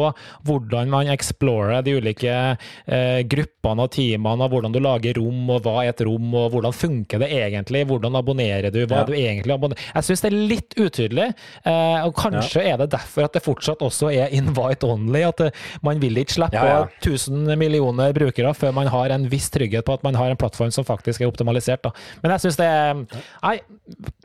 hvordan 0.48 0.92
man 0.92 1.10
explorer 1.12 1.84
de 1.84 1.96
ulike 1.98 2.34
eh, 2.34 3.20
gruppene 3.30 3.84
og 3.84 3.92
teamene, 3.94 4.46
og 4.46 4.54
hvordan 4.54 4.74
du 4.74 4.80
lager 4.82 5.18
rom, 5.20 5.42
og 5.52 5.64
hva 5.64 5.76
er 5.82 5.92
et 5.92 6.02
rom, 6.06 6.26
og 6.34 6.54
hvordan 6.54 6.74
funker 6.74 7.22
det 7.22 7.30
egentlig? 7.36 7.84
Hvordan 7.88 8.18
abonnerer 8.18 8.72
du? 8.74 8.82
Hva 8.88 9.02
ja. 9.02 9.08
du 9.08 9.14
egentlig 9.16 9.54
abonnerer? 9.54 9.90
Jeg 9.94 10.08
syns 10.08 10.24
det 10.24 10.30
er 10.30 10.38
litt 10.54 10.76
utydelig, 10.80 11.28
eh, 11.62 12.00
og 12.06 12.14
kanskje 12.18 12.64
ja. 12.64 12.74
er 12.74 12.82
det 12.82 12.90
derfor 12.96 13.28
at 13.28 13.36
det 13.36 13.44
fortsatt 13.44 13.84
også 13.84 14.10
er 14.12 14.34
invite 14.36 14.88
only. 14.88 15.24
At 15.28 15.44
eh, 15.46 15.62
man 15.86 16.02
vil 16.02 16.20
ikke 16.20 16.38
slippe 16.38 16.64
ja, 16.64 16.84
1000 17.00 17.54
millioner 17.60 18.14
brukere 18.16 18.54
før 18.56 18.74
man 18.76 18.90
har 18.92 19.14
en 19.14 19.28
viss 19.32 19.50
trygghet 19.54 19.86
på 19.86 19.98
at 19.98 20.04
man 20.06 20.18
har 20.18 20.32
en 20.32 20.40
plattform 20.40 20.72
som 20.74 20.86
faktisk 20.86 21.22
er 21.22 21.30
optimalisert. 21.30 21.84
Da. 21.84 21.94
Men 22.22 22.34
jeg 22.34 22.46
syns 22.46 22.60
det 22.60 22.70
er 22.70 22.92
Nei, 22.94 23.58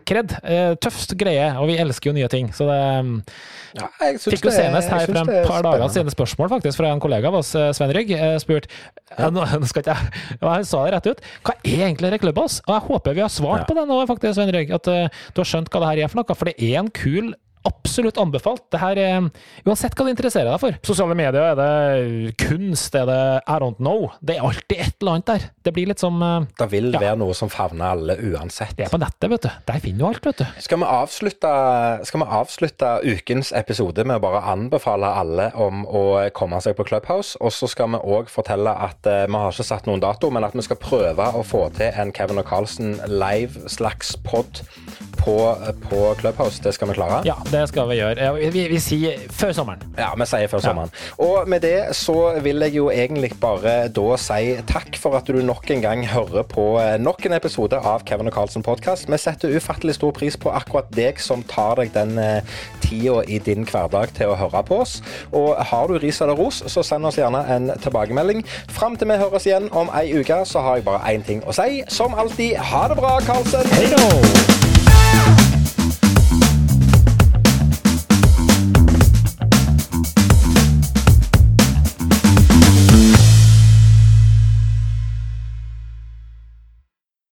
kred. 0.10 0.36
Eh, 0.44 0.74
tøft 0.82 1.16
greie, 1.20 1.48
og 1.60 1.70
vi 1.70 1.78
elsker 1.82 2.12
jo 2.12 2.16
nye 2.18 2.30
ting. 2.32 2.50
Så 2.56 2.68
det 2.70 2.78
ja, 3.78 3.88
Fikk 4.18 4.48
jo 4.48 4.54
senest 4.54 4.90
her 4.90 5.06
for 5.06 5.22
en 5.22 5.32
par 5.46 5.66
dager 5.66 5.92
siden 5.94 6.14
spørsmål 6.14 6.50
faktisk 6.56 6.80
fra 6.80 6.94
en 6.94 7.02
kollega 7.04 7.30
av 7.30 7.40
oss, 7.42 7.52
Svein 7.54 7.76
Sven 7.78 7.94
Rygg, 7.96 8.14
eh, 8.18 8.38
spurt 8.42 8.66
ja. 8.70 9.30
nå, 9.36 9.46
skal 9.70 9.84
ikke 9.84 9.94
jeg, 9.94 10.24
Han 10.46 10.66
sa 10.68 10.86
det 10.86 10.96
rett 10.98 11.12
ut. 11.12 11.28
Hva 11.46 11.58
er 11.62 11.86
egentlig 11.90 12.14
Reklubbås? 12.16 12.62
Og 12.68 12.74
jeg 12.76 12.88
håper 12.90 13.20
vi 13.20 13.26
har 13.26 13.34
svart 13.34 13.66
ja. 13.66 13.70
på 13.70 13.78
det 13.78 13.86
nå, 13.90 14.00
faktisk, 14.10 14.40
Sven 14.40 14.56
Rygg. 14.56 14.74
At 14.80 14.90
du 14.90 15.44
har 15.44 15.52
skjønt 15.54 15.70
hva 15.74 15.84
det 15.84 15.94
her 15.94 16.04
er 16.06 16.12
for 16.12 16.22
noe. 16.22 16.40
For 16.40 16.50
det 16.50 16.58
er 16.58 16.82
en 16.82 16.92
kul 16.94 17.34
absolutt 17.68 18.18
anbefalt. 18.22 18.66
Det 18.72 18.80
her 18.82 19.00
er, 19.02 19.28
Uansett 19.68 19.96
hva 19.98 20.06
du 20.08 20.12
interesserer 20.14 20.50
deg 20.50 20.62
for. 20.62 20.78
Sosiale 20.86 21.16
medier, 21.18 21.52
er 21.52 21.58
det 21.60 22.36
kunst, 22.40 22.96
er 22.96 23.08
det 23.10 23.22
I 23.44 23.58
don't 23.62 23.80
know? 23.82 24.10
Det 24.22 24.38
er 24.38 24.46
alltid 24.48 24.78
et 24.78 24.96
eller 25.02 25.18
annet 25.18 25.30
der. 25.30 25.48
Det 25.66 25.74
blir 25.76 25.90
litt 25.92 26.02
som 26.02 26.22
uh, 26.24 26.48
Det 26.60 26.70
vil 26.72 26.92
ja. 26.94 27.02
være 27.02 27.20
noe 27.20 27.36
som 27.38 27.52
favner 27.52 27.96
alle 27.96 28.16
uansett. 28.30 28.76
Det 28.78 28.88
er 28.88 28.94
på 28.94 29.02
nettet, 29.02 29.28
vet 29.34 29.48
du. 29.48 29.50
Der 29.68 29.84
finner 29.84 30.00
du 30.00 30.08
alt, 30.10 30.30
vet 30.30 30.44
du. 30.44 30.62
Skal 30.64 30.82
vi 30.82 30.90
avslutte, 30.90 31.54
skal 32.08 32.24
vi 32.24 32.30
avslutte 32.40 32.94
ukens 33.10 33.52
episode 33.58 34.06
med 34.08 34.20
å 34.20 34.24
bare 34.24 34.44
anbefale 34.54 35.12
alle 35.22 35.50
om 35.60 35.84
å 35.86 36.06
komme 36.36 36.62
seg 36.64 36.78
på 36.80 36.88
Clubhouse? 36.90 37.36
Og 37.44 37.54
så 37.56 37.70
skal 37.72 37.92
vi 37.96 38.04
òg 38.16 38.32
fortelle 38.32 38.74
at 38.88 39.10
uh, 39.10 39.26
vi 39.28 39.44
har 39.44 39.54
ikke 39.54 39.68
satt 39.68 39.90
noen 39.90 40.04
dato, 40.04 40.32
men 40.34 40.48
at 40.48 40.56
vi 40.56 40.66
skal 40.66 40.80
prøve 40.80 41.32
å 41.36 41.44
få 41.46 41.68
til 41.78 41.92
en 41.92 42.14
Kevin 42.16 42.42
og 42.42 42.48
Carlsen 42.50 42.98
live 43.10 43.68
slags 43.70 44.16
pod 44.24 44.64
på, 45.20 45.36
på 45.90 46.02
Clubhouse. 46.22 46.64
Det 46.64 46.74
skal 46.76 46.92
vi 46.92 46.98
klare. 47.00 47.22
Ja, 47.28 47.38
det 47.52 47.64
skal 47.70 47.88
vi 47.90 47.98
gjøre. 47.98 48.30
Vi, 48.54 48.64
vi, 48.70 48.80
sier 48.82 49.22
før 49.34 49.54
sommeren. 49.56 49.82
Ja, 49.98 50.10
vi 50.18 50.26
sier 50.30 50.50
før 50.52 50.62
sommeren. 50.64 50.92
Og 51.22 51.50
med 51.50 51.64
det 51.66 51.96
så 51.98 52.16
vil 52.44 52.62
jeg 52.66 52.76
jo 52.78 52.90
egentlig 52.94 53.32
bare 53.42 53.88
da 53.94 54.18
si 54.22 54.54
takk 54.70 54.98
for 55.02 55.18
at 55.18 55.30
du 55.30 55.42
nok 55.46 55.70
en 55.74 55.84
gang 55.84 56.06
hører 56.10 56.46
på 56.50 56.66
eh, 56.82 56.98
nok 57.02 57.26
en 57.26 57.38
episode 57.38 57.80
av 57.80 58.06
Kevin 58.08 58.30
og 58.30 58.36
Carlsen 58.36 58.66
podkast. 58.66 59.10
Vi 59.10 59.18
setter 59.22 59.56
ufattelig 59.56 59.98
stor 59.98 60.14
pris 60.16 60.38
på 60.38 60.54
akkurat 60.54 60.90
deg 60.96 61.22
som 61.24 61.44
tar 61.50 61.82
deg 61.82 61.94
den 61.96 62.18
eh, 62.22 62.58
tida 62.86 63.24
i 63.26 63.42
din 63.44 63.66
hverdag 63.70 64.14
til 64.18 64.34
å 64.34 64.38
høre 64.40 64.64
på 64.68 64.82
oss. 64.84 65.00
Og 65.34 65.56
har 65.72 65.90
du 65.90 65.98
ris 66.00 66.22
eller 66.22 66.38
ros, 66.38 66.62
så 66.70 66.86
send 66.86 67.10
oss 67.10 67.20
gjerne 67.20 67.44
en 67.50 67.72
tilbakemelding. 67.82 68.46
Fram 68.70 68.98
til 69.00 69.10
vi 69.10 69.22
høres 69.22 69.50
igjen 69.50 69.72
om 69.74 69.90
ei 69.98 70.12
uke, 70.14 70.44
så 70.46 70.62
har 70.66 70.80
jeg 70.80 70.90
bare 70.90 71.16
én 71.16 71.26
ting 71.26 71.42
å 71.46 71.56
si. 71.56 71.82
Som 71.90 72.14
alltid, 72.14 72.60
ha 72.72 72.86
det 72.92 73.00
bra, 73.02 73.18
Carlsen. 73.26 73.66
Hei 73.74 73.90
da! 73.96 74.79